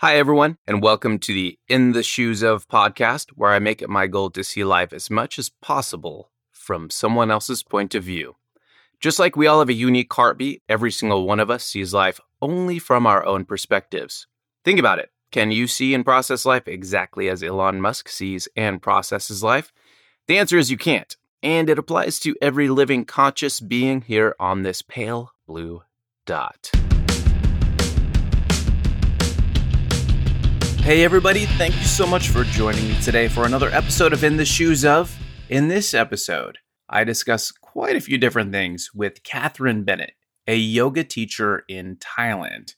Hi, 0.00 0.16
everyone, 0.16 0.58
and 0.64 0.80
welcome 0.80 1.18
to 1.18 1.34
the 1.34 1.58
In 1.66 1.90
the 1.90 2.04
Shoes 2.04 2.44
of 2.44 2.68
podcast, 2.68 3.30
where 3.30 3.50
I 3.50 3.58
make 3.58 3.82
it 3.82 3.90
my 3.90 4.06
goal 4.06 4.30
to 4.30 4.44
see 4.44 4.62
life 4.62 4.92
as 4.92 5.10
much 5.10 5.40
as 5.40 5.48
possible 5.48 6.30
from 6.52 6.88
someone 6.88 7.32
else's 7.32 7.64
point 7.64 7.96
of 7.96 8.04
view. 8.04 8.36
Just 9.00 9.18
like 9.18 9.34
we 9.34 9.48
all 9.48 9.58
have 9.58 9.68
a 9.68 9.72
unique 9.72 10.14
heartbeat, 10.14 10.62
every 10.68 10.92
single 10.92 11.26
one 11.26 11.40
of 11.40 11.50
us 11.50 11.64
sees 11.64 11.92
life 11.92 12.20
only 12.40 12.78
from 12.78 13.08
our 13.08 13.26
own 13.26 13.44
perspectives. 13.44 14.28
Think 14.64 14.78
about 14.78 15.00
it. 15.00 15.10
Can 15.32 15.50
you 15.50 15.66
see 15.66 15.94
and 15.94 16.04
process 16.04 16.46
life 16.46 16.68
exactly 16.68 17.28
as 17.28 17.42
Elon 17.42 17.80
Musk 17.80 18.08
sees 18.08 18.46
and 18.54 18.80
processes 18.80 19.42
life? 19.42 19.72
The 20.28 20.38
answer 20.38 20.58
is 20.58 20.70
you 20.70 20.78
can't, 20.78 21.16
and 21.42 21.68
it 21.68 21.76
applies 21.76 22.20
to 22.20 22.36
every 22.40 22.68
living 22.68 23.04
conscious 23.04 23.58
being 23.58 24.02
here 24.02 24.36
on 24.38 24.62
this 24.62 24.80
pale 24.80 25.32
blue 25.44 25.82
dot. 26.24 26.70
Hey, 30.88 31.04
everybody, 31.04 31.44
thank 31.44 31.76
you 31.76 31.84
so 31.84 32.06
much 32.06 32.30
for 32.30 32.44
joining 32.44 32.88
me 32.88 32.98
today 33.02 33.28
for 33.28 33.44
another 33.44 33.68
episode 33.68 34.14
of 34.14 34.24
In 34.24 34.38
the 34.38 34.46
Shoes 34.46 34.86
of. 34.86 35.14
In 35.50 35.68
this 35.68 35.92
episode, 35.92 36.56
I 36.88 37.04
discuss 37.04 37.52
quite 37.52 37.94
a 37.94 38.00
few 38.00 38.16
different 38.16 38.52
things 38.52 38.88
with 38.94 39.22
Catherine 39.22 39.84
Bennett, 39.84 40.14
a 40.46 40.56
yoga 40.56 41.04
teacher 41.04 41.64
in 41.68 41.96
Thailand. 41.96 42.72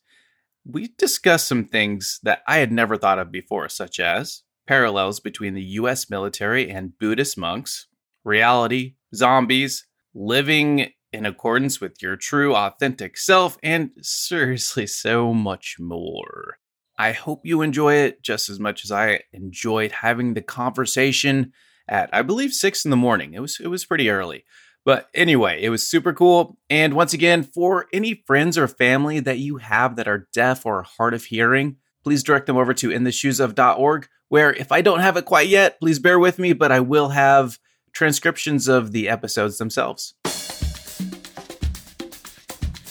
We 0.65 0.89
discuss 0.99 1.45
some 1.45 1.65
things 1.65 2.19
that 2.25 2.41
I 2.49 2.57
had 2.57 2.73
never 2.73 2.97
thought 2.97 3.21
of 3.21 3.31
before, 3.31 3.69
such 3.69 4.01
as 4.01 4.43
parallels 4.67 5.21
between 5.21 5.55
the 5.55 5.63
US 5.63 6.11
military 6.11 6.69
and 6.69 6.99
Buddhist 6.99 7.39
monks, 7.39 7.87
reality, 8.25 8.95
zombies, 9.15 9.87
living 10.15 10.91
in 11.13 11.27
accordance 11.27 11.81
with 11.81 12.03
your 12.03 12.17
true, 12.17 12.57
authentic 12.57 13.17
self, 13.17 13.57
and 13.63 13.93
seriously, 14.03 14.89
so 14.89 15.33
much 15.33 15.77
more. 15.79 16.60
I 17.01 17.13
hope 17.13 17.47
you 17.47 17.63
enjoy 17.63 17.95
it 17.95 18.23
just 18.23 18.51
as 18.51 18.61
much 18.61 18.85
as 18.85 18.93
I 18.93 19.21
enjoyed 19.33 19.91
having 19.91 20.35
the 20.35 20.43
conversation 20.43 21.55
at 21.89 22.11
I 22.13 22.21
believe 22.21 22.53
six 22.53 22.85
in 22.85 22.91
the 22.91 22.97
morning. 22.99 23.33
It 23.33 23.41
was 23.41 23.59
it 23.59 23.69
was 23.69 23.87
pretty 23.87 24.11
early. 24.11 24.45
But 24.85 25.09
anyway, 25.15 25.63
it 25.63 25.71
was 25.71 25.89
super 25.89 26.13
cool. 26.13 26.59
And 26.69 26.93
once 26.93 27.15
again, 27.15 27.43
for 27.43 27.87
any 27.91 28.23
friends 28.27 28.59
or 28.59 28.69
family 28.69 29.19
that 29.21 29.39
you 29.39 29.57
have 29.57 29.97
that 29.97 30.09
are 30.09 30.29
deaf 30.35 30.67
or 30.67 30.83
hard 30.83 31.15
of 31.15 31.25
hearing, 31.25 31.77
please 32.05 32.23
direct 32.23 32.47
them 32.47 32.59
over 32.59 32.75
to 32.75 32.91
intheshoesof.org, 32.91 34.07
where 34.29 34.53
if 34.53 34.71
I 34.71 34.83
don't 34.83 35.01
have 35.01 35.17
it 35.17 35.25
quite 35.25 35.49
yet, 35.49 35.81
please 35.81 35.99
bear 35.99 36.19
with 36.19 36.39
me, 36.39 36.53
but 36.53 36.71
I 36.71 36.81
will 36.81 37.09
have 37.09 37.59
transcriptions 37.95 38.69
of 38.69 38.93
the 38.93 39.09
episodes 39.09 39.57
themselves. 39.57 40.13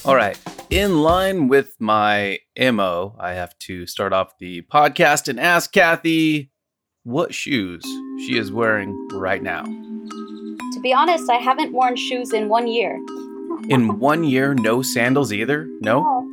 All 0.04 0.16
right. 0.16 0.36
In 0.70 1.02
line 1.02 1.48
with 1.48 1.76
my 1.80 2.38
MO, 2.56 3.16
I 3.20 3.34
have 3.34 3.58
to 3.60 3.88
start 3.88 4.14
off 4.14 4.38
the 4.38 4.62
podcast 4.62 5.28
and 5.28 5.40
ask 5.40 5.72
Kathy 5.72 6.52
what 7.04 7.34
shoes 7.34 7.84
she 8.20 8.38
is 8.38 8.52
wearing 8.52 8.96
right 9.14 9.42
now. 9.42 9.64
To 9.64 10.80
be 10.84 10.94
honest, 10.94 11.28
I 11.28 11.38
haven't 11.38 11.74
worn 11.74 11.96
shoes 11.96 12.34
in 12.34 12.50
one 12.50 12.68
year. 12.68 13.00
In 13.68 13.98
one 14.00 14.24
year, 14.24 14.54
no 14.54 14.84
sandals 14.84 15.34
either? 15.34 15.68
No? 15.82 16.30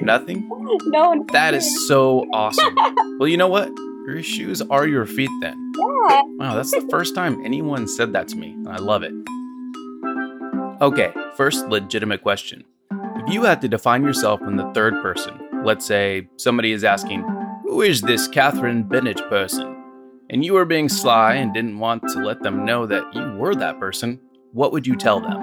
Nothing? 0.00 0.50
No. 0.82 1.24
That 1.32 1.54
is 1.54 1.88
so 1.88 2.26
awesome. 2.30 2.76
well, 3.18 3.26
you 3.26 3.38
know 3.38 3.48
what? 3.48 3.68
Your 4.06 4.22
shoes 4.22 4.60
are 4.60 4.86
your 4.86 5.06
feet 5.06 5.30
then. 5.40 5.72
Yeah. 5.78 6.22
Wow, 6.36 6.54
that's 6.56 6.72
the 6.72 6.86
first 6.90 7.14
time 7.14 7.42
anyone 7.42 7.88
said 7.88 8.12
that 8.12 8.28
to 8.28 8.36
me. 8.36 8.54
I 8.68 8.76
love 8.76 9.02
it. 9.02 9.14
Okay, 10.82 11.10
first 11.36 11.66
legitimate 11.68 12.20
question. 12.22 12.64
If 13.28 13.34
you 13.34 13.44
had 13.44 13.60
to 13.60 13.68
define 13.68 14.04
yourself 14.04 14.40
in 14.40 14.56
the 14.56 14.72
third 14.72 15.02
person, 15.02 15.38
let's 15.62 15.84
say 15.84 16.30
somebody 16.38 16.72
is 16.72 16.82
asking, 16.82 17.20
Who 17.64 17.82
is 17.82 18.00
this 18.00 18.26
Catherine 18.26 18.84
Bennett 18.84 19.20
person? 19.28 19.76
And 20.30 20.42
you 20.42 20.54
were 20.54 20.64
being 20.64 20.88
sly 20.88 21.34
and 21.34 21.52
didn't 21.52 21.78
want 21.78 22.08
to 22.08 22.24
let 22.24 22.42
them 22.42 22.64
know 22.64 22.86
that 22.86 23.04
you 23.14 23.36
were 23.36 23.54
that 23.56 23.78
person, 23.78 24.18
what 24.52 24.72
would 24.72 24.86
you 24.86 24.96
tell 24.96 25.20
them? 25.20 25.42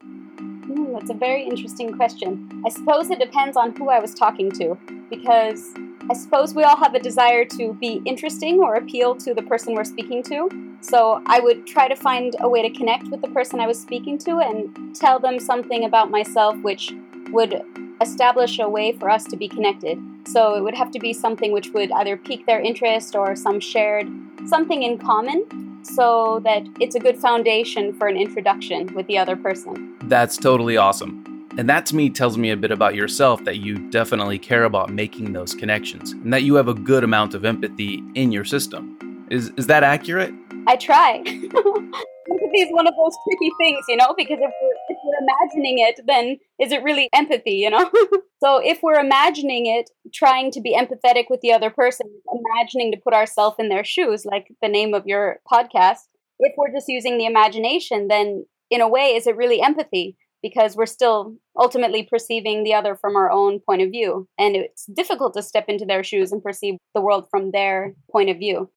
Hmm, 0.00 0.92
that's 0.92 1.10
a 1.10 1.14
very 1.14 1.42
interesting 1.42 1.96
question. 1.96 2.62
I 2.64 2.68
suppose 2.68 3.10
it 3.10 3.18
depends 3.18 3.56
on 3.56 3.74
who 3.74 3.88
I 3.88 3.98
was 3.98 4.14
talking 4.14 4.52
to, 4.52 4.78
because 5.10 5.74
I 6.08 6.14
suppose 6.14 6.54
we 6.54 6.62
all 6.62 6.76
have 6.76 6.94
a 6.94 7.00
desire 7.00 7.44
to 7.44 7.74
be 7.74 8.02
interesting 8.04 8.60
or 8.60 8.76
appeal 8.76 9.16
to 9.16 9.34
the 9.34 9.42
person 9.42 9.74
we're 9.74 9.82
speaking 9.82 10.22
to. 10.22 10.78
So 10.80 11.20
I 11.26 11.40
would 11.40 11.66
try 11.66 11.88
to 11.88 11.96
find 11.96 12.36
a 12.38 12.48
way 12.48 12.62
to 12.62 12.70
connect 12.70 13.08
with 13.08 13.20
the 13.20 13.28
person 13.28 13.58
I 13.58 13.66
was 13.66 13.82
speaking 13.82 14.16
to 14.18 14.38
and 14.38 14.94
tell 14.94 15.18
them 15.18 15.40
something 15.40 15.84
about 15.84 16.12
myself 16.12 16.56
which 16.62 16.94
would 17.30 17.62
establish 18.00 18.58
a 18.58 18.68
way 18.68 18.92
for 18.92 19.10
us 19.10 19.24
to 19.24 19.36
be 19.36 19.48
connected. 19.48 19.98
So 20.26 20.54
it 20.54 20.62
would 20.62 20.74
have 20.74 20.90
to 20.92 20.98
be 20.98 21.12
something 21.12 21.52
which 21.52 21.70
would 21.70 21.90
either 21.92 22.16
pique 22.16 22.46
their 22.46 22.60
interest 22.60 23.14
or 23.14 23.36
some 23.36 23.60
shared 23.60 24.08
something 24.46 24.82
in 24.82 24.98
common 24.98 25.44
so 25.82 26.40
that 26.44 26.66
it's 26.80 26.94
a 26.94 27.00
good 27.00 27.18
foundation 27.18 27.92
for 27.92 28.08
an 28.08 28.16
introduction 28.16 28.92
with 28.94 29.06
the 29.06 29.18
other 29.18 29.36
person. 29.36 29.94
That's 30.04 30.36
totally 30.36 30.76
awesome. 30.76 31.24
And 31.58 31.70
that 31.70 31.86
to 31.86 31.96
me 31.96 32.10
tells 32.10 32.36
me 32.36 32.50
a 32.50 32.56
bit 32.56 32.70
about 32.70 32.94
yourself 32.94 33.44
that 33.44 33.58
you 33.58 33.88
definitely 33.90 34.38
care 34.38 34.64
about 34.64 34.90
making 34.90 35.32
those 35.32 35.54
connections 35.54 36.12
and 36.12 36.32
that 36.32 36.42
you 36.42 36.54
have 36.56 36.68
a 36.68 36.74
good 36.74 37.02
amount 37.02 37.34
of 37.34 37.44
empathy 37.44 38.02
in 38.14 38.30
your 38.30 38.44
system. 38.44 39.26
Is, 39.30 39.50
is 39.56 39.66
that 39.68 39.82
accurate? 39.82 40.34
I 40.66 40.76
try. 40.76 41.22
empathy 42.46 42.60
is 42.60 42.68
one 42.70 42.86
of 42.86 42.94
those 42.96 43.14
tricky 43.26 43.50
things, 43.58 43.84
you 43.88 43.96
know, 43.96 44.14
because 44.16 44.38
if 44.40 44.50
we're, 44.60 44.76
if 44.85 44.85
we're 44.85 44.85
imagining 45.26 45.78
it, 45.78 46.00
then 46.06 46.38
is 46.60 46.72
it 46.72 46.82
really 46.82 47.08
empathy, 47.12 47.52
you 47.52 47.70
know? 47.70 47.90
so 48.42 48.58
if 48.62 48.80
we're 48.82 49.00
imagining 49.00 49.66
it, 49.66 49.90
trying 50.14 50.50
to 50.52 50.60
be 50.60 50.76
empathetic 50.76 51.24
with 51.28 51.40
the 51.40 51.52
other 51.52 51.70
person, 51.70 52.06
imagining 52.32 52.92
to 52.92 52.98
put 52.98 53.14
ourselves 53.14 53.56
in 53.58 53.68
their 53.68 53.84
shoes, 53.84 54.24
like 54.24 54.48
the 54.62 54.68
name 54.68 54.94
of 54.94 55.06
your 55.06 55.40
podcast, 55.50 56.08
if 56.38 56.52
we're 56.56 56.72
just 56.72 56.88
using 56.88 57.18
the 57.18 57.26
imagination, 57.26 58.08
then 58.08 58.46
in 58.70 58.80
a 58.80 58.88
way, 58.88 59.14
is 59.14 59.26
it 59.26 59.36
really 59.36 59.60
empathy? 59.60 60.16
because 60.42 60.76
we're 60.76 60.86
still 60.86 61.34
ultimately 61.58 62.04
perceiving 62.04 62.62
the 62.62 62.72
other 62.72 62.94
from 62.94 63.16
our 63.16 63.30
own 63.30 63.58
point 63.58 63.82
of 63.82 63.90
view. 63.90 64.28
And 64.38 64.54
it's 64.54 64.86
difficult 64.86 65.34
to 65.34 65.42
step 65.42 65.64
into 65.66 65.84
their 65.84 66.04
shoes 66.04 66.30
and 66.30 66.42
perceive 66.42 66.74
the 66.94 67.00
world 67.00 67.26
from 67.30 67.50
their 67.50 67.94
point 68.12 68.30
of 68.30 68.38
view. 68.38 68.70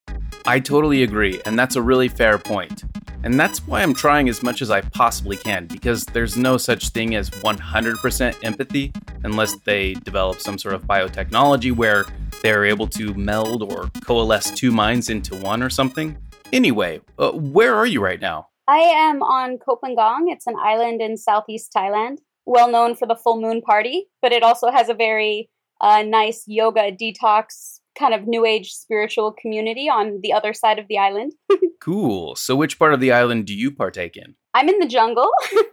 I 0.45 0.59
totally 0.59 1.03
agree, 1.03 1.39
and 1.45 1.59
that's 1.59 1.75
a 1.75 1.81
really 1.81 2.07
fair 2.07 2.39
point. 2.39 2.83
And 3.23 3.39
that's 3.39 3.65
why 3.67 3.81
I'm 3.81 3.93
trying 3.93 4.29
as 4.29 4.41
much 4.41 4.61
as 4.61 4.71
I 4.71 4.81
possibly 4.81 5.35
can, 5.35 5.67
because 5.67 6.05
there's 6.05 6.37
no 6.37 6.57
such 6.57 6.89
thing 6.89 7.15
as 7.15 7.29
100% 7.29 8.35
empathy 8.43 8.93
unless 9.23 9.55
they 9.65 9.93
develop 9.95 10.39
some 10.39 10.57
sort 10.57 10.75
of 10.75 10.83
biotechnology 10.83 11.75
where 11.75 12.05
they're 12.41 12.65
able 12.65 12.87
to 12.87 13.13
meld 13.15 13.61
or 13.61 13.89
coalesce 14.05 14.51
two 14.51 14.71
minds 14.71 15.09
into 15.09 15.35
one 15.35 15.61
or 15.61 15.69
something. 15.69 16.17
Anyway, 16.53 17.01
uh, 17.17 17.31
where 17.31 17.75
are 17.75 17.85
you 17.85 18.01
right 18.01 18.21
now? 18.21 18.47
I 18.67 18.77
am 18.77 19.21
on 19.21 19.57
Koh 19.57 19.79
Phangan. 19.83 20.31
It's 20.31 20.47
an 20.47 20.55
island 20.57 21.01
in 21.01 21.17
southeast 21.17 21.71
Thailand, 21.75 22.17
well 22.45 22.71
known 22.71 22.95
for 22.95 23.07
the 23.07 23.15
full 23.15 23.41
moon 23.41 23.61
party, 23.61 24.05
but 24.21 24.31
it 24.31 24.43
also 24.43 24.71
has 24.71 24.87
a 24.87 24.93
very 24.93 25.49
uh, 25.81 26.03
nice 26.03 26.43
yoga 26.47 26.91
detox 26.91 27.78
kind 27.99 28.13
of 28.13 28.27
new 28.27 28.45
age 28.45 28.71
spiritual 28.71 29.33
community 29.33 29.89
on 29.89 30.19
the 30.23 30.33
other 30.33 30.53
side 30.53 30.79
of 30.79 30.87
the 30.87 30.97
island. 30.97 31.33
cool. 31.81 32.35
So, 32.35 32.55
which 32.55 32.79
part 32.79 32.93
of 32.93 32.99
the 32.99 33.11
island 33.11 33.45
do 33.45 33.53
you 33.53 33.71
partake 33.71 34.15
in? 34.15 34.35
I'm 34.53 34.69
in 34.69 34.79
the 34.79 34.87
jungle, 34.87 35.29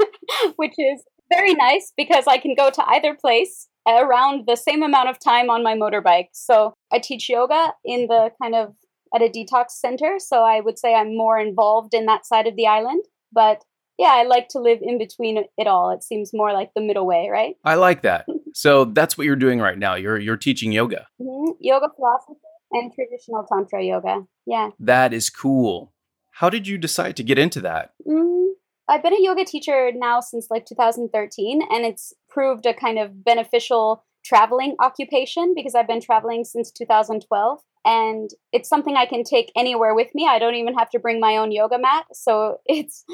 which 0.56 0.75
is 0.78 1.04
very 1.32 1.54
nice 1.54 1.92
because 1.97 2.26
I 2.26 2.38
can 2.38 2.54
go 2.54 2.70
to 2.70 2.88
either 2.88 3.14
place 3.14 3.69
around 3.88 4.44
the 4.47 4.56
same 4.56 4.82
amount 4.82 5.09
of 5.09 5.19
time 5.19 5.48
on 5.48 5.62
my 5.62 5.75
motorbike. 5.75 6.28
So, 6.32 6.75
I 6.92 6.98
teach 6.98 7.28
yoga 7.28 7.72
in 7.84 8.09
the 8.09 8.31
kind 8.43 8.54
of 8.54 8.75
at 9.14 9.22
a 9.22 9.28
detox 9.28 9.70
center. 9.70 10.16
So 10.19 10.43
I 10.43 10.60
would 10.60 10.78
say 10.78 10.94
I'm 10.94 11.16
more 11.16 11.38
involved 11.38 11.94
in 11.94 12.06
that 12.06 12.26
side 12.26 12.47
of 12.47 12.56
the 12.56 12.66
island. 12.66 13.04
But 13.32 13.64
yeah, 13.98 14.12
I 14.12 14.25
like 14.25 14.48
to 14.48 14.60
live 14.60 14.78
in 14.82 14.98
between 14.98 15.44
it 15.56 15.66
all. 15.66 15.91
It 15.91 16.03
seems 16.03 16.32
more 16.34 16.53
like 16.53 16.70
the 16.75 16.82
middle 16.82 17.06
way, 17.06 17.28
right? 17.31 17.56
I 17.64 17.75
like 17.76 18.03
that. 18.03 18.26
so 18.56 18.87
that's 18.87 19.19
what 19.19 19.27
you're 19.27 19.37
doing 19.37 19.61
right 19.61 19.77
now. 19.77 19.97
You're 19.97 20.19
you're 20.19 20.39
teaching 20.39 20.72
yoga. 20.72 21.09
Mm-hmm. 21.21 21.53
Yoga 21.61 21.89
philosophy 21.94 22.41
and 22.73 22.91
traditional 22.91 23.44
tantra 23.53 23.85
yoga. 23.85 24.23
Yeah. 24.47 24.70
That 24.81 25.12
is 25.12 25.29
cool. 25.29 25.93
How 26.31 26.49
did 26.49 26.67
you 26.67 26.79
decide 26.79 27.17
to 27.17 27.23
get 27.23 27.38
into 27.38 27.61
that? 27.61 27.91
Mm, 28.08 28.53
I've 28.88 29.03
been 29.03 29.12
a 29.12 29.20
yoga 29.20 29.44
teacher 29.44 29.91
now 29.94 30.20
since 30.20 30.47
like 30.50 30.64
2013, 30.64 31.61
and 31.70 31.85
it's 31.85 32.14
proved 32.31 32.64
a 32.64 32.73
kind 32.73 32.99
of 32.99 33.23
beneficial 33.23 34.06
traveling 34.25 34.75
occupation 34.81 35.52
because 35.55 35.75
I've 35.75 35.87
been 35.87 36.00
traveling 36.00 36.44
since 36.44 36.73
2012 36.73 37.61
and 37.85 38.31
it's 38.52 38.70
something 38.70 38.97
I 38.97 39.06
can 39.06 39.23
take 39.23 39.52
anywhere 39.55 39.94
with 39.94 40.09
me. 40.14 40.26
I 40.26 40.38
don't 40.38 40.56
even 40.56 40.75
have 40.75 40.88
to 40.91 40.99
bring 40.99 41.20
my 41.20 41.37
own 41.37 41.52
yoga 41.52 41.79
mat. 41.79 42.06
So 42.14 42.56
it's 42.67 43.05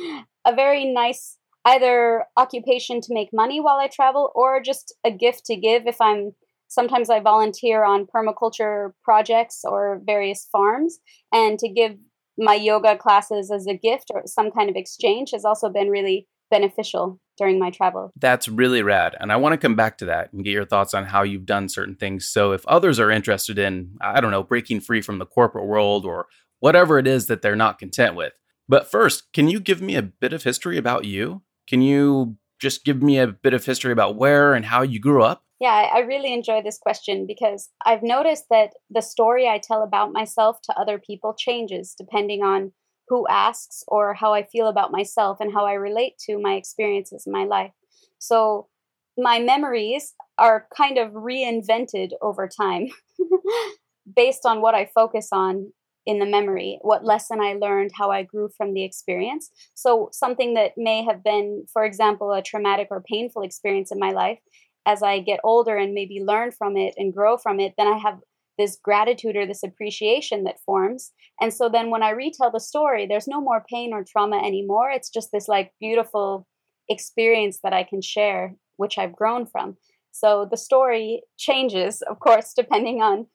a 0.47 0.55
very 0.55 0.85
nice 0.85 1.37
either 1.65 2.25
occupation 2.37 3.01
to 3.01 3.15
make 3.15 3.29
money 3.33 3.61
while 3.61 3.79
I 3.79 3.89
travel 3.89 4.33
or 4.35 4.61
just 4.61 4.95
a 5.05 5.11
gift 5.11 5.47
to 5.47 5.57
give 5.57 5.87
if 5.87 6.01
I'm 6.01 6.33
sometimes 6.69 7.11
I 7.11 7.21
volunteer 7.21 7.85
on 7.85 8.07
permaculture 8.07 8.93
projects 9.05 9.61
or 9.65 10.01
various 10.05 10.49
farms 10.51 10.99
and 11.31 11.59
to 11.59 11.69
give 11.69 11.97
my 12.39 12.55
yoga 12.55 12.97
classes 12.97 13.51
as 13.51 13.67
a 13.67 13.77
gift 13.77 14.11
or 14.13 14.23
some 14.25 14.51
kind 14.51 14.71
of 14.71 14.77
exchange 14.77 15.31
has 15.33 15.45
also 15.45 15.69
been 15.69 15.89
really 15.89 16.27
beneficial. 16.51 17.19
during 17.39 17.59
my 17.59 17.71
travel. 17.71 18.13
That's 18.21 18.47
really 18.47 18.83
rad. 18.83 19.17
And 19.19 19.33
I 19.33 19.37
want 19.37 19.55
to 19.55 19.57
come 19.57 19.75
back 19.75 19.97
to 19.99 20.05
that 20.05 20.33
and 20.33 20.45
get 20.45 20.53
your 20.53 20.67
thoughts 20.67 20.93
on 20.93 21.07
how 21.07 21.23
you've 21.23 21.47
done 21.47 21.69
certain 21.69 21.97
things. 21.97 22.29
So 22.29 22.53
if 22.53 22.65
others 22.67 23.01
are 23.01 23.11
interested 23.11 23.59
in, 23.59 23.97
I 24.03 24.21
don't 24.21 24.31
know, 24.31 24.43
breaking 24.43 24.81
free 24.81 25.01
from 25.01 25.19
the 25.19 25.27
corporate 25.27 25.67
world 25.67 26.05
or 26.05 26.27
whatever 26.61 26.99
it 26.99 27.07
is 27.07 27.27
that 27.27 27.41
they're 27.41 27.57
not 27.57 27.79
content 27.79 28.17
with. 28.17 28.35
But 28.69 28.91
first, 28.91 29.33
can 29.33 29.49
you 29.49 29.61
give 29.61 29.81
me 29.81 29.97
a 29.97 30.03
bit 30.03 30.33
of 30.35 30.45
history 30.45 30.77
about 30.77 31.05
you? 31.07 31.43
Can 31.69 31.83
you 31.83 32.37
just 32.61 32.85
give 32.85 33.03
me 33.03 33.19
a 33.19 33.27
bit 33.27 33.55
of 33.55 33.65
history 33.65 33.93
about 33.93 34.17
where 34.17 34.55
and 34.55 34.65
how 34.65 34.83
you 34.83 35.01
grew 35.01 35.23
up? 35.23 35.45
Yeah, 35.61 35.91
I 35.95 36.01
really 36.01 36.33
enjoy 36.33 36.63
this 36.63 36.79
question 36.79 37.25
because 37.27 37.71
I've 37.85 38.03
noticed 38.03 38.47
that 38.51 38.71
the 38.91 39.01
story 39.01 39.49
I 39.49 39.59
tell 39.59 39.83
about 39.83 40.13
myself 40.13 40.59
to 40.65 40.79
other 40.79 40.99
people 40.99 41.35
changes 41.35 41.95
depending 41.97 42.43
on 42.43 42.73
who 43.09 43.27
asks 43.29 43.85
or 43.87 44.15
how 44.15 44.33
I 44.33 44.43
feel 44.43 44.67
about 44.67 44.91
myself 44.91 45.39
and 45.41 45.53
how 45.53 45.67
I 45.67 45.75
relate 45.75 46.19
to 46.27 46.39
my 46.41 46.55
experiences 46.55 47.25
in 47.27 47.33
my 47.33 47.45
life. 47.45 47.73
So 48.19 48.69
my 49.17 49.39
memories 49.39 50.15
are 50.39 50.67
kind 50.77 50.99
of 50.99 51.13
reinvented 51.13 52.11
over 52.21 52.49
time 52.49 52.89
based 54.17 54.47
on 54.47 54.63
what 54.63 54.75
I 54.75 54.91
focus 54.95 55.29
on 55.31 55.73
in 56.05 56.19
the 56.19 56.27
memory, 56.27 56.79
what 56.83 57.05
lesson 57.05 57.41
I 57.41 57.55
learned, 57.55 57.93
how 57.95 58.11
I 58.11 58.23
grew 58.23 58.49
from 58.57 58.75
the 58.75 58.85
experience. 58.85 59.51
So, 59.75 60.09
something 60.13 60.55
that 60.55 60.73
may 60.77 61.05
have 61.05 61.23
been, 61.23 61.65
for 61.73 61.85
example, 61.85 62.33
a 62.33 62.43
traumatic 62.43 62.89
or 62.91 63.03
painful 63.03 63.43
experience 63.43 63.93
in 63.93 63.99
my 63.99 64.11
life, 64.11 64.39
as 64.87 65.03
I 65.03 65.21
get 65.21 65.41
older 65.45 65.77
and 65.77 65.95
maybe 65.95 66.23
learn 66.25 66.51
from 66.51 66.77
it 66.77 66.95
and 66.97 67.15
grow 67.15 67.37
from 67.37 67.61
it, 67.61 67.75
then 67.79 67.87
I 67.87 67.99
have 67.99 68.19
this 68.59 68.77
gratitude 68.83 69.37
or 69.37 69.47
this 69.47 69.63
appreciation 69.63 70.45
that 70.45 70.61
forms. 70.61 71.13
And 71.41 71.53
so 71.55 71.69
then 71.69 71.91
when 71.91 72.03
I 72.03 72.11
retell 72.11 72.51
the 72.51 72.61
story, 72.61 73.07
there's 73.07 73.29
no 73.29 73.41
more 73.41 73.65
pain 73.69 73.93
or 73.93 74.05
trauma 74.05 74.39
anymore. 74.39 74.91
It's 74.91 75.11
just 75.11 75.31
this 75.33 75.49
like 75.49 75.73
beautiful 75.81 76.47
experience 76.89 77.61
that 77.63 77.73
I 77.73 77.85
can 77.85 78.03
share, 78.03 78.55
which 78.77 78.99
I've 78.99 79.17
grown 79.17 79.47
from. 79.47 79.77
So 80.11 80.47
the 80.51 80.57
story 80.57 81.23
changes, 81.39 82.03
of 82.03 82.21
course, 82.21 82.53
depending 82.57 83.03
on 83.03 83.27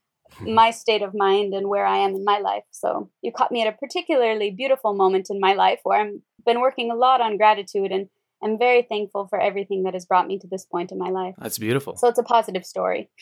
my 0.41 0.71
state 0.71 1.01
of 1.01 1.13
mind 1.13 1.53
and 1.53 1.67
where 1.67 1.85
I 1.85 1.97
am 1.97 2.15
in 2.15 2.23
my 2.23 2.39
life. 2.39 2.63
So 2.71 3.09
you 3.21 3.31
caught 3.31 3.51
me 3.51 3.61
at 3.61 3.73
a 3.73 3.77
particularly 3.77 4.51
beautiful 4.51 4.93
moment 4.93 5.27
in 5.29 5.39
my 5.39 5.53
life 5.53 5.79
where 5.83 6.01
I've 6.01 6.13
been 6.45 6.61
working 6.61 6.91
a 6.91 6.95
lot 6.95 7.21
on 7.21 7.37
gratitude 7.37 7.91
and 7.91 8.07
I'm 8.43 8.57
very 8.57 8.83
thankful 8.83 9.27
for 9.27 9.39
everything 9.39 9.83
that 9.83 9.93
has 9.93 10.05
brought 10.05 10.27
me 10.27 10.37
to 10.39 10.47
this 10.47 10.65
point 10.65 10.91
in 10.91 10.97
my 10.97 11.09
life. 11.09 11.35
That's 11.39 11.57
beautiful. 11.57 11.97
So 11.97 12.07
it's 12.07 12.19
a 12.19 12.23
positive 12.23 12.65
story. 12.65 13.09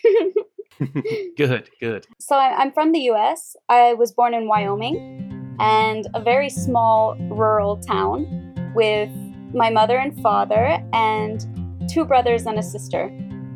good, 1.38 1.70
good. 1.80 2.06
So 2.20 2.36
I'm 2.36 2.72
from 2.72 2.92
the 2.92 3.00
US. 3.12 3.56
I 3.70 3.94
was 3.94 4.12
born 4.12 4.34
in 4.34 4.48
Wyoming 4.48 5.56
and 5.60 6.06
a 6.14 6.22
very 6.22 6.50
small 6.50 7.16
rural 7.30 7.78
town 7.78 8.74
with 8.76 9.10
my 9.54 9.70
mother 9.70 9.98
and 9.98 10.22
father 10.22 10.84
and 10.92 11.46
two 11.90 12.04
brothers 12.04 12.46
and 12.46 12.60
a 12.60 12.64
sister. 12.64 13.10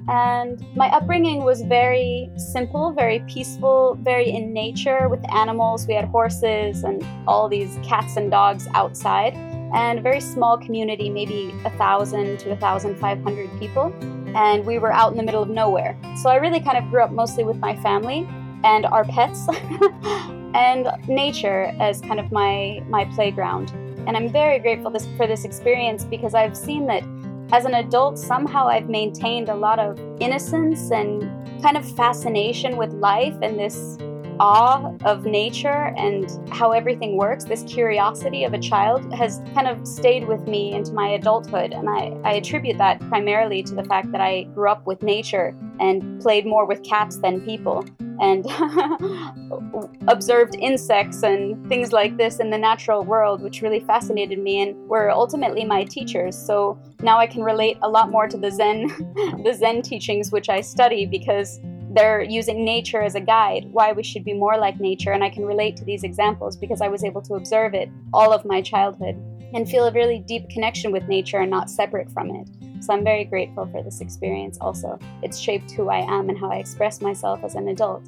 And 0.10 0.60
my 0.76 0.88
upbringing 0.90 1.44
was 1.44 1.62
very 1.62 2.32
simple, 2.36 2.92
very 2.94 3.20
peaceful, 3.28 3.96
very 4.02 4.28
in 4.28 4.52
nature 4.52 5.08
with 5.08 5.24
animals. 5.32 5.86
We 5.86 5.94
had 5.94 6.06
horses 6.06 6.84
and 6.84 7.06
all 7.28 7.48
these 7.48 7.78
cats 7.84 8.18
and 8.18 8.32
dogs 8.32 8.68
outside, 8.74 9.36
and 9.76 10.00
a 10.00 10.02
very 10.02 10.20
small 10.20 10.58
community, 10.58 11.12
maybe 11.12 11.54
a 11.64 11.70
thousand 11.78 12.40
to 12.40 12.52
a 12.52 12.58
thousand 12.58 12.98
five 12.98 13.22
hundred 13.22 13.52
people. 13.60 13.94
And 14.36 14.66
we 14.66 14.80
were 14.80 14.92
out 14.92 15.12
in 15.12 15.18
the 15.18 15.24
middle 15.24 15.44
of 15.44 15.50
nowhere. 15.50 15.96
So 16.18 16.30
I 16.30 16.38
really 16.38 16.60
kind 16.60 16.78
of 16.78 16.90
grew 16.90 17.04
up 17.04 17.12
mostly 17.12 17.44
with 17.44 17.58
my 17.58 17.76
family 17.76 18.28
and 18.64 18.88
our 18.88 19.04
pets 19.06 19.48
and 20.56 20.88
nature 21.08 21.72
as 21.80 22.02
kind 22.02 22.20
of 22.20 22.32
my 22.32 22.84
my 22.90 23.06
playground. 23.14 23.72
And 24.08 24.18
I'm 24.18 24.32
very 24.32 24.58
grateful 24.58 24.90
this, 24.90 25.06
for 25.18 25.28
this 25.28 25.46
experience 25.46 26.04
because 26.04 26.34
I've 26.34 26.58
seen 26.58 26.88
that 26.88 27.04
as 27.52 27.66
an 27.66 27.74
adult, 27.74 28.20
somehow 28.20 28.68
I've 28.68 28.90
maintained 28.90 29.50
a 29.50 29.56
lot 29.56 29.80
of 29.80 30.00
innocence 30.20 30.92
and 30.92 31.24
kind 31.64 31.78
of 31.78 31.90
fascination 31.96 32.78
with 32.78 32.94
life 32.94 33.36
and 33.42 33.60
this 33.60 33.98
awe 34.40 34.94
of 35.06 35.26
nature 35.26 35.94
and 35.98 36.30
how 36.52 36.72
everything 36.72 37.18
works, 37.18 37.44
this 37.44 37.64
curiosity 37.64 38.44
of 38.44 38.54
a 38.54 38.60
child 38.60 39.14
has 39.14 39.42
kind 39.54 39.68
of 39.68 39.88
stayed 39.88 40.28
with 40.28 40.48
me 40.48 40.74
into 40.74 40.94
my 40.94 41.10
adulthood. 41.10 41.74
And 41.74 41.90
I, 41.90 42.18
I 42.24 42.34
attribute 42.34 42.78
that 42.78 43.00
primarily 43.10 43.64
to 43.64 43.76
the 43.76 43.84
fact 43.84 44.12
that 44.12 44.22
I 44.22 44.44
grew 44.56 44.70
up 44.70 44.86
with 44.86 45.04
nature 45.04 45.56
and 45.80 46.22
played 46.22 46.46
more 46.46 46.66
with 46.66 46.84
cats 46.84 47.18
than 47.18 47.42
people 47.42 47.86
and 48.22 48.46
observed 50.08 50.56
insects 50.60 51.24
and 51.24 51.68
things 51.70 51.92
like 51.92 52.18
this 52.18 52.40
in 52.40 52.50
the 52.50 52.58
natural 52.58 53.04
world, 53.04 53.42
which 53.42 53.62
really 53.62 53.80
fascinated 53.80 54.40
me 54.40 54.62
and 54.62 54.76
were 54.90 55.10
ultimately 55.10 55.64
my 55.64 55.86
teachers. 55.86 56.38
So 56.38 56.78
now 57.02 57.18
I 57.18 57.28
can 57.28 57.44
relate 57.44 57.78
a 57.82 57.90
lot 57.90 58.12
more 58.12 58.28
to 58.28 58.38
the 58.38 58.52
Zen, 58.52 58.88
the 59.44 59.56
Zen 59.58 59.82
teachings, 59.82 60.32
which 60.32 60.50
I 60.50 60.62
study 60.62 61.06
because 61.06 61.60
they're 61.90 62.22
using 62.22 62.64
nature 62.64 63.02
as 63.02 63.16
a 63.16 63.20
guide, 63.20 63.68
why 63.72 63.92
we 63.92 64.04
should 64.04 64.24
be 64.24 64.34
more 64.34 64.58
like 64.58 64.80
nature. 64.80 65.12
And 65.12 65.24
I 65.24 65.30
can 65.30 65.46
relate 65.46 65.76
to 65.78 65.86
these 65.86 66.04
examples 66.04 66.56
because 66.56 66.82
I 66.82 66.88
was 66.88 67.04
able 67.04 67.22
to 67.24 67.34
observe 67.34 67.74
it 67.74 67.90
all 68.14 68.32
of 68.32 68.46
my 68.46 68.62
childhood 68.62 69.16
and 69.54 69.68
feel 69.68 69.88
a 69.88 69.92
really 69.92 70.20
deep 70.20 70.48
connection 70.50 70.92
with 70.92 71.08
nature 71.08 71.40
and 71.40 71.50
not 71.50 71.70
separate 71.70 72.12
from 72.12 72.30
it. 72.30 72.48
So 72.82 72.94
I'm 72.94 73.04
very 73.04 73.26
grateful 73.26 73.68
for 73.72 73.84
this 73.84 74.02
experience 74.02 74.58
also. 74.62 75.00
It's 75.24 75.40
shaped 75.40 75.72
who 75.72 75.90
I 75.90 76.00
am 76.00 76.30
and 76.30 76.38
how 76.38 76.52
I 76.52 76.58
express 76.58 77.02
myself 77.02 77.44
as 77.44 77.56
an 77.56 77.68
adult. 77.68 78.04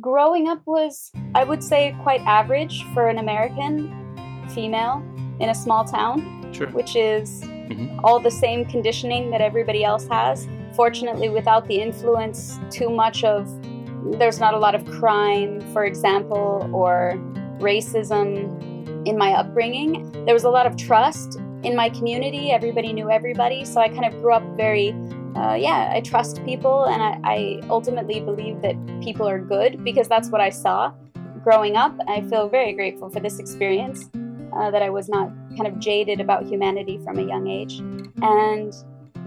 Growing 0.00 0.48
up 0.48 0.62
was, 0.64 1.10
I 1.34 1.44
would 1.44 1.62
say, 1.62 1.96
quite 2.02 2.20
average 2.22 2.84
for 2.94 3.08
an 3.08 3.18
American 3.18 4.48
female 4.50 5.02
in 5.40 5.50
a 5.50 5.54
small 5.54 5.84
town, 5.84 6.52
sure. 6.52 6.68
which 6.68 6.96
is 6.96 7.42
mm-hmm. 7.42 8.00
all 8.04 8.18
the 8.20 8.30
same 8.30 8.64
conditioning 8.64 9.30
that 9.30 9.40
everybody 9.40 9.84
else 9.84 10.06
has. 10.08 10.46
Fortunately, 10.74 11.28
without 11.28 11.66
the 11.68 11.80
influence 11.80 12.58
too 12.70 12.88
much 12.90 13.24
of, 13.24 13.48
there's 14.18 14.40
not 14.40 14.54
a 14.54 14.58
lot 14.58 14.74
of 14.74 14.84
crime, 14.86 15.60
for 15.72 15.84
example, 15.84 16.68
or 16.72 17.14
racism 17.58 19.06
in 19.06 19.16
my 19.18 19.32
upbringing. 19.32 20.10
There 20.24 20.34
was 20.34 20.44
a 20.44 20.50
lot 20.50 20.66
of 20.66 20.76
trust 20.76 21.36
in 21.62 21.76
my 21.76 21.88
community. 21.90 22.50
Everybody 22.50 22.92
knew 22.92 23.10
everybody. 23.10 23.64
So 23.64 23.80
I 23.80 23.88
kind 23.88 24.04
of 24.04 24.12
grew 24.20 24.32
up 24.32 24.42
very, 24.56 24.90
uh, 25.36 25.54
yeah, 25.54 25.92
I 25.94 26.00
trust 26.00 26.44
people 26.44 26.84
and 26.84 27.02
I, 27.02 27.20
I 27.24 27.60
ultimately 27.68 28.20
believe 28.20 28.62
that 28.62 28.76
people 29.02 29.28
are 29.28 29.38
good 29.38 29.84
because 29.84 30.08
that's 30.08 30.30
what 30.30 30.40
I 30.40 30.50
saw 30.50 30.92
growing 31.42 31.76
up. 31.76 31.94
I 32.08 32.22
feel 32.22 32.48
very 32.48 32.72
grateful 32.72 33.10
for 33.10 33.20
this 33.20 33.38
experience. 33.38 34.10
Uh, 34.54 34.70
that 34.70 34.82
I 34.82 34.90
was 34.90 35.08
not 35.08 35.32
kind 35.56 35.66
of 35.66 35.78
jaded 35.78 36.20
about 36.20 36.44
humanity 36.44 37.00
from 37.02 37.18
a 37.18 37.22
young 37.22 37.48
age. 37.48 37.78
And 38.20 38.74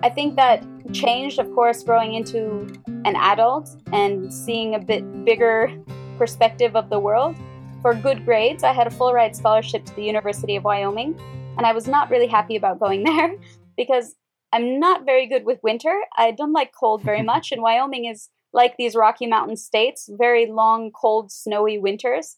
I 0.04 0.10
think 0.10 0.36
that 0.36 0.64
changed, 0.94 1.40
of 1.40 1.54
course, 1.54 1.84
growing 1.84 2.14
into 2.14 2.68
an 3.06 3.16
adult 3.16 3.70
and 3.92 4.34
seeing 4.34 4.76
a 4.76 4.80
bit 4.80 5.26
bigger 5.26 5.72
perspective 6.18 6.76
of 6.76 6.90
the 6.90 7.00
world. 7.00 7.36
For 7.82 7.94
good 7.94 8.26
grades, 8.26 8.64
I 8.64 8.74
had 8.74 8.88
a 8.88 8.92
full 8.92 9.14
ride 9.14 9.36
scholarship 9.36 9.86
to 9.86 9.96
the 9.96 10.04
University 10.04 10.56
of 10.56 10.64
Wyoming, 10.64 11.20
and 11.58 11.66
I 11.66 11.74
was 11.74 11.88
not 11.88 12.10
really 12.10 12.28
happy 12.28 12.56
about 12.56 12.80
going 12.80 13.04
there 13.12 13.36
because 13.78 14.16
I'm 14.52 14.80
not 14.80 15.06
very 15.06 15.28
good 15.28 15.46
with 15.46 15.60
winter. 15.64 16.02
I 16.18 16.32
don't 16.32 16.54
like 16.54 16.72
cold 16.74 17.04
very 17.04 17.22
much, 17.34 17.52
and 17.52 17.62
Wyoming 17.62 18.06
is 18.06 18.30
like 18.54 18.78
these 18.78 18.96
Rocky 18.96 19.28
Mountain 19.28 19.58
states, 19.58 20.10
very 20.12 20.46
long, 20.46 20.90
cold, 20.92 21.32
snowy 21.32 21.78
winters. 21.78 22.38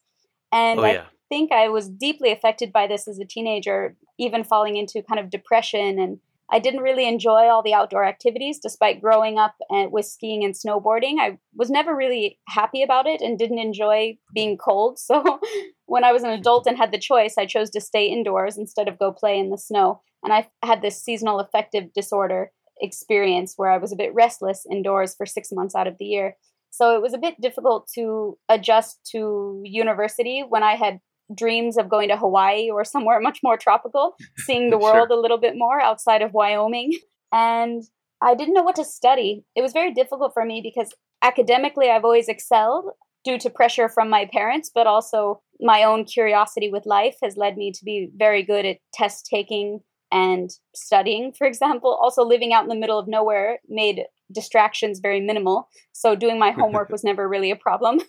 And 0.52 0.80
oh, 0.80 0.86
yeah. 0.86 1.02
I 1.02 1.06
think 1.30 1.52
I 1.52 1.70
was 1.70 1.88
deeply 1.88 2.32
affected 2.32 2.74
by 2.74 2.88
this 2.88 3.08
as 3.08 3.20
a 3.20 3.26
teenager, 3.26 3.96
even 4.18 4.44
falling 4.44 4.78
into 4.78 5.04
kind 5.04 5.20
of 5.20 5.30
depression. 5.30 6.00
And 6.00 6.20
I 6.50 6.60
didn't 6.60 6.82
really 6.82 7.08
enjoy 7.08 7.48
all 7.50 7.62
the 7.62 7.74
outdoor 7.74 8.06
activities 8.06 8.60
despite 8.62 9.02
growing 9.02 9.38
up 9.38 9.56
with 9.70 10.06
skiing 10.06 10.46
and 10.46 10.54
snowboarding. 10.54 11.16
I 11.20 11.40
was 11.56 11.70
never 11.70 11.96
really 11.96 12.40
happy 12.48 12.82
about 12.82 13.06
it 13.06 13.22
and 13.22 13.38
didn't 13.38 13.60
enjoy 13.60 14.18
being 14.34 14.58
cold. 14.58 15.00
So 15.08 15.40
when 15.86 16.04
I 16.04 16.12
was 16.12 16.24
an 16.24 16.32
adult 16.32 16.68
and 16.68 16.78
had 16.78 16.92
the 16.92 17.00
choice, 17.00 17.36
I 17.38 17.46
chose 17.46 17.70
to 17.72 17.82
stay 17.82 18.06
indoors 18.08 18.58
instead 18.58 18.88
of 18.88 19.00
go 19.00 19.12
play 19.12 19.40
in 19.40 19.50
the 19.50 19.58
snow. 19.58 20.02
And 20.24 20.34
I 20.34 20.50
had 20.64 20.82
this 20.82 21.02
seasonal 21.02 21.40
affective 21.40 21.94
disorder 21.94 22.52
experience 22.82 23.54
where 23.56 23.72
I 23.72 23.78
was 23.78 23.92
a 23.92 23.96
bit 23.96 24.14
restless 24.14 24.66
indoors 24.70 25.16
for 25.16 25.26
six 25.26 25.50
months 25.52 25.76
out 25.76 25.88
of 25.88 25.98
the 25.98 26.06
year. 26.06 26.36
So 26.72 26.96
it 26.96 27.02
was 27.02 27.14
a 27.14 27.18
bit 27.18 27.40
difficult 27.42 27.90
to 27.96 28.38
adjust 28.50 29.00
to 29.12 29.62
university 29.64 30.44
when 30.48 30.64
I 30.64 30.76
had 30.76 31.00
dreams 31.36 31.78
of 31.78 31.90
going 31.90 32.10
to 32.10 32.18
Hawaii 32.18 32.70
or 32.70 32.84
somewhere 32.84 33.20
much 33.22 33.40
more 33.44 33.58
tropical, 33.58 34.16
seeing 34.38 34.70
the 34.70 34.78
world 34.86 35.10
sure. 35.10 35.18
a 35.18 35.22
little 35.22 35.38
bit 35.38 35.54
more 35.56 35.82
outside 35.82 36.22
of 36.22 36.34
Wyoming. 36.34 36.92
And 37.32 37.84
I 38.22 38.36
didn't 38.36 38.54
know 38.54 38.64
what 38.64 38.76
to 38.78 38.86
study. 38.86 39.44
It 39.56 39.62
was 39.62 39.74
very 39.74 39.94
difficult 39.94 40.34
for 40.34 40.46
me 40.46 40.62
because 40.64 40.94
academically 41.22 41.90
I've 41.90 42.06
always 42.06 42.28
excelled 42.28 42.86
due 43.24 43.38
to 43.38 43.50
pressure 43.50 43.90
from 43.90 44.10
my 44.10 44.28
parents, 44.32 44.72
but 44.74 44.88
also 44.88 45.42
my 45.60 45.84
own 45.84 46.06
curiosity 46.06 46.70
with 46.72 46.86
life 46.86 47.18
has 47.22 47.36
led 47.36 47.58
me 47.58 47.72
to 47.72 47.84
be 47.84 48.10
very 48.16 48.44
good 48.44 48.66
at 48.66 48.78
test 48.94 49.28
taking 49.30 49.82
and 50.12 50.50
studying, 50.74 51.34
for 51.34 51.46
example. 51.46 51.98
Also, 52.02 52.24
living 52.24 52.54
out 52.54 52.64
in 52.64 52.70
the 52.70 52.76
middle 52.76 52.98
of 52.98 53.08
nowhere 53.08 53.60
made 53.68 54.04
distractions 54.32 55.00
very 55.00 55.20
minimal. 55.20 55.68
So, 55.92 56.16
doing 56.16 56.40
my 56.40 56.52
homework 56.60 56.90
was 56.90 57.04
never 57.04 57.28
really 57.28 57.52
a 57.52 57.56
problem. 57.56 58.00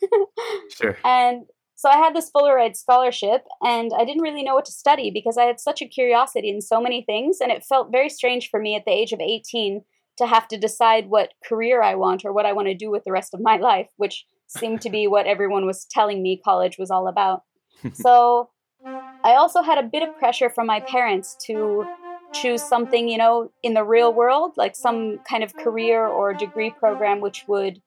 sure. 0.70 0.96
And 1.04 1.46
So 1.78 1.88
I 1.88 1.96
had 1.96 2.12
this 2.12 2.28
full 2.28 2.50
ride 2.52 2.76
scholarship, 2.76 3.46
and 3.62 3.92
I 3.96 4.04
didn't 4.04 4.22
really 4.22 4.42
know 4.42 4.56
what 4.56 4.64
to 4.64 4.72
study 4.72 5.12
because 5.12 5.38
I 5.38 5.44
had 5.44 5.60
such 5.60 5.80
a 5.80 5.86
curiosity 5.86 6.50
in 6.50 6.60
so 6.60 6.80
many 6.80 7.02
things, 7.02 7.38
and 7.40 7.52
it 7.52 7.64
felt 7.64 7.92
very 7.92 8.08
strange 8.08 8.50
for 8.50 8.58
me 8.58 8.74
at 8.74 8.84
the 8.84 8.90
age 8.90 9.12
of 9.12 9.20
18 9.20 9.84
to 10.16 10.26
have 10.26 10.48
to 10.48 10.58
decide 10.58 11.08
what 11.08 11.34
career 11.48 11.80
I 11.80 11.94
want 11.94 12.24
or 12.24 12.32
what 12.32 12.46
I 12.46 12.52
want 12.52 12.66
to 12.66 12.74
do 12.74 12.90
with 12.90 13.04
the 13.04 13.12
rest 13.12 13.32
of 13.32 13.40
my 13.40 13.58
life, 13.58 13.86
which 13.96 14.26
seemed 14.48 14.80
to 14.80 14.90
be 14.90 15.06
what 15.06 15.28
everyone 15.28 15.66
was 15.66 15.84
telling 15.84 16.20
me 16.20 16.42
college 16.44 16.78
was 16.78 16.90
all 16.90 17.06
about. 17.06 17.44
so 17.92 18.50
I 18.84 19.34
also 19.34 19.62
had 19.62 19.78
a 19.78 19.84
bit 19.84 20.02
of 20.02 20.18
pressure 20.18 20.50
from 20.50 20.66
my 20.66 20.80
parents 20.80 21.36
to 21.46 21.86
choose 22.32 22.60
something, 22.60 23.08
you 23.08 23.18
know, 23.18 23.52
in 23.62 23.74
the 23.74 23.84
real 23.84 24.12
world, 24.12 24.54
like 24.56 24.74
some 24.74 25.18
kind 25.18 25.44
of 25.44 25.54
career 25.54 26.04
or 26.04 26.34
degree 26.34 26.70
program 26.70 27.20
which 27.20 27.44
would 27.46 27.80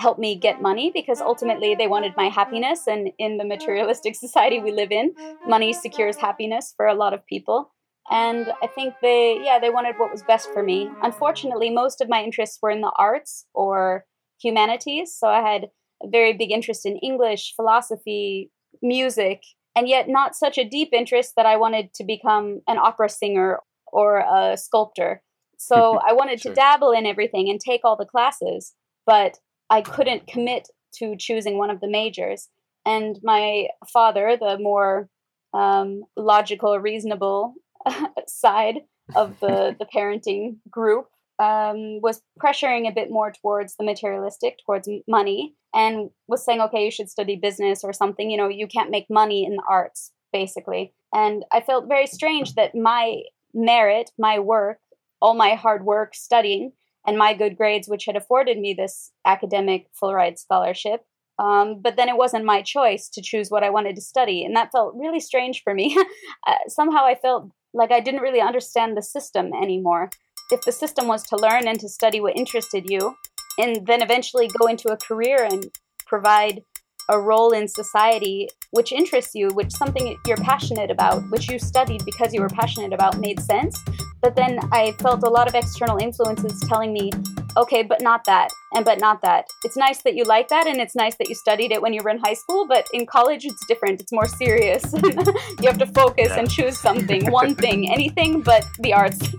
help 0.00 0.18
me 0.18 0.34
get 0.34 0.62
money 0.62 0.90
because 0.92 1.20
ultimately 1.20 1.74
they 1.74 1.86
wanted 1.86 2.14
my 2.16 2.28
happiness. 2.28 2.86
And 2.86 3.10
in 3.18 3.36
the 3.36 3.44
materialistic 3.44 4.14
society 4.26 4.58
we 4.58 4.72
live 4.72 4.90
in, 4.90 5.14
money 5.46 5.72
secures 5.72 6.16
happiness 6.16 6.72
for 6.76 6.86
a 6.86 6.94
lot 6.94 7.12
of 7.12 7.24
people. 7.26 7.70
And 8.10 8.52
I 8.62 8.66
think 8.66 8.94
they, 9.02 9.40
yeah, 9.44 9.58
they 9.60 9.70
wanted 9.70 9.96
what 9.98 10.10
was 10.10 10.22
best 10.22 10.52
for 10.52 10.62
me. 10.62 10.90
Unfortunately, 11.02 11.70
most 11.70 12.00
of 12.00 12.08
my 12.08 12.24
interests 12.24 12.58
were 12.60 12.70
in 12.70 12.80
the 12.80 12.92
arts 12.98 13.46
or 13.54 14.04
humanities. 14.42 15.14
So 15.16 15.28
I 15.28 15.42
had 15.42 15.68
a 16.02 16.08
very 16.08 16.32
big 16.32 16.50
interest 16.50 16.86
in 16.86 16.96
English, 16.96 17.52
philosophy, 17.54 18.50
music, 18.82 19.42
and 19.76 19.86
yet 19.86 20.08
not 20.08 20.34
such 20.34 20.58
a 20.58 20.68
deep 20.68 20.88
interest 20.92 21.34
that 21.36 21.46
I 21.46 21.56
wanted 21.56 21.92
to 21.94 22.04
become 22.04 22.62
an 22.66 22.78
opera 22.78 23.08
singer 23.08 23.60
or 23.92 24.18
a 24.18 24.56
sculptor. 24.56 25.22
So 25.58 26.00
I 26.08 26.12
wanted 26.12 26.40
sure. 26.40 26.52
to 26.52 26.56
dabble 26.56 26.92
in 26.92 27.06
everything 27.06 27.48
and 27.48 27.60
take 27.60 27.82
all 27.84 27.96
the 27.96 28.06
classes, 28.06 28.74
but 29.06 29.38
I 29.70 29.82
couldn't 29.82 30.26
commit 30.26 30.68
to 30.94 31.16
choosing 31.16 31.56
one 31.56 31.70
of 31.70 31.80
the 31.80 31.88
majors. 31.88 32.48
And 32.84 33.18
my 33.22 33.68
father, 33.92 34.36
the 34.38 34.58
more 34.58 35.08
um, 35.54 36.02
logical, 36.16 36.78
reasonable 36.78 37.54
side 38.26 38.80
of 39.14 39.38
the, 39.40 39.76
the 39.78 39.86
parenting 39.86 40.56
group, 40.68 41.06
um, 41.38 42.02
was 42.02 42.20
pressuring 42.38 42.86
a 42.86 42.92
bit 42.92 43.10
more 43.10 43.32
towards 43.32 43.76
the 43.76 43.84
materialistic, 43.84 44.58
towards 44.66 44.88
money, 45.08 45.54
and 45.74 46.10
was 46.28 46.44
saying, 46.44 46.60
okay, 46.60 46.84
you 46.84 46.90
should 46.90 47.08
study 47.08 47.34
business 47.34 47.82
or 47.82 47.94
something. 47.94 48.30
You 48.30 48.36
know, 48.36 48.48
you 48.48 48.66
can't 48.66 48.90
make 48.90 49.06
money 49.08 49.46
in 49.46 49.56
the 49.56 49.62
arts, 49.68 50.12
basically. 50.34 50.92
And 51.14 51.44
I 51.50 51.62
felt 51.62 51.88
very 51.88 52.06
strange 52.06 52.54
that 52.56 52.74
my 52.74 53.22
merit, 53.54 54.10
my 54.18 54.38
work, 54.38 54.80
all 55.22 55.34
my 55.34 55.54
hard 55.54 55.84
work 55.84 56.14
studying, 56.14 56.72
and 57.06 57.18
my 57.18 57.34
good 57.34 57.56
grades, 57.56 57.88
which 57.88 58.04
had 58.04 58.16
afforded 58.16 58.58
me 58.58 58.74
this 58.74 59.12
academic 59.24 59.86
full 59.92 60.14
ride 60.14 60.38
scholarship. 60.38 61.04
Um, 61.38 61.80
but 61.80 61.96
then 61.96 62.08
it 62.08 62.18
wasn't 62.18 62.44
my 62.44 62.60
choice 62.60 63.08
to 63.10 63.22
choose 63.22 63.50
what 63.50 63.64
I 63.64 63.70
wanted 63.70 63.96
to 63.96 64.02
study. 64.02 64.44
And 64.44 64.54
that 64.56 64.72
felt 64.72 64.94
really 64.94 65.20
strange 65.20 65.62
for 65.62 65.72
me. 65.72 65.96
uh, 66.46 66.54
somehow 66.68 67.06
I 67.06 67.14
felt 67.14 67.50
like 67.72 67.90
I 67.90 68.00
didn't 68.00 68.20
really 68.20 68.40
understand 68.40 68.96
the 68.96 69.02
system 69.02 69.52
anymore. 69.54 70.10
If 70.50 70.60
the 70.62 70.72
system 70.72 71.06
was 71.06 71.22
to 71.24 71.36
learn 71.36 71.66
and 71.66 71.80
to 71.80 71.88
study 71.88 72.20
what 72.20 72.36
interested 72.36 72.90
you, 72.90 73.14
and 73.58 73.86
then 73.86 74.02
eventually 74.02 74.50
go 74.58 74.66
into 74.66 74.88
a 74.88 74.96
career 74.96 75.44
and 75.44 75.64
provide 76.06 76.62
a 77.08 77.18
role 77.18 77.50
in 77.50 77.68
society 77.68 78.48
which 78.70 78.92
interests 78.92 79.34
you, 79.34 79.48
which 79.48 79.72
something 79.72 80.16
you're 80.26 80.36
passionate 80.36 80.90
about, 80.90 81.28
which 81.30 81.50
you 81.50 81.58
studied 81.58 82.04
because 82.04 82.32
you 82.32 82.40
were 82.40 82.48
passionate 82.48 82.92
about 82.92 83.18
made 83.18 83.40
sense. 83.40 83.76
But 84.22 84.36
then 84.36 84.60
I 84.72 84.92
felt 84.92 85.22
a 85.22 85.28
lot 85.28 85.48
of 85.48 85.54
external 85.54 85.96
influences 85.96 86.60
telling 86.68 86.92
me, 86.92 87.10
okay, 87.56 87.82
but 87.82 88.02
not 88.02 88.24
that, 88.24 88.50
and 88.74 88.84
but 88.84 89.00
not 89.00 89.22
that. 89.22 89.46
It's 89.64 89.76
nice 89.76 90.02
that 90.02 90.14
you 90.14 90.24
like 90.24 90.48
that, 90.48 90.66
and 90.66 90.78
it's 90.78 90.94
nice 90.94 91.16
that 91.16 91.28
you 91.28 91.34
studied 91.34 91.72
it 91.72 91.80
when 91.80 91.92
you 91.92 92.02
were 92.02 92.10
in 92.10 92.18
high 92.18 92.34
school, 92.34 92.66
but 92.66 92.86
in 92.92 93.06
college 93.06 93.44
it's 93.44 93.64
different. 93.66 94.00
It's 94.00 94.12
more 94.12 94.26
serious. 94.26 94.84
you 95.02 95.66
have 95.66 95.78
to 95.78 95.86
focus 95.86 96.28
yeah. 96.28 96.38
and 96.38 96.50
choose 96.50 96.78
something, 96.78 97.30
one 97.30 97.54
thing, 97.54 97.90
anything 97.92 98.42
but 98.42 98.64
the 98.80 98.92
arts. 98.92 99.18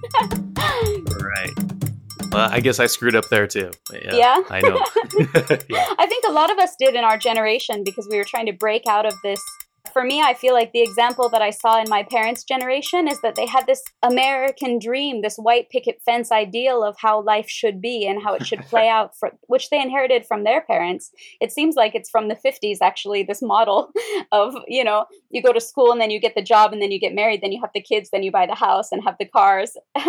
right. 1.22 1.54
Well, 2.32 2.50
I 2.50 2.60
guess 2.62 2.80
I 2.80 2.88
screwed 2.88 3.16
up 3.16 3.28
there 3.30 3.46
too. 3.46 3.72
Yeah, 3.92 4.16
yeah? 4.16 4.42
I 4.50 4.62
know. 4.62 4.80
yeah. 5.70 5.86
I 6.00 6.06
think 6.08 6.26
a 6.28 6.32
lot 6.32 6.50
of 6.50 6.58
us 6.60 6.76
did 6.80 6.96
in 6.96 7.04
our 7.04 7.18
generation 7.18 7.84
because 7.84 8.08
we 8.10 8.18
were 8.18 8.24
trying 8.24 8.46
to 8.46 8.54
break 8.54 8.88
out 8.88 9.06
of 9.06 9.14
this. 9.22 9.42
For 9.92 10.04
me, 10.04 10.22
I 10.22 10.34
feel 10.34 10.54
like 10.54 10.72
the 10.72 10.82
example 10.82 11.28
that 11.30 11.42
I 11.42 11.50
saw 11.50 11.80
in 11.80 11.90
my 11.90 12.04
parents' 12.04 12.44
generation 12.44 13.08
is 13.08 13.20
that 13.22 13.36
they 13.36 13.46
had 13.46 13.66
this 13.68 13.84
American 14.04 14.80
dream, 14.80 15.22
this 15.22 15.38
white 15.38 15.70
picket 15.70 16.02
fence 16.06 16.32
ideal 16.32 16.84
of 16.84 16.96
how 17.00 17.22
life 17.22 17.50
should 17.50 17.82
be 17.82 18.06
and 18.08 18.22
how 18.22 18.34
it 18.34 18.46
should 18.46 18.62
play 18.62 18.88
out, 18.98 19.18
for, 19.18 19.32
which 19.48 19.70
they 19.70 19.82
inherited 19.82 20.26
from 20.26 20.44
their 20.44 20.62
parents. 20.62 21.12
It 21.42 21.52
seems 21.52 21.76
like 21.76 21.96
it's 21.96 22.10
from 22.10 22.30
the 22.30 22.36
50s, 22.36 22.78
actually, 22.82 23.24
this 23.24 23.42
model 23.42 23.92
of, 24.32 24.56
you 24.68 24.84
know, 24.84 25.06
you 25.30 25.42
go 25.42 25.52
to 25.52 25.62
school 25.62 25.92
and 25.92 26.00
then 26.00 26.12
you 26.12 26.20
get 26.20 26.36
the 26.36 26.42
job 26.42 26.72
and 26.74 26.82
then 26.82 26.92
you 26.92 27.00
get 27.00 27.16
married, 27.16 27.42
then 27.42 27.52
you 27.52 27.62
have 27.62 27.72
the 27.74 27.82
kids, 27.82 28.10
then 28.12 28.24
you 28.24 28.32
buy 28.32 28.46
the 28.46 28.56
house 28.56 28.92
and 28.92 29.04
have 29.04 29.16
the 29.20 29.26
cars 29.26 29.76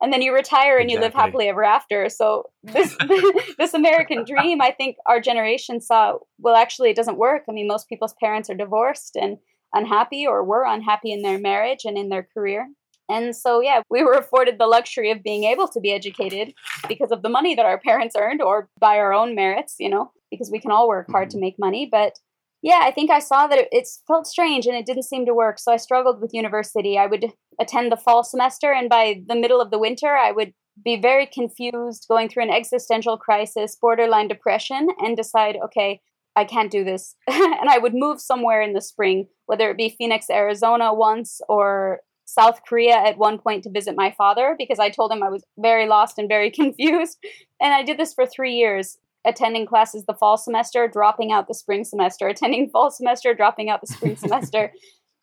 and 0.00 0.12
then 0.12 0.22
you 0.22 0.34
retire 0.34 0.78
and 0.78 0.90
exactly. 0.90 0.94
you 0.94 1.00
live 1.00 1.14
happily 1.14 1.48
ever 1.48 1.64
after. 1.64 2.08
So 2.08 2.50
this 2.62 2.96
this 3.58 3.74
American 3.74 4.24
dream, 4.24 4.60
I 4.60 4.70
think 4.70 4.96
our 5.06 5.20
generation 5.20 5.80
saw. 5.80 6.18
Well, 6.38 6.56
actually, 6.56 6.90
it 6.90 6.96
doesn't 6.96 7.18
work. 7.18 7.42
I 7.48 7.52
mean, 7.52 7.68
most 7.68 7.88
people's 7.88 8.14
parents 8.20 8.48
are 8.48 8.54
divorced 8.54 9.16
and 9.16 9.38
unhappy, 9.74 10.26
or 10.26 10.44
were 10.44 10.64
unhappy 10.64 11.12
in 11.12 11.22
their 11.22 11.38
marriage 11.38 11.84
and 11.84 11.98
in 11.98 12.08
their 12.08 12.26
career. 12.34 12.68
And 13.08 13.34
so, 13.34 13.60
yeah, 13.60 13.82
we 13.90 14.04
were 14.04 14.14
afforded 14.14 14.58
the 14.58 14.66
luxury 14.66 15.10
of 15.10 15.22
being 15.22 15.44
able 15.44 15.66
to 15.68 15.80
be 15.80 15.92
educated 15.92 16.54
because 16.88 17.10
of 17.10 17.22
the 17.22 17.28
money 17.28 17.54
that 17.56 17.66
our 17.66 17.78
parents 17.78 18.14
earned, 18.16 18.40
or 18.40 18.68
by 18.78 18.96
our 18.96 19.12
own 19.12 19.34
merits. 19.34 19.76
You 19.78 19.90
know, 19.90 20.12
because 20.30 20.50
we 20.50 20.60
can 20.60 20.70
all 20.70 20.88
work 20.88 21.10
hard 21.10 21.30
to 21.30 21.36
mm-hmm. 21.36 21.42
make 21.42 21.58
money, 21.58 21.88
but 21.90 22.18
yeah, 22.62 22.80
I 22.82 22.90
think 22.90 23.10
I 23.10 23.20
saw 23.20 23.46
that 23.46 23.58
it, 23.58 23.68
it, 23.72 23.88
felt 24.06 24.26
strange 24.26 24.66
and 24.66 24.76
it 24.76 24.84
didn't 24.84 25.04
seem 25.04 25.24
to 25.26 25.34
work. 25.34 25.58
So 25.58 25.72
I 25.72 25.76
struggled 25.76 26.20
with 26.20 26.34
university. 26.34 26.98
I 26.98 27.06
would 27.06 27.32
attend 27.58 27.90
the 27.90 27.96
fall 27.96 28.22
semester, 28.22 28.72
and 28.72 28.88
by 28.88 29.22
the 29.26 29.36
middle 29.36 29.60
of 29.60 29.70
the 29.70 29.78
winter, 29.78 30.08
I 30.08 30.32
would 30.32 30.52
be 30.82 30.96
very 30.96 31.26
confused, 31.26 32.06
going 32.08 32.28
through 32.28 32.44
an 32.44 32.50
existential 32.50 33.16
crisis, 33.16 33.76
borderline 33.80 34.28
depression, 34.28 34.88
and 34.98 35.16
decide, 35.16 35.56
okay, 35.64 36.00
I 36.36 36.44
can't 36.44 36.70
do 36.70 36.84
this. 36.84 37.14
and 37.26 37.68
I 37.68 37.78
would 37.78 37.94
move 37.94 38.20
somewhere 38.20 38.62
in 38.62 38.72
the 38.72 38.80
spring, 38.80 39.26
whether 39.46 39.70
it 39.70 39.76
be 39.76 39.94
Phoenix, 39.96 40.30
Arizona 40.30 40.94
once, 40.94 41.40
or 41.48 42.00
South 42.24 42.60
Korea 42.66 42.94
at 42.94 43.18
one 43.18 43.38
point 43.38 43.64
to 43.64 43.70
visit 43.70 43.96
my 43.96 44.14
father 44.16 44.54
because 44.56 44.78
I 44.78 44.88
told 44.90 45.10
him 45.10 45.22
I 45.22 45.28
was 45.28 45.44
very 45.58 45.88
lost 45.88 46.18
and 46.18 46.28
very 46.28 46.50
confused. 46.60 47.18
And 47.60 47.74
I 47.74 47.82
did 47.82 47.98
this 47.98 48.14
for 48.14 48.26
three 48.26 48.54
years 48.54 48.98
attending 49.26 49.66
classes 49.66 50.04
the 50.06 50.14
fall 50.14 50.36
semester, 50.36 50.88
dropping 50.88 51.32
out 51.32 51.48
the 51.48 51.54
spring 51.54 51.84
semester, 51.84 52.28
attending 52.28 52.70
fall 52.72 52.90
semester, 52.90 53.34
dropping 53.34 53.70
out 53.70 53.80
the 53.80 53.92
spring 53.92 54.16
semester. 54.16 54.72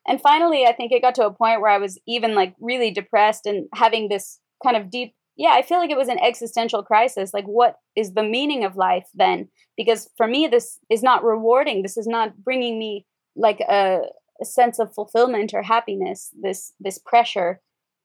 And 0.07 0.21
finally, 0.21 0.65
I 0.65 0.73
think 0.73 0.91
it 0.91 1.01
got 1.01 1.15
to 1.15 1.25
a 1.25 1.33
point 1.33 1.61
where 1.61 1.71
I 1.71 1.79
was 1.79 1.99
even 2.07 2.33
like 2.33 2.55
really 2.59 2.91
depressed 2.91 3.45
and 3.45 3.67
having 3.73 4.07
this 4.07 4.39
kind 4.63 4.77
of 4.77 4.89
deep, 4.89 5.13
yeah, 5.35 5.51
I 5.51 5.61
feel 5.61 5.79
like 5.79 5.89
it 5.89 5.97
was 5.97 6.07
an 6.07 6.19
existential 6.19 6.81
crisis. 6.81 7.33
Like, 7.33 7.45
what 7.45 7.75
is 7.95 8.13
the 8.13 8.23
meaning 8.23 8.63
of 8.63 8.77
life 8.77 9.07
then? 9.13 9.49
Because 9.75 10.09
for 10.15 10.27
me, 10.27 10.47
this 10.47 10.79
is 10.89 11.03
not 11.03 11.23
rewarding. 11.23 11.83
This 11.83 11.97
is 11.97 12.07
not 12.07 12.37
bringing 12.37 12.79
me 12.79 13.05
like 13.35 13.59
a, 13.59 13.99
a 14.41 14.45
sense 14.45 14.79
of 14.79 14.93
fulfillment 14.93 15.53
or 15.53 15.61
happiness. 15.61 16.31
This 16.41 16.73
this 16.79 16.97
pressure 16.97 17.61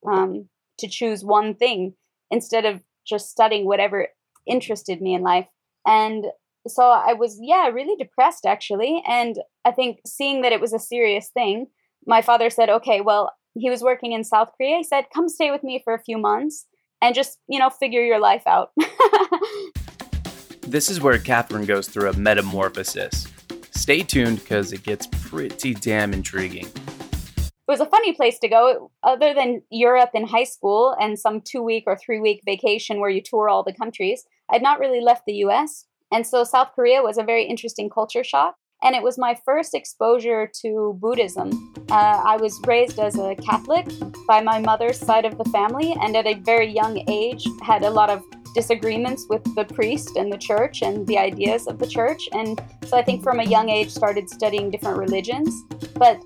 um, 0.07 0.49
to 0.79 0.89
choose 0.89 1.25
one 1.25 1.55
thing 1.55 1.95
instead 2.31 2.65
of 2.65 2.83
just 3.07 3.31
studying 3.31 3.65
whatever 3.65 4.09
interested 4.47 5.01
me 5.01 5.15
in 5.15 5.23
life. 5.23 5.47
And 5.87 6.27
so 6.67 6.85
I 6.85 7.13
was, 7.15 7.39
yeah, 7.41 7.69
really 7.69 7.97
depressed 7.97 8.47
actually. 8.47 9.03
And 9.07 9.37
I 9.65 9.73
think 9.73 10.01
seeing 10.07 10.43
that 10.43 10.53
it 10.53 10.61
was 10.61 10.73
a 10.73 10.79
serious 10.79 11.29
thing, 11.29 11.67
my 12.07 12.23
father 12.23 12.51
said, 12.51 12.69
okay, 12.69 13.01
well, 13.01 13.33
he 13.55 13.71
was 13.71 13.83
working 13.83 14.13
in 14.13 14.25
South 14.25 14.51
Korea. 14.57 14.79
He 14.79 14.85
said, 14.85 15.07
come 15.15 15.29
stay 15.29 15.51
with 15.51 15.63
me 15.63 15.81
for 15.85 15.95
a 15.95 16.03
few 16.03 16.19
months 16.19 16.67
and 17.01 17.15
just, 17.15 17.39
you 17.49 17.59
know, 17.59 17.71
figure 17.71 18.03
your 18.03 18.21
life 18.21 18.47
out. 18.47 18.71
this 20.63 20.89
is 20.89 21.01
where 21.01 21.19
Catherine 21.19 21.67
goes 21.67 21.89
through 21.89 22.09
a 22.09 22.17
metamorphosis. 22.17 23.27
Stay 23.73 24.03
tuned 24.03 24.39
because 24.39 24.73
it 24.73 24.85
gets 24.85 25.09
pretty 25.11 25.75
damn 25.75 26.13
intriguing. 26.13 26.67
It 26.67 27.69
was 27.69 27.81
a 27.81 27.87
funny 27.87 28.13
place 28.13 28.39
to 28.41 28.49
go, 28.49 28.91
other 29.03 29.35
than 29.35 29.63
Europe 29.71 30.11
in 30.15 30.27
high 30.27 30.45
school 30.45 30.95
and 31.01 31.19
some 31.19 31.41
two 31.41 31.63
week 31.63 31.85
or 31.87 31.97
three 31.97 32.21
week 32.21 32.43
vacation 32.45 33.01
where 33.01 33.11
you 33.11 33.23
tour 33.23 33.49
all 33.49 33.63
the 33.63 33.73
countries. 33.73 34.25
I'd 34.53 34.63
not 34.63 34.79
really 34.79 35.01
left 35.01 35.23
the 35.27 35.45
US. 35.47 35.87
And 36.13 36.27
so 36.27 36.45
South 36.45 36.73
Korea 36.75 37.03
was 37.03 37.17
a 37.17 37.23
very 37.23 37.45
interesting 37.45 37.89
culture 37.89 38.23
shock. 38.23 38.55
And 38.83 38.95
it 38.97 39.03
was 39.03 39.17
my 39.17 39.39
first 39.45 39.75
exposure 39.75 40.51
to 40.61 40.99
Buddhism. 41.01 41.73
Uh, 41.91 42.21
I 42.25 42.37
was 42.37 42.61
raised 42.67 42.99
as 42.99 43.17
a 43.17 43.37
Catholic 43.37 43.87
by 44.27 44.43
my 44.43 44.59
mother's 44.59 44.99
side 44.99 45.25
of 45.25 45.39
the 45.39 45.45
family, 45.45 45.95
and 46.01 46.17
at 46.17 46.27
a 46.27 46.35
very 46.35 46.67
young 46.67 47.09
age, 47.09 47.47
had 47.63 47.85
a 47.85 47.91
lot 47.91 48.11
of 48.11 48.25
disagreements 48.57 49.27
with 49.31 49.43
the 49.55 49.65
priest 49.65 50.17
and 50.17 50.33
the 50.33 50.37
church 50.37 50.83
and 50.83 51.07
the 51.07 51.17
ideas 51.17 51.69
of 51.69 51.79
the 51.79 51.87
church. 51.87 52.29
And 52.33 52.61
so 52.87 52.97
I 52.97 53.03
think 53.03 53.23
from 53.23 53.39
a 53.39 53.45
young 53.45 53.69
age 53.69 53.91
started 53.91 54.29
studying 54.29 54.71
different 54.71 54.99
religions. 54.99 55.55
But 55.95 56.21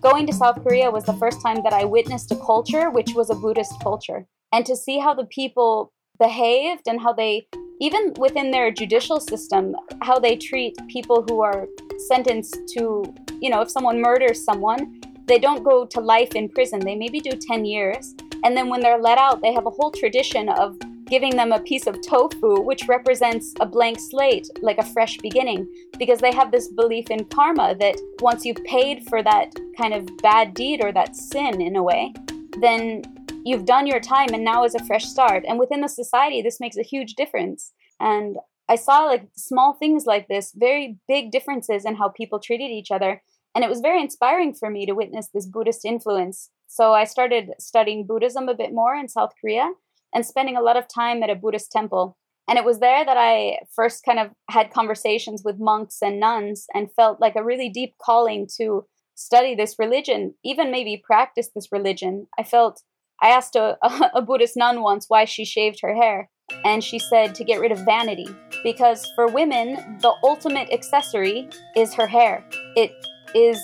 going 0.00 0.26
to 0.28 0.32
South 0.32 0.62
Korea 0.62 0.90
was 0.90 1.04
the 1.04 1.14
first 1.14 1.42
time 1.42 1.62
that 1.64 1.72
I 1.72 1.84
witnessed 1.84 2.30
a 2.30 2.36
culture 2.36 2.88
which 2.90 3.14
was 3.14 3.30
a 3.30 3.34
Buddhist 3.34 3.74
culture. 3.82 4.26
And 4.52 4.64
to 4.64 4.76
see 4.76 5.00
how 5.00 5.12
the 5.12 5.26
people 5.26 5.92
behaved 6.18 6.82
and 6.86 7.00
how 7.00 7.12
they, 7.12 7.46
even 7.80 8.12
within 8.18 8.50
their 8.50 8.70
judicial 8.70 9.20
system, 9.20 9.74
how 10.02 10.18
they 10.18 10.36
treat 10.36 10.76
people 10.88 11.24
who 11.28 11.40
are 11.40 11.66
sentenced 12.08 12.56
to, 12.74 13.14
you 13.40 13.50
know, 13.50 13.60
if 13.62 13.70
someone 13.70 14.00
murders 14.00 14.44
someone, 14.44 15.00
they 15.26 15.38
don't 15.38 15.64
go 15.64 15.84
to 15.86 16.00
life 16.00 16.34
in 16.34 16.48
prison. 16.48 16.80
They 16.80 16.94
maybe 16.94 17.20
do 17.20 17.32
10 17.32 17.64
years. 17.64 18.14
And 18.44 18.56
then 18.56 18.68
when 18.68 18.80
they're 18.80 18.98
let 18.98 19.18
out, 19.18 19.42
they 19.42 19.52
have 19.52 19.66
a 19.66 19.70
whole 19.70 19.90
tradition 19.90 20.48
of 20.48 20.76
giving 21.06 21.36
them 21.36 21.52
a 21.52 21.60
piece 21.60 21.86
of 21.86 22.00
tofu, 22.02 22.60
which 22.60 22.88
represents 22.88 23.54
a 23.60 23.66
blank 23.66 23.98
slate, 23.98 24.48
like 24.60 24.78
a 24.78 24.84
fresh 24.84 25.16
beginning, 25.18 25.66
because 25.98 26.20
they 26.20 26.32
have 26.32 26.50
this 26.50 26.68
belief 26.68 27.10
in 27.10 27.24
karma 27.26 27.76
that 27.78 27.96
once 28.20 28.44
you've 28.44 28.62
paid 28.64 29.04
for 29.08 29.22
that 29.22 29.52
kind 29.78 29.94
of 29.94 30.08
bad 30.18 30.52
deed 30.54 30.82
or 30.82 30.92
that 30.92 31.14
sin 31.14 31.60
in 31.60 31.76
a 31.76 31.82
way, 31.82 32.12
then 32.60 33.02
you've 33.46 33.64
done 33.64 33.86
your 33.86 34.00
time 34.00 34.34
and 34.34 34.44
now 34.44 34.64
is 34.64 34.74
a 34.74 34.84
fresh 34.84 35.04
start. 35.04 35.44
And 35.46 35.56
within 35.56 35.80
the 35.80 35.88
society, 35.88 36.42
this 36.42 36.58
makes 36.58 36.76
a 36.76 36.82
huge 36.82 37.14
difference. 37.14 37.72
And 38.00 38.38
I 38.68 38.74
saw 38.74 39.04
like 39.04 39.28
small 39.36 39.72
things 39.72 40.04
like 40.04 40.26
this, 40.26 40.52
very 40.54 40.98
big 41.06 41.30
differences 41.30 41.84
in 41.84 41.94
how 41.94 42.08
people 42.08 42.40
treated 42.40 42.70
each 42.70 42.90
other. 42.90 43.22
And 43.54 43.62
it 43.62 43.70
was 43.70 43.80
very 43.80 44.02
inspiring 44.02 44.52
for 44.52 44.68
me 44.68 44.84
to 44.84 44.94
witness 44.94 45.28
this 45.32 45.46
Buddhist 45.46 45.84
influence. 45.84 46.50
So 46.66 46.92
I 46.92 47.04
started 47.04 47.50
studying 47.60 48.04
Buddhism 48.04 48.48
a 48.48 48.54
bit 48.54 48.74
more 48.74 48.96
in 48.96 49.08
South 49.08 49.30
Korea 49.40 49.70
and 50.12 50.26
spending 50.26 50.56
a 50.56 50.62
lot 50.62 50.76
of 50.76 50.88
time 50.92 51.22
at 51.22 51.30
a 51.30 51.36
Buddhist 51.36 51.70
temple. 51.70 52.16
And 52.48 52.58
it 52.58 52.64
was 52.64 52.80
there 52.80 53.04
that 53.04 53.16
I 53.16 53.60
first 53.76 54.04
kind 54.04 54.18
of 54.18 54.30
had 54.50 54.72
conversations 54.72 55.42
with 55.44 55.60
monks 55.60 55.98
and 56.02 56.18
nuns 56.18 56.66
and 56.74 56.92
felt 56.92 57.20
like 57.20 57.36
a 57.36 57.44
really 57.44 57.68
deep 57.68 57.94
calling 58.04 58.48
to 58.58 58.86
study 59.14 59.54
this 59.54 59.76
religion, 59.78 60.34
even 60.44 60.72
maybe 60.72 61.02
practice 61.04 61.48
this 61.54 61.70
religion. 61.70 62.26
I 62.36 62.42
felt, 62.42 62.82
I 63.22 63.28
asked 63.28 63.56
a, 63.56 63.78
a 64.14 64.22
Buddhist 64.22 64.56
nun 64.56 64.82
once 64.82 65.06
why 65.08 65.24
she 65.24 65.44
shaved 65.44 65.80
her 65.82 65.94
hair. 65.94 66.28
And 66.64 66.82
she 66.82 66.98
said 66.98 67.34
to 67.36 67.44
get 67.44 67.60
rid 67.60 67.72
of 67.72 67.80
vanity. 67.80 68.28
Because 68.62 69.10
for 69.14 69.26
women, 69.26 69.98
the 70.00 70.14
ultimate 70.22 70.72
accessory 70.72 71.48
is 71.76 71.92
her 71.94 72.06
hair. 72.06 72.44
It 72.76 72.92
is 73.34 73.60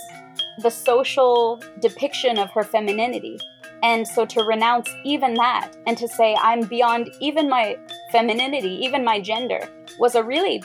the 0.58 0.70
social 0.70 1.62
depiction 1.80 2.38
of 2.38 2.50
her 2.50 2.64
femininity. 2.64 3.38
And 3.82 4.06
so 4.06 4.24
to 4.26 4.42
renounce 4.42 4.88
even 5.04 5.34
that 5.34 5.72
and 5.86 5.98
to 5.98 6.06
say, 6.06 6.36
I'm 6.40 6.62
beyond 6.62 7.10
even 7.20 7.48
my 7.48 7.76
femininity, 8.10 8.78
even 8.84 9.04
my 9.04 9.20
gender, 9.20 9.60
was 9.98 10.14
a 10.14 10.22
really 10.22 10.62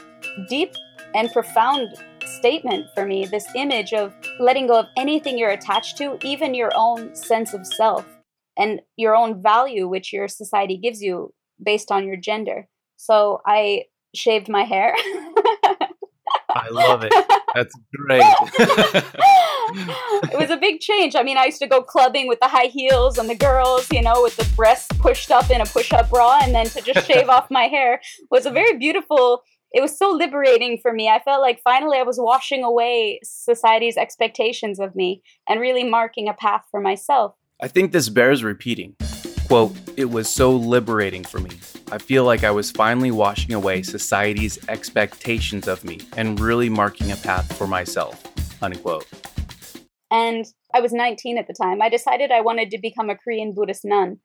deep 0.50 0.74
and 1.15 1.32
profound 1.32 1.96
statement 2.25 2.88
for 2.94 3.06
me. 3.06 3.25
This 3.25 3.48
image 3.56 3.94
of 3.94 4.13
letting 4.39 4.67
go 4.67 4.79
of 4.79 4.88
anything 4.98 5.38
you're 5.38 5.50
attached 5.50 5.98
to, 5.98 6.17
even 6.24 6.53
your 6.53 6.72
own 6.75 7.15
sense 7.15 7.53
of 7.53 7.65
self 7.65 8.06
and 8.57 8.81
your 8.95 9.15
own 9.15 9.41
value, 9.41 9.87
which 9.87 10.11
your 10.11 10.27
society 10.27 10.77
gives 10.77 11.01
you 11.01 11.33
based 11.63 11.91
on 11.91 12.05
your 12.05 12.17
gender. 12.17 12.67
So 12.97 13.41
I 13.45 13.85
shaved 14.15 14.49
my 14.49 14.63
hair. 14.63 14.95
I 16.49 16.69
love 16.71 17.03
it. 17.03 17.13
That's 17.53 17.73
great. 17.95 18.21
it 20.31 20.39
was 20.39 20.49
a 20.49 20.57
big 20.57 20.79
change. 20.79 21.15
I 21.15 21.23
mean, 21.23 21.37
I 21.37 21.45
used 21.45 21.59
to 21.59 21.67
go 21.67 21.81
clubbing 21.81 22.27
with 22.27 22.39
the 22.39 22.47
high 22.47 22.65
heels 22.67 23.17
and 23.17 23.29
the 23.29 23.35
girls, 23.35 23.87
you 23.91 24.01
know, 24.01 24.21
with 24.21 24.37
the 24.37 24.49
breasts 24.55 24.87
pushed 24.99 25.31
up 25.31 25.49
in 25.49 25.61
a 25.61 25.65
push 25.65 25.91
up 25.91 26.09
bra, 26.09 26.39
and 26.41 26.53
then 26.55 26.67
to 26.67 26.81
just 26.81 27.07
shave 27.07 27.29
off 27.29 27.51
my 27.51 27.63
hair 27.63 28.01
was 28.31 28.45
a 28.45 28.51
very 28.51 28.77
beautiful. 28.77 29.43
It 29.71 29.81
was 29.81 29.97
so 29.97 30.09
liberating 30.11 30.79
for 30.81 30.93
me. 30.93 31.09
I 31.09 31.19
felt 31.19 31.41
like 31.41 31.59
finally 31.63 31.97
I 31.97 32.03
was 32.03 32.17
washing 32.19 32.63
away 32.63 33.19
society's 33.23 33.97
expectations 33.97 34.79
of 34.79 34.95
me 34.95 35.21
and 35.47 35.59
really 35.59 35.83
marking 35.83 36.29
a 36.29 36.33
path 36.33 36.63
for 36.71 36.79
myself. 36.79 37.35
I 37.59 37.67
think 37.67 37.91
this 37.91 38.07
bears 38.07 38.43
repeating. 38.43 38.95
Quote, 39.47 39.75
it 39.97 40.11
was 40.11 40.29
so 40.29 40.55
liberating 40.55 41.23
for 41.23 41.39
me. 41.39 41.49
I 41.91 41.97
feel 41.97 42.23
like 42.23 42.43
I 42.43 42.51
was 42.51 42.69
finally 42.69 43.09
washing 43.09 43.51
away 43.55 43.81
society's 43.81 44.59
expectations 44.69 45.67
of 45.67 45.83
me 45.83 46.01
and 46.15 46.39
really 46.39 46.69
marking 46.69 47.11
a 47.11 47.15
path 47.15 47.51
for 47.57 47.65
myself. 47.65 48.23
Unquote. 48.61 49.07
And 50.11 50.45
I 50.71 50.81
was 50.81 50.93
19 50.93 51.39
at 51.39 51.47
the 51.47 51.55
time. 51.59 51.81
I 51.81 51.89
decided 51.89 52.29
I 52.29 52.41
wanted 52.41 52.69
to 52.69 52.77
become 52.79 53.09
a 53.09 53.15
Korean 53.15 53.55
Buddhist 53.55 53.83
nun. 53.83 54.19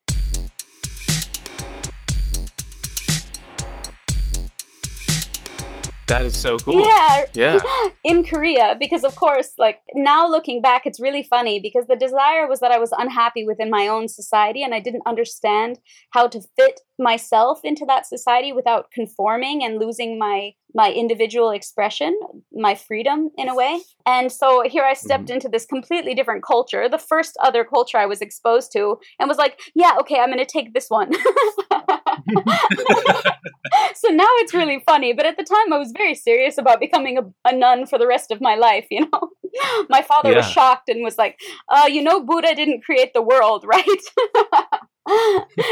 That 6.09 6.23
is 6.23 6.37
so 6.37 6.59
cool. 6.59 6.85
Yeah. 6.85 7.25
Yeah. 7.35 7.61
In 8.05 8.25
Korea, 8.25 8.77
because 8.79 9.05
of 9.05 9.15
course, 9.17 9.53
like 9.59 9.81
now 9.95 10.29
looking 10.29 10.61
back, 10.61 10.83
it's 10.85 11.01
really 11.01 11.23
funny 11.23 11.61
because 11.61 11.87
the 11.87 11.97
desire 11.97 12.49
was 12.49 12.61
that 12.61 12.73
I 12.73 12.79
was 12.79 12.93
unhappy 12.97 13.47
within 13.47 13.71
my 13.71 13.87
own 13.87 14.09
society 14.09 14.63
and 14.63 14.75
I 14.75 14.81
didn't 14.81 15.03
understand 15.07 15.79
how 16.11 16.27
to 16.29 16.41
fit 16.57 16.81
myself 16.99 17.61
into 17.65 17.85
that 17.87 18.07
society 18.07 18.53
without 18.53 18.91
conforming 18.93 19.65
and 19.65 19.79
losing 19.79 20.19
my 20.19 20.53
my 20.75 20.91
individual 20.91 21.51
expression, 21.51 22.19
my 22.53 22.75
freedom 22.75 23.31
in 23.37 23.49
a 23.49 23.55
way. 23.55 23.83
And 24.07 24.33
so 24.33 24.63
here 24.67 24.85
I 24.85 24.95
stepped 24.95 25.25
mm-hmm. 25.25 25.35
into 25.35 25.49
this 25.49 25.67
completely 25.67 26.15
different 26.15 26.43
culture, 26.43 26.89
the 26.89 26.99
first 26.99 27.37
other 27.43 27.63
culture 27.63 27.99
I 27.99 28.07
was 28.07 28.23
exposed 28.23 28.73
to, 28.73 28.99
and 29.19 29.29
was 29.29 29.37
like, 29.37 29.61
yeah, 29.75 29.97
okay, 30.01 30.19
I'm 30.19 30.33
going 30.33 30.39
to 30.39 30.47
take 30.47 30.73
this 30.73 30.89
one. 30.89 31.13
so 33.95 34.09
now 34.09 34.29
it's 34.39 34.55
really 34.55 34.83
funny, 34.87 35.13
but 35.13 35.27
at 35.27 35.37
the 35.37 35.45
time 35.45 35.73
I 35.73 35.79
was 35.79 35.93
very 35.97 36.15
serious 36.15 36.59
about 36.59 36.81
becoming 36.81 37.19
a, 37.19 37.23
a 37.49 37.55
nun 37.55 37.87
for 37.87 37.99
the 37.99 38.07
rest 38.07 38.31
of 38.31 38.41
my 38.41 38.55
life, 38.55 38.87
you 38.91 39.01
know. 39.01 39.31
my 39.89 40.03
father 40.03 40.31
yeah. 40.31 40.39
was 40.39 40.51
shocked 40.51 40.89
and 40.89 41.03
was 41.03 41.19
like, 41.19 41.39
uh, 41.69 41.89
you 41.89 42.03
know, 42.03 42.25
Buddha 42.25 42.55
didn't 42.55 42.85
create 42.85 43.13
the 43.15 43.23
world, 43.23 43.65
right? 43.67 43.87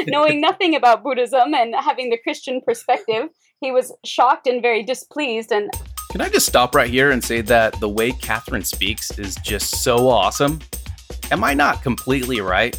Knowing 0.07 0.41
nothing 0.41 0.75
about 0.75 1.03
Buddhism 1.03 1.55
and 1.55 1.75
having 1.75 2.11
the 2.11 2.19
Christian 2.19 2.61
perspective, 2.61 3.29
he 3.61 3.71
was 3.71 3.93
shocked 4.05 4.47
and 4.47 4.63
very 4.63 4.83
displeased. 4.83 5.53
And 5.53 5.71
can 6.11 6.21
I 6.21 6.29
just 6.29 6.47
stop 6.47 6.75
right 6.75 6.91
here 6.91 7.11
and 7.11 7.23
say 7.23 7.41
that 7.43 7.79
the 7.81 7.89
way 7.89 8.13
Catherine 8.13 8.65
speaks 8.65 9.17
is 9.19 9.37
just 9.37 9.83
so 9.83 10.09
awesome? 10.09 10.61
Am 11.31 11.45
I 11.45 11.55
not 11.55 11.83
completely 11.83 12.41
right? 12.41 12.77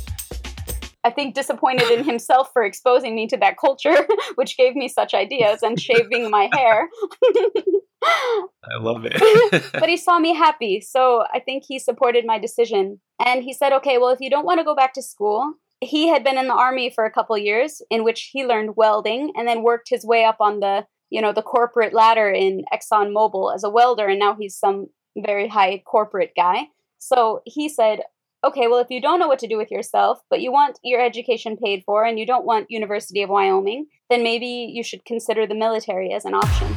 I 1.04 1.10
think 1.10 1.34
disappointed 1.34 1.90
in 1.90 2.04
himself 2.04 2.50
for 2.54 2.64
exposing 2.64 3.16
me 3.16 3.28
to 3.28 3.38
that 3.38 3.58
culture, 3.58 4.08
which 4.36 4.58
gave 4.58 4.76
me 4.76 4.88
such 4.88 5.14
ideas 5.14 5.64
and 5.64 5.80
shaving 5.80 6.30
my 6.30 6.50
hair. 6.54 6.90
I 8.04 8.80
love 8.80 9.06
it. 9.06 9.72
but 9.74 9.90
he 9.90 9.98
saw 9.98 10.20
me 10.20 10.36
happy, 10.36 10.82
so 10.82 11.24
I 11.34 11.40
think 11.40 11.64
he 11.68 11.80
supported 11.80 12.26
my 12.26 12.40
decision. 12.40 13.00
And 13.24 13.44
he 13.44 13.54
said, 13.54 13.74
"Okay, 13.74 13.98
well, 13.98 14.10
if 14.10 14.20
you 14.20 14.30
don't 14.30 14.46
want 14.46 14.60
to 14.60 14.64
go 14.64 14.76
back 14.76 14.94
to 14.94 15.02
school, 15.02 15.54
he 15.82 16.08
had 16.08 16.24
been 16.24 16.38
in 16.38 16.48
the 16.48 16.54
army 16.54 16.90
for 16.90 17.06
a 17.06 17.12
couple 17.12 17.38
years 17.38 17.82
in 17.90 18.04
which 18.04 18.30
he 18.32 18.46
learned 18.46 18.76
welding 18.76 19.34
and 19.36 19.48
then 19.48 19.64
worked 19.64 19.90
his 19.90 20.06
way 20.06 20.24
up 20.24 20.38
on 20.40 20.60
the 20.60 20.86
you 21.10 21.22
know 21.22 21.34
the 21.34 21.42
corporate 21.42 21.94
ladder 21.94 22.30
in 22.30 22.64
Exxon 22.74 23.14
Mobil 23.14 23.54
as 23.54 23.64
a 23.64 23.70
welder 23.70 24.08
and 24.08 24.20
now 24.20 24.36
he's 24.40 24.56
some 24.56 24.88
very 25.18 25.48
high 25.48 25.84
corporate 25.86 26.34
guy. 26.36 26.68
So 26.98 27.42
he 27.46 27.68
said, 27.68 28.02
"Okay, 28.44 28.68
well 28.68 28.80
if 28.80 28.90
you 28.90 29.02
don't 29.02 29.20
know 29.20 29.28
what 29.28 29.40
to 29.40 29.48
do 29.48 29.58
with 29.58 29.72
yourself, 29.72 30.20
but 30.30 30.42
you 30.42 30.52
want 30.52 30.80
your 30.84 31.02
education 31.02 31.58
paid 31.58 31.84
for 31.86 32.04
and 32.04 32.20
you 32.20 32.26
don't 32.26 32.46
want 32.46 32.72
University 32.72 33.22
of 33.22 33.30
Wyoming, 33.30 33.88
then 34.10 34.24
maybe 34.24 34.48
you 34.48 34.84
should 34.84 35.06
consider 35.06 35.46
the 35.46 35.56
military 35.56 36.14
as 36.14 36.26
an 36.26 36.34
option." 36.34 36.76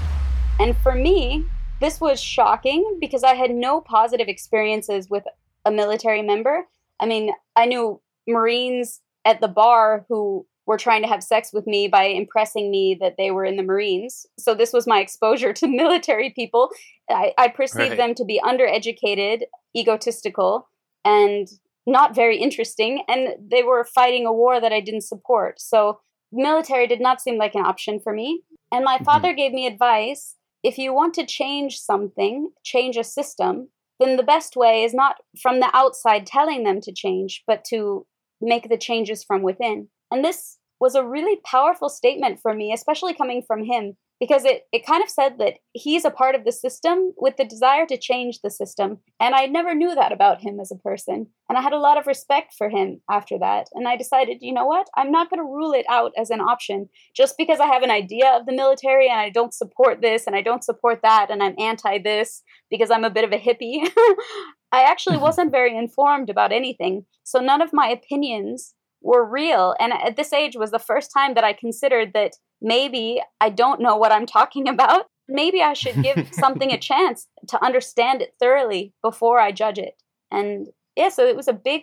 And 0.60 0.76
for 0.76 0.94
me, 0.94 1.44
this 1.80 2.00
was 2.00 2.20
shocking 2.20 2.98
because 3.00 3.24
I 3.24 3.34
had 3.34 3.50
no 3.50 3.80
positive 3.80 4.28
experiences 4.28 5.10
with 5.10 5.24
a 5.64 5.70
military 5.70 6.22
member. 6.22 6.66
I 7.00 7.06
mean, 7.06 7.32
I 7.56 7.66
knew 7.66 8.00
Marines 8.28 9.00
at 9.24 9.40
the 9.40 9.48
bar 9.48 10.04
who 10.08 10.46
were 10.66 10.78
trying 10.78 11.02
to 11.02 11.08
have 11.08 11.22
sex 11.22 11.52
with 11.52 11.66
me 11.66 11.88
by 11.88 12.04
impressing 12.04 12.70
me 12.70 12.96
that 13.00 13.16
they 13.18 13.30
were 13.30 13.44
in 13.44 13.56
the 13.56 13.62
Marines. 13.62 14.26
So 14.38 14.54
this 14.54 14.72
was 14.72 14.86
my 14.86 15.00
exposure 15.00 15.52
to 15.52 15.68
military 15.82 16.30
people. 16.30 16.70
I, 17.10 17.32
I 17.36 17.48
perceived 17.48 17.90
right. 17.90 17.96
them 17.98 18.14
to 18.14 18.24
be 18.24 18.40
undereducated, 18.42 19.42
egotistical, 19.76 20.68
and 21.04 21.48
not 21.86 22.14
very 22.14 22.38
interesting. 22.38 23.04
And 23.08 23.34
they 23.38 23.62
were 23.62 23.84
fighting 23.84 24.26
a 24.26 24.32
war 24.32 24.60
that 24.60 24.72
I 24.72 24.80
didn't 24.80 25.02
support. 25.02 25.60
So 25.60 26.00
military 26.32 26.86
did 26.86 27.00
not 27.00 27.20
seem 27.20 27.36
like 27.36 27.54
an 27.54 27.64
option 27.64 28.00
for 28.00 28.12
me. 28.12 28.42
And 28.72 28.84
my 28.84 28.96
mm-hmm. 28.96 29.04
father 29.04 29.32
gave 29.32 29.52
me 29.52 29.66
advice 29.66 30.36
if 30.64 30.78
you 30.78 30.94
want 30.94 31.14
to 31.14 31.26
change 31.26 31.78
something, 31.78 32.50
change 32.64 32.96
a 32.96 33.04
system, 33.04 33.68
then 34.00 34.16
the 34.16 34.22
best 34.22 34.56
way 34.56 34.82
is 34.82 34.94
not 34.94 35.16
from 35.40 35.60
the 35.60 35.70
outside 35.74 36.26
telling 36.26 36.64
them 36.64 36.80
to 36.80 36.92
change, 36.92 37.44
but 37.46 37.64
to 37.66 38.06
make 38.40 38.68
the 38.68 38.78
changes 38.78 39.22
from 39.22 39.42
within. 39.42 39.88
And 40.10 40.24
this 40.24 40.58
was 40.80 40.94
a 40.94 41.04
really 41.04 41.38
powerful 41.44 41.88
statement 41.88 42.40
for 42.40 42.54
me, 42.54 42.72
especially 42.72 43.14
coming 43.14 43.42
from 43.46 43.64
him, 43.64 43.96
because 44.24 44.46
it, 44.46 44.62
it 44.72 44.86
kind 44.86 45.02
of 45.02 45.10
said 45.10 45.36
that 45.36 45.56
he's 45.74 46.06
a 46.06 46.10
part 46.10 46.34
of 46.34 46.46
the 46.46 46.50
system 46.50 47.12
with 47.18 47.36
the 47.36 47.44
desire 47.44 47.84
to 47.84 47.98
change 47.98 48.40
the 48.40 48.50
system. 48.50 48.96
And 49.20 49.34
I 49.34 49.44
never 49.44 49.74
knew 49.74 49.94
that 49.94 50.12
about 50.12 50.40
him 50.40 50.58
as 50.58 50.72
a 50.72 50.76
person. 50.76 51.26
And 51.50 51.58
I 51.58 51.60
had 51.60 51.74
a 51.74 51.78
lot 51.78 51.98
of 51.98 52.06
respect 52.06 52.54
for 52.56 52.70
him 52.70 53.02
after 53.10 53.38
that. 53.38 53.66
And 53.74 53.86
I 53.86 53.98
decided, 53.98 54.38
you 54.40 54.54
know 54.54 54.64
what? 54.64 54.88
I'm 54.96 55.10
not 55.10 55.28
going 55.28 55.40
to 55.40 55.44
rule 55.44 55.72
it 55.72 55.84
out 55.90 56.12
as 56.16 56.30
an 56.30 56.40
option 56.40 56.88
just 57.14 57.36
because 57.36 57.60
I 57.60 57.66
have 57.66 57.82
an 57.82 57.90
idea 57.90 58.30
of 58.30 58.46
the 58.46 58.54
military 58.54 59.10
and 59.10 59.20
I 59.20 59.28
don't 59.28 59.52
support 59.52 60.00
this 60.00 60.26
and 60.26 60.34
I 60.34 60.40
don't 60.40 60.64
support 60.64 61.00
that 61.02 61.26
and 61.28 61.42
I'm 61.42 61.54
anti 61.58 61.98
this 61.98 62.42
because 62.70 62.90
I'm 62.90 63.04
a 63.04 63.10
bit 63.10 63.24
of 63.24 63.32
a 63.32 63.38
hippie. 63.38 63.86
I 64.72 64.84
actually 64.84 65.16
mm-hmm. 65.16 65.24
wasn't 65.24 65.52
very 65.52 65.76
informed 65.76 66.30
about 66.30 66.50
anything. 66.50 67.04
So 67.24 67.40
none 67.40 67.60
of 67.60 67.74
my 67.74 67.88
opinions 67.88 68.74
were 69.02 69.28
real. 69.28 69.74
And 69.78 69.92
at 69.92 70.16
this 70.16 70.32
age 70.32 70.56
was 70.56 70.70
the 70.70 70.78
first 70.78 71.10
time 71.12 71.34
that 71.34 71.44
I 71.44 71.52
considered 71.52 72.12
that 72.14 72.32
maybe 72.64 73.22
I 73.40 73.50
don't 73.50 73.80
know 73.80 73.96
what 73.96 74.10
I'm 74.10 74.26
talking 74.26 74.68
about. 74.74 75.06
Maybe 75.28 75.62
I 75.62 75.74
should 75.74 76.02
give 76.02 76.28
something 76.32 76.72
a 76.72 76.78
chance 76.78 77.28
to 77.48 77.64
understand 77.64 78.22
it 78.22 78.34
thoroughly 78.40 78.92
before 79.02 79.38
I 79.38 79.52
judge 79.52 79.78
it. 79.78 79.94
And 80.32 80.68
yeah, 80.96 81.10
so 81.10 81.24
it 81.26 81.36
was 81.36 81.48
a 81.48 81.52
big 81.52 81.82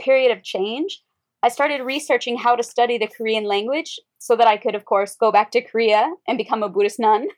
period 0.00 0.36
of 0.36 0.42
change. 0.42 1.02
I 1.42 1.48
started 1.48 1.82
researching 1.82 2.36
how 2.36 2.56
to 2.56 2.62
study 2.62 2.98
the 2.98 3.06
Korean 3.06 3.44
language 3.44 4.00
so 4.18 4.34
that 4.36 4.48
I 4.48 4.56
could, 4.56 4.74
of 4.74 4.84
course, 4.84 5.14
go 5.14 5.30
back 5.30 5.52
to 5.52 5.62
Korea 5.62 6.12
and 6.26 6.38
become 6.38 6.62
a 6.62 6.68
Buddhist 6.68 6.98
nun. 6.98 7.28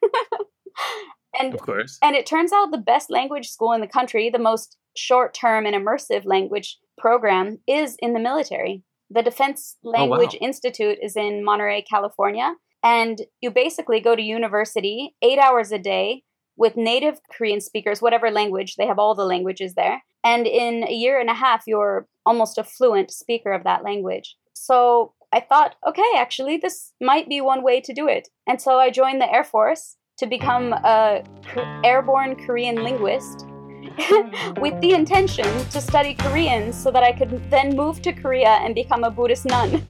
and 1.38 1.52
of 1.52 1.60
course. 1.60 1.98
And 2.02 2.16
it 2.16 2.24
turns 2.24 2.52
out 2.52 2.70
the 2.70 2.78
best 2.78 3.10
language 3.10 3.48
school 3.48 3.72
in 3.72 3.80
the 3.80 3.86
country, 3.86 4.30
the 4.30 4.38
most 4.38 4.76
short-term 4.96 5.66
and 5.66 5.74
immersive 5.74 6.24
language 6.24 6.78
program 6.96 7.58
is 7.66 7.96
in 7.98 8.14
the 8.14 8.20
military. 8.20 8.82
The 9.10 9.22
Defense 9.22 9.76
Language 9.82 10.34
oh, 10.34 10.38
wow. 10.40 10.46
Institute 10.46 10.98
is 11.02 11.16
in 11.16 11.44
Monterey, 11.44 11.82
California, 11.82 12.54
and 12.82 13.22
you 13.40 13.50
basically 13.50 14.00
go 14.00 14.14
to 14.14 14.22
university 14.22 15.14
8 15.22 15.38
hours 15.38 15.72
a 15.72 15.78
day 15.78 16.22
with 16.56 16.76
native 16.76 17.20
Korean 17.32 17.60
speakers, 17.60 18.02
whatever 18.02 18.30
language, 18.30 18.76
they 18.76 18.86
have 18.86 18.98
all 18.98 19.14
the 19.14 19.24
languages 19.24 19.74
there. 19.74 20.02
And 20.24 20.46
in 20.46 20.84
a 20.86 20.92
year 20.92 21.20
and 21.20 21.30
a 21.30 21.34
half, 21.34 21.62
you're 21.66 22.06
almost 22.26 22.58
a 22.58 22.64
fluent 22.64 23.12
speaker 23.12 23.52
of 23.52 23.64
that 23.64 23.84
language. 23.84 24.36
So 24.54 25.14
I 25.32 25.40
thought, 25.40 25.76
okay, 25.86 26.12
actually, 26.16 26.56
this 26.56 26.92
might 27.00 27.28
be 27.28 27.40
one 27.40 27.62
way 27.62 27.80
to 27.80 27.94
do 27.94 28.08
it. 28.08 28.28
And 28.46 28.60
so 28.60 28.78
I 28.78 28.90
joined 28.90 29.20
the 29.20 29.32
Air 29.32 29.44
Force 29.44 29.96
to 30.18 30.26
become 30.26 30.72
a 30.72 31.22
airborne 31.84 32.34
Korean 32.44 32.82
linguist 32.82 33.46
with 34.60 34.80
the 34.80 34.92
intention 34.92 35.46
to 35.70 35.80
study 35.80 36.14
Korean 36.14 36.72
so 36.72 36.90
that 36.90 37.04
I 37.04 37.12
could 37.12 37.50
then 37.50 37.76
move 37.76 38.02
to 38.02 38.12
Korea 38.12 38.58
and 38.62 38.74
become 38.74 39.04
a 39.04 39.10
Buddhist 39.10 39.44
nun. 39.44 39.88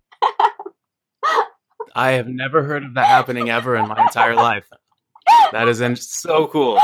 I 1.94 2.12
have 2.12 2.29
never 2.29 2.64
heard 2.64 2.85
of 2.85 2.94
that 2.94 3.07
happening 3.07 3.51
ever 3.51 3.77
in 3.77 3.88
my 3.88 4.01
entire 4.01 4.35
life. 4.35 4.68
That 5.53 5.68
is 5.68 5.81
so 6.11 6.46
cool. 6.48 6.81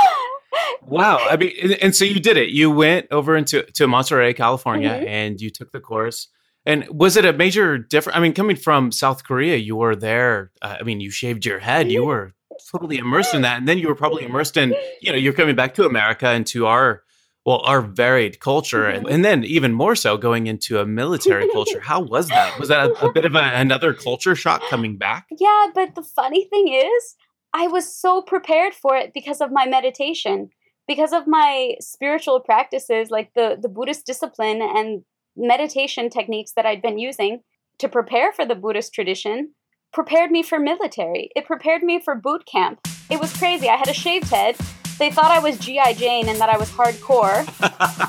Wow. 0.87 1.19
I 1.19 1.37
mean, 1.37 1.53
and, 1.62 1.73
and, 1.75 1.97
so 1.97 2.05
you 2.05 2.21
did 2.21 2.37
it. 2.37 2.51
You 2.51 2.71
went 2.71 3.07
over 3.11 3.37
into 3.37 3.62
to 3.62 3.87
Monterey, 3.87 4.35
California, 4.35 4.90
mm-hmm. 4.90 5.07
and 5.07 5.40
you 5.40 5.51
took 5.51 5.73
the 5.73 5.81
course. 5.81 6.29
And 6.67 6.87
was 6.88 7.17
it 7.17 7.25
a 7.25 7.33
major 7.33 7.79
difference? 7.79 8.17
I 8.17 8.21
mean, 8.21 8.33
coming 8.33 8.57
from 8.57 8.90
South 8.93 9.25
Korea, 9.25 9.57
you 9.57 9.77
were 9.77 9.97
there. 9.97 10.51
Uh, 10.62 10.77
I 10.81 10.83
mean, 10.83 11.01
you 11.01 11.11
shaved 11.11 11.45
your 11.45 11.59
head. 11.59 11.90
You 11.90 12.05
were 12.05 12.35
totally 12.71 12.99
immersed 12.99 13.35
in 13.35 13.43
that, 13.43 13.59
and 13.59 13.69
then 13.69 13.79
you 13.79 13.88
were 13.88 13.95
probably 13.95 14.25
immersed 14.25 14.57
in. 14.57 14.75
You 15.01 15.12
know, 15.12 15.19
you're 15.19 15.35
coming 15.35 15.57
back 15.57 15.75
to 15.75 15.87
America 15.87 16.29
and 16.29 16.47
to 16.49 16.67
our 16.67 17.03
well, 17.44 17.61
our 17.64 17.83
varied 17.83 18.40
culture, 18.40 18.85
mm-hmm. 18.85 19.07
and, 19.07 19.09
and 19.09 19.24
then 19.24 19.44
even 19.44 19.72
more 19.72 19.94
so 19.94 20.16
going 20.16 20.46
into 20.46 20.78
a 20.78 20.87
military 20.87 21.48
culture. 21.52 21.80
How 21.80 22.00
was 22.00 22.28
that? 22.28 22.59
Was 22.59 22.68
that 22.68 22.90
a, 22.90 23.07
a 23.07 23.12
bit 23.12 23.24
of 23.24 23.35
a, 23.35 23.42
another 23.54 23.92
culture 23.92 24.35
shock 24.35 24.62
coming 24.70 24.96
back? 24.96 25.26
Yeah, 25.38 25.66
but 25.74 25.94
the 25.94 26.02
funny 26.02 26.44
thing 26.46 26.68
is, 26.68 27.16
I 27.52 27.66
was 27.68 27.94
so 27.94 28.22
prepared 28.22 28.74
for 28.74 28.96
it 28.96 29.12
because 29.14 29.40
of 29.40 29.52
my 29.52 29.66
meditation 29.66 30.50
because 30.87 31.12
of 31.12 31.26
my 31.26 31.74
spiritual 31.80 32.40
practices 32.40 33.11
like 33.11 33.33
the 33.35 33.59
the 33.61 33.68
buddhist 33.68 34.07
discipline 34.07 34.61
and 34.61 35.02
meditation 35.37 36.11
techniques 36.11 36.52
that 36.52 36.66
i'd 36.66 36.83
been 36.83 36.98
using 36.98 37.40
to 37.78 37.88
prepare 37.88 38.33
for 38.33 38.44
the 38.44 38.54
buddhist 38.54 38.92
tradition 38.92 39.52
prepared 39.92 40.30
me 40.30 40.42
for 40.42 40.59
military 40.59 41.30
it 41.35 41.46
prepared 41.46 41.83
me 41.83 42.00
for 42.00 42.14
boot 42.14 42.44
camp 42.46 42.80
it 43.11 43.20
was 43.20 43.37
crazy 43.37 43.68
i 43.68 43.76
had 43.76 43.88
a 43.88 43.94
shaved 43.94 44.28
head 44.28 44.57
they 44.98 45.11
thought 45.11 45.30
i 45.30 45.38
was 45.38 45.59
gi 45.59 45.80
jane 45.94 46.28
and 46.28 46.38
that 46.38 46.48
i 46.48 46.57
was 46.57 46.70
hardcore 46.70 47.40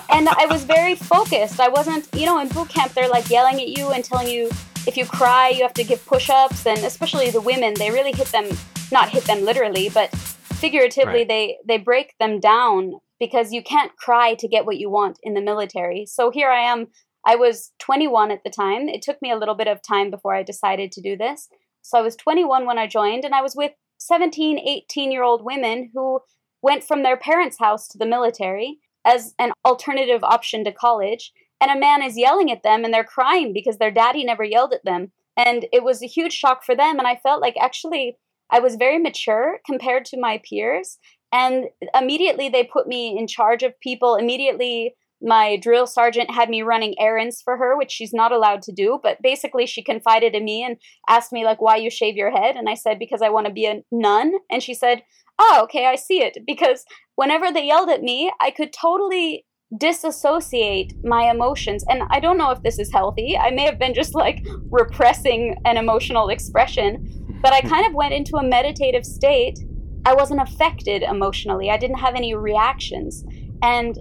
and 0.10 0.30
i 0.30 0.46
was 0.46 0.64
very 0.64 0.96
focused 0.96 1.60
i 1.60 1.68
wasn't 1.68 2.08
you 2.14 2.26
know 2.26 2.40
in 2.40 2.48
boot 2.50 2.70
camp 2.70 2.94
they're 2.94 3.10
like 3.10 3.30
yelling 3.30 3.62
at 3.62 3.70
you 3.70 3.90
and 3.92 4.04
telling 4.04 4.28
you 4.28 4.50
if 4.88 4.96
you 4.98 5.06
cry 5.06 5.50
you 5.50 5.62
have 5.62 5.74
to 5.74 5.84
give 5.84 6.06
push-ups 6.06 6.66
and 6.66 6.80
especially 6.80 7.30
the 7.30 7.42
women 7.42 7.74
they 7.76 7.92
really 7.92 8.12
hit 8.12 8.28
them 8.28 8.46
not 8.92 9.10
hit 9.10 9.24
them 9.26 9.44
literally 9.44 9.90
but 9.90 10.10
figuratively 10.56 11.20
right. 11.20 11.28
they 11.28 11.58
they 11.68 11.78
break 11.78 12.16
them 12.20 12.40
down 12.40 12.94
because 13.20 13.52
you 13.52 13.64
can't 13.64 13.96
cry 13.98 14.34
to 14.36 14.48
get 14.48 14.66
what 14.66 14.78
you 14.78 14.90
want 14.90 15.20
in 15.24 15.34
the 15.34 15.42
military. 15.42 16.06
So 16.06 16.32
here 16.32 16.50
I 16.50 16.62
am. 16.62 16.88
I 17.26 17.36
was 17.36 17.72
21 17.80 18.32
at 18.32 18.44
the 18.44 18.50
time. 18.50 18.88
It 18.88 19.02
took 19.02 19.22
me 19.22 19.32
a 19.32 19.38
little 19.38 19.56
bit 19.56 19.68
of 19.68 19.82
time 19.82 20.12
before 20.12 20.36
I 20.36 20.44
decided 20.44 20.92
to 20.92 21.02
do 21.02 21.18
this. 21.18 21.48
So 21.82 21.98
I 21.98 22.02
was 22.02 22.16
21 22.16 22.66
when 22.66 22.78
I 22.78 22.88
joined, 22.88 23.26
and 23.26 23.34
I 23.34 23.42
was 23.42 23.56
with 23.56 23.72
17, 24.00 24.60
18 24.60 25.12
year 25.12 25.24
old 25.24 25.44
women 25.44 25.92
who 25.94 26.20
went 26.66 26.84
from 26.84 27.04
their 27.04 27.16
parents' 27.16 27.60
house 27.60 27.88
to 27.88 27.98
the 28.00 28.08
military 28.08 28.80
as 29.06 29.36
an 29.38 29.52
alternative 29.64 30.24
option 30.24 30.64
to 30.64 30.72
college. 30.72 31.32
And 31.62 31.70
a 31.70 31.80
man 31.80 32.02
is 32.02 32.18
yelling 32.18 32.52
at 32.52 32.64
them, 32.64 32.84
and 32.84 32.92
they're 32.92 33.04
crying 33.18 33.54
because 33.54 33.78
their 33.78 33.92
daddy 33.92 34.26
never 34.26 34.44
yelled 34.44 34.74
at 34.74 34.84
them. 34.84 35.12
And 35.38 35.68
it 35.72 35.84
was 35.84 36.02
a 36.02 36.08
huge 36.08 36.34
shock 36.34 36.64
for 36.64 36.76
them. 36.76 36.98
And 36.98 37.08
I 37.08 37.18
felt 37.22 37.40
like 37.40 37.56
actually 37.62 38.18
I 38.50 38.60
was 38.60 38.78
very 38.78 38.98
mature 38.98 39.60
compared 39.64 40.06
to 40.06 40.20
my 40.20 40.42
peers. 40.50 40.98
And 41.32 41.66
immediately 41.94 42.50
they 42.50 42.64
put 42.64 42.88
me 42.88 43.16
in 43.16 43.28
charge 43.28 43.62
of 43.62 43.80
people. 43.80 44.16
Immediately, 44.16 44.96
my 45.22 45.58
drill 45.58 45.86
sergeant 45.86 46.32
had 46.32 46.50
me 46.50 46.64
running 46.64 46.96
errands 47.00 47.44
for 47.44 47.58
her, 47.58 47.78
which 47.78 47.92
she's 47.92 48.14
not 48.14 48.32
allowed 48.32 48.64
to 48.64 48.72
do. 48.72 49.00
But 49.04 49.22
basically, 49.22 49.68
she 49.68 49.84
confided 49.84 50.34
in 50.34 50.44
me 50.44 50.64
and 50.64 50.78
asked 51.08 51.32
me, 51.32 51.46
like, 51.46 51.62
why 51.62 51.76
you 51.76 51.92
shave 51.92 52.16
your 52.16 52.32
head? 52.32 52.56
And 52.56 52.68
I 52.68 52.74
said, 52.74 52.98
because 52.98 53.22
I 53.22 53.30
want 53.30 53.46
to 53.46 53.54
be 53.54 53.68
a 53.68 53.84
nun. 53.92 54.34
And 54.50 54.64
she 54.64 54.74
said, 54.74 55.04
oh, 55.40 55.62
okay, 55.64 55.86
I 55.86 55.96
see 55.96 56.22
it. 56.22 56.38
Because 56.46 56.86
whenever 57.16 57.52
they 57.52 57.66
yelled 57.68 57.90
at 57.90 58.02
me, 58.02 58.32
I 58.42 58.52
could 58.52 58.74
totally 58.74 59.46
disassociate 59.78 60.94
my 61.04 61.30
emotions. 61.30 61.84
And 61.90 62.04
I 62.10 62.20
don't 62.20 62.38
know 62.38 62.52
if 62.52 62.62
this 62.64 62.80
is 62.80 62.92
healthy. 62.92 63.38
I 63.38 63.52
may 63.52 63.64
have 63.64 63.80
been 63.80 63.94
just 63.94 64.16
like 64.16 64.46
repressing 64.70 65.56
an 65.66 65.78
emotional 65.78 66.30
expression 66.30 67.26
but 67.46 67.54
I 67.54 67.60
hmm. 67.60 67.68
kind 67.68 67.86
of 67.86 67.94
went 67.94 68.14
into 68.14 68.38
a 68.38 68.44
meditative 68.44 69.06
state. 69.06 69.60
I 70.04 70.16
wasn't 70.16 70.42
affected 70.42 71.04
emotionally, 71.04 71.70
I 71.70 71.78
didn't 71.78 72.00
have 72.00 72.16
any 72.16 72.34
reactions. 72.34 73.24
And 73.62 73.98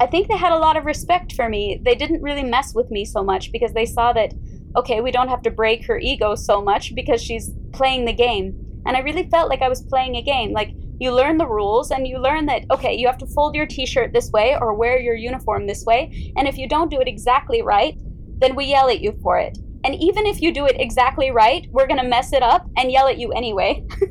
I 0.00 0.06
think 0.06 0.28
they 0.28 0.36
had 0.36 0.52
a 0.52 0.58
lot 0.58 0.76
of 0.76 0.84
respect 0.84 1.32
for 1.32 1.48
me. 1.48 1.80
They 1.84 1.94
didn't 1.94 2.22
really 2.22 2.42
mess 2.42 2.74
with 2.74 2.90
me 2.90 3.04
so 3.04 3.22
much 3.22 3.50
because 3.52 3.72
they 3.72 3.86
saw 3.86 4.12
that, 4.12 4.32
okay, 4.76 5.00
we 5.00 5.10
don't 5.12 5.28
have 5.28 5.42
to 5.42 5.50
break 5.50 5.86
her 5.86 5.98
ego 5.98 6.34
so 6.34 6.60
much 6.60 6.94
because 6.94 7.22
she's 7.22 7.50
playing 7.72 8.04
the 8.04 8.12
game. 8.12 8.54
And 8.88 8.96
I 8.96 9.00
really 9.00 9.28
felt 9.28 9.50
like 9.50 9.60
I 9.60 9.68
was 9.68 9.82
playing 9.82 10.16
a 10.16 10.22
game. 10.22 10.52
Like, 10.52 10.72
you 10.98 11.12
learn 11.12 11.36
the 11.36 11.46
rules 11.46 11.90
and 11.90 12.08
you 12.08 12.18
learn 12.18 12.46
that, 12.46 12.64
okay, 12.70 12.94
you 12.94 13.06
have 13.06 13.18
to 13.18 13.26
fold 13.26 13.54
your 13.54 13.66
t 13.66 13.84
shirt 13.84 14.14
this 14.14 14.30
way 14.30 14.56
or 14.58 14.72
wear 14.72 14.98
your 14.98 15.14
uniform 15.14 15.66
this 15.66 15.84
way. 15.84 16.32
And 16.36 16.48
if 16.48 16.56
you 16.56 16.66
don't 16.66 16.90
do 16.90 16.98
it 16.98 17.06
exactly 17.06 17.60
right, 17.60 17.96
then 18.38 18.56
we 18.56 18.64
yell 18.64 18.88
at 18.88 19.00
you 19.00 19.12
for 19.22 19.38
it. 19.38 19.58
And 19.84 19.94
even 19.94 20.26
if 20.26 20.40
you 20.40 20.52
do 20.52 20.64
it 20.64 20.76
exactly 20.80 21.30
right, 21.30 21.68
we're 21.70 21.86
going 21.86 22.00
to 22.00 22.08
mess 22.08 22.32
it 22.32 22.42
up 22.42 22.66
and 22.78 22.90
yell 22.90 23.06
at 23.06 23.18
you 23.18 23.30
anyway. 23.32 23.86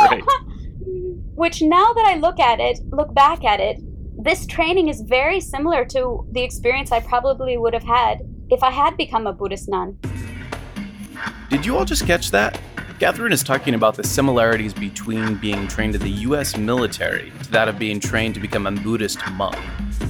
right. 0.00 0.22
Which 1.34 1.62
now 1.62 1.92
that 1.92 2.06
I 2.06 2.16
look 2.16 2.40
at 2.40 2.58
it, 2.58 2.80
look 2.90 3.14
back 3.14 3.44
at 3.44 3.60
it, 3.60 3.78
this 4.22 4.44
training 4.44 4.88
is 4.88 5.02
very 5.02 5.40
similar 5.40 5.84
to 5.86 6.26
the 6.32 6.42
experience 6.42 6.90
I 6.90 6.98
probably 6.98 7.56
would 7.56 7.74
have 7.74 7.84
had 7.84 8.22
if 8.50 8.62
I 8.62 8.70
had 8.70 8.96
become 8.96 9.28
a 9.28 9.32
Buddhist 9.32 9.68
nun. 9.68 9.98
Did 11.48 11.64
you 11.64 11.76
all 11.76 11.84
just 11.84 12.06
catch 12.06 12.30
that? 12.32 12.60
Catherine 13.02 13.32
is 13.32 13.42
talking 13.42 13.74
about 13.74 13.96
the 13.96 14.04
similarities 14.04 14.72
between 14.72 15.34
being 15.34 15.66
trained 15.66 15.96
in 15.96 16.02
the 16.02 16.20
US 16.28 16.56
military 16.56 17.32
to 17.42 17.50
that 17.50 17.66
of 17.66 17.76
being 17.76 17.98
trained 17.98 18.32
to 18.34 18.40
become 18.40 18.64
a 18.64 18.70
Buddhist 18.70 19.18
monk. 19.32 19.56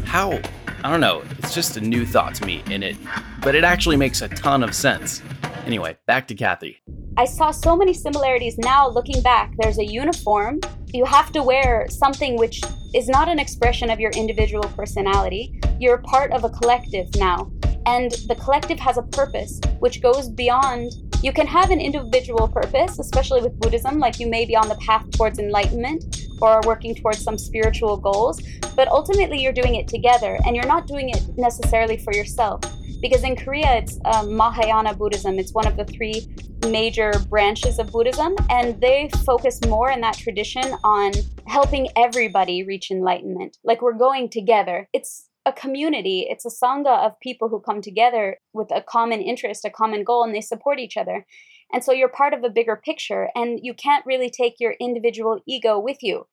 How 0.05 0.39
I 0.85 0.91
don't 0.91 1.01
know, 1.01 1.23
it's 1.39 1.55
just 1.55 1.79
a 1.79 1.81
new 1.81 2.05
thought 2.05 2.35
to 2.35 2.45
me 2.45 2.63
in 2.69 2.83
it, 2.83 2.99
but 3.41 3.55
it 3.55 3.65
actually 3.65 3.97
makes 3.97 4.21
a 4.21 4.29
ton 4.29 4.63
of 4.63 4.75
sense. 4.75 5.23
Anyway, 5.67 5.97
back 6.07 6.27
to 6.29 6.35
Kathy. 6.35 6.83
I 7.17 7.25
saw 7.25 7.51
so 7.51 7.77
many 7.77 7.95
similarities 7.95 8.59
now 8.59 8.89
looking 8.89 9.23
back. 9.23 9.53
There's 9.59 9.79
a 9.79 9.85
uniform. 9.85 10.61
You 10.93 11.05
have 11.05 11.31
to 11.33 11.43
wear 11.43 11.87
something 11.89 12.37
which 12.37 12.63
is 12.95 13.09
not 13.09 13.29
an 13.29 13.39
expression 13.39 13.91
of 13.91 14.01
your 14.01 14.11
individual 14.13 14.65
personality. 14.77 15.61
You're 15.79 15.99
part 15.99 16.33
of 16.33 16.45
a 16.45 16.51
collective 16.51 17.15
now. 17.17 17.51
And 17.87 18.13
the 18.29 18.37
collective 18.37 18.79
has 18.81 18.97
a 18.97 19.03
purpose 19.03 19.61
which 19.81 20.03
goes 20.03 20.29
beyond 20.29 20.93
you 21.23 21.33
can 21.33 21.47
have 21.47 21.71
an 21.71 21.81
individual 21.81 22.49
purpose, 22.49 22.99
especially 22.99 23.43
with 23.43 23.59
Buddhism, 23.61 24.01
like 24.01 24.19
you 24.19 24.27
may 24.27 24.45
be 24.45 24.57
on 24.57 24.69
the 24.69 24.75
path 24.77 25.09
towards 25.13 25.39
enlightenment 25.39 26.27
or 26.41 26.61
working 26.67 26.97
towards 26.97 27.23
some 27.23 27.39
spiritual 27.39 27.97
goals, 27.97 28.43
but 28.75 28.89
ultimately 28.89 29.41
you're 29.41 29.53
doing 29.53 29.77
it 29.77 29.87
together 29.87 30.37
and 30.45 30.57
you're 30.57 30.67
not 30.67 30.89
doing 30.89 31.11
it 31.11 31.23
necessarily 31.37 31.97
for 31.97 32.13
yourself. 32.13 32.61
Because 33.03 33.25
in 33.25 33.35
Korea, 33.35 33.79
it's 33.79 33.99
um, 34.05 34.37
Mahayana 34.37 34.95
Buddhism. 34.95 35.41
It's 35.41 35.53
one 35.53 35.67
of 35.67 35.77
the 35.77 35.85
three 35.85 36.25
major 36.69 37.13
branches 37.29 37.81
of 37.81 37.91
Buddhism, 37.91 38.37
and 38.49 38.81
they 38.81 39.11
focus 39.27 39.61
more 39.67 39.91
in 39.91 40.01
that 40.03 40.17
tradition 40.17 40.63
on 40.85 41.11
helping 41.49 41.89
everybody 41.97 42.63
reach 42.63 42.93
enlightenment. 42.93 43.59
Like 43.65 43.83
we're 43.83 43.99
going 43.99 44.29
together. 44.29 44.89
It's 44.93 45.29
a 45.45 45.53
community, 45.53 46.29
it's 46.31 46.47
a 46.47 46.49
sangha 46.49 47.05
of 47.05 47.19
people 47.19 47.49
who 47.49 47.59
come 47.59 47.83
together 47.83 48.39
with 48.53 48.71
a 48.71 48.81
common 48.81 49.21
interest, 49.21 49.65
a 49.65 49.71
common 49.71 50.05
goal, 50.05 50.23
and 50.23 50.33
they 50.33 50.41
support 50.41 50.79
each 50.79 50.97
other. 50.97 51.27
And 51.73 51.83
so 51.83 51.91
you're 51.91 52.09
part 52.09 52.35
of 52.35 52.45
a 52.45 52.51
bigger 52.51 52.77
picture, 52.77 53.31
and 53.35 53.59
you 53.61 53.75
can't 53.75 54.07
really 54.07 54.31
take 54.31 54.61
your 54.61 54.75
individual 54.79 55.41
ego 55.45 55.77
with 55.81 55.99
you. 56.03 56.29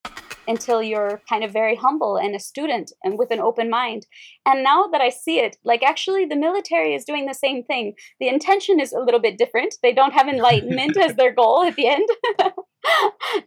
Until 0.49 0.81
you're 0.81 1.21
kind 1.29 1.43
of 1.43 1.53
very 1.53 1.75
humble 1.75 2.17
and 2.17 2.35
a 2.35 2.39
student 2.39 2.91
and 3.03 3.19
with 3.19 3.29
an 3.29 3.39
open 3.39 3.69
mind. 3.69 4.07
And 4.47 4.63
now 4.63 4.87
that 4.87 4.99
I 4.99 5.09
see 5.09 5.39
it, 5.39 5.57
like 5.63 5.83
actually 5.83 6.25
the 6.25 6.35
military 6.35 6.95
is 6.95 7.05
doing 7.05 7.27
the 7.27 7.35
same 7.35 7.63
thing. 7.63 7.93
The 8.19 8.27
intention 8.27 8.79
is 8.79 8.91
a 8.91 8.99
little 8.99 9.21
bit 9.21 9.37
different. 9.37 9.75
They 9.83 9.93
don't 9.93 10.13
have 10.13 10.27
enlightenment 10.27 10.97
as 10.97 11.15
their 11.15 11.33
goal 11.33 11.63
at 11.63 11.75
the 11.75 11.87
end. 11.87 12.09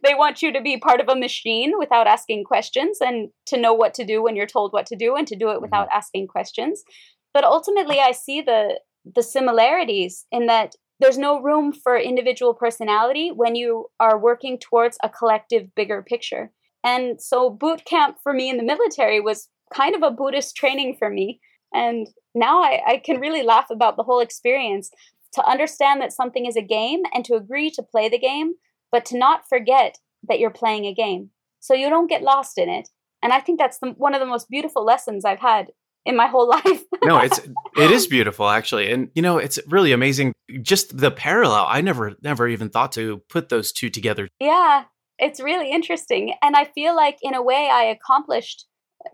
they 0.03 0.13
want 0.13 0.41
you 0.41 0.53
to 0.53 0.61
be 0.61 0.77
part 0.77 1.01
of 1.01 1.09
a 1.09 1.19
machine 1.19 1.73
without 1.77 2.07
asking 2.07 2.45
questions 2.45 2.99
and 3.01 3.29
to 3.47 3.59
know 3.59 3.73
what 3.73 3.93
to 3.95 4.05
do 4.05 4.23
when 4.23 4.37
you're 4.37 4.47
told 4.47 4.71
what 4.71 4.85
to 4.87 4.95
do 4.95 5.15
and 5.15 5.27
to 5.27 5.35
do 5.35 5.49
it 5.49 5.55
mm-hmm. 5.55 5.63
without 5.63 5.89
asking 5.93 6.27
questions. 6.27 6.83
But 7.33 7.43
ultimately 7.43 7.99
I 7.99 8.13
see 8.13 8.41
the 8.41 8.79
the 9.15 9.23
similarities 9.23 10.25
in 10.31 10.45
that 10.45 10.75
there's 11.01 11.17
no 11.17 11.41
room 11.41 11.73
for 11.73 11.97
individual 11.97 12.53
personality 12.53 13.29
when 13.29 13.55
you 13.55 13.87
are 13.99 14.17
working 14.17 14.57
towards 14.57 14.97
a 15.03 15.09
collective 15.09 15.75
bigger 15.75 16.01
picture. 16.01 16.51
And 16.83 17.21
so 17.21 17.49
boot 17.49 17.85
camp 17.85 18.17
for 18.21 18.33
me 18.33 18.49
in 18.49 18.57
the 18.57 18.63
military 18.63 19.19
was 19.19 19.47
kind 19.73 19.95
of 19.95 20.03
a 20.03 20.11
Buddhist 20.11 20.55
training 20.55 20.95
for 20.97 21.09
me. 21.09 21.39
And 21.73 22.07
now 22.35 22.61
I, 22.61 22.81
I 22.85 22.97
can 23.03 23.19
really 23.19 23.43
laugh 23.43 23.67
about 23.71 23.97
the 23.97 24.03
whole 24.03 24.19
experience 24.19 24.91
to 25.33 25.45
understand 25.47 26.01
that 26.01 26.13
something 26.13 26.45
is 26.45 26.55
a 26.55 26.61
game 26.61 27.01
and 27.13 27.25
to 27.25 27.35
agree 27.35 27.71
to 27.71 27.83
play 27.83 28.09
the 28.09 28.19
game, 28.19 28.53
but 28.91 29.05
to 29.05 29.17
not 29.17 29.47
forget 29.47 29.97
that 30.27 30.39
you're 30.39 30.51
playing 30.51 30.85
a 30.85 30.93
game. 30.93 31.29
So 31.59 31.73
you 31.73 31.89
don't 31.89 32.09
get 32.09 32.21
lost 32.21 32.57
in 32.57 32.69
it. 32.69 32.89
And 33.23 33.33
I 33.33 33.39
think 33.39 33.59
that's 33.59 33.79
the, 33.79 33.91
one 33.91 34.13
of 34.13 34.19
the 34.19 34.25
most 34.25 34.49
beautiful 34.49 34.83
lessons 34.83 35.25
I've 35.25 35.39
had 35.39 35.71
in 36.05 36.15
my 36.15 36.27
whole 36.27 36.49
life. 36.65 36.83
no, 37.03 37.17
it's 37.17 37.39
it 37.77 37.89
is 37.89 38.05
beautiful 38.05 38.49
actually. 38.49 38.91
And 38.91 39.09
you 39.15 39.21
know, 39.21 39.37
it's 39.37 39.57
really 39.67 39.93
amazing 39.93 40.33
just 40.61 40.97
the 40.97 41.09
parallel. 41.09 41.65
I 41.67 41.79
never 41.81 42.13
never 42.21 42.47
even 42.47 42.69
thought 42.69 42.91
to 42.93 43.21
put 43.29 43.49
those 43.49 43.71
two 43.71 43.89
together. 43.89 44.27
Yeah 44.39 44.83
it's 45.19 45.39
really 45.39 45.71
interesting. 45.71 46.33
And 46.41 46.55
I 46.55 46.65
feel 46.65 46.95
like, 46.95 47.17
in 47.21 47.33
a 47.33 47.41
way, 47.41 47.69
I 47.71 47.83
accomplished 47.83 48.65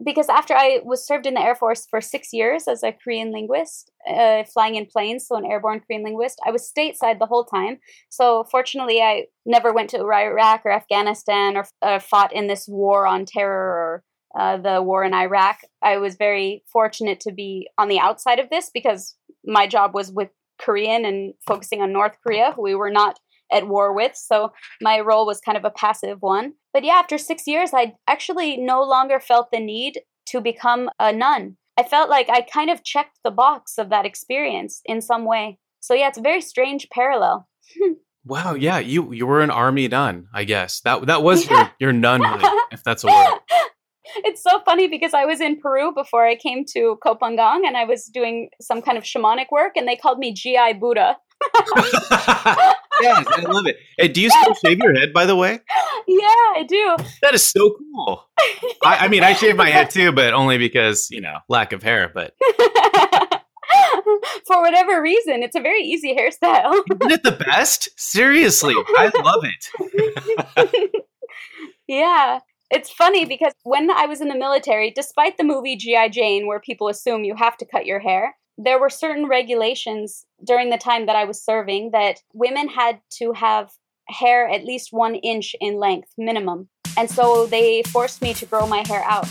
because 0.04 0.30
after 0.30 0.54
I 0.54 0.80
was 0.84 1.06
served 1.06 1.26
in 1.26 1.34
the 1.34 1.42
Air 1.42 1.56
Force 1.56 1.88
for 1.90 2.00
six 2.00 2.32
years 2.32 2.68
as 2.68 2.84
a 2.84 2.92
Korean 2.92 3.32
linguist, 3.32 3.92
uh, 4.08 4.44
flying 4.44 4.76
in 4.76 4.86
planes, 4.86 5.28
so 5.28 5.36
an 5.36 5.46
airborne 5.46 5.80
Korean 5.80 6.04
linguist, 6.04 6.40
I 6.46 6.52
was 6.52 6.72
stateside 6.72 7.20
the 7.20 7.26
whole 7.26 7.46
time. 7.46 7.80
So 8.10 8.46
fortunately, 8.52 9.02
I 9.02 9.26
never 9.46 9.74
went 9.74 9.90
to 9.92 10.00
Iraq 10.00 10.62
or 10.66 10.72
Afghanistan 10.72 11.58
or 11.58 11.66
uh, 11.82 12.00
fought 12.00 12.34
in 12.34 12.48
this 12.48 12.68
war 12.68 13.08
on 13.08 13.26
terror 13.26 14.04
or 14.36 14.40
uh, 14.40 14.58
the 14.58 14.82
war 14.82 15.04
in 15.04 15.14
Iraq. 15.14 15.58
I 15.82 15.98
was 15.98 16.16
very 16.16 16.64
fortunate 16.72 17.20
to 17.22 17.32
be 17.32 17.68
on 17.78 17.88
the 17.88 18.00
outside 18.00 18.40
of 18.40 18.50
this 18.50 18.70
because 18.72 19.16
my 19.44 19.66
job 19.66 19.94
was 19.94 20.12
with 20.12 20.30
Korean 20.60 21.06
and 21.06 21.34
focusing 21.48 21.82
on 21.82 21.94
North 21.94 22.18
Korea, 22.22 22.52
who 22.56 22.62
we 22.62 22.76
were 22.76 22.92
not 22.92 23.20
at 23.52 23.68
war 23.68 23.94
with. 23.94 24.16
So 24.16 24.52
my 24.82 25.00
role 25.00 25.26
was 25.26 25.42
kind 25.42 25.58
of 25.58 25.66
a 25.66 25.70
passive 25.70 26.18
one. 26.22 26.54
But 26.74 26.84
yeah, 26.84 26.94
after 26.94 27.18
six 27.18 27.48
years, 27.48 27.72
I 27.74 27.94
actually 28.08 28.58
no 28.58 28.84
longer 28.84 29.20
felt 29.20 29.52
the 29.52 29.60
need 29.60 30.02
to 30.28 30.42
become 30.42 30.90
a 31.00 31.12
nun. 31.12 31.58
I 31.78 31.84
felt 31.84 32.10
like 32.10 32.30
I 32.30 32.42
kind 32.42 32.70
of 32.70 32.84
checked 32.84 33.20
the 33.24 33.32
box 33.32 33.78
of 33.78 33.90
that 33.90 34.06
experience 34.06 34.82
in 34.86 35.02
some 35.02 35.26
way. 35.26 35.60
So 35.80 35.94
yeah, 35.94 36.10
it's 36.10 36.18
a 36.18 36.22
very 36.22 36.42
strange 36.42 36.88
parallel. 36.90 37.48
wow, 38.26 38.54
yeah, 38.54 38.80
you 38.80 39.14
you 39.14 39.26
were 39.26 39.42
an 39.42 39.50
army 39.50 39.88
nun, 39.88 40.28
I 40.34 40.44
guess. 40.44 40.82
That 40.82 41.08
that 41.08 41.24
was 41.24 41.50
yeah. 41.50 41.70
your, 41.80 41.92
your 41.92 41.94
nun, 41.94 42.22
if 42.72 42.84
that's 42.84 43.04
a 43.04 43.08
word. 43.08 43.40
It's 44.18 44.42
so 44.44 44.60
funny 44.66 44.88
because 44.88 45.14
I 45.14 45.26
was 45.26 45.40
in 45.40 45.60
Peru 45.60 45.94
before 45.94 46.26
I 46.26 46.36
came 46.36 46.66
to 46.74 46.98
Koh 47.04 47.16
Phangan 47.16 47.66
and 47.66 47.78
I 47.78 47.86
was 47.86 48.06
doing 48.06 48.50
some 48.60 48.82
kind 48.82 48.98
of 48.98 49.04
shamanic 49.04 49.48
work 49.52 49.74
and 49.76 49.88
they 49.88 49.96
called 49.96 50.18
me 50.18 50.34
GI 50.34 50.74
Buddha. 50.80 51.18
yes, 53.02 53.26
I 53.28 53.46
love 53.48 53.66
it. 53.68 53.78
Hey, 53.98 54.08
do 54.10 54.22
you 54.22 54.30
still 54.30 54.54
shave 54.56 54.80
your 54.80 54.94
head, 54.94 55.14
by 55.14 55.26
the 55.26 55.36
way? 55.36 55.60
Yeah, 56.08 56.28
I 56.56 56.66
do. 56.68 56.98
That 57.22 57.34
is 57.34 57.44
so 57.44 57.76
cool. 57.78 58.26
I, 58.84 59.06
I 59.06 59.08
mean, 59.08 59.24
I 59.24 59.34
shave 59.34 59.56
my 59.56 59.70
head 59.70 59.90
too, 59.90 60.12
but 60.12 60.34
only 60.34 60.58
because 60.58 61.08
you 61.10 61.22
know 61.22 61.38
lack 61.48 61.72
of 61.72 61.84
hair. 61.84 62.12
But 62.14 62.34
for 64.46 64.62
whatever 64.62 65.02
reason, 65.02 65.44
it's 65.44 65.56
a 65.56 65.62
very 65.62 65.82
easy 65.84 66.16
hairstyle. 66.16 66.82
Isn't 66.92 67.12
it 67.12 67.24
the 67.24 67.32
best? 67.46 67.90
Seriously, 67.98 68.76
I 68.98 69.12
love 69.24 69.44
it. 69.44 71.04
yeah. 71.88 72.40
It's 72.72 72.92
funny 72.92 73.26
because 73.26 73.54
when 73.64 73.90
I 73.90 74.06
was 74.06 74.22
in 74.22 74.28
the 74.28 74.38
military, 74.38 74.92
despite 74.92 75.38
the 75.38 75.44
movie 75.44 75.76
G.I. 75.76 76.10
Jane, 76.10 76.46
where 76.46 76.60
people 76.60 76.88
assume 76.88 77.24
you 77.24 77.36
have 77.36 77.58
to 77.58 77.66
cut 77.66 77.88
your 77.88 78.00
hair, 78.00 78.36
there 78.62 78.78
were 78.78 78.90
certain 78.90 79.28
regulations 79.28 80.26
during 80.46 80.70
the 80.70 80.78
time 80.78 81.06
that 81.06 81.16
I 81.16 81.24
was 81.24 81.42
serving 81.42 81.92
that 81.92 82.20
women 82.34 82.68
had 82.68 83.00
to 83.12 83.32
have 83.32 83.72
hair 84.10 84.50
at 84.50 84.66
least 84.66 84.92
one 84.92 85.16
inch 85.16 85.56
in 85.62 85.80
length 85.80 86.10
minimum. 86.18 86.68
And 86.98 87.10
so 87.10 87.46
they 87.46 87.84
forced 87.84 88.22
me 88.22 88.34
to 88.34 88.46
grow 88.46 88.68
my 88.68 88.86
hair 88.86 89.02
out 89.06 89.30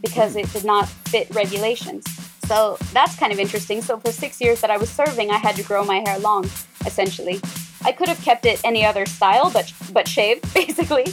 because 0.00 0.34
it 0.34 0.50
did 0.54 0.64
not 0.64 0.88
fit 0.88 1.28
regulations. 1.34 2.06
So 2.46 2.78
that's 2.94 3.16
kind 3.16 3.34
of 3.34 3.38
interesting. 3.38 3.82
So 3.82 3.98
for 3.98 4.12
six 4.12 4.40
years 4.40 4.62
that 4.62 4.70
I 4.70 4.78
was 4.78 4.88
serving, 4.88 5.30
I 5.30 5.36
had 5.36 5.56
to 5.56 5.62
grow 5.62 5.84
my 5.84 6.02
hair 6.06 6.18
long, 6.18 6.44
essentially. 6.86 7.38
I 7.82 7.92
could 7.92 8.08
have 8.08 8.20
kept 8.22 8.46
it 8.46 8.64
any 8.64 8.84
other 8.84 9.04
style, 9.04 9.50
but 9.50 9.70
but 9.92 10.08
shaved, 10.08 10.54
basically. 10.54 11.04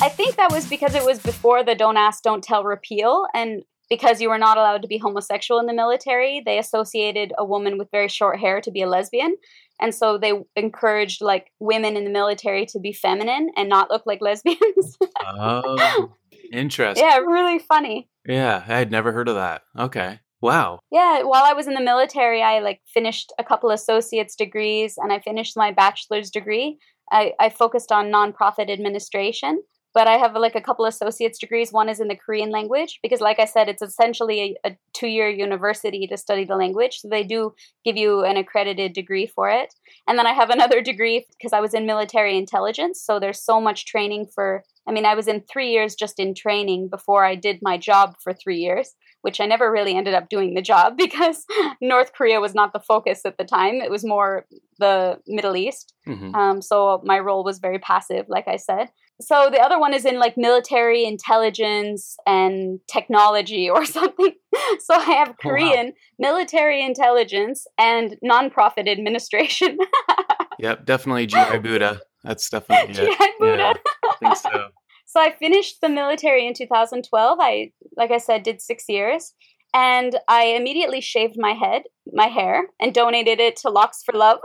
I 0.00 0.10
think 0.10 0.36
that 0.36 0.50
was 0.50 0.68
because 0.68 0.94
it 0.94 1.04
was 1.04 1.20
before 1.20 1.64
the 1.64 1.74
Don't 1.74 1.96
Ask, 1.96 2.22
Don't 2.22 2.44
Tell 2.44 2.64
repeal, 2.64 3.26
and 3.32 3.62
because 3.88 4.20
you 4.20 4.28
were 4.28 4.38
not 4.38 4.56
allowed 4.56 4.82
to 4.82 4.88
be 4.88 4.98
homosexual 4.98 5.60
in 5.60 5.66
the 5.66 5.74
military, 5.74 6.42
they 6.44 6.58
associated 6.58 7.32
a 7.38 7.44
woman 7.44 7.78
with 7.78 7.90
very 7.90 8.08
short 8.08 8.40
hair 8.40 8.60
to 8.60 8.70
be 8.70 8.82
a 8.82 8.88
lesbian. 8.88 9.36
And 9.80 9.94
so 9.94 10.18
they 10.18 10.32
encouraged 10.56 11.20
like 11.20 11.50
women 11.60 11.96
in 11.96 12.04
the 12.04 12.10
military 12.10 12.66
to 12.66 12.78
be 12.78 12.92
feminine 12.92 13.50
and 13.56 13.68
not 13.68 13.90
look 13.90 14.02
like 14.06 14.20
lesbians. 14.20 14.96
oh, 15.26 16.14
interesting. 16.52 17.04
Yeah, 17.04 17.18
really 17.18 17.58
funny. 17.58 18.08
Yeah, 18.26 18.64
I 18.66 18.78
had 18.78 18.90
never 18.90 19.12
heard 19.12 19.28
of 19.28 19.34
that. 19.34 19.62
Okay. 19.78 20.20
Wow. 20.40 20.78
Yeah, 20.90 21.22
while 21.22 21.44
I 21.44 21.54
was 21.54 21.66
in 21.66 21.74
the 21.74 21.80
military, 21.80 22.42
I 22.42 22.60
like 22.60 22.80
finished 22.86 23.32
a 23.38 23.44
couple 23.44 23.70
associate's 23.70 24.36
degrees 24.36 24.96
and 24.98 25.12
I 25.12 25.18
finished 25.18 25.56
my 25.56 25.72
bachelor's 25.72 26.30
degree. 26.30 26.78
I, 27.10 27.32
I 27.40 27.48
focused 27.48 27.90
on 27.90 28.12
nonprofit 28.12 28.70
administration 28.70 29.62
but 29.94 30.08
I 30.08 30.16
have 30.18 30.34
like 30.34 30.56
a 30.56 30.60
couple 30.60 30.84
associate's 30.86 31.38
degrees. 31.38 31.72
One 31.72 31.88
is 31.88 32.00
in 32.00 32.08
the 32.08 32.16
Korean 32.16 32.50
language 32.50 32.98
because, 33.00 33.20
like 33.20 33.38
I 33.38 33.44
said, 33.44 33.68
it's 33.68 33.80
essentially 33.80 34.58
a, 34.64 34.70
a 34.70 34.76
two 34.92 35.06
year 35.06 35.28
university 35.28 36.06
to 36.08 36.16
study 36.16 36.44
the 36.44 36.56
language. 36.56 36.98
So 36.98 37.08
they 37.08 37.22
do 37.22 37.54
give 37.84 37.96
you 37.96 38.24
an 38.24 38.36
accredited 38.36 38.92
degree 38.92 39.28
for 39.28 39.48
it. 39.48 39.72
And 40.08 40.18
then 40.18 40.26
I 40.26 40.32
have 40.32 40.50
another 40.58 40.82
degree 40.82 41.24
because 41.38 41.52
I 41.52 41.60
was 41.60 41.74
in 41.74 41.86
military 41.86 42.36
intelligence. 42.36 43.00
So 43.00 43.20
there's 43.20 43.40
so 43.40 43.60
much 43.60 43.86
training 43.86 44.26
for, 44.34 44.64
I 44.88 44.92
mean, 44.92 45.06
I 45.06 45.14
was 45.14 45.28
in 45.28 45.42
three 45.42 45.70
years 45.70 45.94
just 45.94 46.18
in 46.18 46.34
training 46.34 46.88
before 46.88 47.24
I 47.24 47.36
did 47.36 47.60
my 47.62 47.78
job 47.78 48.16
for 48.20 48.34
three 48.34 48.58
years 48.58 48.94
which 49.22 49.40
I 49.40 49.46
never 49.46 49.72
really 49.72 49.96
ended 49.96 50.12
up 50.12 50.28
doing 50.28 50.52
the 50.52 50.60
job 50.60 50.96
because 50.98 51.46
North 51.80 52.12
Korea 52.12 52.42
was 52.42 52.54
not 52.54 52.74
the 52.74 52.78
focus 52.78 53.22
at 53.24 53.38
the 53.38 53.44
time. 53.44 53.76
It 53.76 53.90
was 53.90 54.04
more 54.04 54.44
the 54.78 55.18
Middle 55.26 55.56
East. 55.56 55.94
Mm-hmm. 56.06 56.34
Um, 56.34 56.60
so 56.60 57.00
my 57.06 57.18
role 57.20 57.42
was 57.42 57.58
very 57.58 57.78
passive, 57.78 58.26
like 58.28 58.48
I 58.48 58.56
said 58.56 58.90
so 59.20 59.48
the 59.50 59.60
other 59.60 59.78
one 59.78 59.94
is 59.94 60.04
in 60.04 60.18
like 60.18 60.36
military 60.36 61.04
intelligence 61.04 62.16
and 62.26 62.80
technology 62.90 63.70
or 63.74 63.84
something. 63.84 64.32
So 64.80 64.94
I 64.94 65.04
have 65.04 65.36
Korean 65.40 65.86
oh, 65.86 65.92
wow. 66.18 66.32
military 66.32 66.84
intelligence 66.84 67.66
and 67.78 68.16
nonprofit 68.24 68.88
administration. 68.88 69.78
yep, 70.58 70.84
definitely 70.84 71.26
GI 71.26 71.58
Buddha. 71.58 72.00
That's 72.22 72.48
definitely 72.48 72.94
GI 72.94 73.16
Buddha. 73.38 73.56
Yeah, 73.56 73.72
I 74.04 74.14
think 74.18 74.36
so. 74.36 74.68
So 75.06 75.20
I 75.20 75.30
finished 75.30 75.80
the 75.80 75.88
military 75.88 76.44
in 76.44 76.54
2012. 76.54 77.38
I 77.40 77.70
like 77.96 78.10
I 78.10 78.18
said 78.18 78.42
did 78.42 78.60
6 78.60 78.84
years 78.88 79.32
and 79.72 80.18
I 80.28 80.46
immediately 80.46 81.00
shaved 81.00 81.36
my 81.36 81.52
head, 81.52 81.82
my 82.12 82.26
hair 82.26 82.68
and 82.80 82.92
donated 82.92 83.38
it 83.38 83.54
to 83.58 83.70
Locks 83.70 84.02
for 84.04 84.16
Love. 84.16 84.38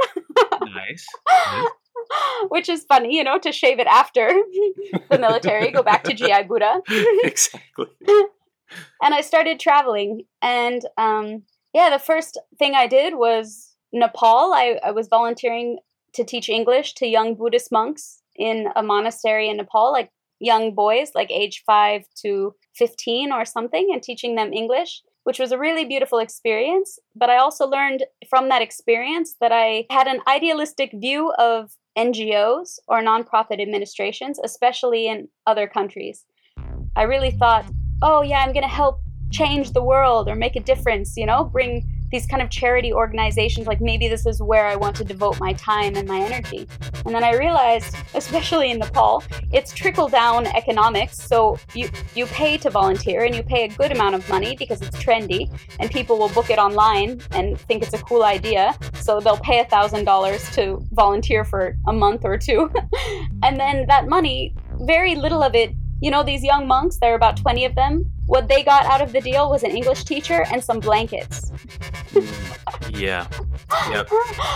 nice. 0.61 1.07
nice. 1.27 1.69
which 2.49 2.69
is 2.69 2.83
funny, 2.85 3.15
you 3.15 3.23
know, 3.23 3.39
to 3.39 3.51
shave 3.51 3.79
it 3.79 3.87
after 3.87 4.27
the 5.09 5.19
military, 5.19 5.71
go 5.71 5.83
back 5.83 6.03
to 6.03 6.13
GI 6.13 6.43
Buddha. 6.47 6.81
exactly. 7.23 7.87
and 9.01 9.13
I 9.13 9.21
started 9.21 9.59
traveling. 9.59 10.23
And 10.41 10.81
um, 10.97 11.43
yeah, 11.73 11.89
the 11.89 11.99
first 11.99 12.39
thing 12.57 12.73
I 12.75 12.87
did 12.87 13.15
was 13.15 13.75
Nepal. 13.93 14.53
I, 14.53 14.79
I 14.83 14.91
was 14.91 15.07
volunteering 15.07 15.79
to 16.13 16.23
teach 16.23 16.49
English 16.49 16.95
to 16.95 17.07
young 17.07 17.35
Buddhist 17.35 17.71
monks 17.71 18.21
in 18.35 18.69
a 18.75 18.81
monastery 18.81 19.49
in 19.49 19.57
Nepal, 19.57 19.91
like 19.91 20.11
young 20.39 20.73
boys, 20.73 21.11
like 21.13 21.29
age 21.29 21.63
five 21.65 22.05
to 22.23 22.55
15 22.75 23.31
or 23.31 23.45
something, 23.45 23.89
and 23.91 24.01
teaching 24.01 24.35
them 24.35 24.53
English 24.53 25.03
which 25.23 25.37
was 25.37 25.51
a 25.51 25.59
really 25.59 25.85
beautiful 25.85 26.17
experience. 26.17 26.97
But 27.15 27.29
I 27.29 27.37
also 27.37 27.67
learned 27.67 28.03
from 28.29 28.49
that 28.49 28.63
experience 28.63 29.35
that 29.39 29.51
I 29.51 29.85
had 29.91 30.07
an 30.07 30.21
idealistic 30.27 30.91
view 30.91 31.31
of 31.37 31.71
NGOs 31.97 32.79
or 32.87 33.01
nonprofit 33.01 33.61
administrations, 33.61 34.39
especially 34.43 35.07
in 35.07 35.27
other 35.47 35.67
countries. 35.67 36.25
I 36.95 37.03
really 37.03 37.31
thought, 37.31 37.65
oh, 38.01 38.21
yeah, 38.21 38.39
I'm 38.39 38.53
going 38.53 38.63
to 38.63 38.69
help 38.69 38.99
change 39.31 39.71
the 39.71 39.83
world 39.83 40.27
or 40.27 40.35
make 40.35 40.55
a 40.55 40.59
difference, 40.59 41.15
you 41.17 41.25
know, 41.25 41.43
bring 41.43 41.87
these 42.11 42.25
kind 42.25 42.41
of 42.41 42.49
charity 42.49 42.91
organizations 42.93 43.67
like 43.67 43.81
maybe 43.81 44.07
this 44.07 44.25
is 44.25 44.41
where 44.41 44.65
I 44.65 44.75
want 44.75 44.95
to 44.97 45.03
devote 45.03 45.39
my 45.39 45.53
time 45.53 45.95
and 45.95 46.07
my 46.07 46.19
energy. 46.19 46.67
And 47.05 47.13
then 47.13 47.23
I 47.23 47.35
realized, 47.35 47.95
especially 48.13 48.71
in 48.71 48.79
Nepal, 48.79 49.23
it's 49.51 49.73
trickle 49.73 50.07
down 50.07 50.47
economics. 50.47 51.17
So 51.17 51.57
you 51.73 51.89
you 52.15 52.25
pay 52.27 52.57
to 52.57 52.69
volunteer 52.69 53.23
and 53.23 53.35
you 53.35 53.43
pay 53.43 53.65
a 53.65 53.69
good 53.69 53.91
amount 53.91 54.15
of 54.15 54.27
money 54.29 54.55
because 54.57 54.81
it's 54.81 54.97
trendy 54.97 55.51
and 55.79 55.89
people 55.89 56.17
will 56.17 56.29
book 56.29 56.49
it 56.49 56.59
online 56.59 57.21
and 57.31 57.59
think 57.61 57.83
it's 57.83 57.93
a 57.93 57.99
cool 57.99 58.23
idea. 58.23 58.77
So 58.95 59.19
they'll 59.19 59.37
pay 59.37 59.59
a 59.59 59.65
thousand 59.65 60.05
dollars 60.05 60.49
to 60.55 60.83
volunteer 60.91 61.43
for 61.43 61.75
a 61.87 61.93
month 61.93 62.25
or 62.25 62.37
two. 62.37 62.71
and 63.43 63.59
then 63.59 63.85
that 63.87 64.07
money, 64.07 64.55
very 64.79 65.15
little 65.15 65.43
of 65.43 65.55
it 65.55 65.71
you 66.01 66.11
know, 66.11 66.23
these 66.23 66.43
young 66.43 66.65
monks, 66.67 66.97
there 66.97 67.11
are 67.11 67.15
about 67.15 67.35
20 67.35 67.65
of 67.65 67.75
them. 67.75 68.09
What 68.25 68.47
they 68.47 68.63
got 68.63 68.85
out 68.85 69.01
of 69.01 69.11
the 69.11 69.19
deal 69.19 69.49
was 69.49 69.63
an 69.63 69.71
English 69.71 70.05
teacher 70.05 70.45
and 70.51 70.63
some 70.63 70.79
blankets. 70.79 71.51
Yeah. 72.89 73.27
Yep. 73.89 74.09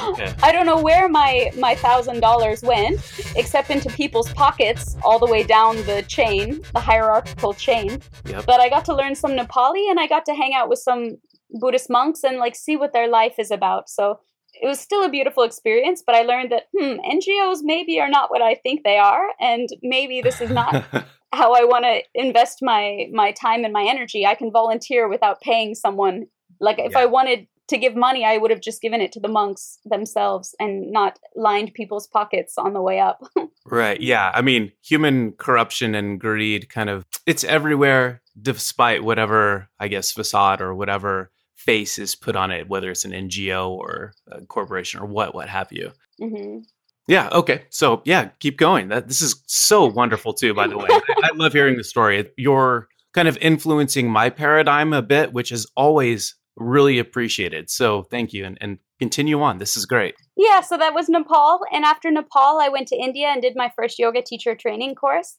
Okay. 0.03 0.33
I 0.43 0.51
don't 0.51 0.65
know 0.65 0.81
where 0.81 1.07
my 1.09 1.51
my 1.57 1.75
thousand 1.75 2.19
dollars 2.19 2.61
went, 2.61 2.99
except 3.35 3.69
into 3.69 3.89
people's 3.89 4.31
pockets 4.33 4.95
all 5.03 5.19
the 5.19 5.27
way 5.27 5.43
down 5.43 5.77
the 5.85 6.03
chain, 6.07 6.61
the 6.73 6.79
hierarchical 6.79 7.53
chain. 7.53 8.01
Yep. 8.25 8.45
But 8.45 8.59
I 8.59 8.69
got 8.69 8.85
to 8.85 8.95
learn 8.95 9.15
some 9.15 9.31
Nepali 9.31 9.89
and 9.89 9.99
I 9.99 10.07
got 10.07 10.25
to 10.25 10.33
hang 10.33 10.53
out 10.53 10.69
with 10.69 10.79
some 10.79 11.17
Buddhist 11.59 11.89
monks 11.89 12.23
and 12.23 12.37
like 12.37 12.55
see 12.55 12.75
what 12.75 12.93
their 12.93 13.07
life 13.07 13.35
is 13.37 13.51
about. 13.51 13.89
So 13.89 14.19
it 14.61 14.67
was 14.67 14.79
still 14.79 15.03
a 15.03 15.09
beautiful 15.09 15.43
experience, 15.43 16.03
but 16.05 16.15
I 16.15 16.21
learned 16.21 16.51
that 16.51 16.63
hmm, 16.77 16.99
NGOs 16.99 17.59
maybe 17.61 17.99
are 17.99 18.09
not 18.09 18.29
what 18.29 18.41
I 18.41 18.55
think 18.55 18.83
they 18.83 18.97
are, 18.97 19.29
and 19.39 19.67
maybe 19.81 20.21
this 20.21 20.41
is 20.41 20.51
not 20.51 20.73
how 21.33 21.53
I 21.53 21.63
want 21.63 21.85
to 21.85 22.01
invest 22.13 22.59
my 22.61 23.07
my 23.11 23.31
time 23.31 23.63
and 23.63 23.73
my 23.73 23.85
energy. 23.87 24.25
I 24.25 24.35
can 24.35 24.51
volunteer 24.51 25.07
without 25.07 25.41
paying 25.41 25.75
someone. 25.75 26.27
Like 26.63 26.79
if 26.79 26.93
yeah. 26.93 26.99
I 26.99 27.05
wanted 27.05 27.47
to 27.67 27.77
give 27.77 27.95
money, 27.95 28.25
I 28.25 28.37
would 28.37 28.51
have 28.51 28.61
just 28.61 28.81
given 28.81 29.01
it 29.01 29.11
to 29.13 29.19
the 29.19 29.27
monks 29.27 29.79
themselves 29.85 30.55
and 30.59 30.91
not 30.91 31.19
lined 31.35 31.73
people's 31.73 32.07
pockets 32.07 32.57
on 32.57 32.73
the 32.73 32.81
way 32.81 32.99
up. 32.99 33.21
right. 33.65 33.99
Yeah. 33.99 34.31
I 34.33 34.41
mean, 34.41 34.71
human 34.81 35.33
corruption 35.33 35.95
and 35.95 36.19
greed 36.19 36.69
kind 36.69 36.89
of 36.89 37.05
it's 37.25 37.43
everywhere 37.43 38.21
despite 38.41 39.03
whatever, 39.03 39.69
I 39.79 39.87
guess, 39.87 40.11
facade 40.11 40.61
or 40.61 40.73
whatever 40.73 41.31
face 41.55 41.97
is 41.97 42.15
put 42.15 42.35
on 42.35 42.51
it, 42.51 42.67
whether 42.67 42.91
it's 42.91 43.05
an 43.05 43.11
NGO 43.11 43.69
or 43.69 44.13
a 44.29 44.45
corporation 44.45 44.99
or 44.99 45.05
what, 45.05 45.33
what 45.33 45.47
have 45.47 45.71
you. 45.71 45.91
Mm-hmm. 46.21 46.59
Yeah. 47.07 47.29
Okay. 47.31 47.65
So 47.69 48.01
yeah, 48.05 48.29
keep 48.39 48.57
going. 48.57 48.87
That 48.87 49.07
this 49.07 49.21
is 49.21 49.41
so 49.47 49.85
wonderful 49.85 50.33
too. 50.33 50.53
By 50.53 50.67
the 50.67 50.77
way, 50.77 50.87
I, 50.91 51.03
I 51.23 51.29
love 51.35 51.53
hearing 51.53 51.77
the 51.77 51.83
story. 51.83 52.29
You're 52.37 52.87
kind 53.13 53.27
of 53.27 53.37
influencing 53.37 54.09
my 54.09 54.29
paradigm 54.29 54.93
a 54.93 55.01
bit, 55.01 55.33
which 55.33 55.51
is 55.51 55.69
always 55.75 56.35
really 56.55 56.99
appreciated. 56.99 57.69
So 57.69 58.03
thank 58.03 58.33
you, 58.33 58.45
and, 58.45 58.57
and 58.61 58.79
continue 58.99 59.41
on. 59.41 59.57
This 59.57 59.75
is 59.75 59.85
great. 59.85 60.15
Yeah. 60.35 60.61
So 60.61 60.77
that 60.77 60.93
was 60.93 61.09
Nepal, 61.09 61.61
and 61.71 61.85
after 61.85 62.11
Nepal, 62.11 62.59
I 62.61 62.69
went 62.69 62.87
to 62.89 62.95
India 62.95 63.27
and 63.27 63.41
did 63.41 63.55
my 63.55 63.71
first 63.75 63.99
yoga 63.99 64.21
teacher 64.21 64.55
training 64.55 64.95
course. 64.95 65.37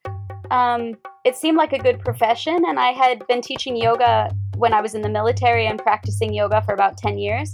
Um, 0.50 0.96
it 1.24 1.36
seemed 1.36 1.56
like 1.56 1.72
a 1.72 1.78
good 1.78 2.00
profession, 2.00 2.64
and 2.66 2.78
I 2.78 2.92
had 2.92 3.26
been 3.26 3.40
teaching 3.40 3.76
yoga 3.76 4.30
when 4.56 4.72
I 4.72 4.80
was 4.80 4.94
in 4.94 5.02
the 5.02 5.08
military 5.08 5.66
and 5.66 5.78
practicing 5.78 6.32
yoga 6.32 6.62
for 6.62 6.74
about 6.74 6.96
ten 6.96 7.18
years. 7.18 7.52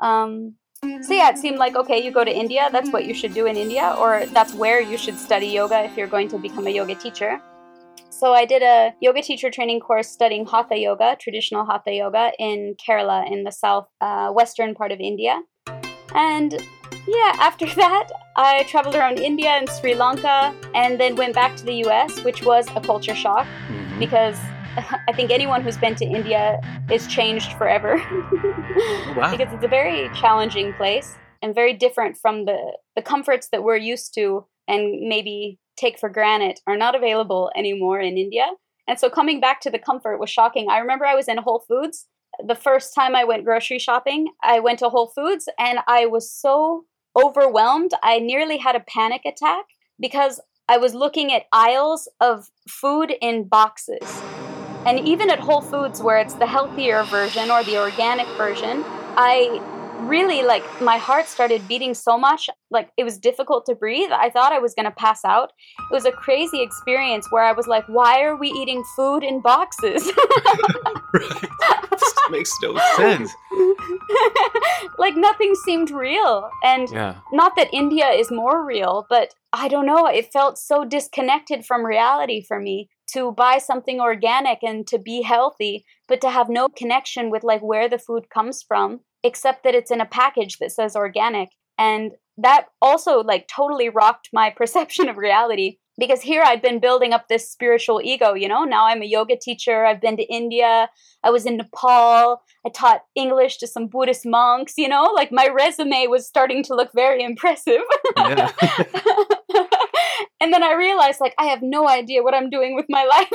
Um, 0.00 0.54
so 0.82 1.14
yeah, 1.14 1.30
it 1.30 1.38
seemed 1.38 1.58
like 1.58 1.76
okay, 1.76 2.04
you 2.04 2.10
go 2.10 2.24
to 2.24 2.30
India, 2.30 2.68
that's 2.70 2.90
what 2.92 3.06
you 3.06 3.14
should 3.14 3.32
do 3.32 3.46
in 3.46 3.56
India, 3.56 3.94
or 3.98 4.26
that's 4.26 4.52
where 4.54 4.80
you 4.80 4.98
should 4.98 5.18
study 5.18 5.46
yoga 5.46 5.84
if 5.84 5.96
you're 5.96 6.06
going 6.06 6.28
to 6.28 6.38
become 6.38 6.66
a 6.66 6.70
yoga 6.70 6.94
teacher. 6.94 7.40
So 8.16 8.32
I 8.32 8.44
did 8.44 8.62
a 8.62 8.94
yoga 9.00 9.22
teacher 9.22 9.50
training 9.50 9.80
course 9.80 10.08
studying 10.08 10.46
hatha 10.46 10.78
yoga, 10.78 11.16
traditional 11.20 11.66
hatha 11.66 11.92
yoga 11.92 12.30
in 12.38 12.76
Kerala 12.76 13.28
in 13.30 13.42
the 13.42 13.50
south 13.50 13.88
uh, 14.00 14.30
western 14.30 14.72
part 14.76 14.92
of 14.92 15.00
India. 15.00 15.42
And 16.14 16.52
yeah, 17.08 17.32
after 17.40 17.66
that, 17.74 18.08
I 18.36 18.62
traveled 18.68 18.94
around 18.94 19.18
India 19.18 19.50
and 19.50 19.68
Sri 19.68 19.96
Lanka 19.96 20.54
and 20.76 21.00
then 21.00 21.16
went 21.16 21.34
back 21.34 21.56
to 21.56 21.64
the 21.64 21.74
US, 21.86 22.22
which 22.22 22.44
was 22.44 22.68
a 22.76 22.80
culture 22.80 23.16
shock 23.16 23.46
mm-hmm. 23.46 23.98
because 23.98 24.38
I 25.08 25.12
think 25.12 25.32
anyone 25.32 25.62
who's 25.62 25.76
been 25.76 25.96
to 25.96 26.04
India 26.04 26.60
is 26.92 27.08
changed 27.08 27.54
forever 27.54 27.96
wow. 29.16 29.36
because 29.36 29.52
it's 29.52 29.64
a 29.64 29.68
very 29.68 30.08
challenging 30.14 30.72
place 30.74 31.16
and 31.42 31.52
very 31.52 31.72
different 31.72 32.16
from 32.16 32.44
the, 32.44 32.76
the 32.94 33.02
comforts 33.02 33.48
that 33.50 33.64
we're 33.64 33.76
used 33.76 34.14
to 34.14 34.46
and 34.68 35.08
maybe 35.08 35.58
take 35.76 35.98
for 35.98 36.08
granted 36.08 36.60
are 36.66 36.76
not 36.76 36.94
available 36.94 37.50
anymore 37.56 38.00
in 38.00 38.16
India. 38.16 38.46
And 38.86 38.98
so 38.98 39.08
coming 39.08 39.40
back 39.40 39.60
to 39.62 39.70
the 39.70 39.78
comfort 39.78 40.18
was 40.18 40.30
shocking. 40.30 40.68
I 40.70 40.78
remember 40.78 41.06
I 41.06 41.14
was 41.14 41.28
in 41.28 41.38
Whole 41.38 41.64
Foods 41.66 42.06
the 42.44 42.54
first 42.54 42.94
time 42.94 43.14
I 43.14 43.24
went 43.24 43.44
grocery 43.44 43.78
shopping. 43.78 44.28
I 44.42 44.60
went 44.60 44.80
to 44.80 44.88
Whole 44.88 45.12
Foods 45.14 45.48
and 45.58 45.78
I 45.86 46.06
was 46.06 46.30
so 46.30 46.84
overwhelmed. 47.16 47.92
I 48.02 48.18
nearly 48.18 48.58
had 48.58 48.74
a 48.74 48.80
panic 48.80 49.22
attack 49.24 49.66
because 50.00 50.40
I 50.68 50.78
was 50.78 50.94
looking 50.94 51.32
at 51.32 51.44
aisles 51.52 52.08
of 52.20 52.48
food 52.68 53.14
in 53.20 53.44
boxes 53.44 54.22
and 54.86 55.00
even 55.08 55.30
at 55.30 55.40
Whole 55.40 55.62
Foods, 55.62 56.02
where 56.02 56.18
it's 56.18 56.34
the 56.34 56.46
healthier 56.46 57.04
version 57.04 57.50
or 57.50 57.64
the 57.64 57.78
organic 57.78 58.26
version, 58.36 58.84
I 59.16 59.62
really 60.08 60.42
like 60.42 60.64
my 60.80 60.96
heart 60.96 61.26
started 61.26 61.66
beating 61.68 61.94
so 61.94 62.18
much 62.18 62.48
like 62.70 62.90
it 62.96 63.04
was 63.04 63.18
difficult 63.18 63.66
to 63.66 63.74
breathe. 63.74 64.10
I 64.12 64.30
thought 64.30 64.52
i 64.52 64.58
was 64.58 64.74
going 64.74 64.86
to 64.86 64.90
pass 64.92 65.24
out. 65.24 65.52
It 65.90 65.94
was 65.94 66.04
a 66.04 66.12
crazy 66.12 66.62
experience 66.62 67.26
where 67.30 67.44
i 67.44 67.52
was 67.52 67.66
like 67.66 67.84
why 67.88 68.22
are 68.22 68.36
we 68.36 68.48
eating 68.48 68.84
food 68.96 69.22
in 69.22 69.40
boxes? 69.40 70.10
Right. 71.14 71.46
This 71.92 72.14
makes 72.28 72.52
no 72.60 72.76
sense. 72.96 73.30
Like 74.98 75.16
nothing 75.16 75.54
seemed 75.64 75.92
real. 75.92 76.50
And 76.64 76.90
yeah. 76.90 77.16
not 77.32 77.54
that 77.56 77.72
india 77.72 78.08
is 78.08 78.30
more 78.32 78.64
real 78.64 79.06
but 79.08 79.34
i 79.52 79.68
don't 79.68 79.86
know 79.86 80.06
it 80.06 80.32
felt 80.32 80.58
so 80.58 80.84
disconnected 80.84 81.64
from 81.64 81.86
reality 81.86 82.42
for 82.42 82.58
me 82.58 82.88
to 83.14 83.32
buy 83.32 83.58
something 83.58 84.00
organic 84.00 84.58
and 84.62 84.86
to 84.88 84.98
be 84.98 85.22
healthy, 85.22 85.84
but 86.08 86.20
to 86.20 86.30
have 86.30 86.48
no 86.48 86.68
connection 86.68 87.30
with 87.30 87.44
like 87.44 87.62
where 87.62 87.88
the 87.88 87.98
food 87.98 88.28
comes 88.30 88.62
from, 88.62 89.00
except 89.24 89.64
that 89.64 89.74
it's 89.74 89.90
in 89.90 90.00
a 90.00 90.06
package 90.06 90.58
that 90.58 90.70
says 90.70 90.94
organic. 90.94 91.50
And 91.78 92.12
that 92.38 92.66
also 92.80 93.20
like 93.20 93.48
totally 93.48 93.88
rocked 93.88 94.28
my 94.32 94.50
perception 94.56 95.08
of 95.08 95.16
reality 95.16 95.78
because 95.98 96.20
here 96.22 96.42
I'd 96.44 96.60
been 96.60 96.80
building 96.80 97.12
up 97.12 97.28
this 97.28 97.48
spiritual 97.48 98.00
ego, 98.02 98.34
you 98.34 98.48
know. 98.48 98.64
Now 98.64 98.86
I'm 98.86 99.00
a 99.02 99.06
yoga 99.06 99.36
teacher. 99.36 99.84
I've 99.84 100.00
been 100.00 100.16
to 100.16 100.24
India. 100.24 100.88
I 101.22 101.30
was 101.30 101.46
in 101.46 101.56
Nepal. 101.56 102.42
I 102.66 102.68
taught 102.70 103.02
English 103.14 103.58
to 103.58 103.68
some 103.68 103.86
Buddhist 103.86 104.26
monks, 104.26 104.74
you 104.76 104.88
know. 104.88 105.04
Like 105.14 105.30
my 105.30 105.48
resume 105.48 106.08
was 106.08 106.26
starting 106.26 106.64
to 106.64 106.74
look 106.74 106.90
very 106.94 107.22
impressive. 107.22 107.82
and 110.40 110.52
then 110.52 110.62
I 110.62 110.74
realized, 110.76 111.20
like, 111.20 111.34
I 111.38 111.44
have 111.46 111.62
no 111.62 111.88
idea 111.88 112.22
what 112.22 112.34
I'm 112.34 112.50
doing 112.50 112.74
with 112.74 112.86
my 112.88 113.04
life 113.04 113.32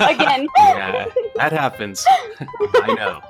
again. 0.00 0.48
yeah, 0.58 1.06
that 1.36 1.52
happens. 1.52 2.04
I 2.74 2.94
know. 2.94 3.22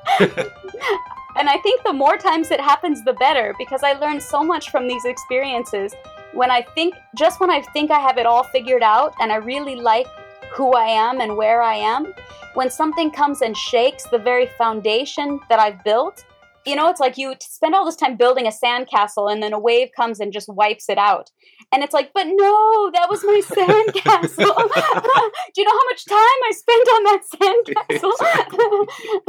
And 1.41 1.49
I 1.49 1.57
think 1.57 1.83
the 1.85 1.93
more 1.95 2.19
times 2.19 2.51
it 2.51 2.61
happens, 2.61 3.03
the 3.03 3.15
better 3.15 3.55
because 3.57 3.83
I 3.83 3.95
learned 3.95 4.23
so 4.23 4.45
much 4.45 4.69
from 4.69 4.87
these 4.87 5.07
experiences. 5.07 5.95
When 6.35 6.51
I 6.51 6.61
think, 6.75 6.95
just 7.17 7.41
when 7.41 7.51
I 7.51 7.63
think 7.63 7.91
I 7.91 7.99
have 7.99 8.19
it 8.19 8.27
all 8.27 8.45
figured 8.45 8.83
out 8.83 9.15
and 9.21 9.33
I 9.33 9.37
really 9.37 9.75
like 9.75 10.07
who 10.53 10.75
I 10.75 10.85
am 10.85 11.23
and 11.23 11.39
where 11.39 11.63
I 11.63 11.77
am, 11.77 12.13
when 12.53 12.69
something 12.69 13.11
comes 13.11 13.41
and 13.41 13.57
shakes 13.57 14.05
the 14.05 14.19
very 14.19 14.49
foundation 14.59 15.41
that 15.49 15.59
I've 15.59 15.83
built, 15.83 16.27
you 16.67 16.77
know, 16.77 16.91
it's 16.91 17.01
like 17.01 17.17
you 17.17 17.35
spend 17.41 17.75
all 17.75 17.87
this 17.87 17.97
time 17.97 18.17
building 18.17 18.47
a 18.47 18.51
sandcastle 18.51 19.33
and 19.33 19.43
then 19.43 19.55
a 19.55 19.59
wave 19.59 19.89
comes 19.97 20.21
and 20.21 20.35
just 20.35 20.47
wipes 20.47 20.91
it 20.91 20.99
out. 20.99 21.31
And 21.73 21.85
it's 21.85 21.95
like, 21.95 22.13
but 22.13 22.27
no, 22.27 22.91
that 22.93 23.09
was 23.09 23.23
my 23.25 23.41
sandcastle. 23.45 24.37
Do 25.55 25.57
you 25.57 25.65
know 25.65 25.71
how 25.71 25.85
much 25.91 26.05
time 26.05 26.19
I 26.19 26.53
spent 26.53 26.89
on 26.95 27.05
that 27.05 27.23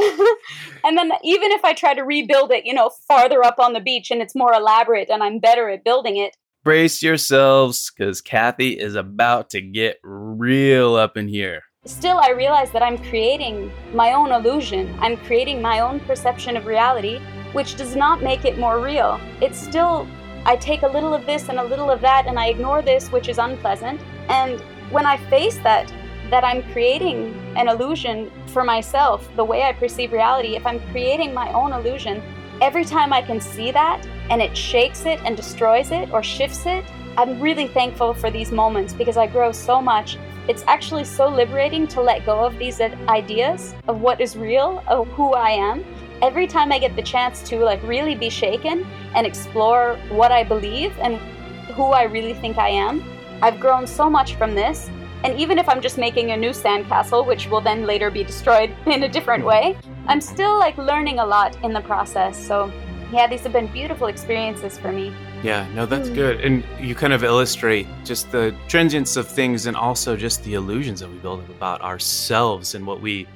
sandcastle? 0.02 0.28
and 0.84 0.98
then 0.98 1.12
even 1.24 1.52
if 1.52 1.64
I 1.64 1.74
try 1.74 1.94
to 1.94 2.02
rebuild 2.02 2.52
it, 2.52 2.66
you 2.66 2.74
know, 2.74 2.90
farther 3.08 3.44
up 3.44 3.60
on 3.60 3.74
the 3.74 3.80
beach 3.80 4.10
and 4.12 4.22
it's 4.22 4.36
more 4.36 4.54
elaborate 4.54 5.10
and 5.10 5.22
I'm 5.22 5.40
better 5.40 5.70
at 5.70 5.84
building 5.84 6.18
it. 6.18 6.36
Brace 6.64 7.02
yourselves 7.02 7.92
because 7.96 8.22
Kathy 8.22 8.80
is 8.80 8.96
about 8.96 9.50
to 9.52 9.62
get 9.62 9.98
real 10.04 10.96
up 10.96 11.18
in 11.18 11.28
here 11.28 11.64
still 11.86 12.20
I 12.20 12.30
realize 12.30 12.72
that 12.72 12.84
I'm 12.84 12.98
creating 12.98 13.72
my 13.94 14.14
own 14.14 14.32
illusion. 14.32 14.96
I'm 15.00 15.18
creating 15.18 15.62
my 15.62 15.80
own 15.80 16.00
perception 16.02 16.56
of 16.56 16.68
reality, 16.68 17.20
which 17.54 17.76
does 17.76 17.96
not 17.96 18.22
make 18.22 18.46
it 18.46 18.60
more 18.60 18.80
real. 18.80 19.20
It's 19.42 19.58
still, 19.58 20.08
I 20.46 20.56
take 20.56 20.84
a 20.84 20.88
little 20.88 21.14
of 21.14 21.26
this 21.26 21.50
and 21.50 21.60
a 21.60 21.64
little 21.64 21.90
of 21.90 22.02
that, 22.02 22.26
and 22.28 22.40
I 22.40 22.48
ignore 22.48 22.82
this, 22.82 23.12
which 23.12 23.30
is 23.30 23.38
unpleasant. 23.38 24.02
And 24.30 24.60
when 24.90 25.06
I 25.06 25.18
face 25.30 25.58
that, 25.60 25.94
that 26.30 26.44
I'm 26.44 26.64
creating 26.72 27.34
an 27.56 27.68
illusion 27.68 28.32
for 28.48 28.64
myself, 28.64 29.30
the 29.36 29.44
way 29.44 29.64
I 29.64 29.74
perceive 29.74 30.12
reality, 30.12 30.56
if 30.56 30.66
I'm 30.66 30.80
creating 30.92 31.34
my 31.34 31.52
own 31.54 31.74
illusion, 31.74 32.22
every 32.62 32.86
time 32.86 33.12
I 33.14 33.22
can 33.22 33.40
see 33.42 33.72
that 33.72 34.06
and 34.30 34.42
it 34.42 34.56
shakes 34.56 35.06
it 35.06 35.20
and 35.26 35.36
destroys 35.36 35.92
it 35.92 36.12
or 36.12 36.24
shifts 36.24 36.66
it, 36.66 36.86
I'm 37.18 37.40
really 37.40 37.68
thankful 37.68 38.14
for 38.14 38.32
these 38.32 38.52
moments 38.52 38.94
because 38.94 39.18
I 39.18 39.28
grow 39.28 39.52
so 39.52 39.82
much 39.82 40.18
it's 40.48 40.64
actually 40.66 41.04
so 41.04 41.30
liberating 41.30 41.88
to 41.90 42.02
let 42.02 42.26
go 42.26 42.44
of 42.44 42.58
these 42.58 42.82
ideas 42.82 43.76
of 43.88 44.02
what 44.02 44.20
is 44.20 44.36
real, 44.36 44.84
of 44.88 45.08
who 45.10 45.34
I 45.34 45.52
am, 45.52 45.86
every 46.22 46.46
time 46.48 46.72
I 46.72 46.80
get 46.80 46.96
the 46.96 47.02
chance 47.02 47.42
to 47.50 47.58
like 47.58 47.82
really 47.84 48.16
be 48.16 48.30
shaken 48.30 48.86
and 49.16 49.26
explore 49.26 49.98
what 50.10 50.32
I 50.32 50.44
believe 50.44 50.98
and 51.00 51.18
who 51.74 51.86
I 51.86 52.04
really 52.04 52.34
think 52.34 52.58
I 52.58 52.70
am, 52.70 53.04
I've 53.42 53.60
grown 53.60 53.88
so 53.88 54.10
much 54.10 54.36
from 54.36 54.54
this. 54.54 54.90
And 55.24 55.40
even 55.40 55.58
if 55.58 55.68
I'm 55.68 55.82
just 55.82 55.98
making 55.98 56.32
a 56.32 56.38
new 56.38 56.50
sandcastle, 56.50 57.26
which 57.26 57.48
will 57.48 57.62
then 57.62 57.86
later 57.86 58.10
be 58.10 58.24
destroyed 58.24 58.76
in 58.86 59.04
a 59.04 59.10
different 59.10 59.46
way, 59.46 59.78
I'm 60.08 60.22
still 60.22 60.58
like 60.58 60.78
learning 60.78 61.20
a 61.20 61.26
lot 61.26 61.58
in 61.64 61.74
the 61.74 61.82
process. 61.82 62.38
So, 62.38 62.72
yeah, 63.12 63.28
these 63.28 63.42
have 63.42 63.54
been 63.54 63.68
beautiful 63.68 64.08
experiences 64.08 64.78
for 64.78 64.92
me. 64.92 65.14
Yeah, 65.44 65.68
no, 65.74 65.86
that's 65.86 66.10
mm. 66.10 66.16
good. 66.16 66.42
And 66.42 66.64
you 66.80 66.96
kind 66.96 67.14
of 67.14 67.24
illustrate 67.24 67.88
just 68.06 68.32
the 68.32 68.56
transience 68.68 69.16
of 69.16 69.28
things 69.28 69.66
and 69.66 69.76
also 69.76 70.16
just 70.16 70.44
the 70.44 70.54
illusions 70.54 71.00
that 71.00 71.10
we 71.10 71.18
build 71.18 71.42
up 71.42 71.50
about 71.50 71.82
ourselves 71.82 72.76
and 72.76 72.86
what 72.86 73.02
we, 73.02 73.28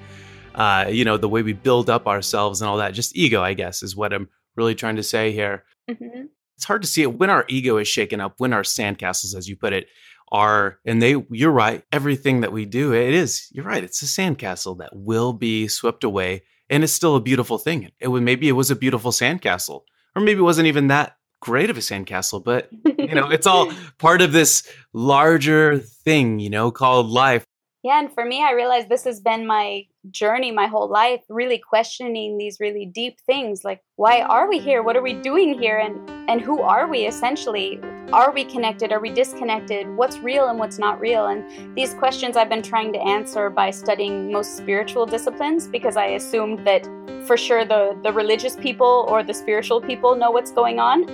uh, 0.56 0.86
you 0.90 1.06
know, 1.06 1.18
the 1.18 1.30
way 1.30 1.44
we 1.44 1.54
build 1.54 1.90
up 1.90 2.08
ourselves 2.08 2.62
and 2.62 2.70
all 2.70 2.78
that. 2.78 2.94
Just 2.94 3.16
ego, 3.16 3.42
I 3.44 3.54
guess, 3.54 3.84
is 3.84 3.96
what 3.96 4.14
I'm 4.14 4.30
really 4.56 4.76
trying 4.76 4.96
to 4.96 5.04
say 5.04 5.32
here. 5.32 5.66
Mm-hmm. 5.90 6.26
It's 6.56 6.66
hard 6.66 6.82
to 6.82 6.88
see 6.88 7.02
it 7.02 7.18
when 7.18 7.30
our 7.30 7.46
ego 7.50 7.78
is 7.78 7.88
shaken 7.88 8.22
up, 8.22 8.36
when 8.38 8.54
our 8.54 8.64
sandcastles, 8.64 9.36
as 9.36 9.48
you 9.48 9.58
put 9.58 9.74
it, 9.74 9.88
are, 10.32 10.80
and 10.86 11.02
they, 11.02 11.24
you're 11.30 11.52
right, 11.52 11.84
everything 11.92 12.42
that 12.42 12.54
we 12.54 12.66
do, 12.66 12.94
it 12.94 13.14
is, 13.14 13.48
you're 13.52 13.66
right, 13.66 13.84
it's 13.84 14.02
a 14.02 14.06
sandcastle 14.06 14.78
that 14.80 14.90
will 14.94 15.34
be 15.34 15.68
swept 15.68 16.04
away. 16.04 16.44
And 16.70 16.84
it's 16.84 16.94
still 16.94 17.16
a 17.16 17.22
beautiful 17.22 17.58
thing. 17.58 17.92
It 18.00 18.08
was, 18.08 18.22
maybe 18.22 18.48
it 18.48 18.54
was 18.54 18.72
a 18.72 18.76
beautiful 18.76 19.12
sandcastle, 19.12 19.82
or 20.16 20.22
maybe 20.22 20.40
it 20.40 20.44
wasn't 20.44 20.68
even 20.68 20.88
that 20.88 21.18
great 21.42 21.70
of 21.70 21.78
a 21.78 21.82
sandcastle, 21.82 22.44
but 22.44 22.70
you 22.98 23.14
know, 23.14 23.30
it's 23.30 23.46
all 23.46 23.72
part 24.00 24.22
of 24.22 24.32
this 24.32 24.68
larger 24.94 25.78
thing, 25.78 26.40
you 26.40 26.50
know, 26.50 26.72
called 26.72 27.08
life. 27.08 27.46
Yeah, 27.84 28.00
and 28.00 28.12
for 28.12 28.26
me, 28.26 28.44
I 28.44 28.54
realized 28.54 28.90
this 28.90 29.04
has 29.04 29.20
been 29.20 29.46
my 29.46 29.86
journey 30.12 30.52
my 30.52 30.68
whole 30.68 30.90
life, 30.90 31.22
really 31.30 31.58
questioning 31.58 32.38
these 32.38 32.60
really 32.60 32.86
deep 32.86 33.20
things 33.26 33.64
like 33.64 33.82
why 33.96 34.22
are 34.22 34.48
we 34.50 34.60
here? 34.60 34.84
What 34.84 34.96
are 34.96 35.02
we 35.02 35.14
doing 35.14 35.60
here? 35.60 35.78
And 35.78 36.10
and 36.30 36.42
who 36.42 36.62
are 36.62 36.88
we 36.88 37.06
essentially? 37.06 37.80
Are 38.14 38.32
we 38.32 38.46
connected? 38.46 38.92
Are 38.92 39.00
we 39.00 39.10
disconnected? 39.10 39.88
What's 39.96 40.20
real 40.20 40.48
and 40.48 40.60
what's 40.60 40.78
not 40.78 41.00
real? 41.00 41.28
And 41.28 41.76
these 41.76 41.94
questions 41.94 42.38
I've 42.38 42.50
been 42.50 42.62
trying 42.62 42.94
to 42.94 43.00
answer 43.00 43.50
by 43.50 43.72
studying 43.72 44.32
most 44.32 44.58
spiritual 44.58 45.06
disciplines 45.06 45.68
because 45.68 45.98
I 45.98 46.06
assumed 46.08 46.66
that 46.68 46.88
for 47.26 47.36
sure 47.38 47.66
the 47.66 47.98
the 48.04 48.14
religious 48.14 48.56
people 48.56 49.06
or 49.10 49.24
the 49.24 49.34
spiritual 49.34 49.82
people 49.82 50.16
know 50.16 50.32
what's 50.32 50.52
going 50.52 50.80
on. 50.80 51.10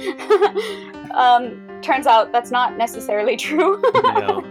um, 1.13 1.61
turns 1.81 2.07
out 2.07 2.31
that's 2.31 2.51
not 2.51 2.77
necessarily 2.77 3.35
true. 3.35 3.81
No. 3.93 4.43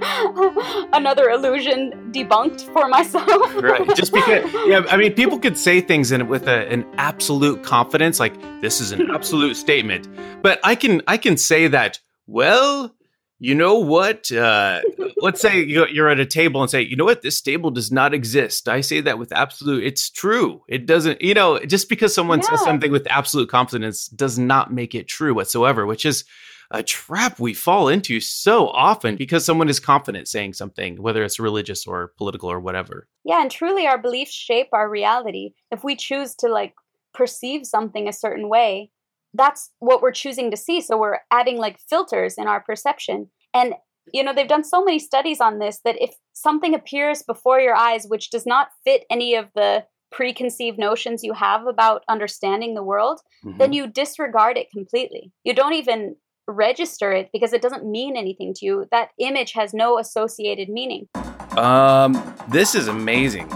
Another 0.93 1.31
illusion 1.31 2.11
debunked 2.13 2.63
for 2.73 2.89
myself. 2.89 3.55
right. 3.63 3.95
Just 3.95 4.13
because, 4.13 4.51
yeah, 4.67 4.85
I 4.91 4.97
mean, 4.97 5.13
people 5.15 5.39
could 5.39 5.57
say 5.57 5.81
things 5.81 6.13
in 6.13 6.27
with 6.29 6.49
a, 6.49 6.71
an 6.73 6.85
absolute 6.97 7.63
confidence, 7.63 8.19
like 8.19 8.35
this 8.61 8.81
is 8.81 8.93
an 8.93 9.11
absolute 9.11 9.57
statement. 9.57 10.09
But 10.43 10.61
I 10.65 10.75
can, 10.75 11.03
I 11.07 11.17
can 11.17 11.37
say 11.37 11.69
that. 11.69 12.01
Well, 12.31 12.95
you 13.41 13.57
know 13.57 13.79
what? 13.79 14.31
Uh, 14.31 14.83
let's 15.17 15.41
say 15.41 15.65
you're 15.65 16.09
at 16.09 16.21
a 16.21 16.27
table 16.27 16.61
and 16.61 16.71
say, 16.71 16.83
you 16.83 16.95
know 16.95 17.05
what? 17.05 17.23
This 17.23 17.41
table 17.41 17.73
does 17.73 17.91
not 17.91 18.15
exist. 18.15 18.69
I 18.69 18.83
say 18.83 19.01
that 19.01 19.19
with 19.19 19.33
absolute, 19.33 19.83
it's 19.83 20.11
true. 20.11 20.63
It 20.69 20.87
doesn't, 20.87 21.23
you 21.23 21.35
know, 21.35 21.59
just 21.59 21.89
because 21.89 22.15
someone 22.15 22.39
yeah. 22.41 22.51
says 22.51 22.63
something 22.63 22.93
with 22.93 23.11
absolute 23.11 23.49
confidence 23.49 24.07
does 24.07 24.39
not 24.39 24.73
make 24.73 24.95
it 24.95 25.09
true 25.09 25.35
whatsoever, 25.35 25.87
which 25.87 26.07
is 26.07 26.25
a 26.71 26.85
trap 26.85 27.41
we 27.41 27.53
fall 27.53 27.89
into 27.89 28.21
so 28.21 28.69
often 28.69 29.17
because 29.17 29.45
someone 29.45 29.69
is 29.69 29.81
confident 29.81 30.29
saying 30.29 30.53
something, 30.53 31.03
whether 31.03 31.25
it's 31.25 31.41
religious 31.41 31.85
or 31.85 32.13
political 32.17 32.49
or 32.49 32.61
whatever. 32.61 33.09
Yeah, 33.25 33.43
and 33.43 33.51
truly 33.51 33.89
our 33.89 33.99
beliefs 33.99 34.33
shape 34.33 34.69
our 34.73 34.89
reality. 34.89 35.55
If 35.73 35.83
we 35.83 35.97
choose 35.97 36.37
to 36.37 36.49
like 36.49 36.75
perceive 37.13 37.67
something 37.67 38.09
a 38.09 38.13
certain 38.13 38.49
way, 38.49 38.93
that's 39.35 39.71
what 39.79 40.03
we're 40.03 40.13
choosing 40.13 40.51
to 40.51 40.57
see. 40.57 40.81
So 40.81 40.99
we're 40.99 41.19
adding 41.31 41.57
like 41.59 41.79
filters 41.89 42.35
in 42.37 42.47
our 42.47 42.61
perception. 42.61 43.31
And 43.55 43.75
you 44.13 44.25
know, 44.25 44.33
they've 44.35 44.49
done 44.49 44.65
so 44.65 44.85
many 44.85 44.99
studies 44.99 45.41
on 45.41 45.59
this 45.59 45.81
that 45.85 46.01
if 46.01 46.15
something 46.33 46.75
appears 46.75 47.23
before 47.23 47.61
your 47.61 47.75
eyes 47.75 48.07
which 48.09 48.31
does 48.31 48.47
not 48.47 48.69
fit 48.85 49.05
any 49.11 49.35
of 49.35 49.49
the 49.55 49.85
preconceived 50.11 50.79
notions 50.79 51.23
you 51.23 51.33
have 51.33 51.67
about 51.67 52.03
understanding 52.09 52.75
the 52.75 52.83
world, 52.83 53.21
mm-hmm. 53.45 53.59
then 53.59 53.73
you 53.73 53.87
disregard 53.87 54.57
it 54.57 54.71
completely. 54.73 55.33
You 55.45 55.55
don't 55.55 55.75
even 55.75 56.17
register 56.49 57.13
it 57.13 57.29
because 57.33 57.53
it 57.53 57.63
doesn't 57.63 57.89
mean 57.89 58.17
anything 58.17 58.53
to 58.55 58.67
you. 58.67 58.87
That 58.91 59.11
image 59.19 59.53
has 59.53 59.73
no 59.73 59.99
associated 59.99 60.69
meaning. 60.69 61.09
Um, 61.57 62.35
this 62.49 62.75
is 62.75 62.89
amazing. 62.89 63.49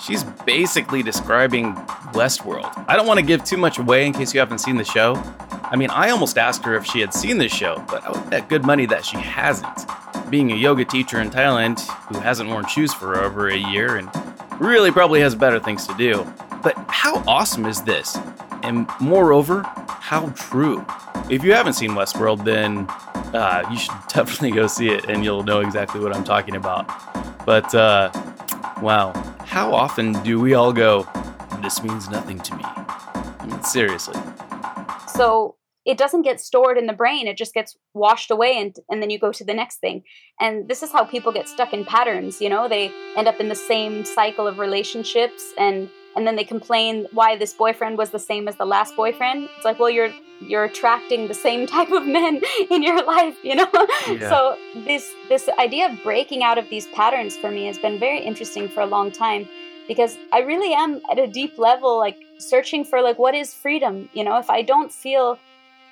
She's 0.00 0.24
basically 0.24 1.02
describing 1.02 1.74
Westworld. 2.14 2.84
I 2.88 2.96
don't 2.96 3.06
want 3.06 3.20
to 3.20 3.26
give 3.26 3.44
too 3.44 3.58
much 3.58 3.78
away 3.78 4.06
in 4.06 4.12
case 4.12 4.32
you 4.32 4.40
haven't 4.40 4.58
seen 4.58 4.76
the 4.76 4.84
show. 4.84 5.22
I 5.64 5.76
mean, 5.76 5.90
I 5.90 6.10
almost 6.10 6.38
asked 6.38 6.64
her 6.64 6.74
if 6.74 6.86
she 6.86 7.00
had 7.00 7.12
seen 7.12 7.38
this 7.38 7.52
show, 7.52 7.84
but 7.88 8.02
I 8.04 8.10
would 8.10 8.30
bet 8.30 8.48
good 8.48 8.64
money 8.64 8.86
that 8.86 9.04
she 9.04 9.18
hasn't. 9.18 9.86
Being 10.30 10.52
a 10.52 10.56
yoga 10.56 10.84
teacher 10.84 11.20
in 11.20 11.30
Thailand 11.30 11.80
who 12.08 12.18
hasn't 12.18 12.48
worn 12.48 12.66
shoes 12.66 12.94
for 12.94 13.20
over 13.20 13.48
a 13.48 13.56
year 13.56 13.96
and 13.96 14.10
really 14.58 14.90
probably 14.90 15.20
has 15.20 15.34
better 15.34 15.60
things 15.60 15.86
to 15.86 15.94
do. 15.94 16.26
But 16.62 16.76
how 16.88 17.22
awesome 17.26 17.66
is 17.66 17.82
this? 17.82 18.18
And 18.62 18.88
moreover, 19.00 19.62
how 19.88 20.30
true. 20.30 20.84
If 21.28 21.44
you 21.44 21.52
haven't 21.52 21.74
seen 21.74 21.90
Westworld, 21.90 22.44
then 22.44 22.86
uh, 23.34 23.68
you 23.70 23.78
should 23.78 23.94
definitely 24.08 24.52
go 24.52 24.66
see 24.66 24.88
it 24.88 25.04
and 25.06 25.24
you'll 25.24 25.44
know 25.44 25.60
exactly 25.60 26.00
what 26.00 26.14
I'm 26.14 26.24
talking 26.24 26.56
about. 26.56 26.86
But 27.46 27.74
uh, 27.74 28.10
wow, 28.80 29.12
how 29.44 29.72
often 29.72 30.12
do 30.22 30.40
we 30.40 30.54
all 30.54 30.72
go, 30.72 31.06
this 31.62 31.82
means 31.82 32.08
nothing 32.08 32.38
to 32.40 32.56
me? 32.56 32.64
I 32.64 33.46
mean, 33.46 33.62
seriously. 33.62 34.18
So 35.08 35.56
it 35.84 35.98
doesn't 35.98 36.22
get 36.22 36.40
stored 36.40 36.78
in 36.78 36.86
the 36.86 36.92
brain, 36.92 37.26
it 37.26 37.36
just 37.36 37.54
gets 37.54 37.76
washed 37.94 38.30
away 38.30 38.58
and, 38.58 38.74
and 38.88 39.02
then 39.02 39.10
you 39.10 39.18
go 39.18 39.32
to 39.32 39.44
the 39.44 39.54
next 39.54 39.78
thing. 39.78 40.02
And 40.40 40.68
this 40.68 40.82
is 40.82 40.92
how 40.92 41.04
people 41.04 41.32
get 41.32 41.48
stuck 41.48 41.72
in 41.72 41.84
patterns, 41.84 42.40
you 42.40 42.48
know? 42.48 42.68
They 42.68 42.92
end 43.16 43.28
up 43.28 43.40
in 43.40 43.48
the 43.48 43.54
same 43.54 44.04
cycle 44.04 44.46
of 44.46 44.58
relationships 44.58 45.52
and 45.58 45.88
and 46.16 46.26
then 46.26 46.36
they 46.36 46.44
complain 46.44 47.06
why 47.12 47.36
this 47.36 47.52
boyfriend 47.52 47.98
was 47.98 48.10
the 48.10 48.18
same 48.18 48.48
as 48.48 48.56
the 48.56 48.64
last 48.64 48.96
boyfriend. 48.96 49.48
It's 49.56 49.64
like 49.64 49.78
well 49.78 49.90
you're 49.90 50.10
you're 50.40 50.64
attracting 50.64 51.28
the 51.28 51.34
same 51.34 51.66
type 51.76 51.90
of 51.90 52.06
men 52.06 52.40
in 52.70 52.82
your 52.82 53.04
life 53.04 53.36
you 53.42 53.54
know? 53.54 53.68
Yeah. 54.08 54.30
so 54.30 54.58
this 54.74 55.10
this 55.28 55.48
idea 55.58 55.90
of 55.90 56.02
breaking 56.02 56.42
out 56.42 56.58
of 56.58 56.68
these 56.70 56.86
patterns 56.88 57.36
for 57.36 57.50
me 57.50 57.66
has 57.66 57.78
been 57.78 57.98
very 57.98 58.20
interesting 58.20 58.68
for 58.68 58.80
a 58.80 58.86
long 58.86 59.10
time 59.10 59.48
because 59.86 60.16
i 60.32 60.40
really 60.40 60.72
am 60.72 61.00
at 61.10 61.18
a 61.18 61.26
deep 61.26 61.58
level 61.58 61.98
like 61.98 62.16
searching 62.38 62.84
for 62.84 63.02
like 63.02 63.18
what 63.18 63.34
is 63.34 63.52
freedom 63.54 64.08
you 64.12 64.24
know? 64.24 64.38
If 64.38 64.50
i 64.50 64.62
don't 64.62 64.90
feel 64.90 65.38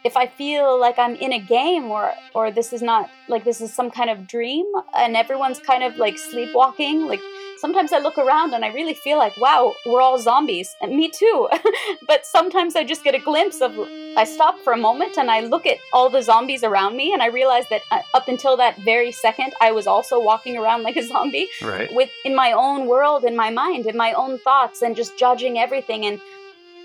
if 0.04 0.16
i 0.16 0.26
feel 0.26 0.78
like 0.78 0.98
i'm 0.98 1.14
in 1.16 1.32
a 1.32 1.38
game 1.38 1.84
or 1.84 2.12
or 2.34 2.50
this 2.50 2.72
is 2.72 2.82
not 2.82 3.10
like 3.28 3.44
this 3.44 3.60
is 3.60 3.72
some 3.72 3.90
kind 3.90 4.10
of 4.10 4.26
dream 4.26 4.66
and 4.96 5.16
everyone's 5.16 5.58
kind 5.58 5.82
of 5.82 5.96
like 5.96 6.18
sleepwalking 6.18 7.06
like 7.06 7.20
sometimes 7.58 7.92
I 7.92 7.98
look 7.98 8.18
around 8.18 8.54
and 8.54 8.64
I 8.64 8.68
really 8.68 8.94
feel 8.94 9.18
like, 9.18 9.36
wow, 9.36 9.74
we're 9.84 10.00
all 10.00 10.18
zombies. 10.18 10.74
And 10.80 10.96
me 10.96 11.10
too. 11.10 11.48
but 12.06 12.24
sometimes 12.24 12.76
I 12.76 12.84
just 12.84 13.04
get 13.04 13.14
a 13.14 13.18
glimpse 13.18 13.60
of, 13.60 13.78
I 14.16 14.24
stop 14.24 14.58
for 14.60 14.72
a 14.72 14.76
moment 14.76 15.18
and 15.18 15.30
I 15.30 15.40
look 15.40 15.66
at 15.66 15.78
all 15.92 16.08
the 16.08 16.22
zombies 16.22 16.64
around 16.64 16.96
me 16.96 17.12
and 17.12 17.22
I 17.22 17.26
realize 17.26 17.64
that 17.70 17.82
uh, 17.90 18.00
up 18.14 18.28
until 18.28 18.56
that 18.56 18.78
very 18.78 19.12
second, 19.12 19.52
I 19.60 19.72
was 19.72 19.86
also 19.86 20.20
walking 20.20 20.56
around 20.56 20.82
like 20.88 20.96
a 20.96 21.06
zombie. 21.06 21.48
Right. 21.62 21.92
With, 21.92 22.10
in 22.24 22.34
my 22.34 22.52
own 22.52 22.86
world, 22.86 23.24
in 23.24 23.36
my 23.36 23.50
mind, 23.50 23.86
in 23.86 23.96
my 23.96 24.12
own 24.12 24.38
thoughts, 24.38 24.82
and 24.82 24.96
just 24.96 25.18
judging 25.18 25.58
everything 25.58 26.06
and, 26.06 26.20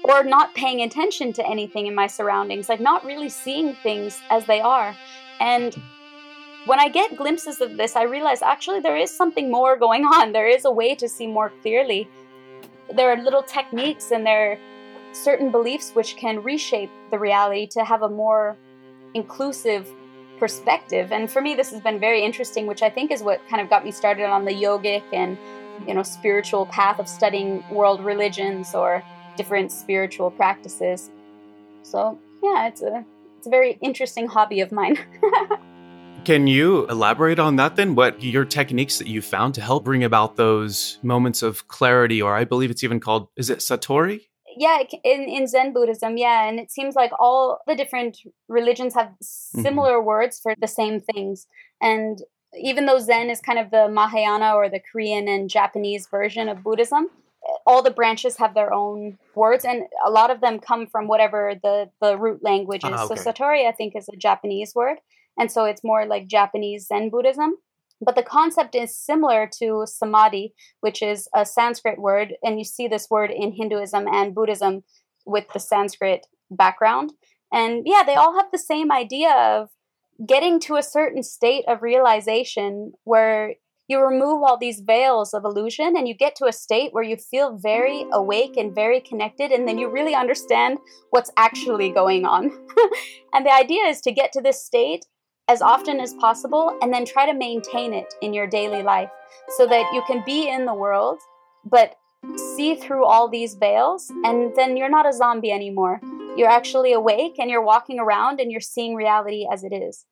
or 0.04 0.24
not 0.24 0.54
paying 0.54 0.82
attention 0.82 1.34
to 1.34 1.48
anything 1.48 1.88
in 1.88 1.96
my 1.96 2.08
surroundings, 2.08 2.70
like 2.70 2.80
not 2.80 3.06
really 3.06 3.30
seeing 3.30 3.76
things 3.76 4.20
as 4.30 4.46
they 4.46 4.60
are. 4.60 4.96
And 5.40 5.76
when 6.66 6.80
I 6.80 6.90
get 6.90 7.16
glimpses 7.18 7.62
of 7.62 7.78
this, 7.78 7.96
I 7.96 8.04
realize 8.04 8.42
actually 8.42 8.80
there 8.80 8.98
is 8.98 9.16
something 9.16 9.50
more 9.50 9.78
going 9.78 10.04
on. 10.06 10.32
There 10.32 10.48
is 10.48 10.66
a 10.66 10.72
way 10.72 10.96
to 10.96 11.08
see 11.08 11.28
more 11.28 11.52
clearly. 11.62 12.08
There 12.94 13.12
are 13.12 13.22
little 13.22 13.44
techniques 13.44 14.12
and 14.12 14.26
there 14.26 14.54
are 14.54 14.58
certain 15.14 15.52
beliefs 15.52 15.92
which 15.94 16.16
can 16.18 16.44
reshape 16.44 16.92
the 17.12 17.20
reality 17.20 17.68
to 17.68 17.84
have 17.84 18.02
a 18.02 18.10
more 18.10 18.58
inclusive 19.14 19.88
perspective. 20.40 21.12
And 21.12 21.30
for 21.32 21.42
me, 21.42 21.56
this 21.56 21.72
has 21.72 21.82
been 21.82 22.00
very 22.00 22.24
interesting, 22.24 22.68
which 22.68 22.82
I 22.82 22.90
think 22.90 23.12
is 23.12 23.22
what 23.22 23.40
kind 23.48 23.62
of 23.62 23.70
got 23.70 23.86
me 23.86 23.92
started 23.92 24.26
on 24.26 24.44
the 24.46 24.52
yogic 24.52 25.04
and 25.14 25.38
you 25.88 25.94
know 25.94 26.04
spiritual 26.04 26.66
path 26.68 27.00
of 27.00 27.08
studying 27.08 27.64
world 27.72 28.04
religions 28.04 28.76
or 28.76 29.04
different 29.36 29.72
spiritual 29.72 30.32
practices. 30.32 31.10
So 31.84 32.18
yeah, 32.42 32.68
it's 32.68 32.82
a 32.82 33.06
it's 33.38 33.48
a 33.48 33.50
very 33.50 33.78
interesting 33.82 34.28
hobby 34.28 34.62
of 34.62 34.72
mine. 34.72 34.98
Can 36.26 36.48
you 36.48 36.88
elaborate 36.88 37.38
on 37.38 37.58
that 37.58 37.76
then? 37.76 37.96
What 37.96 38.24
your 38.24 38.46
techniques 38.46 38.98
that 38.98 39.08
you 39.08 39.22
found 39.22 39.54
to 39.56 39.62
help 39.62 39.84
bring 39.84 40.06
about 40.06 40.38
those 40.38 40.98
moments 41.04 41.42
of 41.42 41.68
clarity, 41.68 42.22
or 42.22 42.34
I 42.34 42.46
believe 42.46 42.72
it's 42.72 42.84
even 42.84 43.02
called, 43.02 43.28
is 43.36 43.50
it 43.50 43.60
Satori? 43.60 44.22
Yeah, 44.56 44.84
in, 45.04 45.24
in 45.24 45.48
Zen 45.48 45.74
Buddhism, 45.74 46.16
yeah. 46.16 46.48
And 46.48 46.60
it 46.60 46.72
seems 46.72 46.96
like 46.96 47.12
all 47.20 47.60
the 47.68 47.76
different 47.76 48.20
religions 48.48 48.94
have 48.94 49.08
mm-hmm. 49.08 49.64
similar 49.64 49.98
mm-hmm. 49.98 50.08
words 50.08 50.40
for 50.40 50.56
the 50.58 50.68
same 50.68 51.02
things. 51.02 51.46
And 51.82 52.20
even 52.58 52.86
though 52.86 53.00
Zen 53.00 53.30
is 53.30 53.42
kind 53.42 53.60
of 53.60 53.72
the 53.72 53.90
Mahayana 53.90 54.54
or 54.54 54.70
the 54.70 54.80
Korean 54.80 55.28
and 55.28 55.50
Japanese 55.50 56.08
version 56.08 56.48
of 56.48 56.64
Buddhism, 56.64 57.10
all 57.66 57.82
the 57.82 57.92
branches 57.92 58.38
have 58.38 58.54
their 58.54 58.74
own 58.74 59.18
words, 59.36 59.66
and 59.66 59.84
a 60.06 60.10
lot 60.10 60.32
of 60.32 60.42
them 60.42 60.60
come 60.60 60.88
from 60.88 61.08
whatever 61.08 61.54
the, 61.62 61.90
the 62.02 62.18
root 62.18 62.44
language 62.44 62.84
is. 62.84 62.92
Ah, 62.94 63.06
okay. 63.06 63.16
So 63.16 63.32
Satori, 63.32 63.68
I 63.68 63.72
think, 63.72 63.96
is 63.96 64.10
a 64.10 64.18
Japanese 64.18 64.74
word, 64.76 64.98
and 65.38 65.52
so 65.52 65.66
it's 65.66 65.84
more 65.84 66.06
like 66.06 66.28
Japanese 66.28 66.88
Zen 66.88 67.10
Buddhism. 67.10 67.56
But 68.02 68.16
the 68.16 68.24
concept 68.24 68.76
is 68.76 68.98
similar 68.98 69.50
to 69.60 69.86
samadhi, 69.86 70.54
which 70.82 71.02
is 71.02 71.30
a 71.34 71.46
Sanskrit 71.46 72.00
word, 72.00 72.34
and 72.44 72.58
you 72.58 72.66
see 72.66 72.88
this 72.88 73.10
word 73.10 73.32
in 73.32 73.54
Hinduism 73.54 74.08
and 74.08 74.36
Buddhism 74.36 74.84
with 75.26 75.46
the 75.54 75.60
Sanskrit 75.60 76.28
background. 76.52 77.14
And 77.52 77.84
yeah, 77.86 78.04
they 78.06 78.16
all 78.16 78.36
have 78.36 78.52
the 78.52 78.58
same 78.58 78.92
idea 78.92 79.32
of 79.32 79.70
getting 80.26 80.60
to 80.62 80.76
a 80.76 80.84
certain 80.84 81.24
state 81.24 81.66
of 81.68 81.82
realization 81.82 82.94
where 83.04 83.56
you 83.94 84.04
remove 84.04 84.42
all 84.42 84.58
these 84.58 84.80
veils 84.80 85.36
of 85.36 85.46
illusion 85.46 85.96
and 85.96 86.08
you 86.08 86.16
get 86.16 86.36
to 86.38 86.46
a 86.46 86.52
state 86.52 86.94
where 86.94 87.04
you 87.04 87.16
feel 87.16 87.58
very 87.58 88.06
awake 88.12 88.58
and 88.58 88.74
very 88.74 89.00
connected 89.00 89.52
and 89.52 89.68
then 89.68 89.78
you 89.78 89.88
really 89.88 90.16
understand 90.16 90.80
what's 91.12 91.32
actually 91.38 91.92
going 91.92 92.26
on. 92.26 92.46
and 93.34 93.46
the 93.46 93.54
idea 93.54 93.84
is 93.86 94.02
to 94.02 94.12
get 94.12 94.32
to 94.32 94.42
this 94.42 94.66
state 94.66 95.06
as 95.48 95.62
often 95.62 96.00
as 96.00 96.16
possible 96.16 96.76
and 96.82 96.92
then 96.92 97.06
try 97.06 97.28
to 97.28 97.38
maintain 97.38 97.94
it 97.94 98.12
in 98.24 98.34
your 98.34 98.48
daily 98.48 98.82
life 98.82 99.12
so 99.58 99.68
that 99.68 99.94
you 99.94 100.02
can 100.08 100.24
be 100.26 100.50
in 100.50 100.66
the 100.66 100.74
world 100.74 101.20
but 101.64 101.96
see 102.56 102.74
through 102.74 103.06
all 103.06 103.30
these 103.30 103.54
veils 103.54 104.12
and 104.24 104.56
then 104.56 104.76
you're 104.76 104.90
not 104.90 105.08
a 105.08 105.14
zombie 105.14 105.52
anymore. 105.52 106.02
You're 106.36 106.50
actually 106.50 106.94
awake 106.94 107.36
and 107.38 107.48
you're 107.48 107.64
walking 107.64 108.00
around 108.00 108.40
and 108.40 108.52
you're 108.52 108.60
seeing 108.60 108.96
reality 108.96 109.46
as 109.52 109.64
it 109.64 109.72
is. 109.72 110.06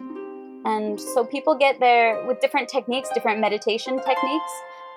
And 0.65 0.99
so 0.99 1.25
people 1.25 1.55
get 1.55 1.79
there 1.79 2.25
with 2.27 2.39
different 2.39 2.69
techniques, 2.69 3.09
different 3.13 3.39
meditation 3.39 3.97
techniques. 3.97 4.51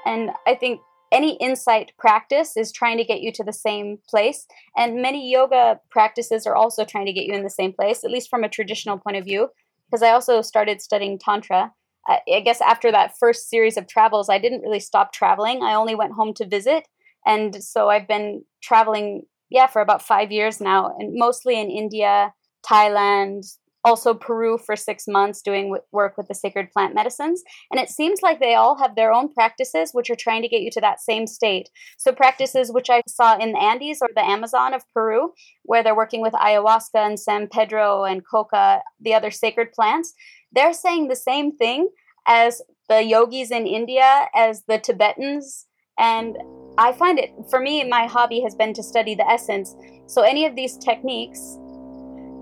And 0.04 0.30
I 0.46 0.54
think 0.54 0.80
any 1.12 1.36
insight 1.36 1.92
practice 1.98 2.56
is 2.56 2.72
trying 2.72 2.98
to 2.98 3.04
get 3.04 3.20
you 3.20 3.32
to 3.32 3.44
the 3.44 3.52
same 3.52 3.98
place. 4.08 4.46
And 4.76 5.00
many 5.00 5.30
yoga 5.30 5.80
practices 5.90 6.46
are 6.46 6.56
also 6.56 6.84
trying 6.84 7.06
to 7.06 7.12
get 7.12 7.24
you 7.24 7.34
in 7.34 7.44
the 7.44 7.50
same 7.50 7.72
place, 7.72 8.04
at 8.04 8.10
least 8.10 8.28
from 8.28 8.44
a 8.44 8.48
traditional 8.48 8.98
point 8.98 9.16
of 9.16 9.24
view. 9.24 9.48
Because 9.90 10.02
I 10.02 10.10
also 10.10 10.42
started 10.42 10.82
studying 10.82 11.18
Tantra. 11.18 11.72
I 12.06 12.40
guess 12.44 12.60
after 12.60 12.92
that 12.92 13.14
first 13.18 13.48
series 13.48 13.78
of 13.78 13.86
travels, 13.86 14.28
I 14.28 14.38
didn't 14.38 14.60
really 14.60 14.80
stop 14.80 15.12
traveling. 15.12 15.62
I 15.62 15.74
only 15.74 15.94
went 15.94 16.12
home 16.12 16.34
to 16.34 16.46
visit. 16.46 16.86
And 17.24 17.62
so 17.62 17.88
I've 17.88 18.06
been 18.06 18.44
traveling, 18.62 19.22
yeah, 19.48 19.66
for 19.68 19.80
about 19.80 20.02
five 20.02 20.30
years 20.30 20.60
now, 20.60 20.94
and 20.98 21.14
mostly 21.14 21.58
in 21.58 21.70
India, 21.70 22.34
Thailand, 22.66 23.46
also 23.84 24.14
Peru 24.14 24.56
for 24.58 24.76
six 24.76 25.06
months 25.06 25.42
doing 25.42 25.76
work 25.92 26.16
with 26.16 26.28
the 26.28 26.34
sacred 26.34 26.70
plant 26.72 26.94
medicines. 26.94 27.42
And 27.70 27.78
it 27.78 27.90
seems 27.90 28.22
like 28.22 28.40
they 28.40 28.54
all 28.54 28.76
have 28.78 28.96
their 28.96 29.12
own 29.12 29.32
practices 29.32 29.90
which 29.92 30.10
are 30.10 30.16
trying 30.16 30.42
to 30.42 30.48
get 30.48 30.62
you 30.62 30.70
to 30.72 30.80
that 30.80 31.00
same 31.00 31.26
state. 31.26 31.68
So, 31.98 32.12
practices 32.12 32.72
which 32.72 32.88
I 32.90 33.02
saw 33.06 33.38
in 33.38 33.52
the 33.52 33.60
Andes 33.60 33.98
or 34.00 34.08
the 34.14 34.24
Amazon 34.24 34.74
of 34.74 34.82
Peru, 34.92 35.32
where 35.62 35.82
they're 35.82 35.94
working 35.94 36.22
with 36.22 36.32
ayahuasca 36.32 36.94
and 36.94 37.20
San 37.20 37.48
Pedro 37.48 38.04
and 38.04 38.22
coca, 38.26 38.82
the 39.00 39.14
other 39.14 39.30
sacred 39.30 39.72
plants, 39.72 40.14
they're 40.52 40.72
saying 40.72 41.08
the 41.08 41.16
same 41.16 41.56
thing 41.56 41.88
as 42.26 42.62
the 42.88 43.02
yogis 43.02 43.50
in 43.50 43.66
India, 43.66 44.26
as 44.34 44.62
the 44.66 44.78
Tibetans. 44.78 45.66
And 45.98 46.36
I 46.78 46.92
find 46.92 47.18
it, 47.18 47.30
for 47.50 47.60
me, 47.60 47.88
my 47.88 48.06
hobby 48.06 48.40
has 48.40 48.54
been 48.54 48.74
to 48.74 48.82
study 48.82 49.14
the 49.14 49.28
essence. 49.28 49.76
So, 50.06 50.22
any 50.22 50.46
of 50.46 50.56
these 50.56 50.78
techniques 50.78 51.58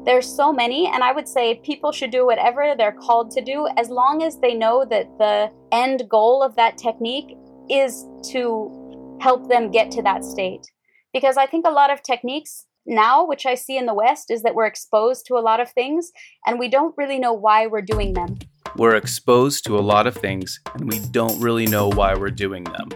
there's 0.04 0.26
so 0.26 0.52
many, 0.52 0.88
and 0.88 1.04
I 1.04 1.12
would 1.12 1.28
say 1.28 1.60
people 1.64 1.92
should 1.92 2.10
do 2.10 2.26
whatever 2.26 2.74
they're 2.76 2.92
called 2.92 3.30
to 3.32 3.40
do 3.40 3.68
as 3.76 3.88
long 3.88 4.22
as 4.22 4.38
they 4.38 4.54
know 4.54 4.84
that 4.90 5.06
the 5.18 5.50
end 5.70 6.08
goal 6.08 6.42
of 6.42 6.56
that 6.56 6.76
technique 6.76 7.36
is 7.70 8.04
to 8.32 9.18
help 9.20 9.48
them 9.48 9.70
get 9.70 9.90
to 9.92 10.02
that 10.02 10.24
state. 10.24 10.66
Because 11.12 11.36
I 11.36 11.46
think 11.46 11.66
a 11.66 11.70
lot 11.70 11.92
of 11.92 12.02
techniques 12.02 12.66
now, 12.84 13.24
which 13.24 13.46
I 13.46 13.54
see 13.54 13.76
in 13.76 13.86
the 13.86 13.94
West, 13.94 14.30
is 14.30 14.42
that 14.42 14.56
we're 14.56 14.66
exposed 14.66 15.26
to 15.26 15.34
a 15.34 15.40
lot 15.40 15.60
of 15.60 15.70
things 15.70 16.10
and 16.46 16.58
we 16.58 16.68
don't 16.68 16.94
really 16.96 17.20
know 17.20 17.32
why 17.32 17.68
we're 17.68 17.82
doing 17.82 18.14
them. 18.14 18.38
We're 18.76 18.96
exposed 18.96 19.64
to 19.66 19.78
a 19.78 19.80
lot 19.80 20.08
of 20.08 20.16
things 20.16 20.58
and 20.74 20.90
we 20.90 20.98
don't 20.98 21.40
really 21.40 21.66
know 21.66 21.88
why 21.88 22.14
we're 22.14 22.30
doing 22.30 22.64
them. 22.64 22.88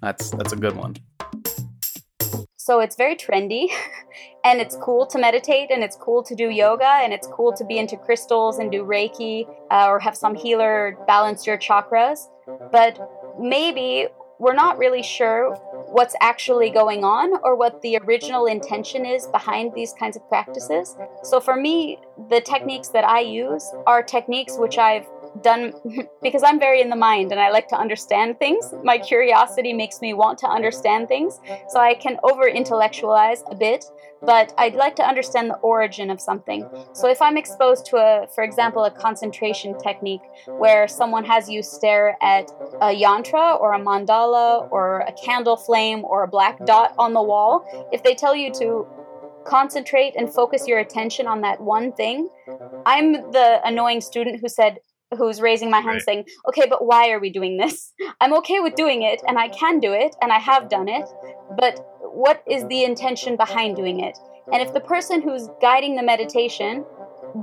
That's 0.00 0.30
that's 0.30 0.52
a 0.52 0.56
good 0.56 0.76
one. 0.76 0.96
So 2.66 2.80
it's 2.80 2.96
very 2.96 3.14
trendy 3.14 3.68
and 4.44 4.60
it's 4.60 4.76
cool 4.82 5.06
to 5.06 5.20
meditate 5.20 5.70
and 5.70 5.84
it's 5.84 5.94
cool 5.94 6.24
to 6.24 6.34
do 6.34 6.50
yoga 6.50 6.94
and 7.04 7.12
it's 7.12 7.28
cool 7.28 7.52
to 7.52 7.64
be 7.64 7.78
into 7.78 7.96
crystals 7.96 8.58
and 8.58 8.72
do 8.72 8.82
Reiki 8.82 9.46
uh, 9.70 9.86
or 9.86 10.00
have 10.00 10.16
some 10.16 10.34
healer 10.34 10.98
balance 11.06 11.46
your 11.46 11.58
chakras. 11.58 12.28
But 12.72 12.98
maybe 13.38 14.08
we're 14.40 14.54
not 14.54 14.78
really 14.78 15.04
sure 15.04 15.54
what's 15.92 16.16
actually 16.20 16.70
going 16.70 17.04
on 17.04 17.34
or 17.44 17.54
what 17.54 17.82
the 17.82 17.98
original 17.98 18.46
intention 18.46 19.06
is 19.06 19.28
behind 19.28 19.72
these 19.76 19.94
kinds 19.96 20.16
of 20.16 20.28
practices. 20.28 20.96
So 21.22 21.38
for 21.38 21.54
me, 21.54 22.00
the 22.28 22.40
techniques 22.40 22.88
that 22.88 23.04
I 23.04 23.20
use 23.20 23.64
are 23.86 24.02
techniques 24.02 24.56
which 24.58 24.76
I've 24.76 25.06
done 25.42 25.72
because 26.22 26.42
I'm 26.42 26.58
very 26.58 26.80
in 26.80 26.90
the 26.90 26.96
mind 26.96 27.32
and 27.32 27.40
I 27.40 27.50
like 27.50 27.68
to 27.68 27.76
understand 27.76 28.38
things. 28.38 28.72
My 28.82 28.98
curiosity 28.98 29.72
makes 29.72 30.00
me 30.00 30.14
want 30.14 30.38
to 30.38 30.46
understand 30.46 31.08
things. 31.08 31.40
So 31.68 31.80
I 31.80 31.94
can 31.94 32.18
over 32.22 32.48
intellectualize 32.48 33.42
a 33.50 33.54
bit, 33.54 33.84
but 34.22 34.52
I'd 34.58 34.74
like 34.74 34.96
to 34.96 35.02
understand 35.02 35.50
the 35.50 35.56
origin 35.56 36.10
of 36.10 36.20
something. 36.20 36.68
So 36.92 37.08
if 37.08 37.20
I'm 37.20 37.36
exposed 37.36 37.86
to 37.86 37.96
a, 37.96 38.26
for 38.34 38.44
example, 38.44 38.84
a 38.84 38.90
concentration 38.90 39.78
technique 39.78 40.22
where 40.46 40.88
someone 40.88 41.24
has 41.24 41.48
you 41.48 41.62
stare 41.62 42.16
at 42.22 42.50
a 42.80 42.94
yantra 42.94 43.60
or 43.60 43.74
a 43.74 43.80
mandala 43.80 44.68
or 44.70 45.00
a 45.00 45.12
candle 45.12 45.56
flame 45.56 46.04
or 46.04 46.24
a 46.24 46.28
black 46.28 46.64
dot 46.66 46.94
on 46.98 47.12
the 47.12 47.22
wall, 47.22 47.64
if 47.92 48.02
they 48.02 48.14
tell 48.14 48.34
you 48.34 48.52
to 48.54 48.86
concentrate 49.46 50.14
and 50.16 50.32
focus 50.32 50.66
your 50.66 50.78
attention 50.80 51.26
on 51.26 51.40
that 51.40 51.60
one 51.60 51.92
thing. 51.92 52.28
I'm 52.84 53.12
the 53.12 53.60
annoying 53.64 54.00
student 54.00 54.40
who 54.40 54.48
said, 54.48 54.78
who's 55.16 55.40
raising 55.40 55.70
my 55.70 55.80
hand 55.80 55.96
right. 55.96 56.02
saying, 56.02 56.24
okay, 56.48 56.66
but 56.68 56.84
why 56.84 57.10
are 57.10 57.20
we 57.20 57.30
doing 57.30 57.56
this? 57.56 57.92
I'm 58.20 58.34
okay 58.38 58.60
with 58.60 58.74
doing 58.74 59.02
it 59.02 59.22
and 59.26 59.38
I 59.38 59.48
can 59.48 59.80
do 59.80 59.92
it 59.92 60.16
and 60.20 60.32
I 60.32 60.38
have 60.38 60.68
done 60.68 60.88
it, 60.88 61.08
but 61.56 61.86
what 62.00 62.42
is 62.46 62.66
the 62.68 62.84
intention 62.84 63.36
behind 63.36 63.76
doing 63.76 64.00
it? 64.00 64.18
And 64.52 64.62
if 64.62 64.72
the 64.72 64.80
person 64.80 65.22
who's 65.22 65.48
guiding 65.60 65.96
the 65.96 66.02
meditation 66.02 66.84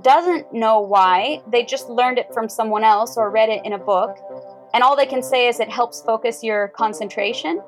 doesn't 0.01 0.53
know 0.53 0.79
why, 0.79 1.41
they 1.47 1.63
just 1.63 1.89
learned 1.89 2.17
it 2.17 2.33
from 2.33 2.49
someone 2.49 2.83
else 2.83 3.17
or 3.17 3.29
read 3.29 3.49
it 3.49 3.65
in 3.65 3.73
a 3.73 3.77
book, 3.77 4.17
and 4.73 4.83
all 4.83 4.95
they 4.95 5.05
can 5.05 5.21
say 5.21 5.47
is 5.47 5.59
it 5.59 5.69
helps 5.69 6.01
focus 6.01 6.43
your 6.43 6.69
concentration, 6.69 7.61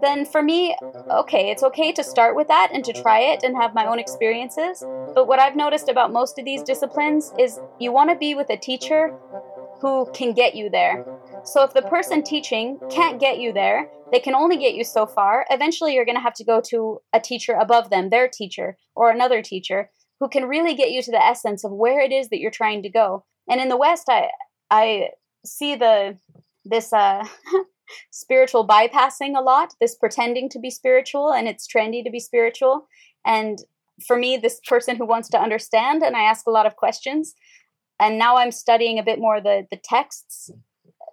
then 0.00 0.24
for 0.24 0.42
me, 0.42 0.76
okay, 1.10 1.50
it's 1.50 1.62
okay 1.62 1.92
to 1.92 2.04
start 2.04 2.36
with 2.36 2.48
that 2.48 2.70
and 2.72 2.84
to 2.84 2.92
try 2.92 3.20
it 3.20 3.42
and 3.42 3.56
have 3.56 3.74
my 3.74 3.86
own 3.86 3.98
experiences. 3.98 4.84
But 5.14 5.26
what 5.26 5.38
I've 5.38 5.56
noticed 5.56 5.88
about 5.88 6.12
most 6.12 6.38
of 6.38 6.44
these 6.44 6.62
disciplines 6.62 7.32
is 7.38 7.58
you 7.78 7.92
want 7.92 8.10
to 8.10 8.16
be 8.16 8.34
with 8.34 8.50
a 8.50 8.56
teacher 8.56 9.14
who 9.80 10.06
can 10.12 10.32
get 10.32 10.54
you 10.54 10.70
there. 10.70 11.04
So 11.44 11.64
if 11.64 11.72
the 11.72 11.82
person 11.82 12.22
teaching 12.22 12.78
can't 12.90 13.20
get 13.20 13.38
you 13.38 13.52
there, 13.52 13.88
they 14.12 14.20
can 14.20 14.34
only 14.34 14.56
get 14.56 14.74
you 14.74 14.84
so 14.84 15.06
far. 15.06 15.46
Eventually, 15.50 15.94
you're 15.94 16.04
going 16.04 16.16
to 16.16 16.22
have 16.22 16.34
to 16.34 16.44
go 16.44 16.60
to 16.68 17.00
a 17.12 17.20
teacher 17.20 17.54
above 17.54 17.90
them, 17.90 18.10
their 18.10 18.28
teacher, 18.28 18.76
or 18.94 19.10
another 19.10 19.40
teacher 19.42 19.90
who 20.18 20.28
can 20.28 20.44
really 20.44 20.74
get 20.74 20.90
you 20.90 21.02
to 21.02 21.10
the 21.10 21.24
essence 21.24 21.64
of 21.64 21.72
where 21.72 22.00
it 22.00 22.12
is 22.12 22.28
that 22.28 22.40
you're 22.40 22.50
trying 22.50 22.82
to 22.82 22.90
go. 22.90 23.24
And 23.48 23.60
in 23.60 23.68
the 23.68 23.76
West, 23.76 24.04
I 24.08 24.28
I 24.70 25.10
see 25.44 25.76
the 25.76 26.18
this 26.64 26.92
uh 26.92 27.26
spiritual 28.10 28.66
bypassing 28.66 29.36
a 29.36 29.42
lot, 29.42 29.74
this 29.80 29.94
pretending 29.94 30.48
to 30.50 30.58
be 30.58 30.70
spiritual, 30.70 31.32
and 31.32 31.48
it's 31.48 31.66
trendy 31.66 32.04
to 32.04 32.10
be 32.10 32.20
spiritual. 32.20 32.86
And 33.24 33.58
for 34.06 34.16
me, 34.16 34.36
this 34.36 34.60
person 34.66 34.96
who 34.96 35.06
wants 35.06 35.28
to 35.30 35.40
understand, 35.40 36.02
and 36.02 36.16
I 36.16 36.22
ask 36.22 36.46
a 36.46 36.50
lot 36.50 36.66
of 36.66 36.76
questions. 36.76 37.34
And 37.98 38.18
now 38.18 38.36
I'm 38.36 38.52
studying 38.52 38.98
a 38.98 39.02
bit 39.02 39.18
more 39.18 39.40
the 39.40 39.66
the 39.70 39.76
texts. 39.82 40.50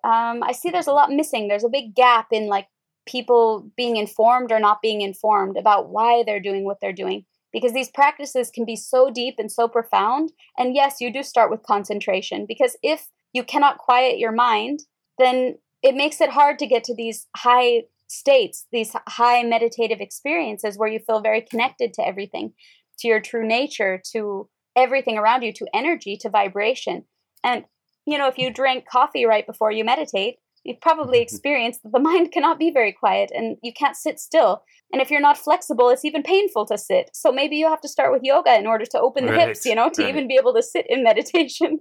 Um, 0.03 0.41
I 0.43 0.53
see 0.53 0.69
there's 0.69 0.87
a 0.87 0.93
lot 0.93 1.11
missing. 1.11 1.47
There's 1.47 1.65
a 1.65 1.69
big 1.69 1.95
gap 1.95 2.27
in 2.31 2.47
like 2.47 2.67
people 3.05 3.69
being 3.75 3.97
informed 3.97 4.51
or 4.51 4.59
not 4.59 4.81
being 4.81 5.01
informed 5.01 5.57
about 5.57 5.89
why 5.89 6.23
they're 6.25 6.39
doing 6.39 6.65
what 6.65 6.79
they're 6.81 6.93
doing 6.93 7.25
because 7.51 7.73
these 7.73 7.89
practices 7.89 8.51
can 8.51 8.65
be 8.65 8.75
so 8.75 9.09
deep 9.09 9.35
and 9.37 9.51
so 9.51 9.67
profound. 9.67 10.31
And 10.57 10.75
yes, 10.75 10.97
you 10.99 11.11
do 11.11 11.23
start 11.23 11.49
with 11.49 11.63
concentration 11.63 12.45
because 12.47 12.77
if 12.83 13.07
you 13.33 13.43
cannot 13.43 13.77
quiet 13.77 14.19
your 14.19 14.31
mind, 14.31 14.81
then 15.17 15.57
it 15.83 15.95
makes 15.95 16.21
it 16.21 16.29
hard 16.29 16.59
to 16.59 16.67
get 16.67 16.83
to 16.85 16.95
these 16.95 17.27
high 17.35 17.83
states, 18.07 18.65
these 18.71 18.95
high 19.07 19.43
meditative 19.43 19.99
experiences 19.99 20.77
where 20.77 20.89
you 20.89 20.99
feel 20.99 21.21
very 21.21 21.41
connected 21.41 21.93
to 21.93 22.07
everything, 22.07 22.53
to 22.99 23.07
your 23.07 23.19
true 23.19 23.45
nature, 23.45 24.01
to 24.13 24.49
everything 24.75 25.17
around 25.17 25.41
you, 25.41 25.51
to 25.53 25.67
energy, 25.73 26.17
to 26.17 26.29
vibration. 26.29 27.03
And, 27.43 27.65
you 28.05 28.17
know, 28.17 28.27
if 28.27 28.37
you 28.37 28.51
drink 28.51 28.85
coffee 28.89 29.25
right 29.25 29.45
before 29.45 29.71
you 29.71 29.83
meditate, 29.83 30.37
you've 30.63 30.81
probably 30.81 31.19
experienced 31.21 31.83
that 31.83 31.91
the 31.91 31.99
mind 31.99 32.31
cannot 32.31 32.59
be 32.59 32.71
very 32.71 32.91
quiet 32.91 33.31
and 33.33 33.57
you 33.63 33.73
can't 33.73 33.95
sit 33.95 34.19
still. 34.19 34.63
And 34.91 35.01
if 35.01 35.11
you're 35.11 35.21
not 35.21 35.37
flexible, 35.37 35.89
it's 35.89 36.05
even 36.05 36.23
painful 36.23 36.65
to 36.67 36.77
sit. 36.77 37.09
So 37.13 37.31
maybe 37.31 37.57
you 37.57 37.67
have 37.67 37.81
to 37.81 37.89
start 37.89 38.11
with 38.11 38.21
yoga 38.23 38.57
in 38.57 38.67
order 38.67 38.85
to 38.85 38.99
open 38.99 39.25
the 39.25 39.33
right, 39.33 39.49
hips, 39.49 39.65
you 39.65 39.75
know, 39.75 39.89
to 39.89 40.03
right. 40.03 40.09
even 40.09 40.27
be 40.27 40.35
able 40.35 40.53
to 40.53 40.63
sit 40.63 40.85
in 40.89 41.03
meditation. 41.11 41.79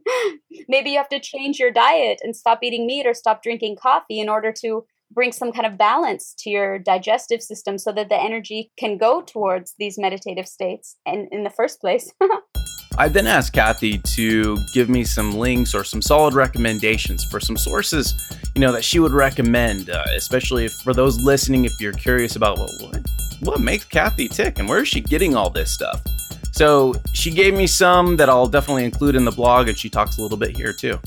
maybe 0.68 0.90
you 0.90 0.98
have 0.98 1.08
to 1.10 1.20
change 1.20 1.58
your 1.58 1.70
diet 1.70 2.20
and 2.22 2.34
stop 2.34 2.60
eating 2.62 2.86
meat 2.86 3.06
or 3.06 3.14
stop 3.14 3.42
drinking 3.42 3.76
coffee 3.76 4.20
in 4.20 4.28
order 4.28 4.52
to 4.60 4.84
bring 5.12 5.32
some 5.32 5.52
kind 5.52 5.66
of 5.66 5.78
balance 5.78 6.34
to 6.38 6.50
your 6.50 6.78
digestive 6.78 7.40
system 7.40 7.78
so 7.78 7.92
that 7.92 8.08
the 8.08 8.20
energy 8.20 8.72
can 8.78 8.98
go 8.98 9.22
towards 9.22 9.74
these 9.78 9.98
meditative 9.98 10.48
states 10.48 10.96
and 11.06 11.28
in 11.30 11.44
the 11.44 11.50
first 11.50 11.80
place. 11.80 12.12
I 12.98 13.08
then 13.08 13.26
asked 13.26 13.52
Kathy 13.52 13.98
to 13.98 14.56
give 14.72 14.88
me 14.88 15.04
some 15.04 15.32
links 15.32 15.74
or 15.74 15.84
some 15.84 16.00
solid 16.00 16.32
recommendations 16.32 17.24
for 17.24 17.40
some 17.40 17.56
sources, 17.56 18.14
you 18.54 18.60
know, 18.62 18.72
that 18.72 18.84
she 18.84 19.00
would 19.00 19.12
recommend, 19.12 19.90
uh, 19.90 20.02
especially 20.16 20.64
if, 20.64 20.72
for 20.72 20.94
those 20.94 21.20
listening, 21.20 21.66
if 21.66 21.78
you're 21.78 21.92
curious 21.92 22.36
about 22.36 22.58
what 22.58 23.06
what 23.40 23.60
makes 23.60 23.84
Kathy 23.84 24.28
tick 24.28 24.58
and 24.58 24.66
where 24.66 24.78
is 24.78 24.88
she 24.88 25.02
getting 25.02 25.36
all 25.36 25.50
this 25.50 25.70
stuff. 25.70 26.00
So 26.52 26.94
she 27.12 27.30
gave 27.30 27.52
me 27.52 27.66
some 27.66 28.16
that 28.16 28.30
I'll 28.30 28.46
definitely 28.46 28.86
include 28.86 29.14
in 29.14 29.26
the 29.26 29.30
blog, 29.30 29.68
and 29.68 29.76
she 29.76 29.90
talks 29.90 30.16
a 30.16 30.22
little 30.22 30.38
bit 30.38 30.56
here 30.56 30.72
too. 30.72 30.98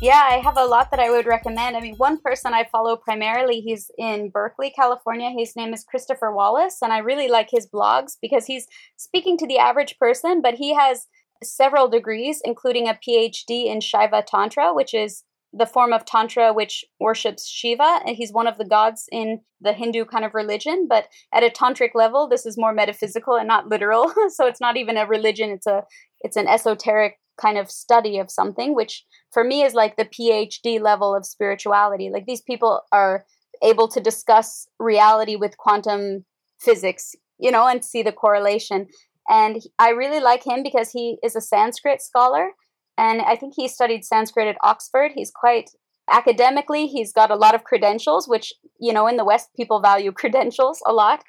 Yeah, 0.00 0.22
I 0.24 0.34
have 0.38 0.56
a 0.56 0.64
lot 0.64 0.92
that 0.92 1.00
I 1.00 1.10
would 1.10 1.26
recommend. 1.26 1.76
I 1.76 1.80
mean, 1.80 1.96
one 1.96 2.18
person 2.18 2.54
I 2.54 2.68
follow 2.70 2.94
primarily, 2.94 3.60
he's 3.60 3.90
in 3.98 4.28
Berkeley, 4.28 4.70
California. 4.70 5.30
His 5.36 5.56
name 5.56 5.74
is 5.74 5.82
Christopher 5.82 6.30
Wallis, 6.32 6.78
and 6.80 6.92
I 6.92 6.98
really 6.98 7.26
like 7.26 7.48
his 7.50 7.66
blogs 7.66 8.16
because 8.22 8.46
he's 8.46 8.68
speaking 8.96 9.36
to 9.38 9.48
the 9.48 9.58
average 9.58 9.98
person, 9.98 10.42
but 10.42 10.54
he 10.54 10.74
has 10.74 11.08
several 11.44 11.88
degrees, 11.88 12.40
including 12.44 12.88
a 12.88 12.98
PhD 13.06 13.66
in 13.66 13.78
Shaiva 13.80 14.24
Tantra, 14.26 14.74
which 14.74 14.94
is 14.94 15.24
the 15.56 15.66
form 15.66 15.92
of 15.92 16.04
Tantra 16.04 16.52
which 16.52 16.84
worships 16.98 17.46
Shiva. 17.46 18.00
And 18.04 18.16
he's 18.16 18.32
one 18.32 18.46
of 18.46 18.58
the 18.58 18.64
gods 18.64 19.06
in 19.12 19.40
the 19.60 19.72
Hindu 19.72 20.04
kind 20.04 20.24
of 20.24 20.34
religion. 20.34 20.86
But 20.88 21.06
at 21.32 21.44
a 21.44 21.50
tantric 21.50 21.90
level, 21.94 22.28
this 22.28 22.44
is 22.44 22.58
more 22.58 22.72
metaphysical 22.72 23.36
and 23.36 23.46
not 23.46 23.68
literal. 23.68 24.12
so 24.28 24.46
it's 24.46 24.60
not 24.60 24.76
even 24.76 24.96
a 24.96 25.06
religion, 25.06 25.50
it's 25.50 25.66
a 25.66 25.84
it's 26.20 26.36
an 26.36 26.48
esoteric 26.48 27.18
kind 27.40 27.58
of 27.58 27.70
study 27.70 28.18
of 28.18 28.30
something, 28.30 28.74
which 28.74 29.04
for 29.32 29.44
me 29.44 29.62
is 29.62 29.74
like 29.74 29.96
the 29.96 30.04
PhD 30.04 30.80
level 30.80 31.14
of 31.14 31.26
spirituality. 31.26 32.10
Like 32.12 32.26
these 32.26 32.42
people 32.42 32.82
are 32.92 33.24
able 33.62 33.88
to 33.88 34.00
discuss 34.00 34.66
reality 34.78 35.36
with 35.36 35.56
quantum 35.56 36.24
physics, 36.60 37.14
you 37.38 37.50
know, 37.50 37.66
and 37.66 37.84
see 37.84 38.02
the 38.02 38.12
correlation. 38.12 38.86
And 39.28 39.62
I 39.78 39.90
really 39.90 40.20
like 40.20 40.46
him 40.46 40.62
because 40.62 40.90
he 40.90 41.18
is 41.22 41.36
a 41.36 41.40
Sanskrit 41.40 42.02
scholar. 42.02 42.50
And 42.96 43.22
I 43.22 43.36
think 43.36 43.54
he 43.56 43.68
studied 43.68 44.04
Sanskrit 44.04 44.48
at 44.48 44.58
Oxford. 44.62 45.12
He's 45.14 45.32
quite 45.34 45.70
academically, 46.10 46.86
he's 46.86 47.12
got 47.12 47.30
a 47.30 47.36
lot 47.36 47.54
of 47.54 47.64
credentials, 47.64 48.28
which, 48.28 48.52
you 48.78 48.92
know, 48.92 49.06
in 49.06 49.16
the 49.16 49.24
West, 49.24 49.48
people 49.56 49.80
value 49.80 50.12
credentials 50.20 50.82
a 50.86 50.92
lot. 50.92 51.24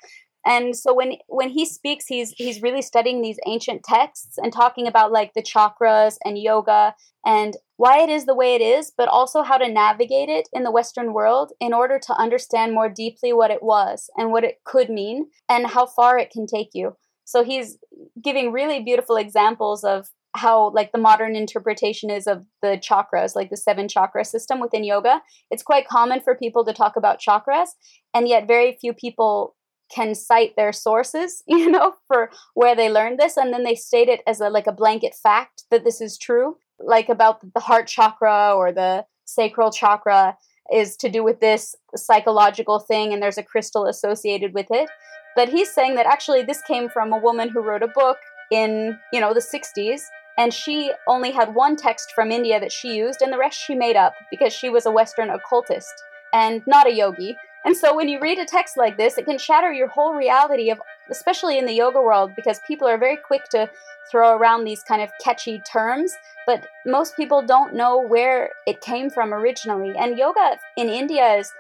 And 0.48 0.76
so 0.76 0.94
when 0.94 1.14
when 1.28 1.50
he 1.50 1.66
speaks, 1.66 2.06
he's 2.06 2.32
he's 2.38 2.62
really 2.62 2.84
studying 2.84 3.22
these 3.22 3.40
ancient 3.48 3.84
texts 3.84 4.38
and 4.38 4.54
talking 4.54 4.88
about 4.88 5.12
like 5.12 5.34
the 5.34 5.42
chakras 5.42 6.18
and 6.24 6.38
yoga 6.38 6.94
and 7.26 7.58
why 7.78 8.04
it 8.04 8.10
is 8.10 8.26
the 8.26 8.36
way 8.36 8.54
it 8.54 8.62
is, 8.62 8.92
but 8.96 9.10
also 9.10 9.42
how 9.42 9.58
to 9.58 9.68
navigate 9.68 10.30
it 10.30 10.48
in 10.54 10.64
the 10.64 10.72
Western 10.72 11.14
world 11.14 11.52
in 11.60 11.74
order 11.74 11.98
to 11.98 12.14
understand 12.14 12.74
more 12.74 12.90
deeply 12.90 13.34
what 13.34 13.50
it 13.50 13.64
was 13.64 14.08
and 14.18 14.32
what 14.32 14.44
it 14.44 14.60
could 14.64 14.90
mean 14.90 15.32
and 15.50 15.66
how 15.66 15.88
far 15.88 16.20
it 16.20 16.30
can 16.30 16.46
take 16.46 16.70
you. 16.74 16.96
So 17.26 17.44
he's 17.44 17.80
giving 18.22 18.52
really 18.52 18.82
beautiful 18.82 19.16
examples 19.16 19.84
of 19.84 20.08
how 20.36 20.70
like 20.72 20.92
the 20.92 20.98
modern 20.98 21.36
interpretation 21.36 22.10
is 22.10 22.28
of 22.28 22.46
the 22.62 22.78
chakras 22.78 23.36
like 23.36 23.50
the 23.50 23.58
seven 23.58 23.88
chakra 23.88 24.26
system 24.26 24.60
within 24.60 24.84
yoga. 24.84 25.22
It's 25.50 25.64
quite 25.64 25.88
common 25.88 26.22
for 26.22 26.36
people 26.36 26.66
to 26.66 26.74
talk 26.74 26.96
about 26.96 27.22
chakras 27.22 27.70
and 28.14 28.28
yet 28.28 28.48
very 28.48 28.78
few 28.80 28.94
people 28.94 29.56
can 29.94 30.16
cite 30.16 30.56
their 30.56 30.74
sources 30.74 31.44
you 31.48 31.70
know 31.70 31.94
for 32.08 32.32
where 32.56 32.76
they 32.76 32.90
learned 32.90 33.20
this 33.20 33.38
and 33.38 33.54
then 33.54 33.64
they 33.64 33.76
state 33.76 34.10
it 34.10 34.22
as 34.26 34.42
a 34.42 34.50
like 34.50 34.68
a 34.68 34.72
blanket 34.72 35.16
fact 35.22 35.64
that 35.72 35.84
this 35.84 36.02
is 36.02 36.18
true. 36.18 36.58
Like 36.80 37.08
about 37.08 37.40
the 37.54 37.62
heart 37.62 37.88
chakra 37.88 38.54
or 38.54 38.72
the 38.72 39.06
sacral 39.26 39.72
chakra 39.72 40.38
is 40.74 40.98
to 40.98 41.10
do 41.10 41.24
with 41.24 41.40
this 41.40 41.76
psychological 41.96 42.80
thing 42.80 43.14
and 43.14 43.22
there's 43.22 43.38
a 43.38 43.44
crystal 43.44 43.86
associated 43.86 44.54
with 44.54 44.68
it 44.70 44.90
but 45.36 45.50
he's 45.50 45.72
saying 45.72 45.96
that 45.96 46.06
actually 46.06 46.44
this 46.44 46.62
came 46.62 46.90
from 46.90 47.14
a 47.14 47.18
woman 47.18 47.50
who 47.50 47.62
wrote 47.62 47.84
a 47.84 47.88
book 47.88 48.18
in, 48.52 49.00
you 49.12 49.20
know, 49.20 49.34
the 49.34 49.40
60s 49.40 50.04
and 50.38 50.54
she 50.54 50.92
only 51.08 51.32
had 51.32 51.56
one 51.56 51.76
text 51.76 52.12
from 52.14 52.32
India 52.32 52.60
that 52.60 52.72
she 52.72 52.96
used 52.96 53.22
and 53.22 53.32
the 53.32 53.38
rest 53.38 53.58
she 53.60 53.76
made 53.76 53.96
up 53.96 54.14
because 54.30 54.54
she 54.54 54.70
was 54.70 54.86
a 54.86 54.92
western 54.92 55.30
occultist 55.30 55.94
and 56.34 56.62
not 56.68 56.88
a 56.88 56.94
yogi. 56.94 57.38
And 57.64 57.76
so 57.76 57.96
when 57.96 58.10
you 58.10 58.20
read 58.20 58.38
a 58.38 58.46
text 58.46 58.78
like 58.78 58.98
this, 58.98 59.18
it 59.18 59.26
can 59.26 59.38
shatter 59.38 59.72
your 59.72 59.88
whole 59.88 60.14
reality 60.14 60.70
of 60.70 60.80
especially 61.10 61.58
in 61.58 61.66
the 61.66 61.74
yoga 61.74 62.02
world 62.02 62.32
because 62.36 62.60
people 62.68 62.88
are 62.88 62.98
very 62.98 63.18
quick 63.18 63.46
to 63.50 63.70
throw 64.12 64.38
around 64.38 64.64
these 64.64 64.84
kind 64.84 65.02
of 65.02 65.10
catchy 65.24 65.60
terms, 65.60 66.14
but 66.46 66.68
most 66.86 67.16
people 67.16 67.42
don't 67.42 67.74
know 67.74 68.00
where 68.00 68.52
it 68.68 68.82
came 68.82 69.10
from 69.10 69.34
originally. 69.34 69.96
And 69.98 70.18
yoga 70.18 70.58
in 70.78 70.90
India 70.90 71.36
is 71.36 71.52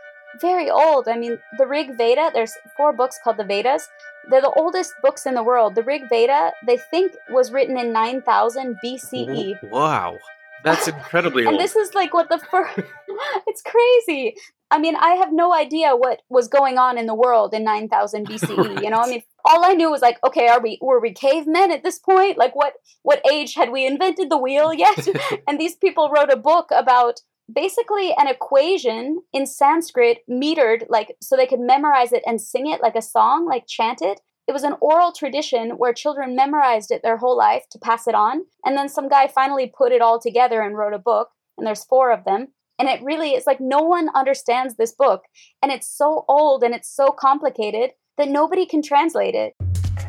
very 0.41 0.69
old. 0.69 1.07
I 1.07 1.17
mean, 1.17 1.37
the 1.57 1.65
Rig 1.65 1.97
Veda, 1.97 2.31
there's 2.33 2.53
four 2.77 2.93
books 2.93 3.19
called 3.23 3.37
the 3.37 3.43
Vedas. 3.43 3.87
They're 4.29 4.41
the 4.41 4.51
oldest 4.51 4.93
books 5.01 5.25
in 5.25 5.35
the 5.35 5.43
world. 5.43 5.75
The 5.75 5.83
Rig 5.83 6.03
Veda, 6.09 6.51
they 6.65 6.77
think, 6.77 7.13
was 7.29 7.51
written 7.51 7.77
in 7.77 7.91
9000 7.93 8.77
BCE. 8.83 9.71
Wow. 9.71 10.17
That's 10.63 10.87
incredibly 10.87 11.43
and 11.45 11.53
old. 11.53 11.61
this 11.61 11.75
is 11.75 11.93
like 11.93 12.13
what 12.13 12.27
the 12.29 12.39
first. 12.39 12.79
it's 13.47 13.61
crazy. 13.61 14.35
I 14.71 14.79
mean, 14.79 14.95
I 14.95 15.11
have 15.11 15.31
no 15.31 15.53
idea 15.53 15.95
what 15.95 16.23
was 16.27 16.47
going 16.47 16.79
on 16.79 16.97
in 16.97 17.05
the 17.05 17.13
world 17.13 17.53
in 17.53 17.63
9000 17.63 18.27
BCE. 18.27 18.57
Right. 18.57 18.83
You 18.83 18.89
know, 18.89 18.97
I 18.97 19.07
mean, 19.07 19.21
all 19.45 19.63
I 19.63 19.73
knew 19.73 19.91
was 19.91 20.01
like, 20.01 20.17
okay, 20.25 20.47
are 20.47 20.59
we 20.59 20.79
were 20.81 20.99
we 20.99 21.13
cavemen 21.13 21.71
at 21.71 21.83
this 21.83 21.99
point? 21.99 22.37
Like, 22.37 22.55
what 22.55 22.73
what 23.03 23.21
age 23.31 23.53
had 23.53 23.71
we 23.71 23.85
invented 23.85 24.31
the 24.31 24.37
wheel 24.37 24.73
yet? 24.73 25.07
and 25.47 25.59
these 25.59 25.75
people 25.75 26.09
wrote 26.09 26.31
a 26.31 26.37
book 26.37 26.69
about 26.71 27.21
basically 27.51 28.13
an 28.17 28.27
equation 28.27 29.21
in 29.33 29.45
Sanskrit 29.45 30.19
metered, 30.29 30.85
like 30.89 31.15
so 31.21 31.35
they 31.35 31.47
could 31.47 31.59
memorize 31.59 32.11
it 32.11 32.23
and 32.25 32.41
sing 32.41 32.67
it 32.67 32.81
like 32.81 32.95
a 32.95 33.01
song, 33.01 33.45
like 33.45 33.67
chant 33.67 34.01
it. 34.01 34.21
It 34.47 34.53
was 34.53 34.63
an 34.63 34.75
oral 34.79 35.11
tradition 35.11 35.71
where 35.71 35.93
children 35.93 36.35
memorized 36.35 36.91
it 36.91 37.01
their 37.01 37.17
whole 37.17 37.37
life 37.37 37.63
to 37.71 37.79
pass 37.79 38.07
it 38.07 38.13
on. 38.13 38.45
And 38.63 38.77
then 38.77 38.89
some 38.89 39.09
guy 39.09 39.27
finally 39.27 39.71
put 39.75 39.91
it 39.91 40.01
all 40.01 40.19
together 40.19 40.61
and 40.61 40.77
wrote 40.77 40.93
a 40.93 40.99
book, 40.99 41.29
and 41.57 41.65
there's 41.65 41.83
four 41.83 42.11
of 42.11 42.25
them. 42.25 42.49
And 42.77 42.89
it 42.89 43.01
really 43.01 43.31
is 43.31 43.47
like 43.47 43.59
no 43.59 43.81
one 43.81 44.09
understands 44.13 44.75
this 44.75 44.91
book. 44.91 45.23
And 45.63 45.71
it's 45.71 45.87
so 45.87 46.25
old 46.27 46.61
and 46.61 46.75
it's 46.75 46.93
so 46.93 47.07
complicated 47.07 47.91
that 48.17 48.29
nobody 48.29 48.65
can 48.65 48.81
translate 48.81 49.33
it. 49.33 49.53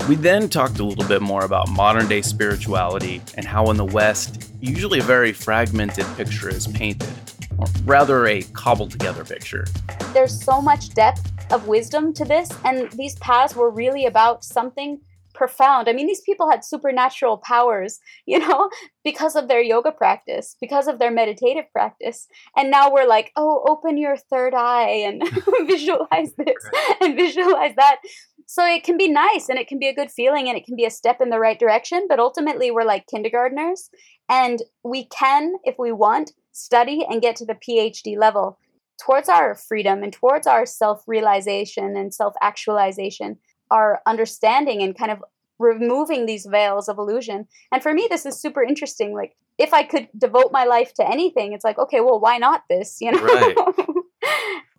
We 0.09 0.14
then 0.14 0.49
talked 0.49 0.78
a 0.78 0.84
little 0.84 1.07
bit 1.09 1.22
more 1.22 1.45
about 1.45 1.68
modern 1.68 2.07
day 2.07 2.22
spirituality 2.22 3.22
and 3.37 3.45
how 3.45 3.70
in 3.70 3.76
the 3.76 3.84
West, 3.84 4.53
usually 4.61 5.01
a 5.01 5.03
very 5.03 5.32
fragmented 5.32 6.07
picture 6.16 6.49
is 6.49 6.66
painted, 6.68 7.09
rather 7.84 8.26
a 8.26 8.42
cobbled 8.42 8.90
together 8.90 9.24
picture. 9.24 9.66
There's 10.12 10.42
so 10.42 10.61
much 10.61 10.90
depth 10.90 11.32
of 11.52 11.68
wisdom 11.68 12.12
to 12.14 12.24
this, 12.24 12.50
and 12.64 12.90
these 12.92 13.14
paths 13.16 13.54
were 13.54 13.70
really 13.70 14.07
about 14.07 14.44
something 14.44 15.00
profound. 15.36 15.88
I 15.88 15.92
mean, 15.92 16.07
these 16.07 16.22
people 16.22 16.50
had 16.50 16.64
supernatural 16.64 17.38
powers, 17.38 18.00
you 18.26 18.40
know, 18.40 18.70
because 19.04 19.36
of 19.36 19.46
their 19.46 19.62
yoga 19.62 19.92
practice, 19.92 20.57
because 20.61 20.88
of 20.88 20.98
their 20.98 21.11
meditative 21.11 21.66
practice. 21.72 22.26
And 22.57 22.70
now 22.70 22.92
we're 22.92 23.07
like, 23.07 23.30
oh, 23.36 23.64
open 23.68 23.98
your 23.98 24.16
third 24.16 24.54
eye 24.54 24.88
and 24.88 25.22
visualize 25.66 26.32
this 26.36 26.57
and 27.00 27.14
visualize 27.14 27.74
that. 27.76 27.98
So 28.46 28.64
it 28.64 28.84
can 28.84 28.96
be 28.96 29.09
nice 29.09 29.48
and 29.48 29.59
it 29.59 29.68
can 29.68 29.78
be 29.78 29.88
a 29.88 29.94
good 29.94 30.11
feeling 30.11 30.48
and 30.48 30.57
it 30.57 30.64
can 30.64 30.76
be 30.76 30.84
a 30.84 30.90
step 30.90 31.20
in 31.20 31.30
the 31.30 31.38
right 31.38 31.59
direction. 31.59 32.07
But 32.09 32.20
ultimately, 32.20 32.70
we're 32.70 32.84
like 32.84 33.07
kindergartners 33.07 33.90
and 34.28 34.62
we 34.82 35.07
can, 35.07 35.54
if 35.64 35.76
we 35.78 35.92
want, 35.92 36.32
study 36.57 37.04
and 37.09 37.22
get 37.22 37.36
to 37.36 37.44
the 37.44 37.54
PhD 37.54 38.16
level 38.18 38.59
towards 39.00 39.28
our 39.28 39.54
freedom 39.54 40.02
and 40.02 40.12
towards 40.12 40.46
our 40.46 40.66
self 40.66 41.02
realization 41.07 41.96
and 41.96 42.12
self 42.12 42.34
actualization, 42.42 43.38
our 43.70 44.00
understanding 44.07 44.82
and 44.82 44.96
kind 44.96 45.11
of 45.11 45.22
removing 45.59 46.26
these 46.26 46.46
veils 46.46 46.88
of 46.88 46.98
illusion. 46.98 47.46
And 47.72 47.82
for 47.82 47.94
me, 47.94 48.07
this 48.11 48.26
is 48.26 48.40
super 48.40 48.62
interesting. 48.62 49.14
Like, 49.14 49.36
if 49.59 49.72
I 49.72 49.82
could 49.82 50.09
devote 50.16 50.52
my 50.52 50.64
life 50.64 50.92
to 50.94 51.09
anything, 51.09 51.52
it's 51.52 51.64
like, 51.64 51.78
okay, 51.78 52.00
well, 52.00 52.20
why 52.20 52.38
not 52.38 52.62
this? 52.68 52.98
You 53.00 53.12
know? 53.12 53.22
Right. 53.22 53.57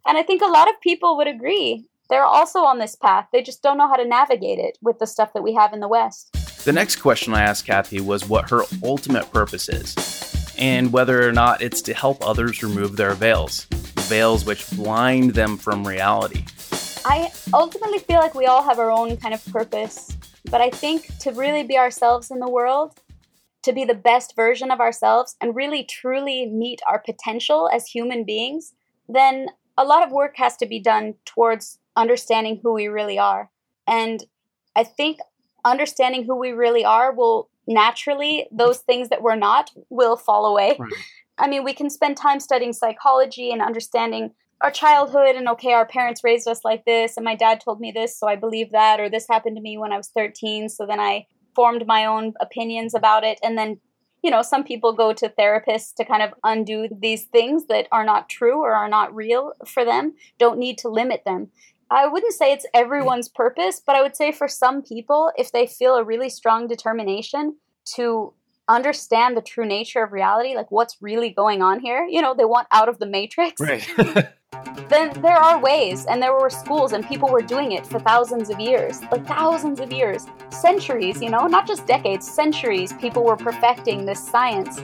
and 0.07 0.17
I 0.17 0.23
think 0.23 0.41
a 0.41 0.51
lot 0.51 0.69
of 0.69 0.79
people 0.81 1.17
would 1.17 1.27
agree. 1.27 1.85
They're 2.09 2.23
also 2.23 2.59
on 2.59 2.79
this 2.79 2.95
path. 2.95 3.27
They 3.33 3.41
just 3.41 3.61
don't 3.61 3.77
know 3.77 3.87
how 3.87 3.97
to 3.97 4.05
navigate 4.05 4.59
it 4.59 4.77
with 4.81 4.99
the 4.99 5.07
stuff 5.07 5.33
that 5.33 5.43
we 5.43 5.53
have 5.55 5.73
in 5.73 5.81
the 5.81 5.89
West. 5.89 6.31
The 6.63 6.71
next 6.71 6.97
question 6.97 7.33
I 7.33 7.41
asked 7.41 7.65
Kathy 7.65 7.99
was 7.99 8.29
what 8.29 8.49
her 8.49 8.63
ultimate 8.83 9.31
purpose 9.31 9.67
is 9.67 10.26
and 10.57 10.91
whether 10.91 11.27
or 11.27 11.31
not 11.31 11.61
it's 11.61 11.81
to 11.83 11.93
help 11.93 12.25
others 12.25 12.63
remove 12.63 12.95
their 12.97 13.13
veils, 13.13 13.65
veils 14.09 14.45
which 14.45 14.69
blind 14.71 15.31
them 15.31 15.57
from 15.57 15.85
reality. 15.85 16.45
I 17.05 17.31
ultimately 17.53 17.99
feel 17.99 18.19
like 18.19 18.35
we 18.35 18.47
all 18.47 18.63
have 18.63 18.79
our 18.79 18.91
own 18.91 19.17
kind 19.17 19.33
of 19.33 19.45
purpose, 19.45 20.17
but 20.49 20.61
I 20.61 20.69
think 20.69 21.17
to 21.19 21.31
really 21.31 21.63
be 21.63 21.77
ourselves 21.77 22.31
in 22.31 22.39
the 22.39 22.49
world, 22.49 22.99
to 23.63 23.73
be 23.73 23.85
the 23.85 23.93
best 23.93 24.35
version 24.35 24.71
of 24.71 24.79
ourselves, 24.79 25.35
and 25.39 25.55
really 25.55 25.83
truly 25.83 26.47
meet 26.47 26.81
our 26.89 26.99
potential 26.99 27.69
as 27.71 27.87
human 27.87 28.23
beings, 28.23 28.73
then 29.07 29.47
a 29.77 29.85
lot 29.85 30.03
of 30.03 30.11
work 30.11 30.35
has 30.37 30.57
to 30.57 30.65
be 30.65 30.79
done 30.79 31.15
towards 31.25 31.79
understanding 31.95 32.59
who 32.61 32.73
we 32.73 32.87
really 32.87 33.19
are. 33.19 33.49
And 33.85 34.23
I 34.75 34.83
think 34.83 35.19
understanding 35.63 36.25
who 36.25 36.35
we 36.35 36.51
really 36.51 36.83
are 36.83 37.13
will 37.13 37.49
naturally, 37.67 38.47
those 38.51 38.79
things 38.79 39.09
that 39.09 39.21
we're 39.21 39.35
not 39.35 39.71
will 39.89 40.17
fall 40.17 40.45
away. 40.45 40.77
Right. 40.79 40.93
I 41.37 41.47
mean, 41.47 41.63
we 41.63 41.73
can 41.73 41.89
spend 41.89 42.17
time 42.17 42.39
studying 42.39 42.73
psychology 42.73 43.51
and 43.51 43.61
understanding 43.61 44.31
our 44.61 44.71
childhood 44.71 45.35
and 45.35 45.47
okay, 45.49 45.73
our 45.73 45.85
parents 45.85 46.23
raised 46.23 46.47
us 46.47 46.65
like 46.65 46.83
this, 46.85 47.15
and 47.15 47.23
my 47.23 47.35
dad 47.35 47.61
told 47.61 47.79
me 47.79 47.91
this, 47.91 48.17
so 48.17 48.27
I 48.27 48.35
believe 48.35 48.71
that, 48.71 48.99
or 48.99 49.07
this 49.07 49.27
happened 49.27 49.55
to 49.55 49.61
me 49.61 49.77
when 49.77 49.93
I 49.93 49.97
was 49.97 50.07
13, 50.07 50.69
so 50.69 50.87
then 50.87 50.99
I 50.99 51.27
formed 51.55 51.85
my 51.85 52.05
own 52.05 52.33
opinions 52.39 52.95
about 52.95 53.23
it, 53.23 53.39
and 53.43 53.55
then 53.57 53.79
you 54.23 54.31
know, 54.31 54.41
some 54.41 54.63
people 54.63 54.93
go 54.93 55.13
to 55.13 55.29
therapists 55.29 55.93
to 55.95 56.03
kind 56.03 56.23
of 56.23 56.33
undo 56.43 56.87
these 56.91 57.25
things 57.25 57.67
that 57.67 57.87
are 57.91 58.03
not 58.03 58.29
true 58.29 58.61
or 58.61 58.73
are 58.73 58.89
not 58.89 59.15
real 59.15 59.53
for 59.65 59.85
them, 59.85 60.15
don't 60.39 60.57
need 60.57 60.77
to 60.79 60.89
limit 60.89 61.23
them. 61.23 61.49
I 61.89 62.07
wouldn't 62.07 62.33
say 62.33 62.51
it's 62.51 62.65
mm. 62.65 62.69
everyone's 62.73 63.29
purpose, 63.29 63.81
but 63.85 63.95
I 63.95 64.01
would 64.01 64.15
say 64.15 64.31
for 64.31 64.47
some 64.47 64.81
people, 64.81 65.31
if 65.37 65.51
they 65.51 65.67
feel 65.67 65.95
a 65.95 66.03
really 66.03 66.29
strong 66.29 66.67
determination 66.67 67.55
to 67.95 68.33
understand 68.67 69.37
the 69.37 69.41
true 69.41 69.65
nature 69.65 70.03
of 70.03 70.11
reality, 70.11 70.55
like 70.55 70.71
what's 70.71 70.97
really 71.01 71.29
going 71.29 71.61
on 71.61 71.79
here, 71.79 72.05
you 72.09 72.21
know, 72.21 72.33
they 72.33 72.45
want 72.45 72.67
out 72.71 72.89
of 72.89 72.99
the 72.99 73.05
matrix. 73.05 73.61
Right. 73.61 73.87
then 74.89 75.11
there 75.21 75.35
are 75.35 75.59
ways, 75.59 76.05
and 76.05 76.21
there 76.21 76.33
were 76.33 76.49
schools, 76.49 76.93
and 76.93 77.05
people 77.05 77.29
were 77.29 77.41
doing 77.41 77.73
it 77.73 77.85
for 77.85 77.99
thousands 77.99 78.49
of 78.49 78.59
years 78.59 79.01
like 79.11 79.25
thousands 79.27 79.79
of 79.79 79.91
years, 79.91 80.25
centuries, 80.49 81.21
you 81.21 81.29
know, 81.29 81.47
not 81.47 81.67
just 81.67 81.85
decades, 81.85 82.29
centuries. 82.29 82.93
People 82.93 83.23
were 83.23 83.35
perfecting 83.35 84.05
this 84.05 84.25
science, 84.25 84.79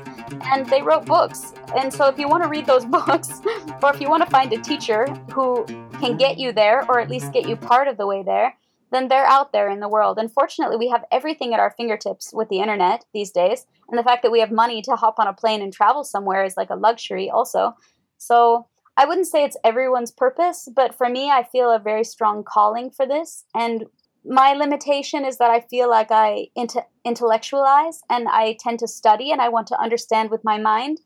and 0.51 0.65
they 0.67 0.81
wrote 0.81 1.05
books. 1.05 1.53
And 1.75 1.93
so, 1.93 2.07
if 2.07 2.19
you 2.19 2.27
want 2.27 2.43
to 2.43 2.49
read 2.49 2.65
those 2.65 2.85
books, 2.97 3.41
or 3.81 3.93
if 3.93 4.01
you 4.01 4.09
want 4.09 4.23
to 4.23 4.29
find 4.29 4.51
a 4.51 4.57
teacher 4.57 5.07
who 5.31 5.65
can 5.99 6.17
get 6.17 6.37
you 6.37 6.51
there, 6.51 6.85
or 6.89 6.99
at 6.99 7.09
least 7.09 7.31
get 7.31 7.47
you 7.47 7.55
part 7.55 7.87
of 7.87 7.97
the 7.97 8.05
way 8.05 8.23
there, 8.23 8.57
then 8.91 9.07
they're 9.07 9.25
out 9.25 9.53
there 9.53 9.69
in 9.69 9.79
the 9.79 9.89
world. 9.89 10.17
Unfortunately, 10.19 10.75
we 10.75 10.89
have 10.89 11.05
everything 11.11 11.53
at 11.53 11.59
our 11.59 11.71
fingertips 11.71 12.31
with 12.33 12.49
the 12.49 12.59
internet 12.59 13.05
these 13.13 13.31
days. 13.31 13.65
And 13.89 13.97
the 13.97 14.03
fact 14.03 14.23
that 14.23 14.31
we 14.31 14.39
have 14.39 14.51
money 14.51 14.81
to 14.83 14.95
hop 14.95 15.15
on 15.17 15.27
a 15.27 15.33
plane 15.33 15.61
and 15.61 15.73
travel 15.73 16.03
somewhere 16.03 16.43
is 16.43 16.57
like 16.57 16.69
a 16.69 16.75
luxury, 16.75 17.29
also. 17.29 17.75
So 18.17 18.67
I 18.95 19.05
wouldn't 19.05 19.27
say 19.27 19.43
it's 19.43 19.57
everyone's 19.63 20.11
purpose, 20.11 20.69
but 20.73 20.95
for 20.95 21.09
me, 21.09 21.29
I 21.29 21.43
feel 21.43 21.71
a 21.71 21.79
very 21.79 22.03
strong 22.03 22.43
calling 22.43 22.91
for 22.91 23.07
this. 23.07 23.43
And 23.55 23.85
my 24.25 24.53
limitation 24.53 25.25
is 25.25 25.37
that 25.37 25.49
I 25.49 25.61
feel 25.61 25.89
like 25.89 26.11
I 26.11 26.47
inte- 26.57 26.85
intellectualize 27.03 28.01
and 28.09 28.27
I 28.29 28.55
tend 28.59 28.79
to 28.79 28.87
study 28.87 29.31
and 29.31 29.41
I 29.41 29.49
want 29.49 29.67
to 29.67 29.81
understand 29.81 30.29
with 30.29 30.43
my 30.43 30.57
mind. 30.57 31.01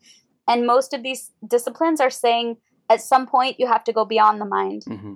And 0.47 0.67
most 0.67 0.93
of 0.93 1.01
these 1.01 1.31
disciplines 1.47 1.99
are 1.99 2.09
saying 2.09 2.57
at 2.89 3.01
some 3.01 3.25
point 3.25 3.59
you 3.59 3.67
have 3.67 3.83
to 3.85 3.93
go 3.93 4.05
beyond 4.05 4.39
the 4.39 4.45
mind. 4.45 4.83
Mm-hmm. 4.87 5.13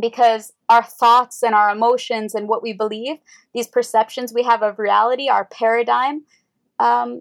Because 0.00 0.52
our 0.68 0.82
thoughts 0.82 1.42
and 1.42 1.54
our 1.54 1.70
emotions 1.70 2.34
and 2.34 2.48
what 2.48 2.62
we 2.62 2.72
believe, 2.72 3.18
these 3.52 3.66
perceptions 3.66 4.32
we 4.32 4.42
have 4.44 4.62
of 4.62 4.78
reality, 4.78 5.28
our 5.28 5.44
paradigm, 5.44 6.22
um, 6.78 7.20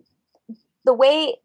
the 0.85 0.93
way 0.93 1.35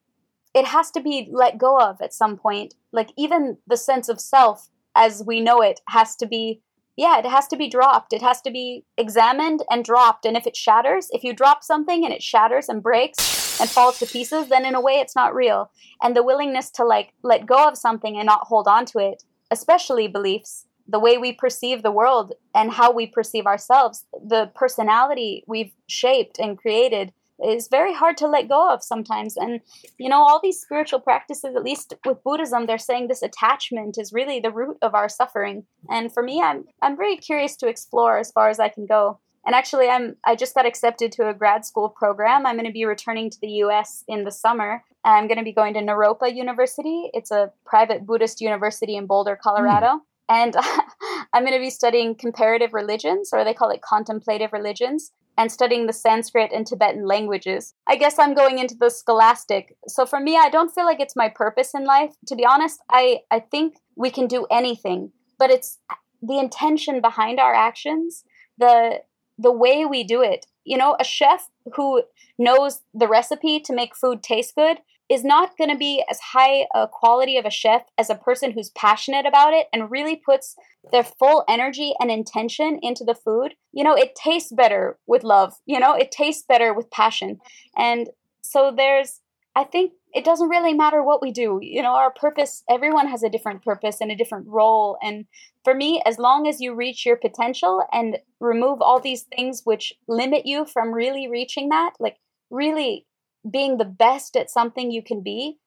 it 0.55 0.67
has 0.67 0.91
to 0.93 1.01
be 1.01 1.29
let 1.31 1.59
go 1.59 1.81
of 1.81 2.01
at 2.01 2.15
some 2.15 2.37
point. 2.37 2.75
Like 2.93 3.11
even 3.17 3.59
the 3.67 3.77
sense 3.77 4.09
of 4.09 4.21
self 4.21 4.71
as 4.95 5.23
we 5.27 5.41
know 5.41 5.61
it 5.61 5.81
has 5.89 6.15
to 6.17 6.27
be 6.27 6.61
yeah, 6.97 7.19
it 7.19 7.27
has 7.27 7.49
to 7.49 7.57
be 7.57 7.69
dropped. 7.69 8.13
It 8.13 8.23
has 8.23 8.41
to 8.43 8.53
be 8.53 8.85
examined 8.97 9.65
and 9.69 9.85
dropped. 9.85 10.25
And 10.25 10.37
if 10.37 10.47
it 10.47 10.57
shatters, 10.57 11.09
if 11.11 11.25
you 11.25 11.35
drop 11.35 11.65
something 11.65 12.05
and 12.05 12.15
it 12.15 12.23
shatters 12.23 12.69
and 12.69 12.81
breaks 12.81 13.61
and 13.61 13.69
falls 13.69 13.99
to 13.99 14.07
pieces, 14.07 14.49
then 14.49 14.65
in 14.65 14.77
a 14.77 14.81
way 14.81 15.01
it's 15.01 15.17
not 15.17 15.35
real. 15.35 15.73
And 16.01 16.15
the 16.15 16.23
willingness 16.23 16.71
to 16.73 16.85
like 16.85 17.13
let 17.25 17.47
go 17.47 17.67
of 17.67 17.77
something 17.77 18.17
and 18.17 18.27
not 18.27 18.47
hold 18.47 18.69
on 18.69 18.87
to 18.87 18.99
it, 18.99 19.25
especially 19.51 20.07
beliefs, 20.07 20.67
the 20.87 21.01
way 21.01 21.19
we 21.19 21.33
perceive 21.33 21.83
the 21.83 21.91
world 21.91 22.35
and 22.55 22.71
how 22.71 22.93
we 22.93 23.09
perceive 23.09 23.47
ourselves, 23.47 24.07
the 24.13 24.53
personality 24.55 25.43
we've 25.49 25.73
shaped 25.89 26.39
and 26.39 26.59
created 26.59 27.13
is 27.43 27.69
very 27.69 27.95
hard 27.95 28.17
to 28.19 28.29
let 28.29 28.49
go 28.49 28.73
of 28.73 28.83
sometimes. 28.83 29.37
And, 29.37 29.61
you 29.99 30.09
know, 30.09 30.23
all 30.23 30.41
these 30.43 30.61
spiritual 30.61 31.01
practices, 31.01 31.57
at 31.57 31.65
least 31.65 31.95
with 32.05 32.23
Buddhism, 32.23 32.67
they're 32.67 32.79
saying 32.79 33.09
this 33.09 33.23
attachment 33.23 33.99
is 33.99 34.13
really 34.13 34.41
the 34.41 34.51
root 34.51 34.77
of 34.83 34.95
our 34.95 35.09
suffering. 35.09 35.65
And 35.89 36.13
for 36.13 36.23
me, 36.23 36.41
I'm, 36.41 36.65
I'm 36.83 36.97
very 36.97 37.17
curious 37.17 37.57
to 37.57 37.69
explore 37.69 38.19
as 38.19 38.31
far 38.31 38.49
as 38.49 38.61
I 38.61 38.69
can 38.69 38.87
go. 38.87 39.19
And 39.47 39.55
actually, 39.55 39.89
I'm 39.89 40.17
I 40.25 40.37
just 40.37 40.55
got 40.55 40.65
accepted 40.65 41.13
to 41.13 41.29
a 41.29 41.35
grad 41.35 41.67
school 41.67 41.91
program. 41.91 42.47
I'm 42.47 42.57
going 42.57 42.67
to 42.67 42.73
be 42.73 42.87
returning 42.87 43.29
to 43.29 43.39
the 43.41 43.51
U.S. 43.65 44.03
in 44.09 44.25
the 44.25 44.31
summer. 44.31 44.83
I'm 45.05 45.29
going 45.29 45.37
to 45.37 45.45
be 45.45 45.53
going 45.53 45.75
to 45.75 45.81
Naropa 45.81 46.35
University. 46.35 47.11
It's 47.13 47.31
a 47.31 47.53
private 47.67 48.07
Buddhist 48.07 48.41
university 48.41 48.97
in 48.97 49.07
Boulder, 49.07 49.39
Colorado. 49.41 49.87
Mm. 49.87 50.01
And 50.31 50.57
I'm 51.35 51.43
going 51.43 51.53
to 51.53 51.61
be 51.61 51.69
studying 51.69 52.15
comparative 52.15 52.73
religions, 52.73 53.31
or 53.35 53.45
they 53.45 53.53
call 53.53 53.69
it 53.69 53.83
contemplative 53.83 54.55
religions 54.55 55.13
and 55.37 55.51
studying 55.51 55.87
the 55.87 55.93
Sanskrit 55.93 56.53
and 56.53 56.67
Tibetan 56.67 57.07
languages. 57.07 57.75
I 57.87 57.97
guess 57.97 58.19
I'm 58.19 58.35
going 58.35 58.59
into 58.59 58.77
the 58.79 58.91
scholastic. 58.91 59.77
So 59.89 60.07
for 60.07 60.21
me, 60.21 60.37
I 60.37 60.49
don't 60.49 60.75
feel 60.75 60.85
like 60.85 61.01
it's 61.01 61.17
my 61.17 61.29
purpose 61.29 61.73
in 61.75 61.85
life. 61.85 62.15
To 62.27 62.37
be 62.37 62.45
honest, 62.45 62.81
I, 62.91 63.21
I 63.31 63.41
think 63.41 63.77
we 63.97 64.11
can 64.11 64.27
do 64.27 64.47
anything, 64.51 65.13
but 65.39 65.51
it's 65.51 65.79
the 66.23 66.39
intention 66.39 67.01
behind 67.01 67.41
our 67.41 67.55
actions, 67.55 68.25
the 68.59 69.01
the 69.37 69.53
way 69.53 69.85
we 69.85 70.05
do 70.05 70.23
it. 70.23 70.47
You 70.65 70.79
know, 70.79 70.97
a 71.01 71.05
chef 71.05 71.49
who 71.75 72.05
knows 72.39 72.83
the 72.95 73.09
recipe 73.09 73.61
to 73.61 73.75
make 73.75 73.97
food 73.97 74.23
taste 74.23 74.55
good 74.55 74.79
is 75.15 75.25
not 75.25 75.57
going 75.57 75.71
to 75.71 75.77
be 75.77 76.05
as 76.11 76.19
high 76.21 76.67
a 76.75 76.89
quality 76.89 77.39
of 77.39 77.47
a 77.47 77.51
chef 77.51 77.83
as 77.97 78.11
a 78.11 78.15
person 78.15 78.51
who's 78.51 78.71
passionate 78.71 79.25
about 79.25 79.55
it 79.55 79.69
and 79.73 79.91
really 79.91 80.17
puts 80.17 80.57
their 80.93 81.05
full 81.05 81.45
energy 81.49 81.95
and 82.01 82.11
intention 82.11 82.79
into 82.83 83.05
the 83.05 83.15
food. 83.15 83.55
You 83.73 83.85
know, 83.85 83.95
it 83.95 84.15
tastes 84.15 84.53
better 84.53 84.99
with 85.07 85.23
love, 85.23 85.55
you 85.67 85.79
know, 85.79 85.95
it 85.95 86.11
tastes 86.11 86.45
better 86.47 86.75
with 86.75 86.91
passion. 86.91 87.39
And 87.77 88.09
so 88.43 88.73
there's, 88.77 89.21
I 89.57 89.65
think 89.65 89.93
it 90.13 90.25
doesn't 90.25 90.49
really 90.49 90.75
matter 90.75 91.03
what 91.03 91.23
we 91.23 91.31
do. 91.31 91.59
You 91.63 91.83
know, 91.83 91.95
our 91.95 92.13
purpose, 92.13 92.63
everyone 92.69 93.09
has 93.09 93.23
a 93.23 93.29
different 93.29 93.65
purpose 93.65 94.01
and 94.01 94.11
a 94.11 94.17
different 94.17 94.47
role. 94.49 94.99
And 95.03 95.27
for 95.65 95.75
me, 95.75 96.03
as 96.05 96.19
long 96.19 96.47
as 96.47 96.61
you 96.61 96.75
reach 96.75 97.07
your 97.07 97.17
potential 97.17 97.83
and 97.93 98.19
remove 98.41 98.83
all 98.83 99.01
these 99.01 99.23
things 99.23 99.63
which 99.65 99.95
limit 100.09 100.45
you 100.45 100.67
from 100.67 100.93
really 100.93 101.29
reaching 101.29 101.69
that, 101.71 101.95
like 101.99 102.19
really 102.51 103.07
being 103.49 103.79
the 103.79 103.85
best 103.85 104.37
at 104.37 104.51
something 104.51 104.91
you 104.91 105.03
can 105.03 105.23
be, 105.23 105.59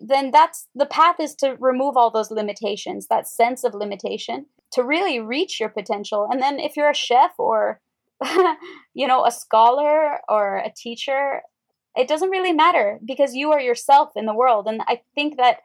then 0.00 0.30
that's 0.30 0.68
the 0.74 0.86
path 0.86 1.16
is 1.18 1.34
to 1.36 1.56
remove 1.58 1.96
all 1.96 2.10
those 2.10 2.30
limitations, 2.30 3.06
that 3.08 3.26
sense 3.26 3.64
of 3.64 3.74
limitation, 3.74 4.46
to 4.72 4.82
really 4.82 5.18
reach 5.18 5.58
your 5.58 5.70
potential. 5.70 6.28
And 6.30 6.42
then 6.42 6.58
if 6.60 6.76
you're 6.76 6.90
a 6.90 6.94
chef 6.94 7.32
or 7.38 7.80
you 8.94 9.06
know, 9.06 9.24
a 9.24 9.30
scholar 9.30 10.18
or 10.28 10.56
a 10.56 10.72
teacher, 10.74 11.42
it 11.96 12.08
doesn't 12.08 12.30
really 12.30 12.52
matter 12.52 12.98
because 13.04 13.34
you 13.34 13.52
are 13.52 13.60
yourself 13.60 14.10
in 14.16 14.26
the 14.26 14.34
world. 14.34 14.66
And 14.66 14.82
I 14.86 15.02
think 15.14 15.36
that 15.36 15.58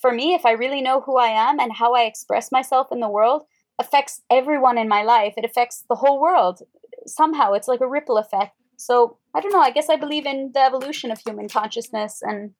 for 0.00 0.12
me, 0.12 0.34
if 0.34 0.44
I 0.44 0.52
really 0.52 0.82
know 0.82 1.00
who 1.00 1.16
I 1.18 1.28
am 1.28 1.58
and 1.58 1.72
how 1.72 1.94
I 1.94 2.02
express 2.02 2.52
myself 2.52 2.88
in 2.92 3.00
the 3.00 3.08
world, 3.08 3.44
affects 3.78 4.22
everyone 4.30 4.76
in 4.76 4.88
my 4.88 5.02
life. 5.02 5.34
It 5.36 5.44
affects 5.44 5.84
the 5.88 5.96
whole 5.96 6.20
world. 6.20 6.62
Somehow 7.06 7.52
it's 7.52 7.68
like 7.68 7.80
a 7.80 7.88
ripple 7.88 8.18
effect. 8.18 8.57
So 8.78 9.18
I 9.34 9.40
don't 9.40 9.52
know. 9.52 9.60
I 9.60 9.70
guess 9.70 9.90
I 9.90 9.96
believe 9.96 10.24
in 10.24 10.52
the 10.54 10.60
evolution 10.60 11.10
of 11.10 11.18
human 11.18 11.48
consciousness. 11.48 12.22
And 12.22 12.54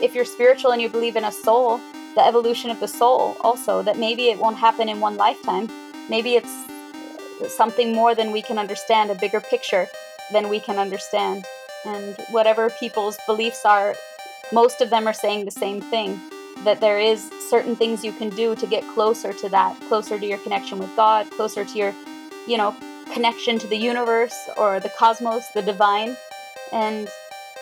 if 0.00 0.14
you're 0.14 0.24
spiritual 0.24 0.70
and 0.70 0.80
you 0.80 0.88
believe 0.88 1.16
in 1.16 1.24
a 1.24 1.32
soul, 1.32 1.78
the 2.14 2.24
evolution 2.24 2.70
of 2.70 2.78
the 2.80 2.88
soul 2.88 3.36
also, 3.40 3.82
that 3.82 3.98
maybe 3.98 4.28
it 4.28 4.38
won't 4.38 4.56
happen 4.56 4.88
in 4.88 5.00
one 5.00 5.16
lifetime. 5.16 5.68
Maybe 6.08 6.36
it's 6.36 6.54
something 7.54 7.92
more 7.92 8.14
than 8.14 8.30
we 8.30 8.40
can 8.40 8.56
understand, 8.56 9.10
a 9.10 9.16
bigger 9.16 9.40
picture 9.40 9.88
than 10.32 10.48
we 10.48 10.60
can 10.60 10.78
understand. 10.78 11.44
And 11.84 12.16
whatever 12.30 12.70
people's 12.70 13.18
beliefs 13.26 13.64
are, 13.64 13.96
most 14.52 14.80
of 14.80 14.90
them 14.90 15.08
are 15.08 15.12
saying 15.12 15.44
the 15.44 15.50
same 15.50 15.80
thing 15.80 16.20
that 16.62 16.80
there 16.80 17.00
is 17.00 17.30
certain 17.50 17.74
things 17.74 18.04
you 18.04 18.12
can 18.12 18.28
do 18.30 18.54
to 18.54 18.66
get 18.66 18.86
closer 18.94 19.32
to 19.32 19.48
that, 19.48 19.80
closer 19.88 20.20
to 20.20 20.24
your 20.24 20.38
connection 20.38 20.78
with 20.78 20.94
God, 20.94 21.28
closer 21.32 21.64
to 21.64 21.78
your, 21.78 21.92
you 22.46 22.56
know, 22.56 22.76
connection 23.12 23.58
to 23.58 23.66
the 23.66 23.76
universe 23.76 24.48
or 24.56 24.80
the 24.80 24.88
cosmos, 24.88 25.48
the 25.48 25.62
divine. 25.62 26.16
And 26.72 27.08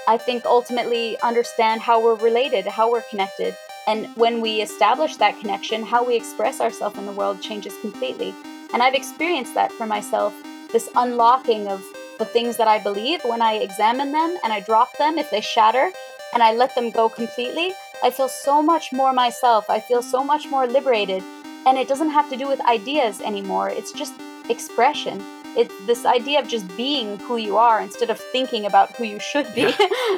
I 0.07 0.17
think 0.17 0.45
ultimately 0.45 1.21
understand 1.23 1.81
how 1.81 2.03
we're 2.03 2.17
related, 2.17 2.67
how 2.67 2.91
we're 2.91 3.03
connected. 3.03 3.55
And 3.87 4.07
when 4.17 4.41
we 4.41 4.63
establish 4.63 5.17
that 5.17 5.39
connection, 5.41 5.85
how 5.85 6.05
we 6.05 6.17
express 6.17 6.61
ourselves 6.61 6.99
in 6.99 7.07
the 7.07 7.13
world 7.13 7.43
changes 7.43 7.75
completely. 7.81 8.35
And 8.73 8.83
I've 8.83 8.95
experienced 8.95 9.55
that 9.55 9.73
for 9.73 9.87
myself 9.87 10.35
this 10.73 10.89
unlocking 10.95 11.67
of 11.67 11.85
the 12.19 12.25
things 12.25 12.57
that 12.57 12.69
I 12.69 12.79
believe 12.79 13.21
when 13.25 13.43
I 13.43 13.55
examine 13.55 14.13
them 14.13 14.39
and 14.45 14.53
I 14.53 14.61
drop 14.61 14.97
them 14.99 15.19
if 15.19 15.31
they 15.31 15.41
shatter 15.41 15.91
and 16.33 16.43
I 16.43 16.53
let 16.53 16.75
them 16.77 16.91
go 16.91 17.09
completely. 17.09 17.73
I 18.05 18.11
feel 18.11 18.29
so 18.29 18.63
much 18.63 18.93
more 18.93 19.13
myself. 19.13 19.69
I 19.69 19.81
feel 19.81 20.03
so 20.03 20.23
much 20.23 20.47
more 20.47 20.67
liberated. 20.67 21.25
And 21.67 21.77
it 21.77 21.89
doesn't 21.89 22.11
have 22.11 22.31
to 22.31 22.37
do 22.37 22.47
with 22.47 22.61
ideas 22.61 23.21
anymore, 23.21 23.69
it's 23.69 23.93
just 23.93 24.15
expression 24.49 25.23
it's 25.57 25.75
this 25.87 26.05
idea 26.05 26.41
of 26.41 26.49
just 26.49 26.67
being 26.77 27.19
who 27.21 27.37
you 27.37 27.57
are 27.57 27.81
instead 27.81 28.11
of 28.11 28.19
thinking 28.19 28.67
about 28.67 28.91
who 28.97 29.05
you 29.05 29.19
should 29.19 29.53
be 29.55 29.73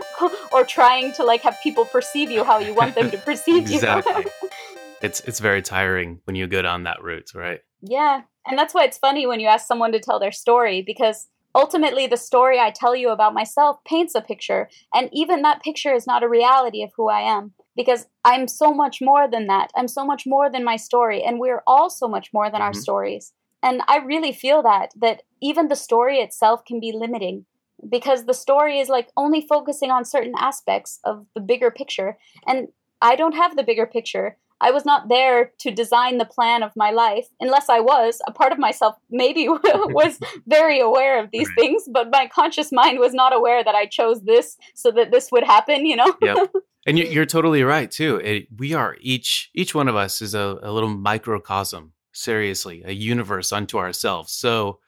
or 0.53 0.65
trying 0.65 1.13
to 1.13 1.25
like 1.25 1.43
have 1.43 1.57
people 1.63 1.85
perceive 1.85 2.31
you 2.31 2.45
how 2.45 2.59
you 2.59 2.75
want 2.75 2.95
them 2.95 3.11
to 3.11 3.19
perceive 3.29 3.71
exactly. 3.71 4.25
you. 4.43 4.49
it's 5.03 5.21
it's 5.21 5.41
very 5.41 5.63
tiring 5.63 6.21
when 6.25 6.37
you 6.37 6.47
go 6.47 6.63
down 6.63 6.85
that 6.85 7.03
route, 7.03 7.35
right? 7.35 7.61
Yeah. 7.81 8.23
And 8.47 8.59
that's 8.59 8.75
why 8.75 8.85
it's 8.85 8.99
funny 8.99 9.27
when 9.27 9.41
you 9.41 9.47
ask 9.49 9.67
someone 9.67 9.93
to 9.93 10.01
tell 10.01 10.19
their 10.19 10.33
story 10.33 10.83
because 10.83 11.29
ultimately 11.55 12.07
the 12.07 12.17
story 12.17 12.59
I 12.59 12.71
tell 12.71 12.95
you 12.95 13.11
about 13.11 13.35
myself 13.35 13.79
paints 13.85 14.15
a 14.15 14.21
picture 14.21 14.69
and 14.95 15.09
even 15.13 15.43
that 15.43 15.63
picture 15.63 15.95
is 15.95 16.07
not 16.07 16.23
a 16.23 16.29
reality 16.29 16.83
of 16.83 16.91
who 16.97 17.09
I 17.09 17.21
am. 17.21 17.53
because 17.75 18.07
I'm 18.25 18.49
so 18.49 18.73
much 18.73 19.01
more 19.01 19.29
than 19.29 19.47
that. 19.47 19.71
I'm 19.75 19.89
so 19.89 20.05
much 20.05 20.25
more 20.27 20.51
than 20.51 20.63
my 20.63 20.77
story, 20.77 21.23
and 21.23 21.39
we're 21.39 21.63
all 21.67 21.89
so 21.89 22.07
much 22.07 22.31
more 22.33 22.51
than 22.51 22.61
mm-hmm. 22.61 22.63
our 22.63 22.75
stories. 22.75 23.33
And 23.63 23.83
I 23.89 23.99
really 23.99 24.33
feel 24.33 24.63
that 24.63 24.91
that 24.97 25.23
even 25.41 25.69
the 25.69 25.77
story 25.77 26.19
itself 26.19 26.65
can 26.65 26.81
be 26.81 26.93
limiting 26.93 27.47
because 27.89 28.25
the 28.25 28.35
story 28.35 28.79
is 28.79 28.89
like 28.89 29.09
only 29.17 29.45
focusing 29.47 29.91
on 29.91 30.05
certain 30.05 30.35
aspects 30.37 31.01
of 31.05 31.27
the 31.35 31.41
bigger 31.41 31.71
picture 31.71 32.17
and 32.47 32.69
I 33.03 33.17
don't 33.17 33.35
have 33.35 33.57
the 33.57 33.65
bigger 33.65 33.87
picture. 33.87 34.37
I 34.61 34.71
was 34.71 34.85
not 34.85 35.09
there 35.09 35.51
to 35.59 35.73
design 35.73 36.19
the 36.19 36.25
plan 36.25 36.63
of 36.63 36.71
my 36.77 36.93
life, 36.93 37.27
unless 37.41 37.69
I 37.69 37.81
was. 37.81 38.23
A 38.29 38.33
part 38.33 38.53
of 38.53 38.59
myself 38.59 38.95
maybe 39.11 39.49
was 39.49 40.21
very 40.47 40.81
aware 40.81 41.23
of 41.23 41.31
these 41.33 41.49
things, 41.59 41.83
but 41.93 42.13
my 42.13 42.29
conscious 42.33 42.71
mind 42.71 43.01
was 43.01 43.13
not 43.13 43.35
aware 43.35 43.65
that 43.65 43.75
I 43.75 43.87
chose 43.87 44.23
this 44.23 44.57
so 44.75 44.93
that 44.93 45.11
this 45.11 45.33
would 45.33 45.43
happen, 45.43 45.85
you 45.85 45.97
know? 45.97 46.15
yep. 46.23 46.51
And 46.85 46.99
you're 46.99 47.27
totally 47.27 47.63
right 47.63 47.89
too. 47.89 48.17
It, 48.17 48.49
we 48.57 48.75
are 48.75 48.97
each 49.01 49.51
each 49.55 49.73
one 49.73 49.87
of 49.87 49.95
us 49.95 50.21
is 50.21 50.35
a, 50.35 50.59
a 50.65 50.73
little 50.73 50.89
microcosm. 50.89 51.93
Seriously, 52.13 52.83
a 52.85 52.93
universe 52.93 53.53
unto 53.53 53.79
ourselves. 53.79 54.33
So 54.33 54.81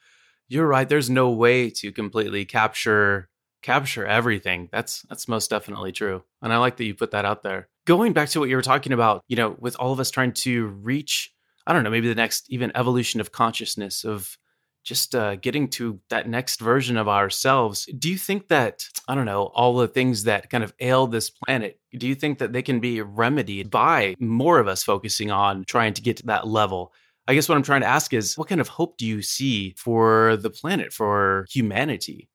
you're 0.48 0.66
right. 0.66 0.88
There's 0.88 1.10
no 1.10 1.30
way 1.30 1.70
to 1.70 1.92
completely 1.92 2.44
capture 2.44 3.28
capture 3.62 4.06
everything. 4.06 4.68
That's 4.70 5.02
that's 5.08 5.26
most 5.28 5.48
definitely 5.48 5.92
true. 5.92 6.22
And 6.42 6.52
I 6.52 6.58
like 6.58 6.76
that 6.76 6.84
you 6.84 6.94
put 6.94 7.12
that 7.12 7.24
out 7.24 7.42
there 7.42 7.68
going 7.86 8.12
back 8.12 8.28
to 8.30 8.40
what 8.40 8.48
you 8.48 8.56
were 8.56 8.62
talking 8.62 8.92
about, 8.92 9.22
you 9.28 9.36
know, 9.36 9.56
with 9.58 9.76
all 9.76 9.92
of 9.92 10.00
us 10.00 10.10
trying 10.10 10.32
to 10.32 10.66
reach, 10.66 11.32
I 11.66 11.72
don't 11.72 11.84
know, 11.84 11.90
maybe 11.90 12.08
the 12.08 12.14
next 12.14 12.46
even 12.50 12.72
evolution 12.74 13.20
of 13.20 13.32
consciousness 13.32 14.04
of 14.04 14.38
just 14.82 15.14
uh, 15.14 15.36
getting 15.36 15.68
to 15.68 15.98
that 16.10 16.28
next 16.28 16.60
version 16.60 16.98
of 16.98 17.08
ourselves. 17.08 17.86
Do 17.98 18.10
you 18.10 18.18
think 18.18 18.48
that, 18.48 18.84
I 19.08 19.14
don't 19.14 19.24
know, 19.24 19.44
all 19.54 19.76
the 19.76 19.88
things 19.88 20.24
that 20.24 20.50
kind 20.50 20.62
of 20.62 20.74
ail 20.78 21.06
this 21.06 21.30
planet, 21.30 21.80
do 21.96 22.06
you 22.06 22.14
think 22.14 22.38
that 22.38 22.52
they 22.52 22.60
can 22.60 22.80
be 22.80 23.00
remedied 23.00 23.70
by 23.70 24.14
more 24.18 24.58
of 24.58 24.68
us 24.68 24.82
focusing 24.82 25.30
on 25.30 25.64
trying 25.64 25.94
to 25.94 26.02
get 26.02 26.18
to 26.18 26.26
that 26.26 26.46
level? 26.46 26.92
I 27.26 27.34
guess 27.34 27.48
what 27.48 27.56
I'm 27.56 27.62
trying 27.62 27.80
to 27.80 27.86
ask 27.86 28.12
is 28.12 28.36
what 28.36 28.48
kind 28.48 28.60
of 28.60 28.68
hope 28.68 28.98
do 28.98 29.06
you 29.06 29.22
see 29.22 29.74
for 29.78 30.36
the 30.36 30.50
planet, 30.50 30.92
for 30.92 31.46
humanity? 31.50 32.28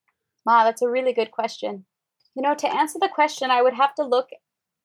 Wow, 0.45 0.63
that's 0.63 0.81
a 0.81 0.89
really 0.89 1.13
good 1.13 1.31
question. 1.31 1.85
You 2.35 2.41
know, 2.41 2.55
to 2.55 2.73
answer 2.73 2.97
the 2.99 3.09
question, 3.13 3.51
I 3.51 3.61
would 3.61 3.73
have 3.73 3.93
to 3.95 4.03
look 4.03 4.29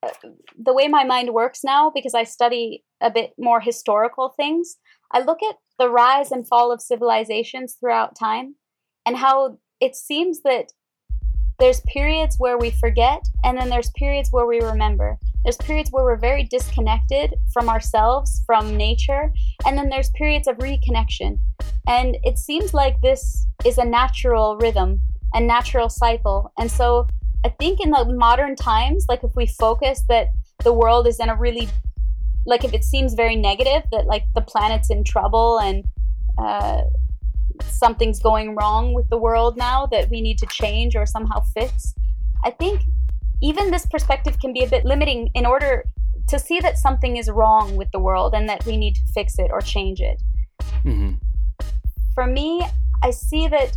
uh, 0.02 0.10
the 0.58 0.74
way 0.74 0.88
my 0.88 1.04
mind 1.04 1.32
works 1.32 1.64
now, 1.64 1.90
because 1.94 2.14
I 2.14 2.24
study 2.24 2.84
a 3.00 3.10
bit 3.10 3.32
more 3.38 3.60
historical 3.60 4.34
things, 4.36 4.76
I 5.10 5.20
look 5.20 5.42
at 5.42 5.56
the 5.78 5.88
rise 5.88 6.30
and 6.30 6.46
fall 6.46 6.70
of 6.72 6.82
civilizations 6.82 7.76
throughout 7.78 8.18
time 8.18 8.56
and 9.06 9.16
how 9.16 9.58
it 9.80 9.96
seems 9.96 10.42
that 10.42 10.72
there's 11.58 11.80
periods 11.82 12.36
where 12.38 12.58
we 12.58 12.70
forget 12.70 13.22
and 13.44 13.56
then 13.56 13.70
there's 13.70 13.90
periods 13.90 14.30
where 14.32 14.46
we 14.46 14.60
remember. 14.60 15.18
There's 15.44 15.58
periods 15.58 15.90
where 15.92 16.04
we're 16.04 16.16
very 16.16 16.44
disconnected 16.44 17.34
from 17.52 17.68
ourselves, 17.68 18.42
from 18.46 18.76
nature, 18.76 19.30
and 19.66 19.76
then 19.76 19.90
there's 19.90 20.10
periods 20.10 20.48
of 20.48 20.56
reconnection. 20.56 21.38
And 21.86 22.16
it 22.24 22.38
seems 22.38 22.72
like 22.72 23.00
this 23.02 23.46
is 23.64 23.76
a 23.76 23.84
natural 23.84 24.56
rhythm, 24.56 25.00
a 25.34 25.40
natural 25.40 25.90
cycle. 25.90 26.50
And 26.58 26.70
so 26.70 27.06
I 27.44 27.50
think 27.50 27.80
in 27.80 27.90
the 27.90 28.06
modern 28.06 28.56
times, 28.56 29.04
like 29.06 29.22
if 29.22 29.32
we 29.36 29.46
focus 29.46 30.02
that 30.08 30.28
the 30.62 30.72
world 30.72 31.06
is 31.06 31.20
in 31.20 31.28
a 31.28 31.36
really, 31.36 31.68
like 32.46 32.64
if 32.64 32.72
it 32.72 32.82
seems 32.82 33.12
very 33.12 33.36
negative, 33.36 33.82
that 33.92 34.06
like 34.06 34.24
the 34.34 34.40
planet's 34.40 34.88
in 34.88 35.04
trouble 35.04 35.60
and 35.60 35.84
uh, 36.38 36.80
something's 37.64 38.18
going 38.18 38.54
wrong 38.54 38.94
with 38.94 39.08
the 39.10 39.18
world 39.18 39.58
now 39.58 39.84
that 39.86 40.08
we 40.08 40.22
need 40.22 40.38
to 40.38 40.46
change 40.46 40.96
or 40.96 41.04
somehow 41.04 41.42
fix, 41.54 41.94
I 42.44 42.50
think 42.50 42.80
even 43.44 43.70
this 43.70 43.84
perspective 43.86 44.40
can 44.40 44.52
be 44.52 44.64
a 44.64 44.68
bit 44.68 44.86
limiting 44.86 45.28
in 45.34 45.44
order 45.44 45.84
to 46.28 46.38
see 46.38 46.60
that 46.60 46.78
something 46.78 47.18
is 47.18 47.28
wrong 47.28 47.76
with 47.76 47.90
the 47.92 47.98
world 47.98 48.34
and 48.34 48.48
that 48.48 48.64
we 48.64 48.78
need 48.78 48.94
to 48.94 49.02
fix 49.12 49.38
it 49.38 49.50
or 49.52 49.60
change 49.60 50.00
it. 50.00 50.22
Mm-hmm. 50.82 51.12
For 52.14 52.26
me, 52.26 52.64
I 53.02 53.10
see 53.10 53.46
that 53.48 53.76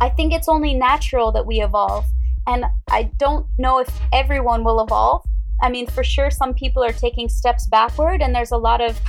I 0.00 0.08
think 0.08 0.32
it's 0.32 0.48
only 0.48 0.72
natural 0.72 1.32
that 1.32 1.44
we 1.46 1.60
evolve 1.60 2.06
and 2.46 2.64
I 2.90 3.10
don't 3.18 3.46
know 3.58 3.78
if 3.78 3.88
everyone 4.12 4.64
will 4.64 4.80
evolve. 4.82 5.22
I 5.60 5.68
mean, 5.68 5.86
for 5.86 6.02
sure, 6.02 6.30
some 6.30 6.54
people 6.54 6.82
are 6.82 6.92
taking 6.92 7.28
steps 7.28 7.66
backward, 7.68 8.20
and 8.20 8.34
there's 8.34 8.50
a 8.50 8.56
lot 8.56 8.80
of 8.80 9.00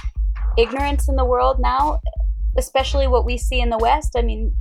ignorance 0.55 1.09
in 1.09 1.15
the 1.15 1.25
world 1.25 1.59
now, 1.59 1.99
especially 2.57 3.07
what 3.07 3.25
we 3.25 3.37
see 3.37 3.59
in 3.59 3.71
the 3.71 3.77
West. 3.79 4.11
I 4.15 4.21
mean, 4.21 4.55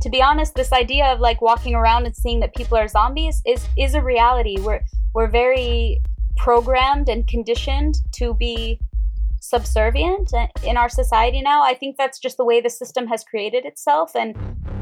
to 0.00 0.08
be 0.08 0.22
honest, 0.22 0.54
this 0.54 0.72
idea 0.72 1.06
of 1.06 1.20
like 1.20 1.40
walking 1.42 1.74
around 1.74 2.06
and 2.06 2.16
seeing 2.16 2.40
that 2.40 2.54
people 2.54 2.76
are 2.76 2.88
zombies 2.88 3.42
is 3.46 3.66
is 3.76 3.94
a 3.94 4.02
reality. 4.02 4.56
We're 4.58 4.82
we're 5.14 5.28
very 5.28 6.00
programmed 6.36 7.08
and 7.08 7.26
conditioned 7.26 7.96
to 8.12 8.34
be 8.34 8.80
subservient 9.40 10.32
in 10.64 10.76
our 10.76 10.88
society 10.88 11.42
now. 11.42 11.62
I 11.62 11.74
think 11.74 11.96
that's 11.96 12.18
just 12.18 12.36
the 12.36 12.44
way 12.44 12.60
the 12.60 12.70
system 12.70 13.06
has 13.08 13.24
created 13.24 13.64
itself. 13.64 14.14
And 14.14 14.36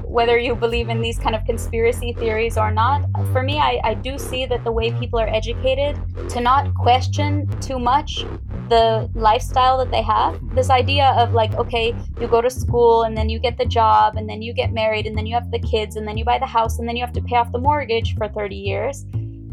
whether 0.08 0.38
you 0.38 0.54
believe 0.54 0.88
in 0.88 0.96
mm-hmm. 0.96 1.02
these 1.02 1.18
kind 1.18 1.36
of 1.36 1.44
conspiracy 1.44 2.12
theories 2.12 2.56
or 2.56 2.70
not, 2.70 3.04
for 3.32 3.42
me, 3.42 3.58
I, 3.58 3.80
I 3.84 3.94
do 3.94 4.18
see 4.18 4.46
that 4.46 4.64
the 4.64 4.72
way 4.72 4.90
people 4.92 5.18
are 5.20 5.28
educated 5.28 6.00
to 6.30 6.40
not 6.40 6.74
question 6.74 7.46
too 7.60 7.78
much 7.78 8.24
the 8.68 9.10
lifestyle 9.14 9.78
that 9.78 9.90
they 9.90 10.02
have. 10.02 10.40
This 10.54 10.70
idea 10.70 11.14
of 11.18 11.32
like, 11.32 11.54
okay, 11.54 11.94
you 12.20 12.26
go 12.26 12.40
to 12.40 12.50
school 12.50 13.02
and 13.02 13.16
then 13.16 13.28
you 13.28 13.38
get 13.38 13.56
the 13.58 13.64
job 13.64 14.16
and 14.16 14.28
then 14.28 14.42
you 14.42 14.52
get 14.52 14.72
married 14.72 15.06
and 15.06 15.16
then 15.16 15.26
you 15.26 15.34
have 15.34 15.50
the 15.50 15.58
kids 15.58 15.96
and 15.96 16.06
then 16.06 16.16
you 16.16 16.24
buy 16.24 16.38
the 16.38 16.46
house 16.46 16.78
and 16.78 16.88
then 16.88 16.96
you 16.96 17.04
have 17.04 17.14
to 17.14 17.22
pay 17.22 17.36
off 17.36 17.52
the 17.52 17.58
mortgage 17.58 18.16
for 18.16 18.28
30 18.28 18.56
years 18.56 19.06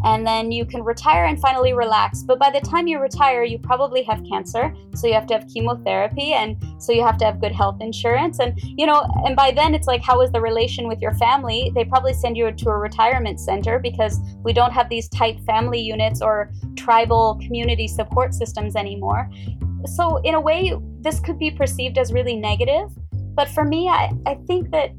and 0.05 0.25
then 0.25 0.51
you 0.51 0.65
can 0.65 0.83
retire 0.83 1.25
and 1.25 1.39
finally 1.39 1.73
relax. 1.73 2.21
But 2.21 2.39
by 2.39 2.51
the 2.51 2.61
time 2.61 2.87
you 2.87 2.99
retire, 2.99 3.43
you 3.43 3.57
probably 3.57 4.03
have 4.03 4.23
cancer, 4.29 4.73
so 4.93 5.07
you 5.07 5.13
have 5.13 5.25
to 5.27 5.33
have 5.33 5.47
chemotherapy, 5.51 6.33
and 6.33 6.55
so 6.79 6.93
you 6.93 7.03
have 7.03 7.17
to 7.17 7.25
have 7.25 7.41
good 7.41 7.51
health 7.51 7.77
insurance. 7.81 8.39
And 8.39 8.57
you 8.63 8.85
know, 8.85 9.03
and 9.25 9.35
by 9.35 9.51
then 9.51 9.73
it's 9.73 9.87
like, 9.87 10.03
how 10.03 10.21
is 10.21 10.31
the 10.31 10.39
relation 10.39 10.87
with 10.87 11.01
your 11.01 11.15
family? 11.15 11.71
They 11.73 11.83
probably 11.83 12.13
send 12.13 12.37
you 12.37 12.51
to 12.51 12.69
a 12.69 12.77
retirement 12.77 13.39
center 13.39 13.79
because 13.79 14.19
we 14.43 14.53
don't 14.53 14.71
have 14.71 14.89
these 14.89 15.09
tight 15.09 15.39
family 15.41 15.81
units 15.81 16.21
or 16.21 16.51
tribal 16.77 17.39
community 17.41 17.87
support 17.87 18.33
systems 18.33 18.75
anymore. 18.75 19.29
So, 19.87 20.17
in 20.17 20.35
a 20.35 20.39
way, 20.39 20.73
this 21.01 21.19
could 21.19 21.39
be 21.39 21.49
perceived 21.49 21.97
as 21.97 22.13
really 22.13 22.35
negative. 22.35 22.89
But 23.35 23.49
for 23.49 23.65
me, 23.65 23.89
I, 23.89 24.11
I 24.25 24.35
think 24.47 24.71
that 24.71 24.91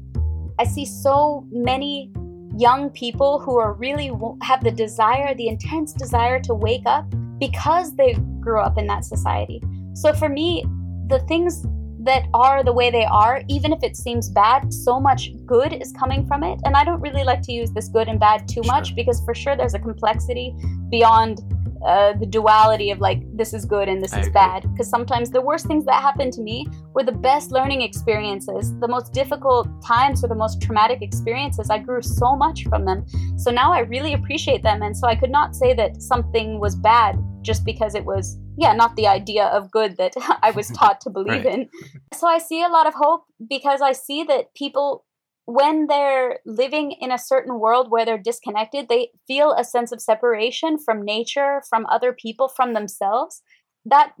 I 0.59 0.65
see 0.65 0.85
so 0.85 1.45
many 1.49 2.11
young 2.57 2.89
people 2.89 3.39
who 3.39 3.57
are 3.57 3.73
really 3.73 4.11
have 4.41 4.63
the 4.63 4.71
desire, 4.71 5.35
the 5.35 5.47
intense 5.47 5.93
desire 5.93 6.39
to 6.41 6.53
wake 6.53 6.85
up 6.85 7.05
because 7.39 7.95
they 7.95 8.13
grew 8.39 8.59
up 8.59 8.77
in 8.77 8.87
that 8.87 9.05
society. 9.05 9.61
So 9.93 10.13
for 10.13 10.27
me, 10.27 10.65
the 11.07 11.19
things 11.27 11.65
that 11.99 12.25
are 12.33 12.63
the 12.63 12.73
way 12.73 12.89
they 12.89 13.05
are, 13.05 13.43
even 13.47 13.73
if 13.73 13.83
it 13.83 13.95
seems 13.95 14.29
bad, 14.29 14.73
so 14.73 14.99
much 14.99 15.29
good 15.45 15.73
is 15.73 15.91
coming 15.91 16.25
from 16.25 16.43
it. 16.43 16.59
And 16.63 16.75
I 16.75 16.83
don't 16.83 17.01
really 17.01 17.23
like 17.23 17.41
to 17.43 17.51
use 17.51 17.71
this 17.71 17.89
good 17.89 18.07
and 18.07 18.19
bad 18.19 18.47
too 18.47 18.61
much 18.65 18.95
because 18.95 19.23
for 19.25 19.35
sure 19.35 19.55
there's 19.55 19.73
a 19.73 19.79
complexity 19.79 20.55
beyond 20.89 21.41
uh, 21.87 22.13
the 22.19 22.25
duality 22.25 22.91
of 22.91 22.99
like 22.99 23.21
this 23.35 23.53
is 23.53 23.63
good 23.63 23.87
and 23.87 24.03
this 24.03 24.13
I 24.13 24.19
is 24.19 24.27
agree. 24.27 24.33
bad. 24.33 24.63
Because 24.73 24.89
sometimes 24.89 25.31
the 25.31 25.41
worst 25.41 25.67
things 25.67 25.85
that 25.85 26.01
happened 26.01 26.33
to 26.33 26.41
me 26.41 26.67
were 26.93 27.03
the 27.03 27.13
best 27.13 27.51
learning 27.51 27.81
experiences 27.81 28.77
the 28.79 28.89
most 28.89 29.13
difficult 29.13 29.67
times 29.85 30.23
or 30.23 30.27
the 30.27 30.35
most 30.35 30.61
traumatic 30.61 31.01
experiences. 31.01 31.69
I 31.69 31.79
grew 31.79 32.01
so 32.01 32.35
much 32.35 32.65
from 32.65 32.83
them. 32.85 33.05
So 33.37 33.51
now 33.51 33.71
i 33.71 33.79
really 33.79 34.13
appreciate 34.13 34.63
them. 34.63 34.81
And 34.81 34.95
so 34.97 35.07
i 35.07 35.15
could 35.15 35.31
not 35.31 35.55
say 35.55 35.73
that 35.75 36.01
something 36.01 36.59
was 36.59 36.75
bad 36.75 37.17
just 37.41 37.63
because 37.63 37.95
it 37.95 38.03
was 38.03 38.37
yeah 38.57 38.73
not 38.73 38.95
the 38.97 39.07
idea 39.07 39.45
of 39.45 39.71
good 39.71 39.95
that 39.97 40.13
i 40.43 40.51
was 40.51 40.67
taught 40.69 40.99
to 41.01 41.09
believe 41.09 41.45
right. 41.45 41.53
in. 41.53 41.69
So 42.13 42.27
i 42.27 42.37
see 42.37 42.61
a 42.63 42.67
lot 42.67 42.85
of 42.85 42.93
hope 42.93 43.23
because 43.47 43.81
i 43.81 43.93
see 43.93 44.23
that 44.25 44.53
people 44.55 45.05
when 45.47 45.87
they're 45.87 46.39
living 46.45 46.91
in 46.91 47.09
a 47.09 47.17
certain 47.17 47.57
world 47.57 47.89
where 47.89 48.05
they're 48.05 48.17
disconnected, 48.17 48.89
they 48.89 49.11
feel 49.27 49.53
a 49.53 49.63
sense 49.63 49.93
of 49.93 50.01
separation 50.01 50.77
from 50.77 51.05
nature, 51.05 51.61
from 51.69 51.85
other 51.85 52.11
people, 52.11 52.49
from 52.49 52.73
themselves. 52.73 53.41
That 53.85 54.11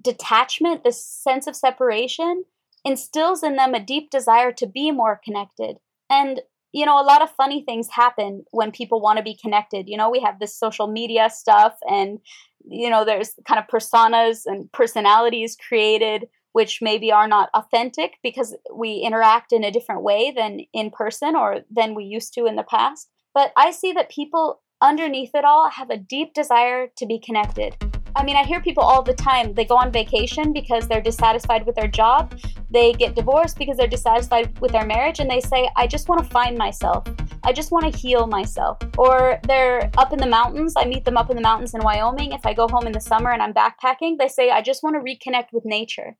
detachment, 0.00 0.84
this 0.84 1.04
sense 1.04 1.48
of 1.48 1.56
separation, 1.56 2.44
instills 2.84 3.42
in 3.42 3.56
them 3.56 3.74
a 3.74 3.84
deep 3.84 4.10
desire 4.10 4.52
to 4.52 4.68
be 4.68 4.92
more 4.92 5.20
connected. 5.24 5.78
And, 6.08 6.40
you 6.70 6.86
know, 6.86 7.00
a 7.00 7.02
lot 7.02 7.22
of 7.22 7.30
funny 7.32 7.64
things 7.64 7.88
happen 7.90 8.44
when 8.52 8.70
people 8.70 9.00
want 9.00 9.16
to 9.16 9.24
be 9.24 9.36
connected. 9.36 9.88
You 9.88 9.96
know, 9.96 10.10
we 10.10 10.20
have 10.20 10.38
this 10.38 10.56
social 10.56 10.86
media 10.86 11.28
stuff, 11.28 11.74
and, 11.90 12.20
you 12.64 12.88
know, 12.88 13.04
there's 13.04 13.34
kind 13.48 13.58
of 13.58 13.66
personas 13.66 14.42
and 14.46 14.70
personalities 14.70 15.56
created 15.56 16.28
which 16.52 16.80
maybe 16.82 17.10
are 17.10 17.28
not 17.28 17.50
authentic 17.54 18.18
because 18.22 18.56
we 18.74 19.02
interact 19.04 19.52
in 19.52 19.64
a 19.64 19.70
different 19.70 20.02
way 20.02 20.32
than 20.34 20.60
in 20.72 20.90
person 20.90 21.34
or 21.34 21.60
than 21.70 21.94
we 21.94 22.04
used 22.04 22.34
to 22.34 22.46
in 22.46 22.56
the 22.56 22.62
past. 22.62 23.08
But 23.34 23.52
I 23.56 23.70
see 23.70 23.92
that 23.92 24.10
people 24.10 24.60
underneath 24.82 25.30
it 25.34 25.44
all 25.44 25.70
have 25.70 25.90
a 25.90 25.96
deep 25.96 26.34
desire 26.34 26.88
to 26.96 27.06
be 27.06 27.18
connected. 27.18 27.76
I 28.14 28.24
mean, 28.24 28.36
I 28.36 28.44
hear 28.44 28.60
people 28.60 28.82
all 28.82 29.02
the 29.02 29.14
time. 29.14 29.54
They 29.54 29.64
go 29.64 29.76
on 29.76 29.90
vacation 29.90 30.52
because 30.52 30.86
they're 30.86 31.00
dissatisfied 31.00 31.64
with 31.64 31.76
their 31.76 31.88
job. 31.88 32.38
They 32.70 32.92
get 32.92 33.14
divorced 33.14 33.56
because 33.56 33.78
they're 33.78 33.86
dissatisfied 33.86 34.58
with 34.60 34.72
their 34.72 34.84
marriage. 34.84 35.18
And 35.18 35.30
they 35.30 35.40
say, 35.40 35.70
I 35.76 35.86
just 35.86 36.08
want 36.10 36.22
to 36.22 36.30
find 36.30 36.58
myself. 36.58 37.04
I 37.44 37.52
just 37.52 37.72
want 37.72 37.90
to 37.90 37.98
heal 37.98 38.26
myself. 38.26 38.78
Or 38.98 39.40
they're 39.44 39.90
up 39.96 40.12
in 40.12 40.18
the 40.18 40.26
mountains. 40.26 40.74
I 40.76 40.84
meet 40.84 41.06
them 41.06 41.16
up 41.16 41.30
in 41.30 41.36
the 41.36 41.42
mountains 41.42 41.72
in 41.74 41.82
Wyoming. 41.82 42.32
If 42.32 42.44
I 42.44 42.52
go 42.52 42.68
home 42.68 42.86
in 42.86 42.92
the 42.92 43.00
summer 43.00 43.30
and 43.30 43.42
I'm 43.42 43.54
backpacking, 43.54 44.18
they 44.18 44.28
say, 44.28 44.50
I 44.50 44.60
just 44.60 44.82
want 44.82 44.96
to 44.96 45.00
reconnect 45.00 45.46
with 45.52 45.64
nature. 45.64 46.16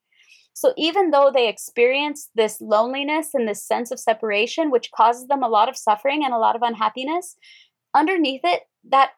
So 0.54 0.74
even 0.76 1.10
though 1.10 1.30
they 1.32 1.48
experience 1.48 2.28
this 2.34 2.60
loneliness 2.60 3.30
and 3.34 3.48
this 3.48 3.66
sense 3.66 3.90
of 3.90 3.98
separation, 3.98 4.70
which 4.70 4.90
causes 4.94 5.26
them 5.26 5.42
a 5.42 5.48
lot 5.48 5.68
of 5.68 5.76
suffering 5.76 6.22
and 6.24 6.34
a 6.34 6.38
lot 6.38 6.56
of 6.56 6.62
unhappiness, 6.62 7.36
underneath 7.94 8.42
it, 8.44 8.62
that 8.90 9.10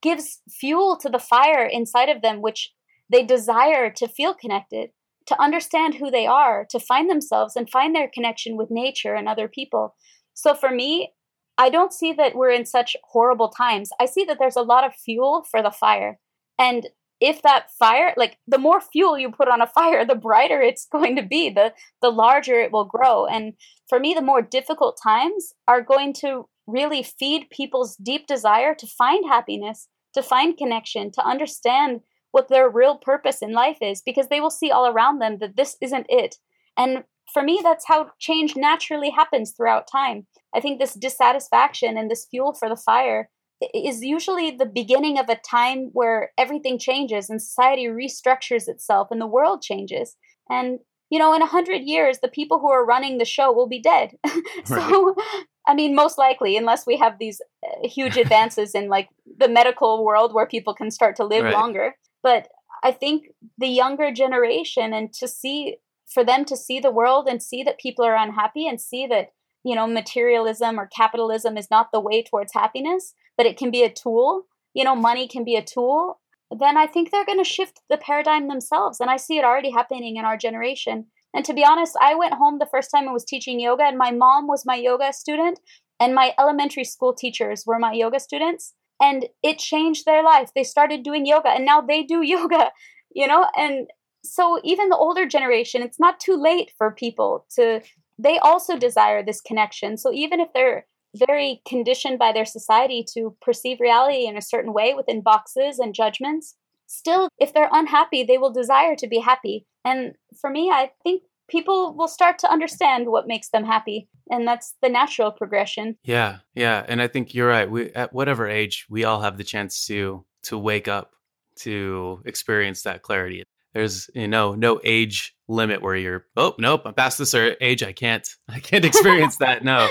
gives 0.00 0.40
fuel 0.50 0.96
to 0.96 1.08
the 1.08 1.18
fire 1.18 1.66
inside 1.66 2.08
of 2.08 2.22
them, 2.22 2.40
which 2.40 2.72
they 3.10 3.22
desire 3.22 3.90
to 3.90 4.08
feel 4.08 4.34
connected, 4.34 4.90
to 5.26 5.40
understand 5.40 5.94
who 5.94 6.10
they 6.10 6.26
are, 6.26 6.66
to 6.70 6.80
find 6.80 7.10
themselves 7.10 7.56
and 7.56 7.68
find 7.68 7.94
their 7.94 8.08
connection 8.08 8.56
with 8.56 8.70
nature 8.70 9.14
and 9.14 9.28
other 9.28 9.48
people. 9.48 9.94
So 10.34 10.54
for 10.54 10.70
me, 10.70 11.12
I 11.58 11.68
don't 11.68 11.92
see 11.92 12.12
that 12.14 12.34
we're 12.34 12.50
in 12.50 12.64
such 12.64 12.96
horrible 13.04 13.50
times. 13.50 13.90
I 14.00 14.06
see 14.06 14.24
that 14.24 14.38
there's 14.38 14.56
a 14.56 14.62
lot 14.62 14.84
of 14.84 14.94
fuel 14.94 15.44
for 15.50 15.62
the 15.62 15.70
fire. 15.70 16.18
And 16.58 16.88
if 17.22 17.40
that 17.42 17.70
fire 17.78 18.12
like 18.16 18.36
the 18.48 18.58
more 18.58 18.80
fuel 18.80 19.16
you 19.16 19.30
put 19.30 19.48
on 19.48 19.62
a 19.62 19.66
fire 19.66 20.04
the 20.04 20.16
brighter 20.16 20.60
it's 20.60 20.86
going 20.92 21.14
to 21.14 21.22
be 21.22 21.48
the 21.48 21.72
the 22.02 22.10
larger 22.10 22.60
it 22.60 22.72
will 22.72 22.84
grow. 22.84 23.26
And 23.26 23.54
for 23.88 24.00
me 24.00 24.12
the 24.12 24.20
more 24.20 24.42
difficult 24.42 24.98
times 25.02 25.54
are 25.68 25.80
going 25.80 26.12
to 26.14 26.48
really 26.66 27.02
feed 27.02 27.50
people's 27.50 27.96
deep 27.96 28.26
desire 28.26 28.74
to 28.74 28.86
find 28.86 29.24
happiness 29.26 29.88
to 30.14 30.22
find 30.22 30.56
connection 30.56 31.10
to 31.12 31.24
understand 31.24 32.00
what 32.32 32.48
their 32.48 32.68
real 32.68 32.96
purpose 32.96 33.40
in 33.40 33.52
life 33.52 33.78
is 33.80 34.02
because 34.04 34.28
they 34.28 34.40
will 34.40 34.50
see 34.50 34.70
all 34.70 34.86
around 34.86 35.18
them 35.20 35.38
that 35.38 35.56
this 35.56 35.76
isn't 35.80 36.06
it. 36.08 36.36
And 36.76 37.04
for 37.32 37.42
me 37.42 37.60
that's 37.62 37.86
how 37.86 38.10
change 38.18 38.56
naturally 38.56 39.10
happens 39.10 39.52
throughout 39.52 39.86
time. 39.90 40.26
I 40.52 40.60
think 40.60 40.80
this 40.80 40.94
dissatisfaction 40.94 41.96
and 41.96 42.10
this 42.10 42.26
fuel 42.28 42.52
for 42.52 42.68
the 42.68 42.76
fire 42.76 43.30
is 43.74 44.02
usually 44.02 44.50
the 44.50 44.66
beginning 44.66 45.18
of 45.18 45.28
a 45.28 45.36
time 45.36 45.90
where 45.92 46.30
everything 46.38 46.78
changes 46.78 47.28
and 47.28 47.40
society 47.40 47.86
restructures 47.86 48.68
itself 48.68 49.08
and 49.10 49.20
the 49.20 49.26
world 49.26 49.62
changes. 49.62 50.16
And, 50.48 50.80
you 51.10 51.18
know, 51.18 51.34
in 51.34 51.42
a 51.42 51.46
hundred 51.46 51.82
years, 51.82 52.18
the 52.20 52.28
people 52.28 52.58
who 52.58 52.70
are 52.70 52.84
running 52.84 53.18
the 53.18 53.24
show 53.24 53.52
will 53.52 53.68
be 53.68 53.80
dead. 53.80 54.12
so, 54.64 55.14
right. 55.14 55.44
I 55.66 55.74
mean, 55.74 55.94
most 55.94 56.18
likely, 56.18 56.56
unless 56.56 56.86
we 56.86 56.96
have 56.98 57.18
these 57.18 57.40
uh, 57.64 57.88
huge 57.88 58.16
advances 58.24 58.74
in 58.74 58.88
like 58.88 59.08
the 59.38 59.48
medical 59.48 60.04
world 60.04 60.34
where 60.34 60.46
people 60.46 60.74
can 60.74 60.90
start 60.90 61.16
to 61.16 61.24
live 61.24 61.44
right. 61.44 61.52
longer. 61.52 61.94
But 62.22 62.48
I 62.82 62.92
think 62.92 63.26
the 63.58 63.68
younger 63.68 64.12
generation 64.12 64.92
and 64.92 65.12
to 65.14 65.28
see, 65.28 65.76
for 66.12 66.24
them 66.24 66.44
to 66.46 66.56
see 66.56 66.80
the 66.80 66.90
world 66.90 67.28
and 67.28 67.42
see 67.42 67.62
that 67.62 67.78
people 67.78 68.04
are 68.04 68.16
unhappy 68.16 68.66
and 68.66 68.80
see 68.80 69.06
that 69.06 69.28
you 69.64 69.74
know 69.74 69.86
materialism 69.86 70.78
or 70.78 70.86
capitalism 70.86 71.56
is 71.56 71.70
not 71.70 71.88
the 71.92 72.00
way 72.00 72.22
towards 72.22 72.52
happiness 72.52 73.14
but 73.36 73.46
it 73.46 73.56
can 73.56 73.70
be 73.70 73.82
a 73.82 73.92
tool 73.92 74.46
you 74.74 74.84
know 74.84 74.94
money 74.94 75.26
can 75.28 75.44
be 75.44 75.56
a 75.56 75.64
tool 75.64 76.20
then 76.58 76.76
i 76.76 76.86
think 76.86 77.10
they're 77.10 77.24
going 77.24 77.38
to 77.38 77.44
shift 77.44 77.80
the 77.88 77.96
paradigm 77.96 78.48
themselves 78.48 79.00
and 79.00 79.10
i 79.10 79.16
see 79.16 79.38
it 79.38 79.44
already 79.44 79.70
happening 79.70 80.16
in 80.16 80.24
our 80.24 80.36
generation. 80.36 81.06
And 81.34 81.46
to 81.46 81.54
be 81.54 81.64
honest 81.64 81.96
i 82.00 82.14
went 82.14 82.34
home 82.34 82.58
the 82.58 82.66
first 82.70 82.90
time 82.90 83.08
i 83.08 83.12
was 83.12 83.24
teaching 83.24 83.58
yoga 83.58 83.84
and 83.84 83.96
my 83.96 84.10
mom 84.10 84.46
was 84.46 84.66
my 84.66 84.76
yoga 84.76 85.12
student 85.12 85.60
and 85.98 86.14
my 86.14 86.34
elementary 86.38 86.84
school 86.84 87.14
teachers 87.14 87.64
were 87.66 87.78
my 87.78 87.92
yoga 87.92 88.20
students 88.20 88.74
and 89.00 89.26
it 89.42 89.58
changed 89.58 90.04
their 90.04 90.22
life. 90.22 90.50
They 90.54 90.64
started 90.64 91.02
doing 91.02 91.26
yoga 91.26 91.48
and 91.48 91.64
now 91.64 91.80
they 91.80 92.02
do 92.02 92.22
yoga 92.34 92.70
you 93.14 93.26
know? 93.26 93.46
And 93.56 93.88
so 94.24 94.60
even 94.62 94.88
the 94.88 94.96
older 94.96 95.26
generation 95.26 95.82
it's 95.82 95.98
not 95.98 96.20
too 96.20 96.36
late 96.36 96.72
for 96.76 96.90
people 96.90 97.46
to 97.56 97.80
they 98.18 98.38
also 98.38 98.76
desire 98.76 99.22
this 99.22 99.40
connection. 99.40 99.96
So 99.96 100.12
even 100.12 100.40
if 100.40 100.48
they're 100.54 100.86
very 101.16 101.60
conditioned 101.66 102.18
by 102.18 102.32
their 102.32 102.44
society 102.44 103.04
to 103.14 103.36
perceive 103.42 103.80
reality 103.80 104.26
in 104.26 104.36
a 104.36 104.42
certain 104.42 104.72
way 104.72 104.94
within 104.94 105.20
boxes 105.20 105.78
and 105.78 105.94
judgments, 105.94 106.56
still, 106.86 107.28
if 107.38 107.52
they're 107.52 107.68
unhappy, 107.72 108.24
they 108.24 108.38
will 108.38 108.52
desire 108.52 108.96
to 108.96 109.06
be 109.06 109.18
happy. 109.18 109.66
And 109.84 110.14
for 110.40 110.50
me, 110.50 110.70
I 110.70 110.90
think 111.02 111.22
people 111.48 111.94
will 111.94 112.08
start 112.08 112.38
to 112.38 112.50
understand 112.50 113.08
what 113.08 113.26
makes 113.26 113.50
them 113.50 113.64
happy 113.64 114.08
and 114.30 114.46
that's 114.46 114.74
the 114.80 114.88
natural 114.88 115.30
progression 115.30 115.96
yeah 116.04 116.38
yeah 116.54 116.84
and 116.88 117.02
i 117.02 117.06
think 117.06 117.34
you're 117.34 117.48
right 117.48 117.70
we 117.70 117.92
at 117.94 118.12
whatever 118.12 118.48
age 118.48 118.86
we 118.88 119.04
all 119.04 119.20
have 119.20 119.36
the 119.36 119.44
chance 119.44 119.86
to 119.86 120.24
to 120.42 120.56
wake 120.58 120.88
up 120.88 121.12
to 121.56 122.22
experience 122.24 122.82
that 122.82 123.02
clarity 123.02 123.42
there's 123.74 124.10
you 124.14 124.28
know 124.28 124.54
no 124.54 124.80
age 124.84 125.34
limit 125.48 125.82
where 125.82 125.96
you're 125.96 126.26
oh 126.36 126.54
nope 126.58 126.82
i'm 126.84 126.94
past 126.94 127.18
this 127.18 127.34
er, 127.34 127.56
age 127.60 127.82
i 127.82 127.92
can't 127.92 128.28
i 128.48 128.58
can't 128.60 128.84
experience 128.84 129.36
that. 129.38 129.64
No. 129.64 129.88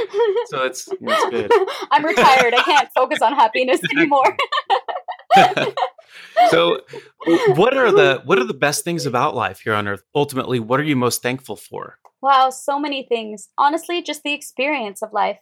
So 0.48 0.64
it's 0.64 0.88
it's 1.02 1.30
good. 1.30 1.52
I'm 1.92 2.06
retired. 2.06 2.54
I 2.54 2.64
can't 2.64 2.90
focus 2.94 3.22
on 3.22 3.34
happiness 3.34 3.80
anymore. 3.98 4.38
So 6.50 6.82
what 7.56 7.78
are 7.78 7.92
the 7.92 8.22
what 8.26 8.40
are 8.40 8.44
the 8.44 8.54
best 8.54 8.84
things 8.84 9.06
about 9.06 9.36
life 9.36 9.62
here 9.62 9.74
on 9.74 9.88
earth? 9.88 10.04
Ultimately 10.16 10.60
what 10.60 10.80
are 10.80 10.84
you 10.84 10.96
most 10.96 11.22
thankful 11.22 11.56
for? 11.56 11.98
Wow 12.22 12.50
so 12.50 12.80
many 12.80 13.04
things. 13.04 13.50
Honestly 13.58 14.02
just 14.02 14.24
the 14.24 14.34
experience 14.34 15.02
of 15.02 15.14
life 15.14 15.38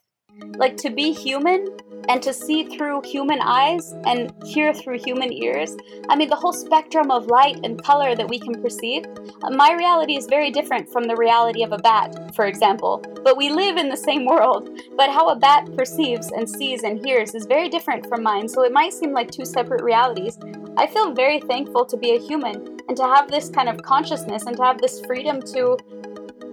like 0.57 0.77
to 0.77 0.89
be 0.89 1.11
human 1.11 1.67
and 2.09 2.23
to 2.23 2.33
see 2.33 2.63
through 2.63 3.01
human 3.03 3.39
eyes 3.39 3.93
and 4.05 4.33
hear 4.43 4.73
through 4.73 4.97
human 4.97 5.31
ears. 5.31 5.77
I 6.09 6.15
mean, 6.15 6.27
the 6.27 6.35
whole 6.35 6.51
spectrum 6.51 7.11
of 7.11 7.27
light 7.27 7.59
and 7.63 7.81
color 7.83 8.15
that 8.15 8.27
we 8.27 8.39
can 8.39 8.59
perceive. 8.61 9.05
Uh, 9.43 9.51
my 9.51 9.73
reality 9.73 10.17
is 10.17 10.25
very 10.25 10.49
different 10.49 10.91
from 10.91 11.03
the 11.03 11.15
reality 11.15 11.63
of 11.63 11.71
a 11.71 11.77
bat, 11.77 12.35
for 12.35 12.45
example. 12.45 13.03
But 13.23 13.37
we 13.37 13.49
live 13.49 13.77
in 13.77 13.89
the 13.89 13.97
same 13.97 14.25
world. 14.25 14.69
But 14.97 15.11
how 15.11 15.29
a 15.29 15.35
bat 15.35 15.69
perceives 15.77 16.31
and 16.31 16.49
sees 16.49 16.83
and 16.83 17.05
hears 17.05 17.35
is 17.35 17.45
very 17.45 17.69
different 17.69 18.07
from 18.07 18.23
mine, 18.23 18.47
so 18.47 18.63
it 18.63 18.71
might 18.71 18.93
seem 18.93 19.13
like 19.13 19.29
two 19.29 19.45
separate 19.45 19.83
realities. 19.83 20.39
I 20.77 20.87
feel 20.87 21.13
very 21.13 21.39
thankful 21.41 21.85
to 21.85 21.97
be 21.97 22.15
a 22.15 22.19
human 22.19 22.79
and 22.87 22.97
to 22.97 23.03
have 23.03 23.29
this 23.29 23.49
kind 23.49 23.69
of 23.69 23.83
consciousness 23.83 24.45
and 24.47 24.57
to 24.57 24.63
have 24.63 24.81
this 24.81 24.99
freedom 25.01 25.41
to 25.53 25.77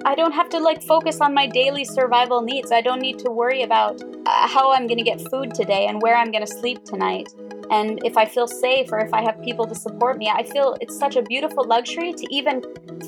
I 0.06 0.14
don't 0.14 0.30
have 0.30 0.48
to 0.50 0.60
like 0.60 0.84
focus 0.84 1.20
on 1.20 1.34
my 1.34 1.48
daily 1.48 1.84
survival 1.84 2.40
needs. 2.40 2.70
I 2.70 2.80
don't 2.80 3.00
need 3.00 3.18
to 3.18 3.30
worry 3.32 3.62
about 3.62 4.00
uh, 4.00 4.46
how 4.46 4.72
I'm 4.72 4.86
going 4.86 4.98
to 4.98 5.02
get 5.02 5.20
food 5.32 5.52
today 5.52 5.88
and 5.88 6.00
where 6.00 6.14
I'm 6.14 6.30
going 6.30 6.46
to 6.46 6.52
sleep 6.52 6.84
tonight. 6.84 7.34
And 7.72 7.98
if 8.04 8.16
I 8.16 8.24
feel 8.24 8.46
safe 8.46 8.92
or 8.92 9.00
if 9.00 9.12
I 9.12 9.20
have 9.22 9.42
people 9.42 9.66
to 9.66 9.74
support 9.74 10.16
me, 10.16 10.30
I 10.32 10.44
feel 10.44 10.76
it's 10.80 10.96
such 10.96 11.16
a 11.16 11.22
beautiful 11.22 11.64
luxury 11.64 12.12
to 12.12 12.26
even 12.32 12.62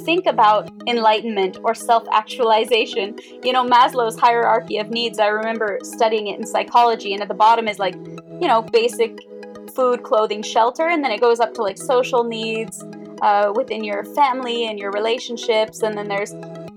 think 0.04 0.26
about 0.26 0.72
enlightenment 0.88 1.58
or 1.62 1.72
self 1.72 2.02
actualization. 2.12 3.16
You 3.44 3.52
know, 3.52 3.64
Maslow's 3.64 4.18
hierarchy 4.18 4.78
of 4.78 4.90
needs, 4.90 5.20
I 5.20 5.28
remember 5.28 5.78
studying 5.84 6.26
it 6.26 6.40
in 6.40 6.46
psychology, 6.48 7.12
and 7.12 7.22
at 7.22 7.28
the 7.28 7.34
bottom 7.34 7.68
is 7.68 7.78
like, 7.78 7.94
you 7.94 8.48
know, 8.48 8.62
basic 8.62 9.20
food, 9.72 10.02
clothing, 10.02 10.42
shelter, 10.42 10.88
and 10.88 11.04
then 11.04 11.12
it 11.12 11.20
goes 11.20 11.38
up 11.38 11.54
to 11.54 11.62
like 11.62 11.78
social 11.78 12.24
needs. 12.24 12.84
Uh, 13.20 13.52
within 13.56 13.82
your 13.82 14.04
family 14.14 14.68
and 14.68 14.78
your 14.78 14.92
relationships, 14.92 15.82
and 15.82 15.98
then 15.98 16.06
there's 16.06 16.32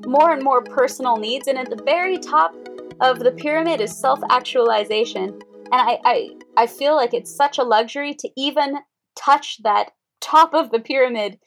more 0.06 0.32
and 0.32 0.43
more 0.43 0.62
personal 0.62 1.18
needs. 1.18 1.47
And 1.47 1.58
at 1.58 1.70
the 1.70 1.82
very 1.84 2.18
top 2.18 2.54
of 2.99 3.20
the 3.20 3.32
pyramid 3.32 3.82
is 3.82 3.97
self 3.97 4.20
actualization. 4.30 5.39
And 5.72 5.74
I, 5.74 5.99
I, 6.04 6.30
I 6.58 6.68
feel 6.68 6.95
like 6.95 7.14
it's 7.14 7.34
such 7.34 7.58
a 7.58 7.64
luxury 7.64 8.14
to 8.16 8.30
even 8.38 8.80
touch 9.16 9.62
that 9.64 9.91
top 10.20 10.54
of 10.54 10.72
the 10.72 10.80
pyramid 10.80 11.39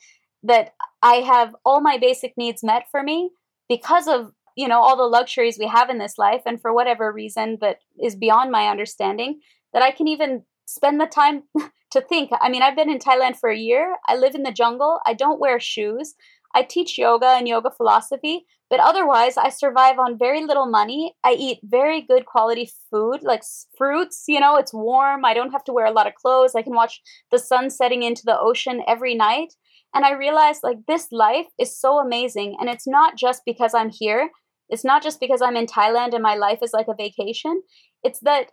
that 0.43 0.73
I 1.01 1.15
have 1.15 1.55
all 1.65 1.81
my 1.81 1.97
basic 1.97 2.33
needs 2.37 2.63
met 2.63 2.85
for 2.91 3.01
me 3.01 3.31
because 3.67 4.07
of 4.07 4.31
you 4.55 4.67
know 4.67 4.81
all 4.81 4.95
the 4.95 5.03
luxuries 5.03 5.57
we 5.59 5.67
have 5.67 5.89
in 5.89 5.97
this 5.97 6.17
life 6.17 6.41
and 6.45 6.61
for 6.61 6.73
whatever 6.73 7.11
reason 7.11 7.57
that 7.61 7.79
is 8.01 8.15
beyond 8.15 8.51
my 8.51 8.67
understanding 8.67 9.39
that 9.73 9.81
I 9.81 9.91
can 9.91 10.07
even 10.07 10.43
spend 10.65 10.99
the 10.99 11.05
time 11.05 11.43
to 11.91 12.01
think. 12.01 12.29
I 12.41 12.49
mean, 12.49 12.61
I've 12.61 12.75
been 12.75 12.89
in 12.89 12.99
Thailand 12.99 13.37
for 13.37 13.49
a 13.49 13.57
year. 13.57 13.95
I 14.07 14.15
live 14.15 14.35
in 14.35 14.43
the 14.43 14.51
jungle. 14.51 14.99
I 15.05 15.13
don't 15.13 15.39
wear 15.39 15.59
shoes. 15.59 16.15
I 16.55 16.63
teach 16.63 16.97
yoga 16.97 17.27
and 17.27 17.47
yoga 17.47 17.69
philosophy, 17.69 18.45
but 18.69 18.79
otherwise, 18.79 19.35
I 19.37 19.49
survive 19.49 19.99
on 19.99 20.17
very 20.17 20.43
little 20.43 20.65
money. 20.65 21.13
I 21.23 21.33
eat 21.33 21.59
very 21.63 22.01
good 22.01 22.25
quality 22.25 22.71
food, 22.89 23.21
like 23.21 23.43
fruits, 23.77 24.23
you 24.27 24.39
know, 24.39 24.55
it's 24.55 24.73
warm. 24.73 25.25
I 25.25 25.33
don't 25.33 25.51
have 25.51 25.65
to 25.65 25.73
wear 25.73 25.85
a 25.85 25.91
lot 25.91 26.07
of 26.07 26.15
clothes. 26.15 26.55
I 26.55 26.61
can 26.61 26.73
watch 26.73 27.01
the 27.29 27.37
sun 27.37 27.69
setting 27.69 28.03
into 28.03 28.23
the 28.25 28.39
ocean 28.39 28.81
every 28.87 29.15
night. 29.15 29.53
And 29.93 30.05
I 30.05 30.13
realized, 30.13 30.61
like, 30.63 30.77
this 30.87 31.09
life 31.11 31.47
is 31.59 31.77
so 31.79 31.99
amazing. 31.99 32.55
And 32.59 32.69
it's 32.69 32.87
not 32.87 33.17
just 33.17 33.43
because 33.45 33.73
I'm 33.73 33.89
here, 33.89 34.29
it's 34.69 34.85
not 34.85 35.03
just 35.03 35.19
because 35.19 35.41
I'm 35.41 35.55
in 35.57 35.67
Thailand 35.67 36.13
and 36.13 36.23
my 36.23 36.35
life 36.35 36.59
is 36.63 36.73
like 36.73 36.87
a 36.87 36.95
vacation. 36.95 37.61
It's 38.03 38.19
that 38.21 38.47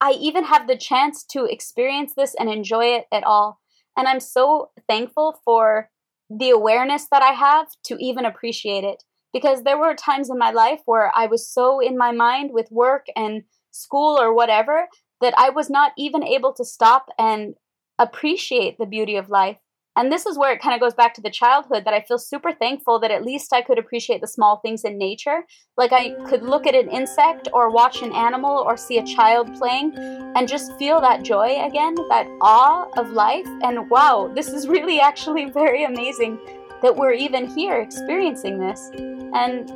I 0.00 0.12
even 0.12 0.44
have 0.44 0.66
the 0.66 0.76
chance 0.76 1.24
to 1.32 1.44
experience 1.44 2.14
this 2.16 2.34
and 2.38 2.48
enjoy 2.48 2.86
it 2.96 3.04
at 3.12 3.24
all. 3.24 3.60
And 3.96 4.08
I'm 4.08 4.20
so 4.20 4.70
thankful 4.88 5.40
for 5.44 5.90
the 6.30 6.50
awareness 6.50 7.08
that 7.10 7.22
I 7.22 7.32
have 7.32 7.66
to 7.84 7.96
even 7.96 8.24
appreciate 8.24 8.84
it. 8.84 9.02
Because 9.32 9.62
there 9.62 9.78
were 9.78 9.94
times 9.94 10.28
in 10.28 10.38
my 10.38 10.50
life 10.50 10.80
where 10.86 11.12
I 11.14 11.26
was 11.26 11.48
so 11.48 11.78
in 11.80 11.96
my 11.96 12.10
mind 12.10 12.50
with 12.52 12.70
work 12.70 13.06
and 13.14 13.42
school 13.70 14.18
or 14.20 14.34
whatever 14.34 14.88
that 15.20 15.34
I 15.36 15.50
was 15.50 15.70
not 15.70 15.92
even 15.96 16.24
able 16.24 16.52
to 16.54 16.64
stop 16.64 17.06
and 17.18 17.54
appreciate 17.98 18.78
the 18.78 18.86
beauty 18.86 19.16
of 19.16 19.28
life. 19.28 19.58
And 19.96 20.10
this 20.10 20.24
is 20.24 20.38
where 20.38 20.52
it 20.52 20.62
kind 20.62 20.74
of 20.74 20.80
goes 20.80 20.94
back 20.94 21.14
to 21.14 21.20
the 21.20 21.30
childhood 21.30 21.84
that 21.84 21.94
I 21.94 22.00
feel 22.00 22.18
super 22.18 22.52
thankful 22.52 23.00
that 23.00 23.10
at 23.10 23.24
least 23.24 23.52
I 23.52 23.60
could 23.60 23.78
appreciate 23.78 24.20
the 24.20 24.28
small 24.28 24.58
things 24.58 24.84
in 24.84 24.98
nature. 24.98 25.44
Like 25.76 25.92
I 25.92 26.10
could 26.28 26.42
look 26.42 26.66
at 26.66 26.74
an 26.74 26.88
insect 26.90 27.48
or 27.52 27.70
watch 27.70 28.02
an 28.02 28.12
animal 28.12 28.58
or 28.58 28.76
see 28.76 28.98
a 28.98 29.04
child 29.04 29.52
playing 29.56 29.92
and 29.96 30.48
just 30.48 30.76
feel 30.78 31.00
that 31.00 31.24
joy 31.24 31.64
again, 31.64 31.96
that 32.08 32.28
awe 32.40 32.88
of 32.96 33.10
life. 33.10 33.46
And 33.62 33.90
wow, 33.90 34.30
this 34.34 34.48
is 34.48 34.68
really 34.68 35.00
actually 35.10 35.50
very 35.50 35.84
amazing 35.84 36.38
that 36.82 36.96
we're 36.96 37.12
even 37.12 37.46
here 37.46 37.80
experiencing 37.80 38.58
this. 38.58 38.90
And 39.34 39.70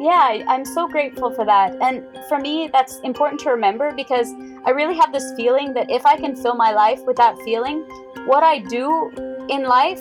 yeah, 0.00 0.42
I'm 0.48 0.64
so 0.64 0.88
grateful 0.88 1.30
for 1.30 1.44
that. 1.44 1.76
And 1.82 2.02
for 2.26 2.40
me, 2.40 2.70
that's 2.72 3.00
important 3.00 3.38
to 3.42 3.50
remember 3.50 3.92
because 3.94 4.32
I 4.64 4.70
really 4.70 4.96
have 4.96 5.12
this 5.12 5.34
feeling 5.36 5.74
that 5.74 5.90
if 5.90 6.06
I 6.06 6.16
can 6.16 6.34
fill 6.34 6.54
my 6.54 6.72
life 6.72 7.00
with 7.04 7.16
that 7.18 7.36
feeling, 7.44 7.82
what 8.26 8.42
I 8.42 8.60
do 8.60 9.10
in 9.50 9.64
life, 9.64 10.00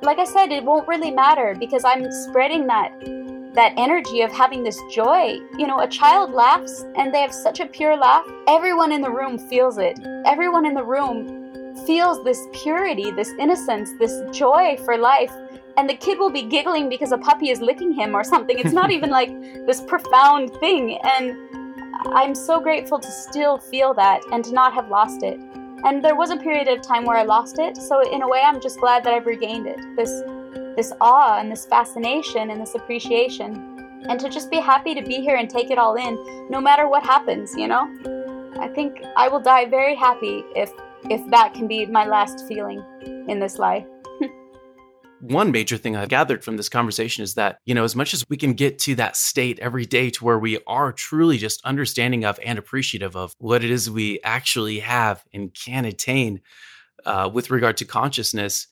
like 0.00 0.18
I 0.18 0.24
said, 0.24 0.52
it 0.52 0.64
won't 0.64 0.88
really 0.88 1.10
matter 1.10 1.54
because 1.58 1.84
I'm 1.84 2.10
spreading 2.10 2.66
that 2.68 2.92
that 3.54 3.74
energy 3.76 4.22
of 4.22 4.30
having 4.30 4.62
this 4.62 4.80
joy. 4.90 5.38
You 5.58 5.66
know, 5.66 5.80
a 5.80 5.88
child 5.88 6.32
laughs 6.32 6.84
and 6.96 7.12
they 7.12 7.20
have 7.20 7.34
such 7.34 7.60
a 7.60 7.66
pure 7.66 7.96
laugh. 7.96 8.24
Everyone 8.46 8.92
in 8.92 9.00
the 9.00 9.10
room 9.10 9.36
feels 9.36 9.78
it. 9.78 9.98
Everyone 10.24 10.64
in 10.64 10.74
the 10.74 10.84
room 10.84 11.47
feels 11.86 12.22
this 12.24 12.46
purity, 12.52 13.10
this 13.10 13.30
innocence, 13.38 13.90
this 13.98 14.22
joy 14.30 14.76
for 14.84 14.96
life. 14.96 15.32
And 15.76 15.88
the 15.88 15.94
kid 15.94 16.18
will 16.18 16.30
be 16.30 16.42
giggling 16.42 16.88
because 16.88 17.12
a 17.12 17.18
puppy 17.18 17.50
is 17.50 17.60
licking 17.60 17.92
him 17.92 18.14
or 18.14 18.24
something. 18.24 18.58
It's 18.58 18.72
not 18.72 18.90
even 18.90 19.10
like 19.20 19.30
this 19.66 19.80
profound 19.80 20.52
thing. 20.58 20.98
And 21.02 21.36
I'm 22.14 22.34
so 22.34 22.60
grateful 22.60 22.98
to 22.98 23.10
still 23.10 23.58
feel 23.58 23.94
that 23.94 24.22
and 24.32 24.44
to 24.44 24.52
not 24.52 24.72
have 24.74 24.88
lost 24.88 25.22
it. 25.22 25.38
And 25.84 26.04
there 26.04 26.16
was 26.16 26.30
a 26.30 26.36
period 26.36 26.66
of 26.68 26.82
time 26.82 27.04
where 27.04 27.16
I 27.16 27.22
lost 27.22 27.58
it, 27.60 27.76
so 27.76 28.00
in 28.00 28.22
a 28.22 28.28
way 28.28 28.42
I'm 28.44 28.60
just 28.60 28.80
glad 28.80 29.04
that 29.04 29.14
I've 29.14 29.26
regained 29.26 29.68
it. 29.68 29.78
This 29.96 30.22
this 30.76 30.92
awe 31.00 31.38
and 31.38 31.50
this 31.50 31.66
fascination 31.66 32.50
and 32.50 32.60
this 32.60 32.74
appreciation. 32.76 34.04
And 34.08 34.20
to 34.20 34.28
just 34.28 34.48
be 34.48 34.58
happy 34.58 34.94
to 34.94 35.02
be 35.02 35.16
here 35.16 35.36
and 35.36 35.50
take 35.50 35.70
it 35.72 35.78
all 35.78 35.96
in, 35.96 36.14
no 36.48 36.60
matter 36.60 36.88
what 36.88 37.02
happens, 37.02 37.52
you 37.56 37.66
know? 37.66 37.88
I 38.60 38.68
think 38.68 39.02
I 39.16 39.26
will 39.28 39.40
die 39.40 39.66
very 39.66 39.96
happy 39.96 40.44
if 40.54 40.72
if 41.04 41.24
that 41.30 41.54
can 41.54 41.66
be 41.66 41.86
my 41.86 42.06
last 42.06 42.46
feeling 42.46 42.82
in 43.28 43.38
this 43.38 43.58
life 43.58 43.84
one 45.20 45.50
major 45.50 45.76
thing 45.76 45.96
I've 45.96 46.08
gathered 46.08 46.44
from 46.44 46.56
this 46.56 46.68
conversation 46.68 47.24
is 47.24 47.34
that, 47.34 47.58
you 47.64 47.74
know, 47.74 47.84
as 47.84 47.96
much 47.96 48.14
as 48.14 48.24
we 48.28 48.36
can 48.36 48.52
get 48.52 48.78
to 48.80 48.94
that 48.96 49.16
state 49.16 49.58
every 49.58 49.84
day 49.84 50.10
to 50.10 50.24
where 50.24 50.38
we 50.38 50.58
are 50.66 50.92
truly 50.92 51.38
just 51.38 51.64
understanding 51.64 52.24
of 52.24 52.38
and 52.44 52.58
appreciative 52.58 53.16
of 53.16 53.32
what 53.38 53.64
it 53.64 53.70
is 53.70 53.90
we 53.90 54.20
actually 54.22 54.78
have 54.78 55.24
and 55.32 55.54
can 55.54 55.84
attain 55.84 56.40
uh, 57.04 57.28
with 57.32 57.50
regard 57.50 57.76
to 57.78 57.84
consciousness, 57.84 58.68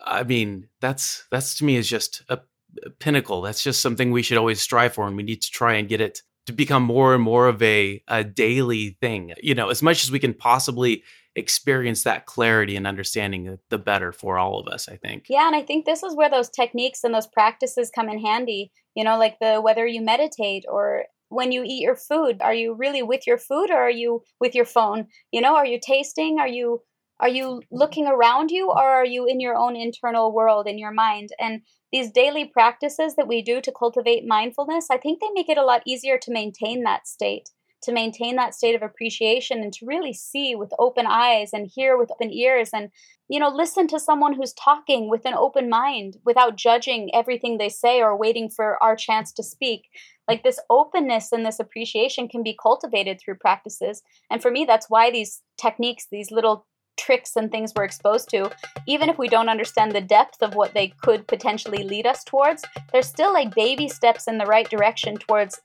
I 0.00 0.22
mean, 0.24 0.68
that's 0.80 1.24
that's 1.30 1.56
to 1.56 1.64
me 1.64 1.76
is 1.76 1.88
just 1.88 2.22
a, 2.28 2.40
a 2.84 2.90
pinnacle. 2.90 3.42
That's 3.42 3.62
just 3.62 3.80
something 3.80 4.10
we 4.10 4.22
should 4.22 4.38
always 4.38 4.60
strive 4.60 4.94
for, 4.94 5.06
and 5.06 5.16
we 5.16 5.22
need 5.22 5.42
to 5.42 5.50
try 5.50 5.74
and 5.74 5.88
get 5.88 6.00
it 6.00 6.22
to 6.46 6.52
become 6.52 6.82
more 6.82 7.14
and 7.14 7.22
more 7.22 7.46
of 7.46 7.62
a, 7.62 8.02
a 8.08 8.24
daily 8.24 8.96
thing. 9.00 9.34
You 9.42 9.54
know, 9.54 9.68
as 9.68 9.82
much 9.82 10.04
as 10.04 10.10
we 10.10 10.18
can 10.18 10.34
possibly 10.34 11.02
experience 11.38 12.02
that 12.02 12.26
clarity 12.26 12.76
and 12.76 12.86
understanding 12.86 13.58
the 13.70 13.78
better 13.78 14.12
for 14.12 14.38
all 14.38 14.58
of 14.58 14.66
us 14.66 14.88
i 14.88 14.96
think. 14.96 15.26
Yeah 15.28 15.46
and 15.46 15.56
i 15.56 15.62
think 15.62 15.84
this 15.84 16.02
is 16.02 16.16
where 16.16 16.30
those 16.30 16.50
techniques 16.50 17.04
and 17.04 17.14
those 17.14 17.26
practices 17.26 17.90
come 17.94 18.08
in 18.08 18.20
handy 18.20 18.70
you 18.94 19.04
know 19.04 19.18
like 19.18 19.38
the 19.40 19.60
whether 19.60 19.86
you 19.86 20.02
meditate 20.02 20.64
or 20.68 21.04
when 21.30 21.52
you 21.52 21.62
eat 21.64 21.82
your 21.82 21.96
food 21.96 22.40
are 22.40 22.54
you 22.54 22.74
really 22.74 23.02
with 23.02 23.26
your 23.26 23.38
food 23.38 23.70
or 23.70 23.76
are 23.76 23.90
you 23.90 24.22
with 24.40 24.54
your 24.54 24.64
phone? 24.64 25.06
You 25.30 25.40
know 25.40 25.56
are 25.56 25.66
you 25.66 25.78
tasting? 25.80 26.38
Are 26.38 26.48
you 26.48 26.82
are 27.20 27.28
you 27.28 27.62
looking 27.72 28.06
around 28.06 28.50
you 28.50 28.70
or 28.70 28.88
are 28.88 29.04
you 29.04 29.26
in 29.26 29.40
your 29.40 29.56
own 29.56 29.74
internal 29.74 30.32
world 30.32 30.68
in 30.68 30.78
your 30.78 30.92
mind? 30.92 31.30
And 31.40 31.62
these 31.92 32.10
daily 32.10 32.44
practices 32.44 33.16
that 33.16 33.28
we 33.28 33.42
do 33.42 33.60
to 33.60 33.72
cultivate 33.72 34.26
mindfulness 34.26 34.88
i 34.90 34.96
think 34.96 35.20
they 35.20 35.30
make 35.32 35.48
it 35.48 35.58
a 35.58 35.64
lot 35.64 35.82
easier 35.86 36.18
to 36.18 36.32
maintain 36.32 36.82
that 36.82 37.06
state 37.06 37.50
to 37.82 37.92
maintain 37.92 38.36
that 38.36 38.54
state 38.54 38.74
of 38.74 38.82
appreciation 38.82 39.62
and 39.62 39.72
to 39.72 39.86
really 39.86 40.12
see 40.12 40.54
with 40.54 40.72
open 40.78 41.06
eyes 41.06 41.50
and 41.52 41.70
hear 41.72 41.96
with 41.96 42.10
open 42.10 42.32
ears 42.32 42.70
and 42.72 42.90
you 43.28 43.38
know 43.38 43.48
listen 43.48 43.86
to 43.86 44.00
someone 44.00 44.34
who's 44.34 44.52
talking 44.54 45.08
with 45.08 45.24
an 45.24 45.34
open 45.34 45.68
mind 45.68 46.16
without 46.24 46.56
judging 46.56 47.10
everything 47.14 47.58
they 47.58 47.68
say 47.68 48.00
or 48.00 48.16
waiting 48.16 48.48
for 48.48 48.82
our 48.82 48.96
chance 48.96 49.32
to 49.32 49.42
speak. 49.42 49.88
Like 50.26 50.42
this 50.42 50.60
openness 50.68 51.32
and 51.32 51.46
this 51.46 51.58
appreciation 51.58 52.28
can 52.28 52.42
be 52.42 52.58
cultivated 52.60 53.18
through 53.20 53.36
practices. 53.36 54.02
And 54.30 54.42
for 54.42 54.50
me 54.50 54.64
that's 54.64 54.90
why 54.90 55.10
these 55.10 55.42
techniques 55.56 56.06
these 56.10 56.30
little 56.30 56.66
tricks 56.98 57.36
and 57.36 57.50
things 57.50 57.72
we're 57.76 57.84
exposed 57.84 58.28
to, 58.30 58.50
even 58.86 59.08
if 59.08 59.18
we 59.18 59.28
don't 59.28 59.48
understand 59.48 59.92
the 59.92 60.00
depth 60.00 60.42
of 60.42 60.54
what 60.54 60.74
they 60.74 60.92
could 61.00 61.26
potentially 61.28 61.84
lead 61.84 62.06
us 62.06 62.24
towards, 62.24 62.64
they're 62.92 63.02
still 63.02 63.32
like 63.32 63.54
baby 63.54 63.88
steps 63.88 64.26
in 64.26 64.36
the 64.36 64.46
right 64.46 64.68
direction 64.68 65.16
towards 65.16 65.60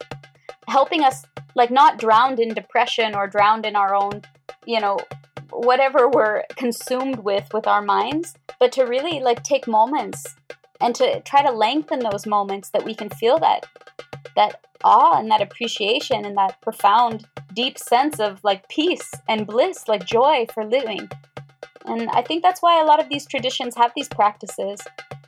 helping 0.68 1.04
us 1.04 1.26
like 1.56 1.72
not 1.72 1.98
drowned 2.00 2.40
in 2.40 2.54
depression 2.54 3.16
or 3.16 3.28
drowned 3.28 3.66
in 3.66 3.76
our 3.76 3.96
own 3.96 4.22
you 4.66 4.80
know 4.80 4.98
whatever 5.52 6.10
we're 6.10 6.44
consumed 6.56 7.20
with 7.20 7.48
with 7.54 7.68
our 7.68 7.82
minds 7.82 8.36
but 8.60 8.72
to 8.72 8.84
really 8.84 9.20
like 9.20 9.44
take 9.44 9.68
moments 9.68 10.36
and 10.82 10.96
to 10.96 11.22
try 11.22 11.42
to 11.42 11.52
lengthen 11.52 12.00
those 12.00 12.26
moments 12.26 12.70
that 12.70 12.84
we 12.84 12.96
can 12.96 13.10
feel 13.10 13.40
that 13.40 13.66
that 14.36 14.62
awe 14.84 15.18
and 15.18 15.32
that 15.32 15.42
appreciation 15.42 16.26
and 16.26 16.36
that 16.36 16.60
profound 16.62 17.26
deep 17.54 17.78
sense 17.78 18.20
of 18.20 18.44
like 18.44 18.68
peace 18.70 19.12
and 19.30 19.48
bliss 19.48 19.88
like 19.88 20.06
joy 20.06 20.46
for 20.54 20.66
living. 20.66 21.10
And 21.86 22.10
i 22.12 22.22
think 22.22 22.42
that's 22.42 22.62
why 22.62 22.82
a 22.82 22.86
lot 22.86 23.02
of 23.02 23.10
these 23.10 23.26
traditions 23.26 23.76
have 23.76 23.92
these 23.96 24.08
practices 24.08 24.80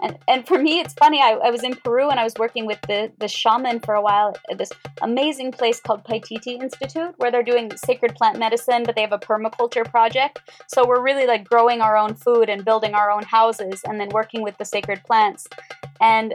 and 0.01 0.17
and 0.27 0.47
for 0.47 0.57
me, 0.57 0.79
it's 0.79 0.93
funny. 0.93 1.21
I, 1.21 1.31
I 1.43 1.51
was 1.51 1.63
in 1.63 1.75
Peru 1.75 2.09
and 2.09 2.19
I 2.19 2.23
was 2.23 2.33
working 2.37 2.65
with 2.65 2.81
the 2.81 3.11
the 3.17 3.27
shaman 3.27 3.79
for 3.79 3.95
a 3.95 4.01
while 4.01 4.35
at 4.49 4.57
this 4.57 4.71
amazing 5.01 5.51
place 5.51 5.79
called 5.79 6.03
Paititi 6.03 6.61
Institute, 6.61 7.13
where 7.17 7.31
they're 7.31 7.43
doing 7.43 7.75
sacred 7.77 8.15
plant 8.15 8.37
medicine, 8.39 8.83
but 8.83 8.95
they 8.95 9.01
have 9.01 9.13
a 9.13 9.19
permaculture 9.19 9.89
project. 9.89 10.39
So 10.67 10.85
we're 10.87 11.01
really 11.01 11.25
like 11.25 11.43
growing 11.43 11.81
our 11.81 11.97
own 11.97 12.15
food 12.15 12.49
and 12.49 12.65
building 12.65 12.93
our 12.93 13.11
own 13.11 13.23
houses, 13.23 13.81
and 13.85 13.99
then 13.99 14.09
working 14.09 14.41
with 14.41 14.57
the 14.57 14.65
sacred 14.65 15.03
plants. 15.03 15.47
And 16.01 16.33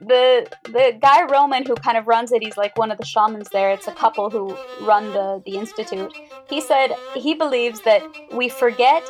the 0.00 0.48
the 0.64 0.96
guy 1.00 1.24
Roman 1.24 1.66
who 1.66 1.74
kind 1.74 1.98
of 1.98 2.06
runs 2.06 2.32
it, 2.32 2.42
he's 2.42 2.56
like 2.56 2.78
one 2.78 2.90
of 2.90 2.98
the 2.98 3.04
shamans 3.04 3.48
there. 3.50 3.70
It's 3.70 3.88
a 3.88 3.92
couple 3.92 4.30
who 4.30 4.56
run 4.86 5.12
the 5.12 5.42
the 5.44 5.56
institute. 5.56 6.12
He 6.48 6.60
said 6.60 6.92
he 7.14 7.34
believes 7.34 7.80
that 7.82 8.02
we 8.32 8.48
forget 8.48 9.08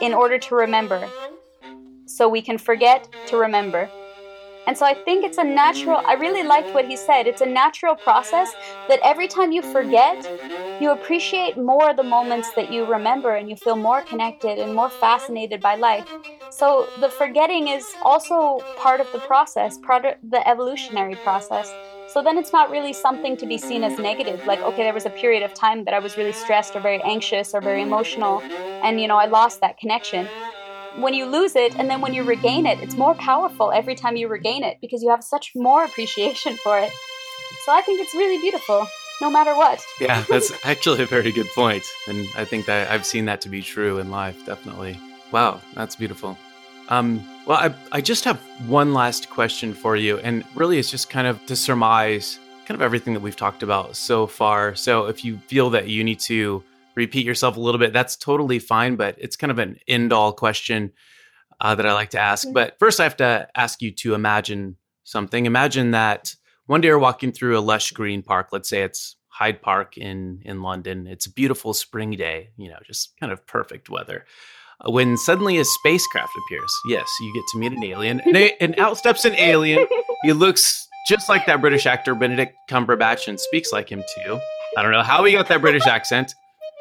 in 0.00 0.14
order 0.14 0.38
to 0.38 0.54
remember 0.54 1.08
so 2.08 2.28
we 2.28 2.42
can 2.42 2.58
forget 2.58 3.08
to 3.26 3.36
remember. 3.36 3.94
And 4.66 4.76
so 4.76 4.84
I 4.86 4.94
think 4.94 5.24
it's 5.24 5.38
a 5.38 5.44
natural, 5.44 6.00
I 6.06 6.14
really 6.14 6.42
liked 6.46 6.70
what 6.74 6.84
he 6.84 6.96
said. 6.96 7.26
It's 7.26 7.40
a 7.40 7.46
natural 7.46 7.96
process 7.96 8.56
that 8.88 9.00
every 9.02 9.26
time 9.28 9.52
you 9.52 9.62
forget, 9.62 10.30
you 10.78 10.90
appreciate 10.90 11.56
more 11.56 11.94
the 11.94 12.04
moments 12.04 12.52
that 12.54 12.70
you 12.70 12.84
remember 12.84 13.34
and 13.34 13.48
you 13.48 13.56
feel 13.56 13.76
more 13.76 14.02
connected 14.02 14.58
and 14.58 14.74
more 14.74 14.90
fascinated 14.90 15.62
by 15.62 15.74
life. 15.74 16.06
So 16.50 16.92
the 16.96 17.10
forgetting 17.10 17.68
is 17.68 17.96
also 18.02 18.68
part 18.76 19.00
of 19.00 19.08
the 19.12 19.18
process, 19.20 19.78
part 19.78 20.04
of 20.04 20.14
the 20.22 20.46
evolutionary 20.48 21.16
process. 21.16 21.76
So 22.06 22.22
then 22.22 22.38
it's 22.38 22.52
not 22.52 22.70
really 22.70 22.92
something 22.92 23.36
to 23.38 23.46
be 23.46 23.58
seen 23.58 23.84
as 23.84 23.98
negative. 23.98 24.40
Like, 24.46 24.62
okay, 24.62 24.82
there 24.82 24.94
was 24.94 25.04
a 25.06 25.10
period 25.10 25.42
of 25.42 25.52
time 25.52 25.84
that 25.84 25.94
I 25.94 25.98
was 25.98 26.16
really 26.16 26.32
stressed 26.32 26.74
or 26.74 26.80
very 26.80 27.02
anxious 27.04 27.52
or 27.54 27.60
very 27.60 27.82
emotional, 27.82 28.44
and, 28.82 29.00
you 29.00 29.08
know, 29.08 29.16
I 29.16 29.26
lost 29.26 29.60
that 29.60 29.78
connection 29.78 30.32
when 31.00 31.14
you 31.14 31.26
lose 31.26 31.54
it 31.56 31.74
and 31.76 31.88
then 31.88 32.00
when 32.00 32.14
you 32.14 32.24
regain 32.24 32.66
it, 32.66 32.80
it's 32.80 32.96
more 32.96 33.14
powerful 33.14 33.72
every 33.72 33.94
time 33.94 34.16
you 34.16 34.28
regain 34.28 34.64
it 34.64 34.78
because 34.80 35.02
you 35.02 35.10
have 35.10 35.22
such 35.22 35.52
more 35.54 35.84
appreciation 35.84 36.56
for 36.56 36.78
it. 36.78 36.90
So 37.64 37.72
I 37.72 37.82
think 37.82 38.00
it's 38.00 38.14
really 38.14 38.40
beautiful, 38.40 38.86
no 39.20 39.30
matter 39.30 39.54
what. 39.54 39.84
Yeah, 40.00 40.24
that's 40.30 40.52
actually 40.64 41.02
a 41.02 41.06
very 41.06 41.32
good 41.32 41.48
point. 41.54 41.84
And 42.06 42.26
I 42.36 42.44
think 42.44 42.66
that 42.66 42.90
I've 42.90 43.06
seen 43.06 43.26
that 43.26 43.40
to 43.42 43.48
be 43.48 43.62
true 43.62 43.98
in 43.98 44.10
life, 44.10 44.44
definitely. 44.44 44.98
Wow, 45.30 45.60
that's 45.74 45.96
beautiful. 45.96 46.38
Um, 46.88 47.22
well, 47.46 47.58
I, 47.58 47.74
I 47.92 48.00
just 48.00 48.24
have 48.24 48.38
one 48.66 48.94
last 48.94 49.28
question 49.28 49.74
for 49.74 49.96
you. 49.96 50.18
And 50.18 50.44
really, 50.54 50.78
it's 50.78 50.90
just 50.90 51.10
kind 51.10 51.26
of 51.26 51.44
to 51.46 51.56
surmise 51.56 52.38
kind 52.66 52.76
of 52.76 52.82
everything 52.82 53.14
that 53.14 53.20
we've 53.20 53.36
talked 53.36 53.62
about 53.62 53.96
so 53.96 54.26
far. 54.26 54.74
So 54.74 55.06
if 55.06 55.24
you 55.24 55.38
feel 55.46 55.70
that 55.70 55.88
you 55.88 56.02
need 56.04 56.20
to 56.20 56.62
repeat 56.98 57.24
yourself 57.24 57.56
a 57.56 57.60
little 57.60 57.78
bit, 57.78 57.92
that's 57.94 58.16
totally 58.16 58.58
fine. 58.58 58.96
But 58.96 59.14
it's 59.18 59.36
kind 59.36 59.50
of 59.50 59.58
an 59.58 59.78
end 59.88 60.12
all 60.12 60.32
question 60.32 60.92
uh, 61.60 61.74
that 61.74 61.86
I 61.86 61.94
like 61.94 62.10
to 62.10 62.20
ask. 62.20 62.46
But 62.52 62.78
first, 62.78 63.00
I 63.00 63.04
have 63.04 63.16
to 63.18 63.48
ask 63.54 63.80
you 63.80 63.90
to 63.92 64.14
imagine 64.14 64.76
something. 65.04 65.46
Imagine 65.46 65.92
that 65.92 66.34
one 66.66 66.82
day 66.82 66.88
you're 66.88 66.98
walking 66.98 67.32
through 67.32 67.58
a 67.58 67.60
lush 67.60 67.92
green 67.92 68.22
park. 68.22 68.48
Let's 68.52 68.68
say 68.68 68.82
it's 68.82 69.16
Hyde 69.28 69.62
Park 69.62 69.96
in 69.96 70.42
in 70.44 70.62
London. 70.62 71.06
It's 71.06 71.26
a 71.26 71.32
beautiful 71.32 71.72
spring 71.72 72.10
day. 72.10 72.50
You 72.56 72.68
know, 72.68 72.78
just 72.84 73.14
kind 73.18 73.32
of 73.32 73.46
perfect 73.46 73.88
weather. 73.88 74.26
Uh, 74.80 74.90
when 74.90 75.16
suddenly 75.16 75.58
a 75.58 75.64
spacecraft 75.64 76.32
appears, 76.46 76.72
yes, 76.88 77.08
you 77.20 77.32
get 77.34 77.44
to 77.52 77.58
meet 77.58 77.72
an 77.72 77.84
alien, 77.84 78.20
and, 78.20 78.36
a, 78.36 78.62
and 78.62 78.78
out 78.78 78.98
steps 78.98 79.24
an 79.24 79.34
alien. 79.34 79.86
He 80.22 80.32
looks 80.32 80.86
just 81.08 81.28
like 81.28 81.46
that 81.46 81.60
British 81.60 81.86
actor 81.86 82.14
Benedict 82.14 82.54
Cumberbatch 82.68 83.28
and 83.28 83.40
speaks 83.40 83.72
like 83.72 83.90
him 83.90 84.02
too. 84.14 84.40
I 84.76 84.82
don't 84.82 84.92
know 84.92 85.02
how 85.02 85.24
he 85.24 85.32
got 85.32 85.48
that 85.48 85.60
British 85.60 85.86
accent, 85.86 86.34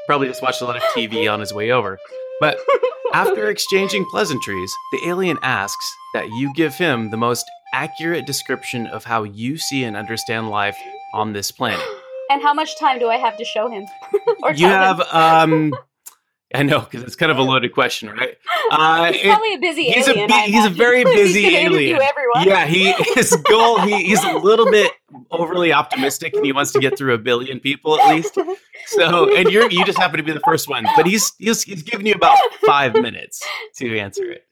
Probably 0.07 0.27
just 0.27 0.41
watched 0.41 0.61
a 0.61 0.65
lot 0.65 0.75
of 0.77 0.83
TV 0.95 1.31
on 1.33 1.39
his 1.39 1.53
way 1.53 1.71
over. 1.71 1.99
But 2.39 2.57
after 3.13 3.49
exchanging 3.49 4.05
pleasantries, 4.05 4.71
the 4.91 4.99
alien 5.07 5.37
asks 5.41 5.85
that 6.13 6.27
you 6.29 6.53
give 6.55 6.75
him 6.75 7.09
the 7.11 7.17
most 7.17 7.45
accurate 7.73 8.25
description 8.25 8.87
of 8.87 9.03
how 9.03 9.23
you 9.23 9.57
see 9.57 9.83
and 9.83 9.95
understand 9.97 10.49
life 10.49 10.77
on 11.13 11.33
this 11.33 11.51
planet. 11.51 11.85
And 12.29 12.41
how 12.41 12.53
much 12.53 12.77
time 12.77 12.99
do 12.99 13.07
I 13.07 13.15
have 13.15 13.37
to 13.37 13.45
show 13.45 13.69
him? 13.69 13.85
or 14.43 14.51
You 14.51 14.67
have, 14.67 14.99
um, 15.13 15.73
I 16.53 16.63
know, 16.63 16.81
because 16.81 17.03
it's 17.03 17.15
kind 17.15 17.31
of 17.31 17.37
a 17.37 17.41
loaded 17.41 17.73
question, 17.73 18.09
right? 18.09 18.37
Uh, 18.69 19.13
He's 19.13 19.21
probably 19.21 19.53
a 19.53 19.59
busy 19.59 19.83
he's 19.85 20.07
a 20.09 20.11
alien. 20.11 20.27
bu- 20.27 20.51
he's 20.51 20.65
a 20.65 20.69
very 20.69 21.05
busy 21.05 21.55
alien. 21.55 21.97
yeah, 22.43 22.65
he 22.65 22.91
his 23.15 23.33
goal. 23.49 23.79
He, 23.79 24.03
he's 24.07 24.21
a 24.25 24.33
little 24.39 24.69
bit 24.69 24.91
overly 25.31 25.73
optimistic, 25.73 26.33
and 26.35 26.45
he 26.45 26.51
wants 26.51 26.71
to 26.73 26.79
get 26.79 26.97
through 26.97 27.13
a 27.13 27.17
billion 27.17 27.59
people 27.59 27.99
at 27.99 28.13
least. 28.15 28.37
So, 28.87 29.33
and 29.35 29.49
you're 29.49 29.69
you 29.69 29.83
just 29.85 29.97
happen 29.97 30.17
to 30.17 30.23
be 30.23 30.31
the 30.31 30.39
first 30.41 30.67
one, 30.69 30.85
but 30.95 31.05
he's 31.05 31.31
he's 31.37 31.63
he's 31.63 31.83
giving 31.83 32.05
you 32.05 32.13
about 32.13 32.37
five 32.65 32.93
minutes 32.93 33.43
to 33.77 33.97
answer 33.99 34.23
it. 34.31 34.43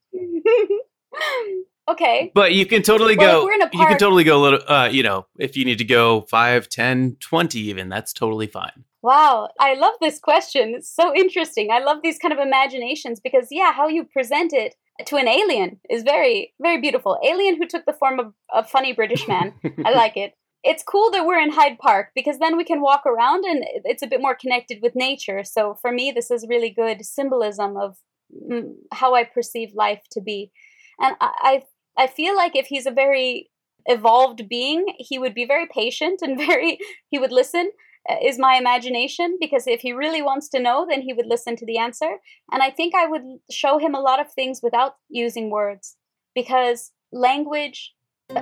okay. 1.89 2.31
But 2.33 2.53
you 2.53 2.65
can 2.65 2.81
totally 2.81 3.15
Well, 3.15 3.41
go. 3.41 3.45
we're 3.45 3.53
you 3.53 3.87
can 3.87 3.97
totally 3.97 4.23
go 4.23 4.39
a 4.39 4.41
little. 4.41 4.59
Uh, 4.67 4.89
you 4.91 5.03
know, 5.03 5.25
if 5.39 5.55
you 5.55 5.65
need 5.65 5.77
to 5.77 5.85
go 5.85 6.21
five, 6.21 6.69
ten, 6.69 7.17
twenty, 7.19 7.59
even 7.59 7.89
that's 7.89 8.13
totally 8.13 8.47
fine. 8.47 8.83
Wow, 9.01 9.49
I 9.59 9.75
love 9.75 9.93
this 10.01 10.17
question. 10.17 10.73
It's 10.75 10.89
so 10.89 11.15
interesting. 11.15 11.69
I 11.71 11.77
love 11.77 11.99
these 12.01 12.17
kind 12.17 12.33
of 12.33 12.39
imaginations 12.39 13.19
because, 13.19 13.49
yeah, 13.51 13.71
how 13.71 13.87
you 13.87 14.03
present 14.03 14.51
it 14.51 14.73
to 15.05 15.17
an 15.17 15.27
alien 15.27 15.79
is 15.91 16.01
very, 16.01 16.55
very 16.59 16.81
beautiful. 16.81 17.19
Alien 17.23 17.55
who 17.57 17.67
took 17.67 17.85
the 17.85 17.93
form 17.93 18.19
of 18.19 18.33
a 18.51 18.63
funny 18.63 18.93
British 18.93 19.27
man. 19.27 19.53
I 19.85 19.91
like 19.91 20.17
it. 20.17 20.33
It's 20.67 20.83
cool 20.83 21.11
that 21.11 21.27
we're 21.27 21.39
in 21.39 21.51
Hyde 21.51 21.77
Park 21.77 22.09
because 22.15 22.39
then 22.39 22.57
we 22.57 22.63
can 22.63 22.81
walk 22.81 23.05
around 23.05 23.45
and 23.45 23.63
it's 23.83 24.01
a 24.01 24.07
bit 24.07 24.19
more 24.19 24.35
connected 24.35 24.79
with 24.81 24.95
nature. 24.95 25.43
So 25.43 25.75
for 25.79 25.91
me, 25.91 26.11
this 26.11 26.31
is 26.31 26.47
really 26.49 26.71
good 26.71 27.05
symbolism 27.05 27.77
of 27.77 27.97
mm, 28.33 28.73
how 28.91 29.13
I 29.13 29.25
perceive 29.25 29.69
life 29.75 30.01
to 30.13 30.21
be. 30.21 30.51
And 30.99 31.15
I, 31.21 31.63
I, 31.95 32.07
feel 32.07 32.35
like 32.35 32.55
if 32.55 32.65
he's 32.65 32.87
a 32.87 32.91
very 32.91 33.51
evolved 33.85 34.49
being, 34.49 34.85
he 34.97 35.19
would 35.19 35.35
be 35.35 35.45
very 35.45 35.67
patient 35.71 36.21
and 36.23 36.35
very, 36.47 36.79
he 37.09 37.19
would 37.19 37.31
listen 37.31 37.69
uh, 38.09 38.15
is 38.23 38.37
my 38.37 38.55
imagination 38.55 39.37
because 39.39 39.67
if 39.67 39.81
he 39.81 39.91
really 39.91 40.21
wants 40.21 40.47
to 40.49 40.59
know 40.59 40.85
then 40.87 41.01
he 41.01 41.11
would 41.11 41.25
listen 41.25 41.55
to 41.55 41.65
the 41.65 41.79
answer 41.79 42.17
and 42.51 42.61
i 42.61 42.69
think 42.69 42.93
i 42.93 43.07
would 43.07 43.23
show 43.49 43.79
him 43.79 43.95
a 43.95 43.99
lot 43.99 44.19
of 44.19 44.31
things 44.31 44.59
without 44.61 44.93
using 45.09 45.49
words 45.49 45.97
because 46.35 46.91
language 47.11 47.93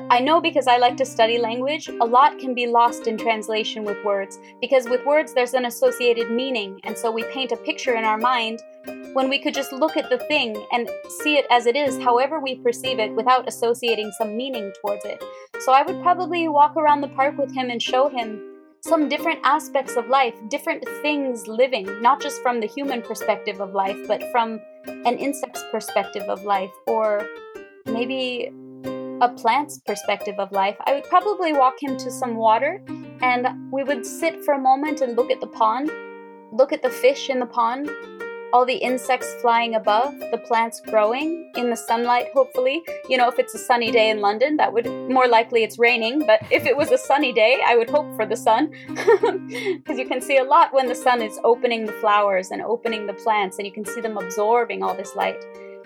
i 0.09 0.19
know 0.19 0.39
because 0.39 0.67
i 0.67 0.77
like 0.77 0.95
to 0.95 1.05
study 1.05 1.37
language 1.37 1.87
a 1.87 2.05
lot 2.05 2.39
can 2.39 2.53
be 2.53 2.67
lost 2.67 3.07
in 3.07 3.17
translation 3.17 3.83
with 3.83 3.97
words 4.05 4.39
because 4.61 4.87
with 4.87 5.05
words 5.05 5.33
there's 5.33 5.53
an 5.53 5.65
associated 5.65 6.31
meaning 6.31 6.79
and 6.83 6.97
so 6.97 7.11
we 7.11 7.23
paint 7.25 7.51
a 7.51 7.57
picture 7.57 7.95
in 7.95 8.03
our 8.03 8.17
mind 8.17 8.61
when 9.13 9.29
we 9.29 9.39
could 9.39 9.53
just 9.53 9.71
look 9.71 9.95
at 9.95 10.09
the 10.09 10.17
thing 10.17 10.65
and 10.71 10.89
see 11.21 11.35
it 11.35 11.45
as 11.51 11.65
it 11.65 11.75
is 11.75 11.99
however 11.99 12.39
we 12.39 12.55
perceive 12.55 12.99
it 12.99 13.13
without 13.13 13.47
associating 13.47 14.11
some 14.17 14.35
meaning 14.35 14.71
towards 14.81 15.05
it. 15.05 15.23
So 15.59 15.71
i 15.71 15.83
would 15.83 16.01
probably 16.01 16.47
walk 16.47 16.75
around 16.75 17.01
the 17.01 17.09
park 17.09 17.37
with 17.37 17.53
him 17.53 17.69
and 17.69 17.81
show 17.81 18.09
him 18.09 18.41
some 18.81 19.07
different 19.07 19.39
aspects 19.45 19.95
of 19.95 20.07
life, 20.07 20.33
different 20.49 20.83
things 21.01 21.47
living, 21.47 22.01
not 22.01 22.21
just 22.21 22.41
from 22.41 22.59
the 22.59 22.67
human 22.67 23.01
perspective 23.01 23.61
of 23.61 23.73
life, 23.73 23.97
but 24.07 24.21
from 24.29 24.59
an 24.85 25.17
insect's 25.17 25.63
perspective 25.71 26.23
of 26.23 26.43
life, 26.43 26.71
or 26.85 27.25
maybe 27.85 28.51
a 29.23 29.29
plant's 29.29 29.79
perspective 29.85 30.37
of 30.37 30.51
life. 30.51 30.75
I 30.85 30.93
would 30.93 31.05
probably 31.05 31.53
walk 31.53 31.81
him 31.81 31.95
to 31.95 32.11
some 32.11 32.35
water 32.35 32.83
and 33.21 33.71
we 33.71 33.81
would 33.81 34.05
sit 34.05 34.43
for 34.43 34.53
a 34.53 34.59
moment 34.59 34.99
and 34.99 35.15
look 35.15 35.31
at 35.31 35.39
the 35.39 35.47
pond, 35.47 35.89
look 36.51 36.73
at 36.73 36.81
the 36.81 36.89
fish 36.89 37.29
in 37.29 37.39
the 37.39 37.45
pond, 37.45 37.89
all 38.51 38.65
the 38.65 38.75
insects 38.75 39.33
flying 39.41 39.75
above, 39.75 40.13
the 40.31 40.37
plants 40.37 40.81
growing 40.81 41.49
in 41.55 41.69
the 41.69 41.75
sunlight, 41.75 42.27
hopefully. 42.33 42.83
You 43.07 43.17
know, 43.17 43.29
if 43.29 43.39
it's 43.39 43.55
a 43.55 43.57
sunny 43.57 43.91
day 43.91 44.09
in 44.09 44.19
London, 44.19 44.57
that 44.57 44.73
would 44.73 44.87
more 45.09 45.29
likely 45.29 45.63
it's 45.63 45.79
raining, 45.79 46.25
but 46.27 46.41
if 46.51 46.65
it 46.65 46.75
was 46.75 46.91
a 46.91 46.97
sunny 46.97 47.31
day, 47.31 47.61
I 47.65 47.77
would 47.77 47.89
hope 47.89 48.13
for 48.17 48.25
the 48.25 48.35
sun. 48.35 48.71
Because 49.73 49.97
you 49.97 50.07
can 50.07 50.21
see 50.21 50.37
a 50.37 50.43
lot 50.43 50.73
when 50.73 50.87
the 50.87 50.95
sun 50.95 51.21
is 51.21 51.39
opening 51.45 51.85
the 51.85 51.93
flowers 51.93 52.51
and 52.51 52.61
opening 52.61 53.07
the 53.07 53.13
plants, 53.13 53.57
and 53.57 53.65
you 53.65 53.71
can 53.71 53.85
see 53.85 54.01
them 54.01 54.17
absorbing 54.17 54.83
all 54.83 54.93
this 54.93 55.15
light, 55.15 55.41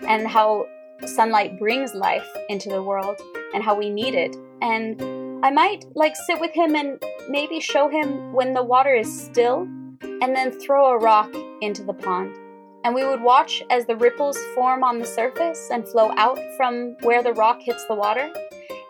and 0.06 0.26
how 0.26 0.66
sunlight 1.06 1.58
brings 1.58 1.94
life 1.94 2.28
into 2.48 2.68
the 2.68 2.82
world, 2.82 3.20
and 3.54 3.62
how 3.62 3.76
we 3.76 3.90
need 3.90 4.14
it. 4.14 4.36
And 4.60 5.00
I 5.44 5.50
might 5.50 5.84
like 5.94 6.16
sit 6.16 6.40
with 6.40 6.52
him 6.52 6.74
and 6.74 7.02
maybe 7.28 7.60
show 7.60 7.88
him 7.88 8.32
when 8.32 8.54
the 8.54 8.62
water 8.62 8.94
is 8.94 9.22
still, 9.24 9.62
and 10.02 10.34
then 10.34 10.50
throw 10.50 10.88
a 10.88 10.98
rock 10.98 11.32
into 11.60 11.84
the 11.84 11.94
pond 11.94 12.36
and 12.84 12.94
we 12.94 13.04
would 13.04 13.20
watch 13.20 13.62
as 13.70 13.86
the 13.86 13.96
ripples 13.96 14.38
form 14.54 14.84
on 14.84 14.98
the 14.98 15.04
surface 15.04 15.68
and 15.70 15.86
flow 15.86 16.12
out 16.16 16.38
from 16.56 16.96
where 17.02 17.22
the 17.22 17.32
rock 17.32 17.60
hits 17.60 17.84
the 17.86 17.94
water, 17.94 18.32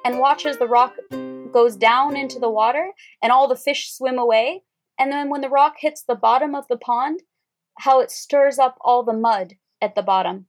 and 0.04 0.18
watch 0.18 0.46
as 0.46 0.58
the 0.58 0.68
rock 0.68 0.94
goes 1.52 1.76
down 1.76 2.16
into 2.16 2.38
the 2.38 2.50
water 2.50 2.90
and 3.22 3.32
all 3.32 3.48
the 3.48 3.56
fish 3.56 3.92
swim 3.92 4.18
away. 4.18 4.62
And 4.98 5.10
then 5.10 5.30
when 5.30 5.40
the 5.40 5.48
rock 5.48 5.74
hits 5.78 6.02
the 6.02 6.14
bottom 6.14 6.54
of 6.54 6.68
the 6.68 6.76
pond, 6.76 7.22
how 7.78 8.00
it 8.00 8.10
stirs 8.10 8.58
up 8.58 8.76
all 8.80 9.02
the 9.02 9.12
mud 9.12 9.54
at 9.80 9.94
the 9.94 10.02
bottom. 10.02 10.46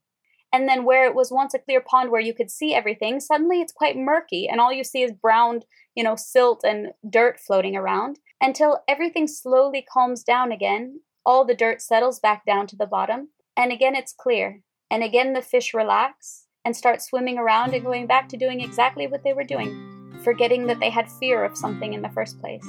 And 0.52 0.68
then 0.68 0.84
where 0.84 1.06
it 1.06 1.14
was 1.14 1.30
once 1.30 1.54
a 1.54 1.58
clear 1.58 1.80
pond 1.80 2.10
where 2.10 2.20
you 2.20 2.34
could 2.34 2.50
see 2.50 2.74
everything, 2.74 3.20
suddenly 3.20 3.60
it's 3.60 3.72
quite 3.72 3.96
murky 3.96 4.48
and 4.48 4.60
all 4.60 4.72
you 4.72 4.82
see 4.82 5.02
is 5.02 5.12
brown, 5.12 5.60
you 5.94 6.02
know, 6.02 6.16
silt 6.16 6.62
and 6.64 6.88
dirt 7.08 7.38
floating 7.38 7.76
around 7.76 8.18
until 8.40 8.80
everything 8.88 9.28
slowly 9.28 9.84
calms 9.92 10.24
down 10.24 10.50
again 10.50 11.00
all 11.26 11.44
the 11.44 11.54
dirt 11.54 11.82
settles 11.82 12.18
back 12.18 12.44
down 12.46 12.66
to 12.68 12.76
the 12.76 12.86
bottom, 12.86 13.28
and 13.56 13.72
again 13.72 13.94
it's 13.94 14.12
clear. 14.12 14.62
And 14.90 15.02
again 15.02 15.32
the 15.32 15.42
fish 15.42 15.74
relax 15.74 16.46
and 16.64 16.76
start 16.76 17.02
swimming 17.02 17.38
around 17.38 17.74
and 17.74 17.84
going 17.84 18.06
back 18.06 18.28
to 18.30 18.36
doing 18.36 18.60
exactly 18.60 19.06
what 19.06 19.22
they 19.22 19.32
were 19.32 19.44
doing, 19.44 20.18
forgetting 20.24 20.66
that 20.66 20.80
they 20.80 20.90
had 20.90 21.10
fear 21.10 21.44
of 21.44 21.56
something 21.56 21.92
in 21.92 22.02
the 22.02 22.08
first 22.10 22.40
place. 22.40 22.66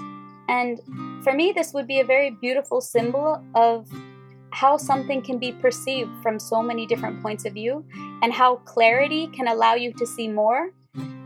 And 0.47 0.79
for 1.23 1.33
me, 1.33 1.51
this 1.51 1.73
would 1.73 1.87
be 1.87 1.99
a 2.01 2.05
very 2.05 2.31
beautiful 2.41 2.81
symbol 2.81 3.43
of 3.55 3.89
how 4.52 4.78
something 4.78 5.22
can 5.22 5.38
be 5.38 5.52
perceived 5.52 6.11
from 6.22 6.40
so 6.40 6.61
many 6.61 6.86
different 6.86 7.22
points 7.22 7.45
of 7.45 7.53
view, 7.53 7.86
and 8.22 8.34
how 8.34 8.57
clarity 8.57 9.28
can 9.28 9.48
allow 9.48 9.73
you 9.73 9.94
to 9.94 10.06
see 10.06 10.28
more, 10.28 10.72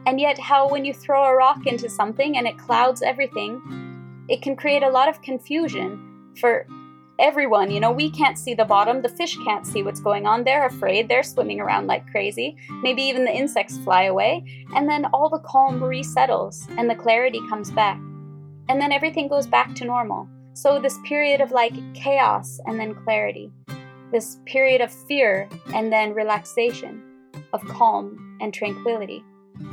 and 0.05 0.19
yet 0.19 0.37
how 0.37 0.69
when 0.69 0.85
you 0.85 0.93
throw 0.93 1.23
a 1.23 1.35
rock 1.35 1.65
into 1.65 1.89
something 1.89 2.37
and 2.37 2.47
it 2.47 2.57
clouds 2.57 3.01
everything, 3.01 3.61
it 4.29 4.41
can 4.41 4.55
create 4.55 4.83
a 4.83 4.89
lot 4.89 5.09
of 5.09 5.21
confusion 5.21 6.33
for 6.39 6.67
everyone. 7.17 7.71
You 7.71 7.79
know, 7.79 7.91
we 7.91 8.09
can't 8.09 8.37
see 8.37 8.53
the 8.53 8.65
bottom, 8.65 9.01
the 9.01 9.09
fish 9.09 9.37
can't 9.45 9.65
see 9.65 9.81
what's 9.83 9.99
going 9.99 10.27
on. 10.27 10.43
They're 10.43 10.67
afraid, 10.67 11.07
they're 11.07 11.23
swimming 11.23 11.59
around 11.59 11.87
like 11.87 12.05
crazy. 12.11 12.57
Maybe 12.83 13.01
even 13.03 13.25
the 13.25 13.35
insects 13.35 13.77
fly 13.79 14.03
away, 14.03 14.43
and 14.75 14.87
then 14.87 15.05
all 15.05 15.29
the 15.29 15.39
calm 15.39 15.81
resettles 15.81 16.67
and 16.77 16.89
the 16.89 16.95
clarity 16.95 17.39
comes 17.49 17.71
back. 17.71 17.99
And 18.67 18.81
then 18.81 18.91
everything 18.91 19.27
goes 19.27 19.47
back 19.47 19.73
to 19.75 19.85
normal. 19.85 20.27
So, 20.55 20.79
this 20.79 20.97
period 21.03 21.41
of 21.41 21.51
like 21.51 21.73
chaos 21.93 22.61
and 22.65 22.79
then 22.79 22.95
clarity, 22.95 23.51
this 24.13 24.37
period 24.45 24.79
of 24.79 24.89
fear 24.89 25.49
and 25.73 25.91
then 25.91 26.13
relaxation, 26.13 27.03
of 27.51 27.61
calm 27.65 28.37
and 28.39 28.53
tranquility. 28.53 29.21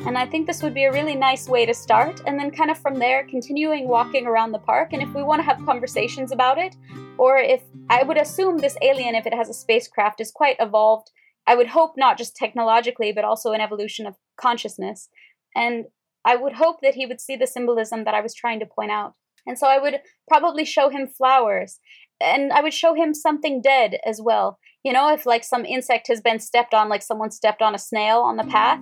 And 0.07 0.19
I 0.19 0.27
think 0.27 0.49
this 0.49 0.61
would 0.61 0.75
be 0.75 0.83
a 0.83 0.93
really 0.93 1.15
nice 1.15 1.49
way 1.49 1.65
to 1.67 1.73
start, 1.73 2.23
and 2.27 2.37
then 2.37 2.51
kind 2.51 2.69
of 2.69 2.79
from 2.79 2.99
there, 2.99 3.25
continuing 3.29 3.87
walking 3.87 4.27
around 4.27 4.51
the 4.51 4.59
park. 4.59 4.93
And 4.93 5.01
if 5.01 5.15
we 5.15 5.23
want 5.23 5.39
to 5.39 5.47
have 5.47 5.65
conversations 5.65 6.33
about 6.33 6.59
it, 6.59 6.75
or 7.17 7.39
if 7.39 7.63
I 7.89 8.03
would 8.03 8.17
assume 8.17 8.59
this 8.59 8.77
alien, 8.83 9.15
if 9.15 9.25
it 9.25 9.35
has 9.35 9.49
a 9.49 9.55
spacecraft, 9.55 10.21
is 10.21 10.33
quite 10.33 10.57
evolved, 10.59 11.13
I 11.47 11.55
would 11.55 11.69
hope 11.69 11.93
not 11.97 12.19
just 12.19 12.35
technologically, 12.35 13.13
but 13.13 13.25
also 13.25 13.53
an 13.53 13.61
evolution 13.61 14.05
of 14.05 14.17
consciousness. 14.37 15.09
And 15.55 15.85
I 16.25 16.35
would 16.35 16.55
hope 16.55 16.81
that 16.83 16.97
he 16.97 17.07
would 17.07 17.21
see 17.21 17.37
the 17.37 17.47
symbolism 17.47 18.03
that 18.03 18.15
I 18.15 18.21
was 18.21 18.35
trying 18.35 18.59
to 18.59 18.67
point 18.67 18.91
out. 18.91 19.15
And 19.47 19.59
so 19.59 19.67
I 19.67 19.79
would 19.79 20.01
probably 20.29 20.65
show 20.65 20.89
him 20.89 21.07
flowers, 21.07 21.81
and 22.21 22.53
I 22.53 22.61
would 22.61 22.75
show 22.75 22.95
him 22.95 23.15
something 23.15 23.61
dead 23.61 23.99
as 24.07 24.21
well. 24.23 24.59
You 24.85 24.93
know, 24.93 25.13
if 25.13 25.27
like 25.27 25.45
some 25.45 25.65
insect 25.65 26.09
has 26.09 26.21
been 26.21 26.39
stepped 26.39 26.75
on, 26.75 26.89
like 26.89 27.03
someone 27.03 27.31
stepped 27.31 27.63
on 27.63 27.75
a 27.75 27.79
snail 27.79 28.21
on 28.21 28.37
the 28.37 28.45
path, 28.45 28.81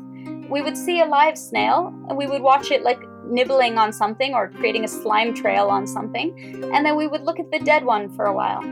we 0.50 0.62
would 0.62 0.76
see 0.76 1.00
a 1.00 1.06
live 1.06 1.38
snail 1.38 1.94
and 2.08 2.18
we 2.18 2.26
would 2.26 2.42
watch 2.42 2.70
it 2.70 2.82
like 2.82 2.98
nibbling 3.26 3.78
on 3.78 3.92
something 3.92 4.34
or 4.34 4.50
creating 4.50 4.84
a 4.84 4.88
slime 4.88 5.34
trail 5.34 5.68
on 5.68 5.86
something. 5.86 6.70
And 6.74 6.84
then 6.84 6.96
we 6.96 7.06
would 7.06 7.22
look 7.22 7.38
at 7.38 7.50
the 7.50 7.60
dead 7.60 7.84
one 7.84 8.14
for 8.16 8.24
a 8.24 8.34
while 8.34 8.62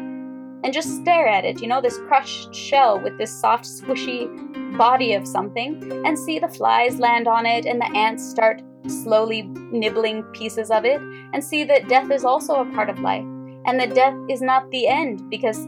and 0.65 0.73
just 0.73 1.01
stare 1.01 1.29
at 1.29 1.45
it, 1.45 1.61
you 1.61 1.69
know, 1.69 1.81
this 1.81 1.99
crushed 2.09 2.53
shell 2.53 3.01
with 3.01 3.17
this 3.17 3.31
soft, 3.31 3.65
squishy 3.65 4.27
body 4.77 5.15
of 5.15 5.27
something, 5.27 6.03
and 6.05 6.19
see 6.19 6.39
the 6.39 6.49
flies 6.49 6.99
land 6.99 7.29
on 7.29 7.47
it 7.47 7.65
and 7.65 7.81
the 7.81 7.97
ants 7.97 8.29
start 8.29 8.61
slowly 8.87 9.43
nibbling 9.43 10.23
pieces 10.33 10.71
of 10.71 10.85
it, 10.85 11.01
and 11.33 11.43
see 11.43 11.65
that 11.65 11.89
death 11.89 12.11
is 12.11 12.25
also 12.25 12.55
a 12.55 12.73
part 12.73 12.89
of 12.89 13.01
life. 13.01 13.25
And 13.67 13.79
that 13.81 13.95
death 13.95 14.17
is 14.29 14.41
not 14.41 14.71
the 14.71 14.87
end 14.87 15.29
because 15.29 15.67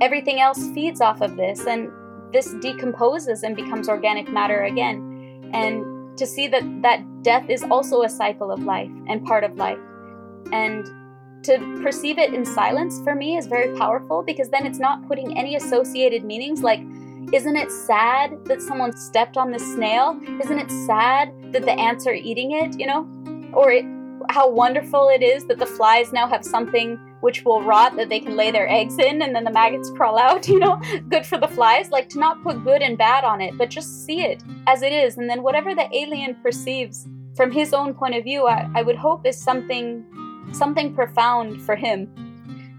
everything 0.00 0.40
else 0.40 0.70
feeds 0.72 1.00
off 1.00 1.20
of 1.20 1.36
this, 1.36 1.66
and 1.66 1.90
this 2.32 2.54
decomposes 2.60 3.42
and 3.42 3.56
becomes 3.56 3.88
organic 3.88 4.30
matter 4.30 4.62
again 4.62 5.50
and 5.52 6.16
to 6.16 6.26
see 6.26 6.46
that 6.48 6.62
that 6.82 7.02
death 7.22 7.48
is 7.48 7.62
also 7.64 8.02
a 8.02 8.08
cycle 8.08 8.50
of 8.50 8.62
life 8.62 8.90
and 9.08 9.24
part 9.24 9.44
of 9.44 9.56
life 9.56 9.78
and 10.52 10.86
to 11.42 11.58
perceive 11.82 12.18
it 12.18 12.34
in 12.34 12.44
silence 12.44 13.00
for 13.02 13.14
me 13.14 13.36
is 13.36 13.46
very 13.46 13.76
powerful 13.76 14.22
because 14.22 14.50
then 14.50 14.66
it's 14.66 14.78
not 14.78 15.06
putting 15.08 15.38
any 15.38 15.56
associated 15.56 16.24
meanings 16.24 16.62
like 16.62 16.80
isn't 17.32 17.56
it 17.56 17.70
sad 17.70 18.44
that 18.46 18.60
someone 18.60 18.96
stepped 18.96 19.36
on 19.36 19.52
the 19.52 19.58
snail? 19.58 20.20
Isn't 20.42 20.58
it 20.58 20.70
sad 20.86 21.32
that 21.52 21.62
the 21.62 21.72
ants 21.72 22.06
are 22.06 22.14
eating 22.14 22.52
it, 22.52 22.78
you 22.78 22.86
know? 22.86 23.08
Or 23.52 23.70
it, 23.70 23.84
how 24.28 24.50
wonderful 24.50 25.08
it 25.08 25.22
is 25.22 25.44
that 25.46 25.58
the 25.58 25.66
flies 25.66 26.12
now 26.12 26.26
have 26.28 26.44
something 26.44 26.98
which 27.20 27.44
will 27.44 27.62
rot 27.62 27.96
that 27.96 28.08
they 28.08 28.18
can 28.18 28.36
lay 28.36 28.50
their 28.50 28.68
eggs 28.68 28.98
in 28.98 29.22
and 29.22 29.34
then 29.34 29.44
the 29.44 29.50
maggots 29.52 29.90
crawl 29.96 30.18
out, 30.18 30.48
you 30.48 30.58
know? 30.58 30.80
Good 31.08 31.24
for 31.24 31.38
the 31.38 31.46
flies. 31.46 31.90
Like 31.90 32.08
to 32.10 32.18
not 32.18 32.42
put 32.42 32.64
good 32.64 32.82
and 32.82 32.98
bad 32.98 33.22
on 33.22 33.40
it, 33.40 33.56
but 33.56 33.70
just 33.70 34.04
see 34.04 34.22
it 34.22 34.42
as 34.66 34.82
it 34.82 34.92
is. 34.92 35.16
And 35.16 35.30
then 35.30 35.42
whatever 35.42 35.74
the 35.74 35.88
alien 35.94 36.34
perceives 36.42 37.06
from 37.36 37.52
his 37.52 37.72
own 37.72 37.94
point 37.94 38.16
of 38.16 38.24
view, 38.24 38.46
I, 38.46 38.68
I 38.74 38.82
would 38.82 38.96
hope 38.96 39.24
is 39.24 39.40
something 39.40 40.04
something 40.52 40.92
profound 40.94 41.62
for 41.62 41.76
him. 41.76 42.08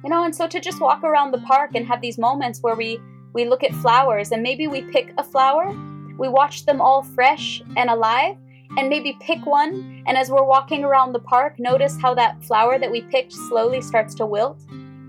You 0.04 0.10
know, 0.10 0.24
and 0.24 0.36
so 0.36 0.48
to 0.48 0.60
just 0.60 0.82
walk 0.82 1.04
around 1.04 1.32
the 1.32 1.38
park 1.40 1.72
and 1.76 1.86
have 1.88 2.02
these 2.02 2.18
moments 2.18 2.60
where 2.62 2.76
we 2.76 3.00
we 3.34 3.46
look 3.46 3.64
at 3.64 3.74
flowers 3.76 4.32
and 4.32 4.44
maybe 4.44 4.68
we 4.68 4.82
pick 4.82 5.14
a 5.18 5.24
flower, 5.24 5.76
we 6.18 6.28
watch 6.28 6.66
them 6.66 6.82
all 6.82 7.04
fresh 7.04 7.62
and 7.78 7.90
alive, 7.90 8.36
and 8.78 8.90
maybe 8.90 9.18
pick 9.20 9.46
one. 9.46 10.04
And 10.06 10.18
as 10.18 10.30
we're 10.30 10.44
walking 10.44 10.84
around 10.84 11.14
the 11.14 11.20
park, 11.20 11.60
notice 11.60 11.98
how 12.00 12.14
that 12.16 12.44
flower 12.44 12.78
that 12.80 12.92
we 12.92 13.02
picked 13.02 13.34
slowly 13.34 13.82
starts 13.82 14.14
to 14.16 14.26
wilt. 14.26 14.62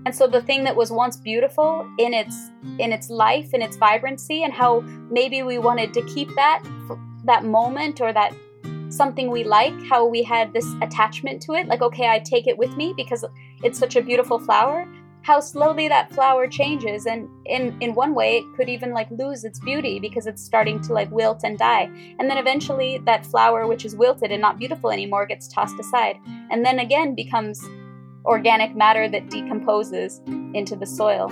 And 0.05 0.13
so 0.13 0.27
the 0.27 0.41
thing 0.41 0.65
that 0.65 0.75
was 0.75 0.91
once 0.91 1.15
beautiful 1.15 1.87
in 1.97 2.13
its 2.13 2.49
in 2.77 2.91
its 2.91 3.09
life, 3.09 3.53
in 3.53 3.61
its 3.61 3.77
vibrancy, 3.77 4.43
and 4.43 4.51
how 4.51 4.81
maybe 5.09 5.43
we 5.43 5.59
wanted 5.59 5.93
to 5.93 6.01
keep 6.03 6.33
that 6.35 6.63
that 7.23 7.45
moment 7.45 8.01
or 8.01 8.11
that 8.11 8.33
something 8.89 9.31
we 9.31 9.43
like, 9.43 9.73
how 9.85 10.05
we 10.05 10.21
had 10.21 10.53
this 10.53 10.67
attachment 10.81 11.41
to 11.43 11.53
it, 11.53 11.67
like 11.67 11.81
okay, 11.81 12.07
I 12.07 12.19
take 12.19 12.47
it 12.47 12.57
with 12.57 12.75
me 12.75 12.93
because 12.97 13.23
it's 13.63 13.79
such 13.79 13.95
a 13.95 14.01
beautiful 14.01 14.39
flower 14.39 14.85
how 15.23 15.39
slowly 15.39 15.87
that 15.87 16.11
flower 16.13 16.47
changes. 16.47 17.05
And 17.05 17.27
in 17.45 17.75
in 17.81 17.95
one 17.95 18.13
way 18.13 18.37
it 18.37 18.45
could 18.55 18.69
even 18.69 18.91
like 18.91 19.09
lose 19.09 19.43
its 19.43 19.59
beauty 19.59 19.99
because 19.99 20.27
it's 20.27 20.43
starting 20.43 20.79
to 20.81 20.93
like 20.93 21.11
wilt 21.11 21.41
and 21.43 21.57
die. 21.57 21.89
And 22.19 22.29
then 22.29 22.37
eventually 22.37 22.99
that 23.05 23.25
flower 23.25 23.65
which 23.67 23.85
is 23.85 23.95
wilted 23.95 24.31
and 24.31 24.41
not 24.41 24.59
beautiful 24.59 24.91
anymore 24.91 25.25
gets 25.25 25.47
tossed 25.47 25.79
aside. 25.79 26.17
And 26.51 26.63
then 26.65 26.79
again 26.79 27.15
becomes 27.15 27.61
organic 28.25 28.75
matter 28.75 29.09
that 29.09 29.29
decomposes 29.29 30.21
into 30.53 30.75
the 30.75 30.85
soil. 30.85 31.31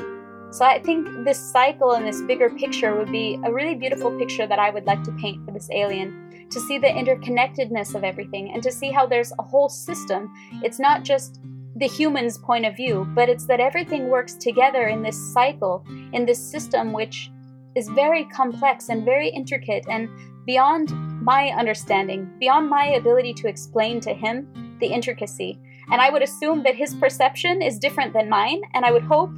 So 0.51 0.65
i 0.65 0.79
think 0.79 1.07
this 1.23 1.39
cycle 1.39 1.93
and 1.93 2.05
this 2.05 2.21
bigger 2.23 2.49
picture 2.49 2.93
would 2.97 3.11
be 3.11 3.39
a 3.45 3.53
really 3.53 3.75
beautiful 3.75 4.11
picture 4.17 4.45
that 4.45 4.59
i 4.59 4.69
would 4.69 4.83
like 4.83 5.01
to 5.03 5.11
paint 5.13 5.45
for 5.45 5.51
this 5.53 5.69
alien 5.71 6.09
to 6.51 6.59
see 6.59 6.77
the 6.77 6.87
interconnectedness 6.87 7.95
of 7.95 8.03
everything 8.03 8.51
and 8.53 8.61
to 8.61 8.71
see 8.71 8.91
how 8.91 9.05
there's 9.05 9.31
a 9.39 9.43
whole 9.43 9.69
system. 9.69 10.31
It's 10.63 10.79
not 10.79 11.03
just 11.03 11.39
the 11.81 11.87
human's 11.87 12.37
point 12.37 12.63
of 12.63 12.75
view, 12.75 13.07
but 13.15 13.27
it's 13.27 13.45
that 13.47 13.59
everything 13.59 14.07
works 14.07 14.35
together 14.35 14.87
in 14.87 15.01
this 15.01 15.17
cycle, 15.33 15.83
in 16.13 16.27
this 16.27 16.39
system, 16.39 16.93
which 16.93 17.31
is 17.75 17.89
very 17.89 18.23
complex 18.25 18.89
and 18.89 19.03
very 19.03 19.29
intricate 19.29 19.83
and 19.89 20.07
beyond 20.45 20.91
my 21.23 21.47
understanding, 21.47 22.31
beyond 22.39 22.69
my 22.69 22.85
ability 22.85 23.33
to 23.33 23.47
explain 23.47 23.99
to 23.99 24.13
him 24.13 24.77
the 24.79 24.85
intricacy. 24.85 25.59
And 25.91 25.99
I 25.99 26.11
would 26.11 26.21
assume 26.21 26.61
that 26.63 26.75
his 26.75 26.93
perception 26.93 27.63
is 27.63 27.79
different 27.79 28.13
than 28.13 28.29
mine, 28.29 28.61
and 28.75 28.85
I 28.85 28.91
would 28.91 29.03
hope 29.03 29.31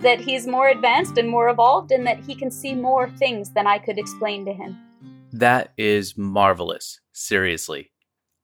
that 0.00 0.20
he's 0.20 0.48
more 0.48 0.68
advanced 0.68 1.16
and 1.16 1.28
more 1.28 1.48
evolved 1.48 1.92
and 1.92 2.04
that 2.08 2.18
he 2.24 2.34
can 2.34 2.50
see 2.50 2.74
more 2.74 3.08
things 3.10 3.50
than 3.50 3.68
I 3.68 3.78
could 3.78 3.98
explain 3.98 4.44
to 4.46 4.52
him. 4.52 4.76
That 5.32 5.72
is 5.78 6.18
marvelous, 6.18 7.00
seriously. 7.12 7.92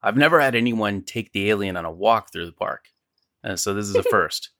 I've 0.04 0.16
never 0.16 0.40
had 0.40 0.54
anyone 0.54 1.02
take 1.02 1.32
the 1.32 1.50
alien 1.50 1.76
on 1.76 1.84
a 1.84 1.90
walk 1.90 2.32
through 2.32 2.46
the 2.46 2.52
park. 2.52 2.86
Uh, 3.44 3.56
so 3.56 3.74
this 3.74 3.88
is 3.88 3.96
a 3.96 4.02
first. 4.02 4.50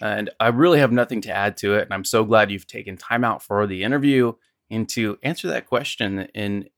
and 0.00 0.30
I 0.38 0.48
really 0.48 0.78
have 0.78 0.92
nothing 0.92 1.20
to 1.22 1.32
add 1.32 1.56
to 1.58 1.74
it. 1.74 1.82
And 1.82 1.94
I'm 1.94 2.04
so 2.04 2.24
glad 2.24 2.50
you've 2.50 2.66
taken 2.66 2.96
time 2.96 3.24
out 3.24 3.42
for 3.42 3.66
the 3.66 3.82
interview 3.82 4.32
and 4.70 4.88
to 4.90 5.18
answer 5.22 5.48
that 5.48 5.66
question 5.66 6.28
in 6.34 6.68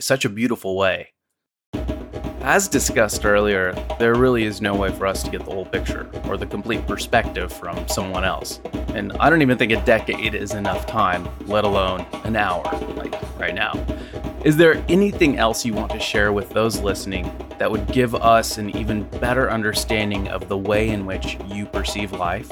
such 0.00 0.24
a 0.24 0.30
beautiful 0.30 0.76
way. 0.76 1.12
As 2.44 2.66
discussed 2.66 3.24
earlier, 3.24 3.72
there 4.00 4.16
really 4.16 4.42
is 4.42 4.60
no 4.60 4.74
way 4.74 4.90
for 4.90 5.06
us 5.06 5.22
to 5.22 5.30
get 5.30 5.44
the 5.44 5.52
whole 5.52 5.64
picture 5.64 6.10
or 6.26 6.36
the 6.36 6.44
complete 6.44 6.84
perspective 6.88 7.52
from 7.52 7.86
someone 7.86 8.24
else. 8.24 8.60
And 8.88 9.12
I 9.20 9.30
don't 9.30 9.42
even 9.42 9.56
think 9.56 9.70
a 9.70 9.80
decade 9.84 10.34
is 10.34 10.52
enough 10.52 10.84
time, 10.84 11.28
let 11.46 11.62
alone 11.62 12.04
an 12.24 12.34
hour, 12.34 12.64
like 12.96 13.14
right 13.38 13.54
now. 13.54 13.72
Is 14.44 14.56
there 14.56 14.84
anything 14.88 15.38
else 15.38 15.64
you 15.64 15.72
want 15.72 15.92
to 15.92 16.00
share 16.00 16.32
with 16.32 16.50
those 16.50 16.80
listening 16.80 17.30
that 17.58 17.70
would 17.70 17.86
give 17.86 18.12
us 18.16 18.58
an 18.58 18.76
even 18.76 19.04
better 19.20 19.48
understanding 19.48 20.26
of 20.26 20.48
the 20.48 20.58
way 20.58 20.88
in 20.88 21.06
which 21.06 21.38
you 21.46 21.64
perceive 21.64 22.10
life? 22.10 22.50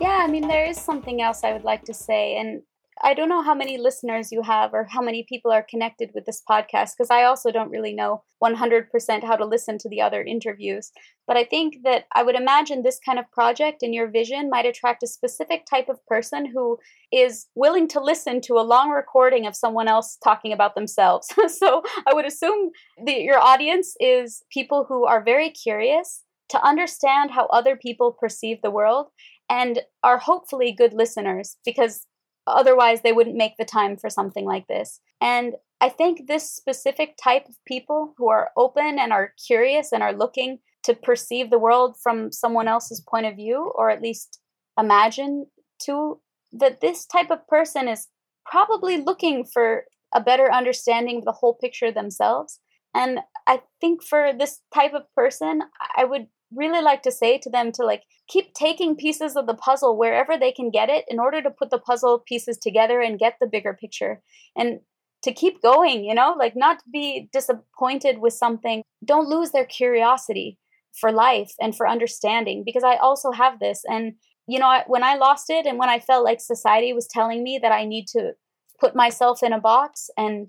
Yeah, 0.00 0.16
I 0.22 0.28
mean, 0.28 0.48
there 0.48 0.64
is 0.64 0.80
something 0.80 1.20
else 1.20 1.44
I 1.44 1.52
would 1.52 1.64
like 1.64 1.84
to 1.84 1.92
say. 1.92 2.38
And 2.38 2.62
I 3.02 3.14
don't 3.14 3.30
know 3.30 3.42
how 3.42 3.54
many 3.54 3.78
listeners 3.78 4.30
you 4.30 4.42
have 4.42 4.74
or 4.74 4.84
how 4.90 5.00
many 5.00 5.24
people 5.26 5.50
are 5.50 5.66
connected 5.68 6.10
with 6.14 6.26
this 6.26 6.42
podcast 6.48 6.92
because 6.96 7.10
I 7.10 7.24
also 7.24 7.50
don't 7.50 7.70
really 7.70 7.94
know 7.94 8.24
100% 8.44 9.24
how 9.24 9.36
to 9.36 9.46
listen 9.46 9.78
to 9.78 9.88
the 9.88 10.02
other 10.02 10.22
interviews. 10.22 10.92
But 11.26 11.38
I 11.38 11.44
think 11.44 11.78
that 11.84 12.04
I 12.14 12.22
would 12.22 12.34
imagine 12.34 12.82
this 12.82 13.00
kind 13.04 13.18
of 13.18 13.30
project 13.32 13.82
and 13.82 13.94
your 13.94 14.10
vision 14.10 14.50
might 14.50 14.66
attract 14.66 15.02
a 15.02 15.06
specific 15.06 15.64
type 15.64 15.88
of 15.88 16.04
person 16.06 16.44
who 16.46 16.78
is 17.10 17.46
willing 17.54 17.88
to 17.88 18.00
listen 18.00 18.40
to 18.42 18.54
a 18.54 18.68
long 18.68 18.90
recording 18.90 19.46
of 19.46 19.56
someone 19.56 19.88
else 19.88 20.18
talking 20.22 20.52
about 20.52 20.74
themselves. 20.74 21.28
so 21.58 21.82
I 22.06 22.12
would 22.12 22.26
assume 22.26 22.70
that 23.06 23.22
your 23.22 23.38
audience 23.38 23.94
is 23.98 24.42
people 24.52 24.84
who 24.86 25.06
are 25.06 25.24
very 25.24 25.50
curious 25.50 26.22
to 26.50 26.62
understand 26.62 27.30
how 27.30 27.46
other 27.46 27.76
people 27.76 28.12
perceive 28.12 28.60
the 28.62 28.70
world 28.70 29.06
and 29.48 29.80
are 30.02 30.18
hopefully 30.18 30.72
good 30.72 30.92
listeners 30.92 31.56
because 31.64 32.06
Otherwise, 32.54 33.02
they 33.02 33.12
wouldn't 33.12 33.36
make 33.36 33.56
the 33.58 33.64
time 33.64 33.96
for 33.96 34.10
something 34.10 34.44
like 34.44 34.66
this. 34.66 35.00
And 35.20 35.54
I 35.80 35.88
think 35.88 36.26
this 36.26 36.50
specific 36.50 37.16
type 37.22 37.46
of 37.48 37.56
people 37.66 38.14
who 38.16 38.28
are 38.28 38.50
open 38.56 38.98
and 38.98 39.12
are 39.12 39.32
curious 39.46 39.92
and 39.92 40.02
are 40.02 40.12
looking 40.12 40.58
to 40.84 40.94
perceive 40.94 41.50
the 41.50 41.58
world 41.58 41.96
from 42.02 42.32
someone 42.32 42.68
else's 42.68 43.00
point 43.08 43.26
of 43.26 43.36
view, 43.36 43.72
or 43.74 43.90
at 43.90 44.02
least 44.02 44.40
imagine 44.78 45.46
to, 45.84 46.20
that 46.52 46.80
this 46.80 47.06
type 47.06 47.30
of 47.30 47.46
person 47.46 47.88
is 47.88 48.08
probably 48.44 48.98
looking 48.98 49.44
for 49.44 49.84
a 50.14 50.20
better 50.20 50.52
understanding 50.52 51.18
of 51.18 51.24
the 51.24 51.32
whole 51.32 51.54
picture 51.54 51.92
themselves. 51.92 52.60
And 52.94 53.20
I 53.46 53.62
think 53.80 54.02
for 54.02 54.32
this 54.36 54.60
type 54.74 54.94
of 54.94 55.02
person, 55.14 55.62
I 55.96 56.04
would 56.04 56.26
really 56.54 56.82
like 56.82 57.02
to 57.02 57.12
say 57.12 57.38
to 57.38 57.50
them 57.50 57.72
to 57.72 57.84
like 57.84 58.02
keep 58.28 58.54
taking 58.54 58.96
pieces 58.96 59.36
of 59.36 59.46
the 59.46 59.54
puzzle 59.54 59.96
wherever 59.96 60.36
they 60.36 60.52
can 60.52 60.70
get 60.70 60.88
it 60.88 61.04
in 61.08 61.18
order 61.18 61.42
to 61.42 61.50
put 61.50 61.70
the 61.70 61.78
puzzle 61.78 62.22
pieces 62.26 62.58
together 62.58 63.00
and 63.00 63.18
get 63.18 63.36
the 63.40 63.46
bigger 63.46 63.74
picture 63.74 64.20
and 64.56 64.80
to 65.22 65.32
keep 65.32 65.60
going 65.62 66.04
you 66.04 66.14
know? 66.14 66.34
Like 66.38 66.54
not 66.56 66.78
be 66.92 67.28
disappointed 67.32 68.18
with 68.18 68.32
something. 68.32 68.82
Don't 69.04 69.28
lose 69.28 69.50
their 69.50 69.66
curiosity 69.66 70.58
for 70.98 71.12
life 71.12 71.52
and 71.60 71.76
for 71.76 71.88
understanding 71.88 72.62
because 72.64 72.84
i 72.84 72.96
also 72.96 73.30
have 73.30 73.58
this 73.60 73.82
and 73.86 74.14
you 74.46 74.58
know 74.58 74.82
when 74.86 75.04
i 75.04 75.14
lost 75.14 75.48
it 75.48 75.66
and 75.66 75.78
when 75.78 75.88
i 75.88 75.98
felt 75.98 76.24
like 76.24 76.40
society 76.40 76.92
was 76.92 77.06
telling 77.06 77.42
me 77.42 77.58
that 77.60 77.72
i 77.72 77.84
need 77.84 78.06
to 78.06 78.32
put 78.80 78.96
myself 78.96 79.42
in 79.42 79.52
a 79.52 79.60
box 79.60 80.10
and 80.16 80.48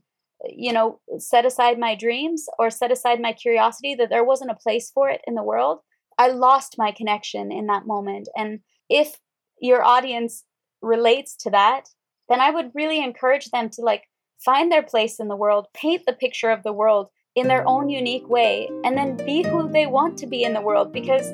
you 0.50 0.74
know 0.74 1.00
set 1.20 1.46
aside 1.46 1.78
my 1.78 1.96
dreams 1.96 2.46
or 2.58 2.70
set 2.70 2.92
aside 2.92 3.22
my 3.22 3.34
curiosity 3.34 3.94
that 3.94 4.10
there 4.10 4.24
wasn't 4.24 4.50
a 4.50 4.56
place 4.56 4.90
for 4.94 5.10
it 5.10 5.22
in 5.28 5.36
the 5.36 5.44
world 5.44 5.80
I 6.22 6.28
lost 6.28 6.78
my 6.78 6.92
connection 6.92 7.52
in 7.52 7.66
that 7.66 7.88
moment. 7.88 8.30
And 8.38 8.60
if 8.90 9.20
your 9.60 9.84
audience 9.84 10.44
relates 10.80 11.36
to 11.38 11.50
that, 11.50 11.90
then 12.30 12.40
I 12.40 12.52
would 12.52 12.70
really 12.76 13.04
encourage 13.04 13.50
them 13.50 13.72
to 13.72 13.82
like 13.82 14.04
find 14.38 14.72
their 14.72 14.84
place 14.84 15.20
in 15.20 15.30
the 15.30 15.36
world, 15.36 15.66
paint 15.74 16.04
the 16.06 16.14
picture 16.14 16.52
of 16.52 16.62
the 16.62 16.74
world 16.74 17.08
in 17.34 17.48
their 17.48 17.68
own 17.68 17.90
unique 17.90 18.30
way, 18.30 18.70
and 18.84 18.96
then 18.96 19.18
be 19.18 19.42
who 19.42 19.68
they 19.68 19.88
want 19.88 20.16
to 20.20 20.28
be 20.28 20.44
in 20.44 20.54
the 20.54 20.62
world. 20.62 20.94
Because 20.94 21.34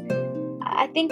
I 0.61 0.87
think 0.93 1.11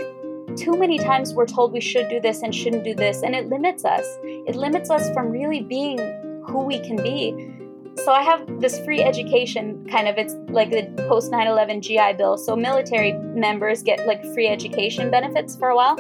too 0.58 0.78
many 0.78 0.98
times 0.98 1.34
we're 1.34 1.46
told 1.46 1.74
we 1.74 1.82
should 1.82 2.08
do 2.08 2.22
this 2.22 2.44
and 2.44 2.56
shouldn't 2.56 2.86
do 2.86 2.96
this, 2.96 3.24
and 3.24 3.36
it 3.36 3.50
limits 3.50 3.84
us. 3.84 4.06
It 4.24 4.56
limits 4.56 4.90
us 4.90 5.12
from 5.14 5.32
really 5.32 5.60
being 5.60 6.00
who 6.48 6.64
we 6.64 6.80
can 6.80 6.96
be. 6.96 7.55
So 8.04 8.12
I 8.12 8.22
have 8.22 8.60
this 8.60 8.80
free 8.80 9.02
education 9.02 9.88
kind 9.90 10.08
of, 10.08 10.18
it's 10.18 10.36
like 10.50 10.70
the 10.70 10.92
post 11.08 11.32
9 11.32 11.48
11 11.48 11.82
GI 11.82 12.14
Bill. 12.18 12.38
So 12.38 12.56
military 12.56 13.14
members 13.14 13.82
get 13.82 14.06
like 14.06 14.24
free 14.34 14.48
education 14.48 15.10
benefits 15.10 15.56
for 15.56 15.70
a 15.70 15.76
while. 15.76 15.98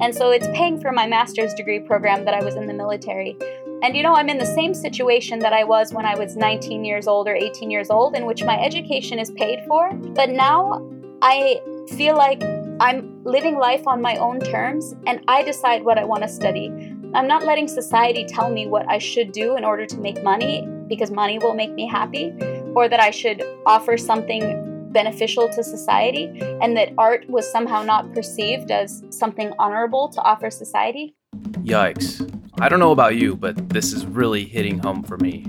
And 0.00 0.14
so 0.14 0.30
it's 0.30 0.46
paying 0.48 0.80
for 0.80 0.92
my 0.92 1.06
master's 1.06 1.54
degree 1.54 1.80
program 1.80 2.24
that 2.24 2.34
I 2.34 2.44
was 2.44 2.54
in 2.54 2.66
the 2.66 2.74
military. 2.74 3.36
And 3.82 3.96
you 3.96 4.02
know, 4.02 4.14
I'm 4.14 4.28
in 4.28 4.38
the 4.38 4.46
same 4.46 4.74
situation 4.74 5.38
that 5.38 5.52
I 5.52 5.64
was 5.64 5.92
when 5.92 6.04
I 6.04 6.16
was 6.16 6.36
19 6.36 6.84
years 6.84 7.06
old 7.06 7.28
or 7.28 7.34
18 7.34 7.70
years 7.70 7.90
old, 7.90 8.14
in 8.14 8.26
which 8.26 8.42
my 8.42 8.60
education 8.60 9.18
is 9.18 9.30
paid 9.30 9.60
for. 9.66 9.92
But 9.94 10.30
now 10.30 10.84
I 11.22 11.60
feel 11.96 12.16
like 12.16 12.42
I'm 12.80 13.24
living 13.24 13.58
life 13.58 13.86
on 13.86 14.00
my 14.00 14.16
own 14.16 14.40
terms 14.40 14.94
and 15.06 15.20
I 15.26 15.42
decide 15.42 15.84
what 15.84 15.98
I 15.98 16.04
want 16.04 16.22
to 16.22 16.28
study. 16.28 16.96
I'm 17.14 17.26
not 17.26 17.42
letting 17.44 17.68
society 17.68 18.26
tell 18.26 18.50
me 18.50 18.66
what 18.66 18.86
I 18.88 18.98
should 18.98 19.32
do 19.32 19.56
in 19.56 19.64
order 19.64 19.86
to 19.86 19.96
make 19.98 20.22
money 20.22 20.68
because 20.88 21.10
money 21.10 21.38
will 21.38 21.54
make 21.54 21.72
me 21.72 21.88
happy, 21.88 22.34
or 22.74 22.88
that 22.88 23.00
I 23.00 23.10
should 23.10 23.42
offer 23.64 23.96
something 23.96 24.90
beneficial 24.92 25.48
to 25.50 25.62
society 25.62 26.30
and 26.62 26.76
that 26.76 26.92
art 26.98 27.28
was 27.28 27.50
somehow 27.50 27.82
not 27.82 28.12
perceived 28.12 28.70
as 28.70 29.02
something 29.10 29.52
honorable 29.58 30.08
to 30.10 30.20
offer 30.20 30.50
society. 30.50 31.14
Yikes. 31.62 32.24
I 32.60 32.68
don't 32.68 32.78
know 32.78 32.92
about 32.92 33.16
you, 33.16 33.36
but 33.36 33.70
this 33.70 33.92
is 33.92 34.04
really 34.04 34.44
hitting 34.44 34.78
home 34.78 35.02
for 35.02 35.16
me. 35.18 35.46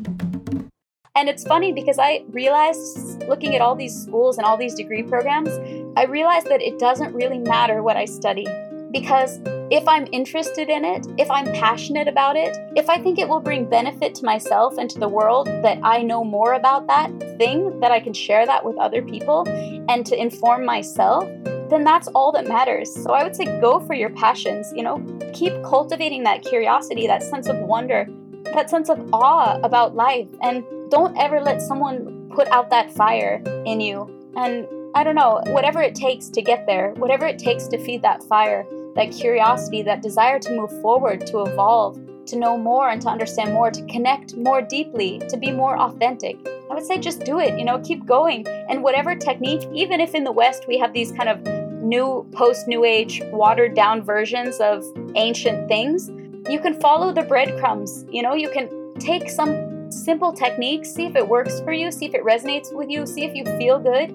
And 1.15 1.27
it's 1.27 1.43
funny 1.43 1.73
because 1.73 1.99
I 1.99 2.23
realized, 2.29 3.23
looking 3.27 3.55
at 3.55 3.61
all 3.61 3.75
these 3.75 3.93
schools 3.93 4.37
and 4.37 4.45
all 4.45 4.55
these 4.55 4.75
degree 4.75 5.03
programs, 5.03 5.49
I 5.97 6.05
realized 6.05 6.47
that 6.47 6.61
it 6.61 6.79
doesn't 6.79 7.13
really 7.13 7.39
matter 7.39 7.83
what 7.83 7.97
I 7.97 8.05
study. 8.05 8.47
Because 8.91 9.39
if 9.71 9.87
I'm 9.87 10.07
interested 10.11 10.67
in 10.69 10.83
it, 10.83 11.05
if 11.17 11.29
I'm 11.29 11.45
passionate 11.53 12.07
about 12.07 12.35
it, 12.35 12.57
if 12.75 12.89
I 12.89 12.97
think 12.97 13.19
it 13.19 13.29
will 13.29 13.39
bring 13.39 13.65
benefit 13.65 14.15
to 14.15 14.25
myself 14.25 14.77
and 14.79 14.89
to 14.89 14.99
the 14.99 15.07
world 15.07 15.47
that 15.47 15.79
I 15.83 16.01
know 16.01 16.23
more 16.23 16.53
about 16.53 16.87
that 16.87 17.11
thing, 17.37 17.79
that 17.81 17.91
I 17.91 17.99
can 17.99 18.13
share 18.13 18.45
that 18.47 18.65
with 18.65 18.77
other 18.77 19.03
people 19.03 19.47
and 19.89 20.05
to 20.07 20.19
inform 20.19 20.65
myself, 20.65 21.29
then 21.69 21.83
that's 21.83 22.07
all 22.09 22.31
that 22.31 22.47
matters. 22.47 22.91
So 22.91 23.11
I 23.11 23.23
would 23.23 23.35
say 23.35 23.45
go 23.61 23.79
for 23.79 23.93
your 23.93 24.09
passions, 24.09 24.73
you 24.75 24.81
know, 24.81 25.05
keep 25.33 25.53
cultivating 25.63 26.23
that 26.23 26.43
curiosity, 26.43 27.05
that 27.05 27.21
sense 27.21 27.47
of 27.47 27.59
wonder, 27.59 28.07
that 28.55 28.71
sense 28.71 28.89
of 28.89 29.07
awe 29.13 29.59
about 29.61 29.95
life, 29.95 30.27
and 30.41 30.63
don't 30.89 31.15
ever 31.15 31.39
let 31.39 31.61
someone 31.61 32.31
put 32.33 32.47
out 32.47 32.71
that 32.71 32.91
fire 32.91 33.43
in 33.65 33.79
you. 33.79 34.31
And 34.35 34.67
I 34.95 35.03
don't 35.03 35.15
know, 35.15 35.41
whatever 35.47 35.81
it 35.81 35.93
takes 35.93 36.29
to 36.29 36.41
get 36.41 36.65
there, 36.65 36.93
whatever 36.97 37.27
it 37.27 37.37
takes 37.37 37.67
to 37.67 37.77
feed 37.77 38.01
that 38.01 38.23
fire, 38.23 38.65
that 38.99 39.13
curiosity, 39.13 39.81
that 39.81 40.01
desire 40.01 40.39
to 40.39 40.51
move 40.51 40.81
forward, 40.81 41.25
to 41.25 41.39
evolve, 41.43 41.97
to 42.25 42.35
know 42.35 42.57
more 42.57 42.89
and 42.89 43.01
to 43.01 43.07
understand 43.07 43.53
more, 43.53 43.71
to 43.71 43.81
connect 43.85 44.35
more 44.35 44.61
deeply, 44.61 45.19
to 45.29 45.37
be 45.37 45.53
more 45.53 45.79
authentic. 45.79 46.37
I 46.69 46.73
would 46.73 46.85
say 46.85 46.97
just 46.97 47.23
do 47.23 47.39
it, 47.39 47.57
you 47.57 47.63
know, 47.63 47.79
keep 47.79 48.05
going. 48.05 48.45
And 48.69 48.83
whatever 48.83 49.15
technique, 49.15 49.65
even 49.73 50.01
if 50.01 50.13
in 50.13 50.25
the 50.25 50.33
West 50.33 50.65
we 50.67 50.77
have 50.79 50.91
these 50.91 51.13
kind 51.13 51.29
of 51.29 51.41
new 51.81 52.27
post 52.33 52.67
new 52.67 52.83
age 52.83 53.21
watered 53.31 53.73
down 53.73 54.03
versions 54.03 54.57
of 54.59 54.83
ancient 55.15 55.69
things, 55.69 56.09
you 56.49 56.59
can 56.59 56.77
follow 56.81 57.13
the 57.13 57.23
breadcrumbs. 57.23 58.05
You 58.09 58.21
know, 58.21 58.33
you 58.33 58.49
can 58.49 58.93
take 58.99 59.29
some 59.29 59.89
simple 59.89 60.33
techniques, 60.33 60.91
see 60.93 61.05
if 61.05 61.15
it 61.15 61.25
works 61.25 61.61
for 61.61 61.71
you, 61.71 61.89
see 61.89 62.05
if 62.05 62.13
it 62.13 62.25
resonates 62.25 62.75
with 62.75 62.89
you, 62.89 63.05
see 63.05 63.23
if 63.23 63.33
you 63.33 63.45
feel 63.57 63.79
good, 63.79 64.09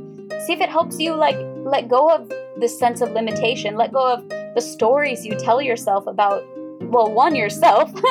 see 0.45 0.53
if 0.53 0.61
it 0.61 0.69
helps 0.69 1.01
you 1.01 1.15
like 1.15 1.39
let 1.65 1.89
go 1.89 2.15
of 2.15 2.31
this 2.59 2.79
sense 2.79 3.01
of 3.01 3.13
limitation, 3.13 3.77
let 3.77 3.91
go 3.91 4.13
of 4.13 4.31
the 4.55 4.61
stories 4.61 5.25
you 5.25 5.35
tell 5.37 5.61
yourself 5.61 6.07
about 6.07 6.45
well 6.81 7.11
one 7.13 7.35
yourself. 7.35 7.93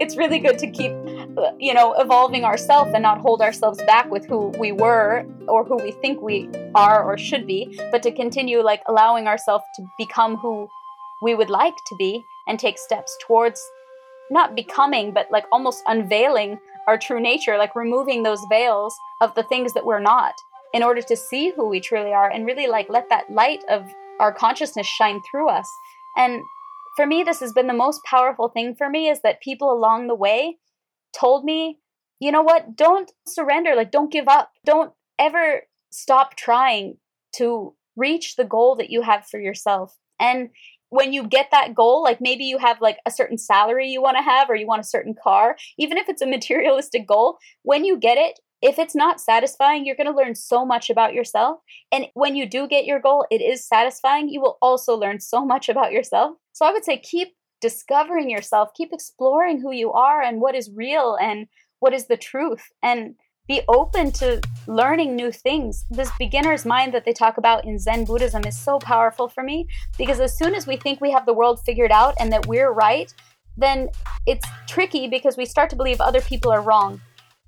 It's 0.00 0.16
really 0.16 0.38
good 0.38 0.58
to 0.58 0.70
keep 0.70 0.92
uh, 1.38 1.52
you 1.58 1.74
know 1.74 1.94
evolving 1.94 2.44
ourselves 2.44 2.90
and 2.94 3.02
not 3.02 3.18
hold 3.20 3.40
ourselves 3.40 3.80
back 3.86 4.10
with 4.10 4.26
who 4.26 4.48
we 4.58 4.72
were 4.72 5.24
or 5.48 5.64
who 5.64 5.76
we 5.76 5.92
think 5.92 6.20
we 6.20 6.48
are 6.74 7.02
or 7.04 7.16
should 7.16 7.46
be 7.46 7.78
but 7.92 8.02
to 8.02 8.12
continue 8.12 8.60
like 8.62 8.82
allowing 8.86 9.26
ourselves 9.26 9.64
to 9.76 9.82
become 9.98 10.36
who 10.36 10.68
we 11.20 11.34
would 11.34 11.50
like 11.50 11.76
to 11.86 11.94
be 11.96 12.24
and 12.46 12.58
take 12.58 12.78
steps 12.78 13.16
towards 13.26 13.60
not 14.30 14.56
becoming 14.56 15.12
but 15.12 15.30
like 15.30 15.44
almost 15.52 15.82
unveiling 15.86 16.58
our 16.88 16.98
true 16.98 17.20
nature 17.20 17.56
like 17.56 17.76
removing 17.76 18.22
those 18.22 18.44
veils 18.50 18.94
of 19.20 19.34
the 19.34 19.44
things 19.44 19.72
that 19.72 19.86
we're 19.86 20.00
not 20.00 20.34
in 20.74 20.82
order 20.82 21.02
to 21.02 21.16
see 21.16 21.52
who 21.54 21.68
we 21.68 21.80
truly 21.80 22.12
are 22.12 22.30
and 22.30 22.46
really 22.46 22.66
like 22.66 22.88
let 22.88 23.08
that 23.08 23.30
light 23.30 23.62
of 23.70 23.84
our 24.20 24.32
consciousness 24.32 24.86
shine 24.86 25.20
through 25.30 25.48
us 25.48 25.78
and 26.16 26.42
for 26.96 27.06
me, 27.06 27.22
this 27.22 27.40
has 27.40 27.52
been 27.52 27.66
the 27.66 27.72
most 27.72 28.00
powerful 28.04 28.48
thing 28.48 28.74
for 28.74 28.90
me 28.90 29.08
is 29.08 29.20
that 29.22 29.40
people 29.40 29.72
along 29.72 30.08
the 30.08 30.14
way 30.14 30.58
told 31.18 31.44
me, 31.44 31.78
you 32.20 32.30
know 32.30 32.42
what, 32.42 32.76
don't 32.76 33.10
surrender, 33.26 33.74
like, 33.74 33.90
don't 33.90 34.12
give 34.12 34.28
up, 34.28 34.50
don't 34.64 34.92
ever 35.18 35.62
stop 35.90 36.36
trying 36.36 36.96
to 37.36 37.74
reach 37.96 38.36
the 38.36 38.44
goal 38.44 38.76
that 38.76 38.90
you 38.90 39.02
have 39.02 39.26
for 39.26 39.40
yourself. 39.40 39.96
And 40.20 40.50
when 40.90 41.12
you 41.12 41.26
get 41.26 41.48
that 41.50 41.74
goal, 41.74 42.02
like 42.02 42.20
maybe 42.20 42.44
you 42.44 42.58
have 42.58 42.80
like 42.80 42.98
a 43.06 43.10
certain 43.10 43.38
salary 43.38 43.88
you 43.88 44.02
want 44.02 44.18
to 44.18 44.22
have 44.22 44.50
or 44.50 44.54
you 44.54 44.66
want 44.66 44.82
a 44.82 44.84
certain 44.84 45.14
car, 45.14 45.56
even 45.78 45.96
if 45.96 46.08
it's 46.08 46.22
a 46.22 46.26
materialistic 46.26 47.08
goal, 47.08 47.38
when 47.62 47.84
you 47.84 47.98
get 47.98 48.18
it, 48.18 48.38
if 48.62 48.78
it's 48.78 48.94
not 48.94 49.20
satisfying, 49.20 49.84
you're 49.84 49.96
going 49.96 50.06
to 50.06 50.16
learn 50.16 50.36
so 50.36 50.64
much 50.64 50.88
about 50.88 51.12
yourself. 51.12 51.58
And 51.90 52.06
when 52.14 52.36
you 52.36 52.48
do 52.48 52.68
get 52.68 52.86
your 52.86 53.00
goal, 53.00 53.26
it 53.30 53.42
is 53.42 53.66
satisfying, 53.66 54.28
you 54.28 54.40
will 54.40 54.56
also 54.62 54.94
learn 54.94 55.20
so 55.20 55.44
much 55.44 55.68
about 55.68 55.92
yourself. 55.92 56.36
So 56.52 56.64
I 56.64 56.72
would 56.72 56.84
say 56.84 56.98
keep 56.98 57.34
discovering 57.60 58.30
yourself, 58.30 58.70
keep 58.74 58.92
exploring 58.92 59.60
who 59.60 59.72
you 59.72 59.92
are 59.92 60.22
and 60.22 60.40
what 60.40 60.54
is 60.54 60.70
real 60.74 61.16
and 61.20 61.48
what 61.80 61.92
is 61.92 62.06
the 62.06 62.16
truth, 62.16 62.62
and 62.82 63.16
be 63.48 63.62
open 63.68 64.12
to 64.12 64.40
learning 64.68 65.16
new 65.16 65.32
things. 65.32 65.84
This 65.90 66.10
beginner's 66.16 66.64
mind 66.64 66.94
that 66.94 67.04
they 67.04 67.12
talk 67.12 67.38
about 67.38 67.64
in 67.64 67.78
Zen 67.78 68.04
Buddhism 68.04 68.44
is 68.46 68.56
so 68.56 68.78
powerful 68.78 69.28
for 69.28 69.42
me 69.42 69.66
because 69.98 70.20
as 70.20 70.38
soon 70.38 70.54
as 70.54 70.66
we 70.66 70.76
think 70.76 71.00
we 71.00 71.10
have 71.10 71.26
the 71.26 71.32
world 71.32 71.60
figured 71.66 71.90
out 71.90 72.14
and 72.20 72.32
that 72.32 72.46
we're 72.46 72.70
right, 72.70 73.12
then 73.56 73.88
it's 74.26 74.46
tricky 74.68 75.08
because 75.08 75.36
we 75.36 75.44
start 75.44 75.70
to 75.70 75.76
believe 75.76 76.00
other 76.00 76.20
people 76.20 76.52
are 76.52 76.62
wrong. 76.62 77.00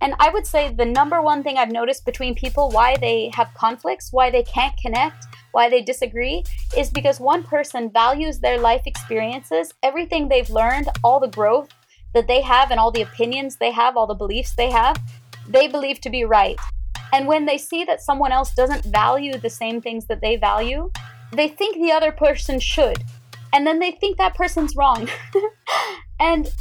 And 0.05 0.15
I 0.21 0.29
would 0.29 0.47
say 0.47 0.71
the 0.71 0.85
number 0.85 1.23
one 1.23 1.43
thing 1.43 1.57
I've 1.57 1.73
noticed 1.73 2.05
between 2.05 2.35
people 2.35 2.69
why 2.69 2.95
they 2.99 3.31
have 3.33 3.49
conflicts, 3.55 4.13
why 4.13 4.31
they 4.31 4.43
can't 4.43 4.77
connect, 4.77 5.25
why 5.53 5.71
they 5.71 5.81
disagree, 5.81 6.45
is 6.77 6.91
because 6.91 7.21
one 7.21 7.43
person 7.43 7.89
values 7.91 8.39
their 8.39 8.59
life 8.59 8.83
experiences, 8.85 9.73
everything 9.83 10.29
they've 10.29 10.51
learned, 10.51 10.91
all 11.03 11.21
the 11.21 11.29
growth 11.29 11.71
that 12.13 12.29
they 12.29 12.43
have, 12.43 12.71
and 12.71 12.79
all 12.79 12.91
the 12.91 13.01
opinions 13.01 13.57
they 13.57 13.71
have, 13.71 13.97
all 13.97 14.07
the 14.07 14.13
beliefs 14.13 14.55
they 14.55 14.71
have, 14.71 15.01
they 15.49 15.69
believe 15.69 16.03
to 16.03 16.11
be 16.11 16.27
right. 16.27 16.61
And 17.15 17.27
when 17.27 17.47
they 17.47 17.57
see 17.57 17.85
that 17.85 18.03
someone 18.03 18.31
else 18.31 18.53
doesn't 18.53 18.85
value 18.85 19.39
the 19.39 19.49
same 19.49 19.81
things 19.81 20.05
that 20.09 20.21
they 20.21 20.37
value, 20.37 20.91
they 21.33 21.49
think 21.49 21.77
the 21.77 21.93
other 21.93 22.13
person 22.13 22.61
should. 22.61 23.03
And 23.55 23.67
then 23.67 23.79
they 23.79 23.93
think 23.93 24.19
that 24.19 24.35
person's 24.35 24.77
wrong. 24.77 25.09
and 26.21 26.53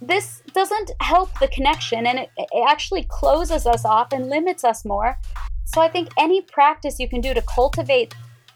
this 0.00 0.41
doesn't 0.54 0.90
help 1.00 1.38
the 1.38 1.48
connection 1.48 2.06
and 2.06 2.18
it, 2.18 2.30
it, 2.36 2.64
actually 2.68 3.06
closes 3.08 3.66
us 3.66 3.84
off 3.84 4.12
and 4.12 4.28
limits 4.28 4.64
us 4.64 4.84
more. 4.84 5.18
So 5.64 5.80
I 5.80 5.88
think 5.88 6.08
any 6.18 6.40
practice 6.40 6.98
you 6.98 7.08
can 7.08 7.20
do 7.20 7.34
to 7.34 7.42
cultivate 7.42 8.14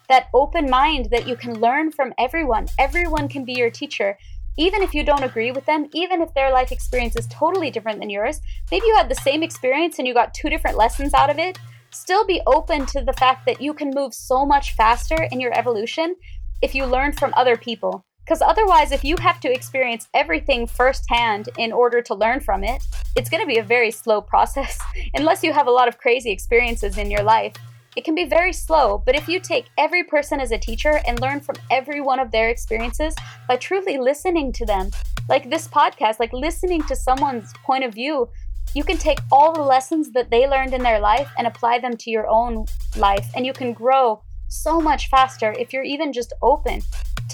that 0.09 0.28
open 0.32 0.70
mind 0.70 1.09
that 1.10 1.27
you 1.27 1.36
can 1.36 1.60
learn 1.60 1.90
from 1.90 2.14
everyone, 2.18 2.68
everyone 2.78 3.28
can 3.28 3.44
be 3.44 3.55
your 3.55 3.70
teacher. 3.70 4.16
Even 4.56 4.82
if 4.82 4.94
you 4.94 5.05
don't 5.05 5.24
agree 5.24 5.51
with 5.51 5.66
them, 5.66 5.86
even 5.93 6.23
if 6.23 6.32
their 6.32 6.51
life 6.51 6.73
experience 6.73 7.16
is 7.16 7.27
totally 7.27 7.70
different 7.70 8.01
than 8.01 8.09
yours, 8.09 8.40
maybe 8.70 8.86
you 8.86 8.97
had 8.97 9.10
the 9.10 9.14
same 9.16 9.43
experience 9.43 9.98
and 9.98 10.09
you 10.09 10.14
got 10.14 10.32
two 10.32 10.48
different 10.48 10.78
lessons 10.78 11.12
out 11.12 11.28
of 11.28 11.39
it, 11.39 11.59
still 11.90 12.24
be 12.24 12.40
open 12.47 12.86
to 12.86 13.02
the 13.02 13.12
fact 13.14 13.44
that 13.47 13.60
you 13.60 13.74
can 13.74 13.90
move 13.94 14.14
so 14.14 14.47
much 14.47 14.73
faster 14.73 15.28
in 15.31 15.40
your 15.40 15.56
evolution 15.59 16.16
if 16.62 16.74
you 16.74 16.86
learn 16.86 17.12
from 17.12 17.35
other 17.36 17.56
people. 17.56 18.05
Because 18.27 18.43
otherwise, 18.43 18.90
if 18.90 19.05
you 19.05 19.15
have 19.20 19.39
to 19.39 19.53
experience 19.53 20.09
everything 20.12 20.66
firsthand 20.66 21.48
in 21.59 21.70
order 21.70 22.03
to 22.03 22.12
learn 22.12 22.40
from 22.40 22.65
it, 22.65 22.85
it's 23.15 23.31
going 23.31 23.40
to 23.40 23.47
be 23.47 23.59
a 23.59 23.62
very 23.62 23.93
slow 23.93 24.20
process. 24.20 24.81
Unless 25.15 25.44
you 25.44 25.53
have 25.53 25.69
a 25.69 25.70
lot 25.70 25.86
of 25.86 25.98
crazy 25.98 26.32
experiences 26.32 26.98
in 26.98 27.09
your 27.09 27.23
life, 27.23 27.55
it 27.94 28.05
can 28.05 28.16
be 28.16 28.24
very 28.24 28.53
slow. 28.53 29.01
But 29.07 29.15
if 29.15 29.28
you 29.28 29.39
take 29.39 29.66
every 29.78 30.03
person 30.03 30.40
as 30.40 30.51
a 30.51 30.59
teacher 30.59 31.01
and 31.07 31.20
learn 31.20 31.39
from 31.39 31.55
every 31.70 32.01
one 32.01 32.19
of 32.19 32.32
their 32.32 32.48
experiences 32.48 33.15
by 33.47 33.57
truly 33.57 33.97
listening 33.97 34.53
to 34.55 34.66
them, 34.66 34.90
like 35.28 35.48
this 35.48 35.69
podcast, 35.69 36.19
like 36.19 36.32
listening 36.32 36.82
to 36.82 36.97
someone's 36.97 37.53
point 37.65 37.85
of 37.85 37.94
view, 37.94 38.28
you 38.74 38.82
can 38.82 38.98
take 38.98 39.20
all 39.31 39.53
the 39.53 39.62
lessons 39.62 40.11
that 40.11 40.31
they 40.31 40.48
learned 40.48 40.74
in 40.74 40.82
their 40.82 40.98
life 40.98 41.31
and 41.39 41.47
apply 41.47 41.78
them 41.78 41.97
to 41.98 42.11
your 42.11 42.27
own 42.27 42.66
life. 42.97 43.31
And 43.36 43.47
you 43.47 43.53
can 43.53 43.73
grow 43.73 44.20
so 44.48 44.81
much 44.81 45.09
faster 45.11 45.55
if 45.57 45.73
you're 45.73 45.85
even 45.85 46.12
just 46.12 46.32
open 46.43 46.82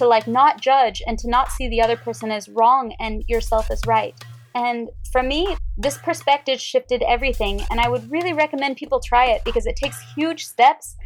to 0.02 0.08
like 0.08 0.26
not 0.26 0.60
judge 0.60 1.00
and 1.06 1.16
to 1.20 1.28
not 1.28 1.52
see 1.52 1.68
the 1.68 1.80
other 1.80 1.96
person 1.96 2.32
as 2.32 2.48
wrong 2.48 2.92
and 2.98 3.24
yourself 3.28 3.70
as 3.70 3.80
right. 3.86 4.14
And 4.54 4.90
for 5.12 5.22
me, 5.22 5.56
this 5.78 5.96
perspective 5.96 6.60
shifted 6.60 7.02
everything. 7.02 7.62
And 7.70 7.80
I 7.80 7.88
would 7.88 8.10
really 8.10 8.32
recommend 8.32 8.76
people 8.76 9.00
try 9.00 9.26
it 9.26 9.44
because 9.44 9.64
it 9.64 9.76
takes 9.76 9.98
huge 10.16 10.44
steps. 10.44 10.96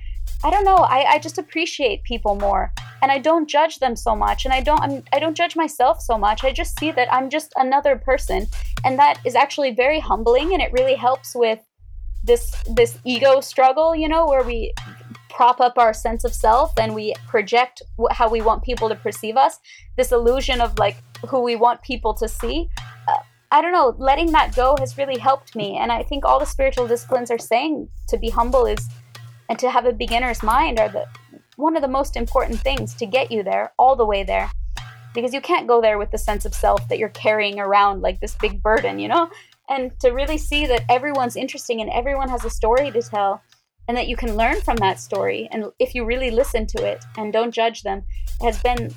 I 0.43 0.51
don't 0.51 0.65
know. 0.65 0.77
I, 0.77 1.15
I 1.15 1.19
just 1.19 1.39
appreciate 1.39 2.03
people 2.03 2.35
more, 2.35 2.73
and 3.01 3.13
I 3.13 3.19
don't 3.19 3.49
judge 3.49 3.79
them 3.79 3.95
so 3.95 4.17
much, 4.17 4.45
and 4.45 4.53
I 4.53 4.61
don't 4.61 4.81
I'm, 4.81 5.05
I 5.13 5.21
don't 5.21 5.37
judge 5.37 5.55
myself 5.55 6.01
so 6.01 6.19
much. 6.19 6.43
I 6.43 6.53
just 6.53 6.77
see 6.81 6.91
that 6.91 7.13
I'm 7.13 7.31
just 7.31 7.53
another 7.55 7.95
person, 7.97 8.49
and 8.85 8.99
that 8.99 9.21
is 9.25 9.37
actually 9.37 9.71
very 9.71 10.01
humbling, 10.01 10.53
and 10.53 10.61
it 10.61 10.73
really 10.73 10.97
helps 10.97 11.33
with 11.37 11.61
this 12.25 12.51
this 12.69 12.99
ego 13.05 13.41
struggle, 13.41 13.95
you 13.95 14.09
know, 14.09 14.27
where 14.27 14.43
we 14.43 14.75
prop 15.37 15.61
up 15.61 15.77
our 15.77 15.93
sense 15.93 16.25
of 16.25 16.35
self 16.35 16.73
and 16.79 16.95
we 16.95 17.13
project 17.29 17.83
how 18.11 18.27
we 18.27 18.41
want 18.41 18.63
people 18.63 18.89
to 18.89 18.95
perceive 18.95 19.37
us 19.37 19.59
this 19.99 20.11
illusion 20.11 20.63
of 20.63 20.79
like 20.79 20.97
who 21.29 21.43
we 21.43 21.55
want 21.55 21.83
people 21.83 22.15
to 22.15 22.27
see 22.27 22.71
uh, 23.07 23.19
i 23.51 23.61
don't 23.61 23.73
know 23.73 23.95
letting 23.99 24.33
that 24.33 24.57
go 24.57 24.75
has 24.79 24.97
really 24.97 25.19
helped 25.19 25.55
me. 25.55 25.77
And 25.77 25.93
i 25.93 26.03
think 26.03 26.25
all 26.25 26.41
the 26.41 26.47
spiritual 26.47 26.89
disciplines 26.89 27.31
are 27.31 27.39
saying 27.39 27.87
to 28.09 28.17
be 28.17 28.31
humble 28.31 28.65
is 28.65 28.89
and 29.51 29.59
to 29.59 29.71
have 29.71 29.85
a 29.85 29.93
beginner's 29.93 30.43
mind 30.43 30.81
are 30.81 30.89
the 30.89 31.05
one 31.57 31.77
of 31.77 31.83
the 31.83 31.97
most 31.99 32.17
important 32.17 32.59
things 32.61 32.95
to 32.95 33.07
get 33.07 33.31
you 33.31 33.43
there 33.43 33.73
all 33.79 33.97
the 33.97 34.05
way 34.05 34.23
there. 34.25 34.51
Because 35.15 35.33
you 35.33 35.41
can't 35.41 35.67
go 35.67 35.81
there 35.81 35.97
with 35.97 36.11
the 36.11 36.19
sense 36.19 36.45
of 36.45 36.55
self 36.55 36.87
that 36.89 36.99
you're 36.99 37.09
carrying 37.09 37.59
around 37.59 38.03
like 38.03 38.21
this 38.21 38.35
big 38.35 38.63
burden 38.63 38.99
you 38.99 39.09
know? 39.09 39.31
And 39.69 39.99
to 40.01 40.11
really 40.11 40.39
see 40.39 40.67
that 40.67 40.85
everyone's 40.89 41.37
interesting 41.37 41.81
and 41.81 41.91
everyone 41.91 42.29
has 42.29 42.45
a 42.45 42.51
story 42.51 42.91
to 42.91 43.03
tell 43.03 43.43
and 43.89 43.97
that 43.97 44.09
you 44.09 44.17
can 44.17 44.37
learn 44.37 44.61
from 44.61 44.77
that 44.77 45.01
story. 45.01 45.49
And 45.53 45.67
if 45.79 45.95
you 45.95 46.05
really 46.05 46.31
listen 46.31 46.67
to 46.69 46.85
it 46.85 47.05
and 47.17 47.33
don't 47.33 47.53
judge 47.53 47.83
them, 47.83 48.03
has 48.41 48.61
been 48.63 48.95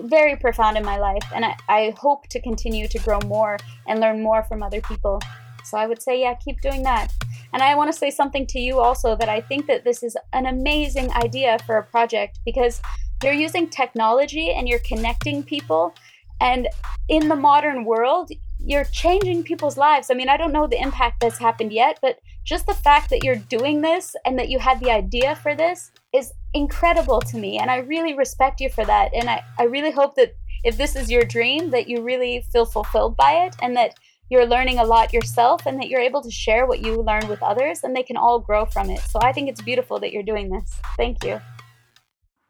very 0.00 0.36
profound 0.36 0.76
in 0.76 0.84
my 0.84 0.98
life. 0.98 1.24
And 1.34 1.44
I, 1.44 1.56
I 1.68 1.94
hope 1.98 2.28
to 2.28 2.40
continue 2.40 2.88
to 2.88 2.98
grow 3.00 3.18
more 3.26 3.58
and 3.86 4.00
learn 4.00 4.22
more 4.22 4.42
from 4.44 4.62
other 4.62 4.80
people. 4.80 5.20
So 5.64 5.76
I 5.76 5.86
would 5.86 6.02
say, 6.02 6.20
yeah, 6.20 6.34
keep 6.34 6.60
doing 6.60 6.82
that. 6.84 7.12
And 7.52 7.62
I 7.62 7.74
want 7.74 7.92
to 7.92 7.98
say 7.98 8.10
something 8.10 8.46
to 8.46 8.58
you 8.58 8.80
also 8.80 9.16
that 9.16 9.28
I 9.28 9.40
think 9.40 9.66
that 9.66 9.84
this 9.84 10.02
is 10.02 10.16
an 10.32 10.46
amazing 10.46 11.10
idea 11.12 11.58
for 11.66 11.76
a 11.76 11.82
project 11.82 12.38
because 12.44 12.80
you're 13.22 13.32
using 13.32 13.68
technology 13.68 14.50
and 14.50 14.68
you're 14.68 14.80
connecting 14.80 15.42
people. 15.42 15.94
And 16.40 16.68
in 17.08 17.28
the 17.28 17.36
modern 17.36 17.84
world, 17.84 18.30
you're 18.58 18.84
changing 18.84 19.42
people's 19.42 19.76
lives. 19.76 20.10
I 20.10 20.14
mean, 20.14 20.28
I 20.28 20.36
don't 20.36 20.52
know 20.52 20.66
the 20.66 20.80
impact 20.80 21.20
that's 21.20 21.38
happened 21.38 21.72
yet, 21.72 21.98
but 22.00 22.18
just 22.44 22.66
the 22.66 22.74
fact 22.74 23.10
that 23.10 23.22
you're 23.22 23.36
doing 23.36 23.80
this 23.80 24.16
and 24.24 24.38
that 24.38 24.48
you 24.48 24.58
had 24.58 24.80
the 24.80 24.90
idea 24.90 25.36
for 25.36 25.54
this 25.54 25.92
is 26.14 26.32
incredible 26.54 27.20
to 27.20 27.36
me. 27.36 27.58
And 27.58 27.70
I 27.70 27.78
really 27.78 28.14
respect 28.14 28.60
you 28.60 28.68
for 28.70 28.84
that. 28.84 29.12
And 29.14 29.28
I, 29.28 29.42
I 29.58 29.64
really 29.64 29.90
hope 29.90 30.16
that 30.16 30.34
if 30.64 30.76
this 30.76 30.96
is 30.96 31.10
your 31.10 31.24
dream, 31.24 31.70
that 31.70 31.88
you 31.88 32.02
really 32.02 32.44
feel 32.52 32.64
fulfilled 32.64 33.16
by 33.16 33.32
it 33.46 33.56
and 33.62 33.76
that 33.76 33.94
you're 34.30 34.46
learning 34.46 34.78
a 34.78 34.84
lot 34.84 35.12
yourself 35.12 35.66
and 35.66 35.78
that 35.80 35.88
you're 35.88 36.00
able 36.00 36.22
to 36.22 36.30
share 36.30 36.66
what 36.66 36.80
you 36.80 37.02
learn 37.02 37.26
with 37.28 37.42
others 37.42 37.80
and 37.82 37.94
they 37.94 38.02
can 38.02 38.16
all 38.16 38.38
grow 38.38 38.64
from 38.64 38.88
it. 38.88 39.00
So 39.00 39.18
I 39.20 39.32
think 39.32 39.48
it's 39.48 39.62
beautiful 39.62 39.98
that 40.00 40.12
you're 40.12 40.22
doing 40.22 40.50
this. 40.50 40.78
Thank 40.96 41.24
you. 41.24 41.40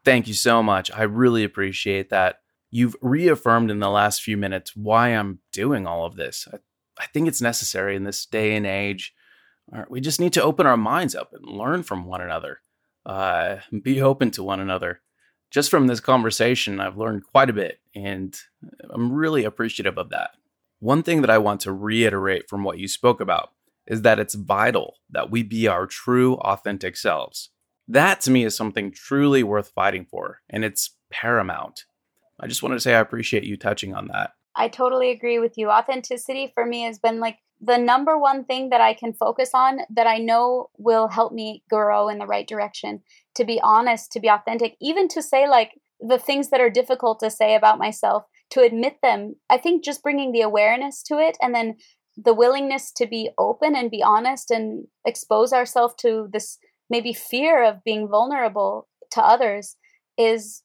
Thank 0.04 0.28
you 0.28 0.34
so 0.34 0.62
much. 0.62 0.90
I 0.92 1.02
really 1.02 1.44
appreciate 1.44 2.10
that. 2.10 2.36
You've 2.70 2.96
reaffirmed 3.00 3.70
in 3.70 3.80
the 3.80 3.90
last 3.90 4.22
few 4.22 4.36
minutes 4.36 4.76
why 4.76 5.08
I'm 5.08 5.40
doing 5.52 5.86
all 5.86 6.06
of 6.06 6.16
this. 6.16 6.46
I, 6.52 6.58
I 6.98 7.06
think 7.06 7.28
it's 7.28 7.40
necessary 7.40 7.96
in 7.96 8.04
this 8.04 8.24
day 8.26 8.54
and 8.54 8.66
age. 8.66 9.12
We 9.88 10.00
just 10.00 10.20
need 10.20 10.32
to 10.34 10.42
open 10.42 10.66
our 10.66 10.76
minds 10.76 11.14
up 11.14 11.32
and 11.32 11.44
learn 11.46 11.82
from 11.82 12.04
one 12.04 12.20
another, 12.20 12.60
uh, 13.06 13.56
be 13.82 14.02
open 14.02 14.30
to 14.32 14.42
one 14.42 14.60
another. 14.60 15.00
Just 15.50 15.70
from 15.70 15.86
this 15.86 16.00
conversation, 16.00 16.80
I've 16.80 16.96
learned 16.96 17.24
quite 17.24 17.50
a 17.50 17.54
bit, 17.54 17.80
and 17.94 18.36
I'm 18.90 19.12
really 19.12 19.44
appreciative 19.44 19.98
of 19.98 20.10
that. 20.10 20.30
One 20.78 21.02
thing 21.02 21.20
that 21.20 21.30
I 21.30 21.38
want 21.38 21.60
to 21.62 21.72
reiterate 21.72 22.48
from 22.48 22.64
what 22.64 22.78
you 22.78 22.88
spoke 22.88 23.20
about 23.20 23.50
is 23.86 24.02
that 24.02 24.18
it's 24.18 24.34
vital 24.34 24.96
that 25.10 25.30
we 25.30 25.42
be 25.42 25.66
our 25.66 25.86
true, 25.86 26.34
authentic 26.36 26.96
selves. 26.96 27.50
That 27.88 28.20
to 28.22 28.30
me 28.30 28.44
is 28.44 28.56
something 28.56 28.92
truly 28.92 29.42
worth 29.42 29.70
fighting 29.70 30.06
for, 30.08 30.40
and 30.48 30.64
it's 30.64 30.90
paramount. 31.10 31.84
I 32.38 32.46
just 32.46 32.62
wanted 32.62 32.76
to 32.76 32.80
say 32.80 32.94
I 32.94 33.00
appreciate 33.00 33.44
you 33.44 33.56
touching 33.56 33.94
on 33.94 34.08
that. 34.08 34.32
I 34.54 34.68
totally 34.68 35.10
agree 35.10 35.38
with 35.38 35.58
you. 35.58 35.70
Authenticity 35.70 36.52
for 36.54 36.64
me 36.64 36.82
has 36.82 36.98
been 36.98 37.18
like 37.18 37.38
the 37.60 37.76
number 37.76 38.18
one 38.18 38.44
thing 38.44 38.70
that 38.70 38.80
I 38.80 38.94
can 38.94 39.12
focus 39.12 39.50
on 39.54 39.80
that 39.90 40.06
I 40.06 40.18
know 40.18 40.70
will 40.78 41.08
help 41.08 41.32
me 41.32 41.62
grow 41.68 42.08
in 42.08 42.18
the 42.18 42.26
right 42.26 42.46
direction. 42.46 43.02
To 43.34 43.44
be 43.44 43.60
honest, 43.62 44.10
to 44.12 44.20
be 44.20 44.28
authentic, 44.28 44.76
even 44.80 45.08
to 45.08 45.22
say 45.22 45.48
like 45.48 45.72
the 46.00 46.18
things 46.18 46.48
that 46.50 46.60
are 46.60 46.70
difficult 46.70 47.20
to 47.20 47.30
say 47.30 47.54
about 47.54 47.78
myself, 47.78 48.24
to 48.50 48.62
admit 48.62 48.96
them. 49.02 49.36
I 49.50 49.58
think 49.58 49.84
just 49.84 50.02
bringing 50.02 50.32
the 50.32 50.40
awareness 50.40 51.02
to 51.04 51.18
it 51.18 51.36
and 51.42 51.54
then 51.54 51.76
the 52.16 52.34
willingness 52.34 52.92
to 52.92 53.06
be 53.06 53.30
open 53.38 53.76
and 53.76 53.90
be 53.90 54.02
honest 54.02 54.50
and 54.50 54.86
expose 55.04 55.52
ourselves 55.52 55.94
to 56.00 56.28
this 56.32 56.58
maybe 56.88 57.12
fear 57.12 57.62
of 57.62 57.84
being 57.84 58.08
vulnerable 58.08 58.88
to 59.12 59.22
others 59.22 59.76
is 60.18 60.62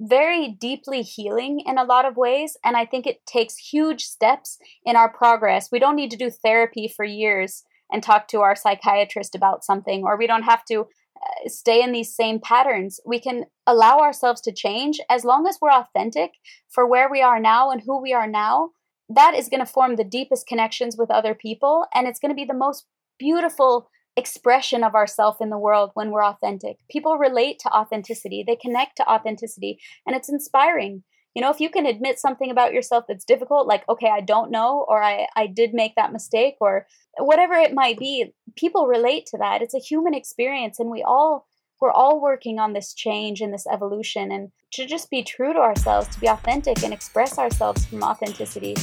very 0.00 0.48
deeply 0.48 1.02
healing 1.02 1.60
in 1.64 1.78
a 1.78 1.84
lot 1.84 2.04
of 2.04 2.16
ways. 2.16 2.56
And 2.64 2.76
I 2.76 2.84
think 2.84 3.06
it 3.06 3.24
takes 3.26 3.56
huge 3.56 4.04
steps 4.04 4.58
in 4.84 4.96
our 4.96 5.10
progress. 5.10 5.70
We 5.72 5.78
don't 5.78 5.96
need 5.96 6.10
to 6.10 6.16
do 6.16 6.30
therapy 6.30 6.92
for 6.94 7.04
years 7.04 7.64
and 7.90 8.02
talk 8.02 8.28
to 8.28 8.40
our 8.40 8.56
psychiatrist 8.56 9.34
about 9.34 9.64
something, 9.64 10.02
or 10.04 10.18
we 10.18 10.26
don't 10.26 10.42
have 10.42 10.64
to 10.66 10.80
uh, 10.80 11.48
stay 11.48 11.82
in 11.82 11.92
these 11.92 12.14
same 12.14 12.40
patterns. 12.40 13.00
We 13.06 13.20
can 13.20 13.44
allow 13.66 14.00
ourselves 14.00 14.40
to 14.42 14.52
change 14.52 15.00
as 15.08 15.24
long 15.24 15.46
as 15.46 15.58
we're 15.60 15.70
authentic 15.70 16.32
for 16.68 16.86
where 16.86 17.10
we 17.10 17.22
are 17.22 17.40
now 17.40 17.70
and 17.70 17.80
who 17.80 18.02
we 18.02 18.12
are 18.12 18.26
now. 18.26 18.70
That 19.08 19.34
is 19.34 19.48
going 19.48 19.64
to 19.64 19.72
form 19.72 19.96
the 19.96 20.04
deepest 20.04 20.46
connections 20.46 20.96
with 20.98 21.10
other 21.10 21.34
people, 21.34 21.86
and 21.94 22.06
it's 22.06 22.18
going 22.18 22.30
to 22.30 22.34
be 22.34 22.44
the 22.44 22.54
most 22.54 22.86
beautiful 23.18 23.88
expression 24.16 24.82
of 24.82 24.94
ourself 24.94 25.40
in 25.40 25.50
the 25.50 25.58
world 25.58 25.90
when 25.94 26.10
we're 26.10 26.24
authentic. 26.24 26.78
People 26.90 27.18
relate 27.18 27.58
to 27.60 27.70
authenticity, 27.70 28.44
they 28.46 28.56
connect 28.56 28.96
to 28.96 29.08
authenticity, 29.08 29.78
and 30.06 30.16
it's 30.16 30.28
inspiring. 30.28 31.02
You 31.34 31.42
know, 31.42 31.50
if 31.50 31.60
you 31.60 31.68
can 31.68 31.84
admit 31.84 32.18
something 32.18 32.50
about 32.50 32.72
yourself 32.72 33.04
that's 33.06 33.24
difficult, 33.24 33.66
like, 33.66 33.86
okay, 33.90 34.08
I 34.10 34.22
don't 34.22 34.50
know, 34.50 34.86
or 34.88 35.02
I, 35.02 35.26
I 35.36 35.46
did 35.46 35.74
make 35.74 35.94
that 35.96 36.12
mistake, 36.12 36.56
or 36.60 36.86
whatever 37.18 37.54
it 37.54 37.74
might 37.74 37.98
be, 37.98 38.32
people 38.56 38.86
relate 38.86 39.26
to 39.26 39.38
that. 39.38 39.60
It's 39.60 39.74
a 39.74 39.78
human 39.78 40.14
experience, 40.14 40.80
and 40.80 40.90
we 40.90 41.02
all 41.02 41.46
we're 41.78 41.92
all 41.92 42.22
working 42.22 42.58
on 42.58 42.72
this 42.72 42.94
change 42.94 43.42
and 43.42 43.52
this 43.52 43.66
evolution 43.70 44.32
and 44.32 44.50
to 44.72 44.86
just 44.86 45.10
be 45.10 45.22
true 45.22 45.52
to 45.52 45.58
ourselves 45.58 46.08
to 46.08 46.18
be 46.18 46.26
authentic 46.26 46.82
and 46.82 46.94
express 46.94 47.38
ourselves 47.38 47.84
from 47.84 48.02
authenticity 48.02 48.74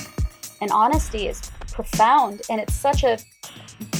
and 0.64 0.72
honesty 0.72 1.28
is 1.28 1.52
profound 1.72 2.42
and 2.50 2.60
it's 2.60 2.74
such 2.74 3.04
a 3.04 3.20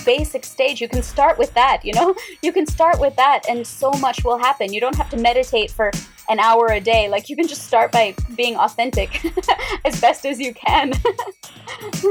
basic 0.06 0.44
stage. 0.44 0.82
You 0.82 0.88
can 0.88 1.04
start 1.04 1.38
with 1.38 1.54
that 1.54 1.84
you 1.84 1.94
know? 1.94 2.16
You 2.42 2.52
can 2.52 2.66
start 2.66 3.00
with 3.00 3.16
that 3.16 3.42
and 3.50 3.66
so 3.66 3.92
much 3.92 4.24
will 4.24 4.38
happen. 4.38 4.74
You 4.74 4.82
don't 4.82 4.96
have 4.96 5.10
to 5.12 5.18
meditate 5.18 5.72
for 5.72 5.92
an 6.30 6.40
hour 6.40 6.68
a 6.68 6.80
day. 6.80 7.10
Like 7.10 7.30
you 7.30 7.36
can 7.36 7.48
just 7.48 7.64
start 7.68 7.92
by 7.92 8.16
being 8.36 8.56
authentic 8.56 9.10
as 9.86 10.00
best 10.02 10.26
as 10.26 10.40
you 10.40 10.54
can. 10.54 10.94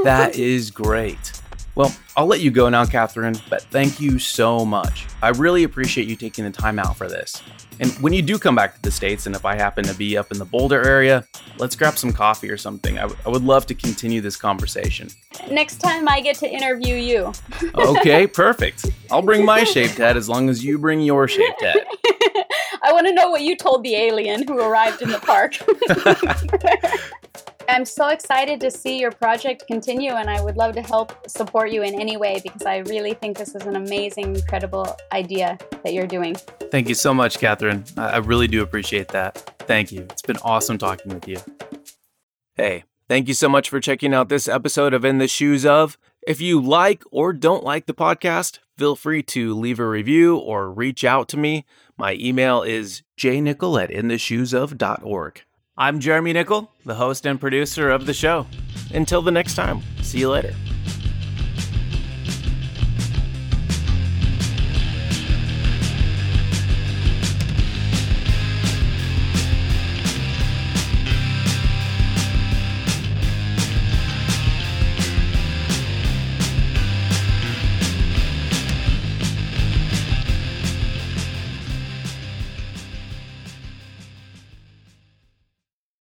That 0.03 0.35
is 0.35 0.71
great 0.71 1.42
well, 1.75 1.93
I'll 2.15 2.27
let 2.27 2.41
you 2.41 2.51
go 2.51 2.69
now, 2.69 2.85
Catherine, 2.85 3.35
but 3.49 3.63
thank 3.63 3.99
you 3.99 4.19
so 4.19 4.63
much. 4.63 5.07
I 5.21 5.29
really 5.29 5.63
appreciate 5.63 6.07
you 6.07 6.15
taking 6.15 6.43
the 6.43 6.51
time 6.51 6.77
out 6.77 6.95
for 6.95 7.07
this. 7.07 7.41
And 7.79 7.91
when 7.93 8.13
you 8.13 8.21
do 8.21 8.37
come 8.37 8.55
back 8.55 8.75
to 8.75 8.81
the 8.81 8.91
States, 8.91 9.25
and 9.25 9.35
if 9.35 9.45
I 9.45 9.55
happen 9.55 9.83
to 9.85 9.95
be 9.95 10.15
up 10.15 10.31
in 10.31 10.37
the 10.37 10.45
Boulder 10.45 10.85
area, 10.85 11.25
let's 11.57 11.75
grab 11.75 11.97
some 11.97 12.13
coffee 12.13 12.49
or 12.51 12.57
something. 12.57 12.99
I, 12.99 13.03
w- 13.03 13.19
I 13.25 13.29
would 13.29 13.43
love 13.43 13.65
to 13.67 13.73
continue 13.73 14.21
this 14.21 14.35
conversation. 14.35 15.09
Next 15.49 15.77
time 15.77 16.07
I 16.07 16.21
get 16.21 16.35
to 16.37 16.49
interview 16.49 16.95
you. 16.95 17.33
okay, 17.73 18.27
perfect. 18.33 18.85
I'll 19.09 19.23
bring 19.23 19.43
my 19.43 19.63
shaved 19.63 19.97
head 19.97 20.17
as 20.17 20.29
long 20.29 20.49
as 20.49 20.63
you 20.63 20.77
bring 20.77 21.01
your 21.01 21.27
shaved 21.27 21.61
head. 21.61 21.77
I 22.83 22.91
want 22.91 23.07
to 23.07 23.13
know 23.13 23.29
what 23.29 23.41
you 23.41 23.55
told 23.55 23.83
the 23.83 23.95
alien 23.95 24.47
who 24.47 24.59
arrived 24.59 25.01
in 25.01 25.09
the 25.09 25.19
park. 25.19 25.57
I'm 27.69 27.85
so 27.85 28.09
excited 28.09 28.59
to 28.61 28.71
see 28.71 28.99
your 28.99 29.11
project 29.11 29.65
continue, 29.67 30.11
and 30.11 30.29
I 30.29 30.41
would 30.41 30.57
love 30.57 30.75
to 30.75 30.81
help 30.81 31.29
support 31.29 31.71
you 31.71 31.83
in 31.83 31.99
any 31.99 32.17
way 32.17 32.39
because 32.43 32.63
I 32.63 32.77
really 32.79 33.13
think 33.13 33.37
this 33.37 33.55
is 33.55 33.63
an 33.63 33.75
amazing, 33.75 34.35
incredible 34.35 34.95
idea 35.11 35.57
that 35.83 35.93
you're 35.93 36.07
doing. 36.07 36.35
Thank 36.71 36.89
you 36.89 36.95
so 36.95 37.13
much, 37.13 37.39
Catherine. 37.39 37.85
I 37.97 38.17
really 38.17 38.47
do 38.47 38.61
appreciate 38.61 39.09
that. 39.09 39.37
Thank 39.59 39.91
you. 39.91 40.01
It's 40.09 40.21
been 40.21 40.37
awesome 40.37 40.77
talking 40.77 41.13
with 41.13 41.27
you. 41.27 41.37
Hey, 42.55 42.83
thank 43.07 43.27
you 43.27 43.33
so 43.33 43.47
much 43.49 43.69
for 43.69 43.79
checking 43.79 44.13
out 44.13 44.29
this 44.29 44.47
episode 44.47 44.93
of 44.93 45.05
In 45.05 45.17
the 45.17 45.27
Shoes 45.27 45.65
of. 45.65 45.97
If 46.27 46.39
you 46.41 46.61
like 46.61 47.03
or 47.11 47.33
don't 47.33 47.63
like 47.63 47.85
the 47.85 47.93
podcast, 47.93 48.59
feel 48.77 48.95
free 48.95 49.23
to 49.23 49.53
leave 49.53 49.79
a 49.79 49.87
review 49.87 50.37
or 50.37 50.71
reach 50.71 51.03
out 51.03 51.27
to 51.29 51.37
me. 51.37 51.65
My 51.97 52.13
email 52.13 52.61
is 52.61 53.03
jnickel 53.17 53.81
at 53.81 53.89
intheshoesof.org. 53.89 55.41
I'm 55.75 55.99
Jeremy 55.99 56.33
Nickel, 56.33 56.71
the 56.85 56.93
host 56.93 57.25
and 57.25 57.41
producer 57.41 57.89
of 57.89 58.05
the 58.05 58.13
show. 58.13 58.45
Until 58.93 59.23
the 59.23 59.31
next 59.31 59.55
time, 59.55 59.81
see 60.03 60.19
you 60.19 60.29
later. 60.29 60.53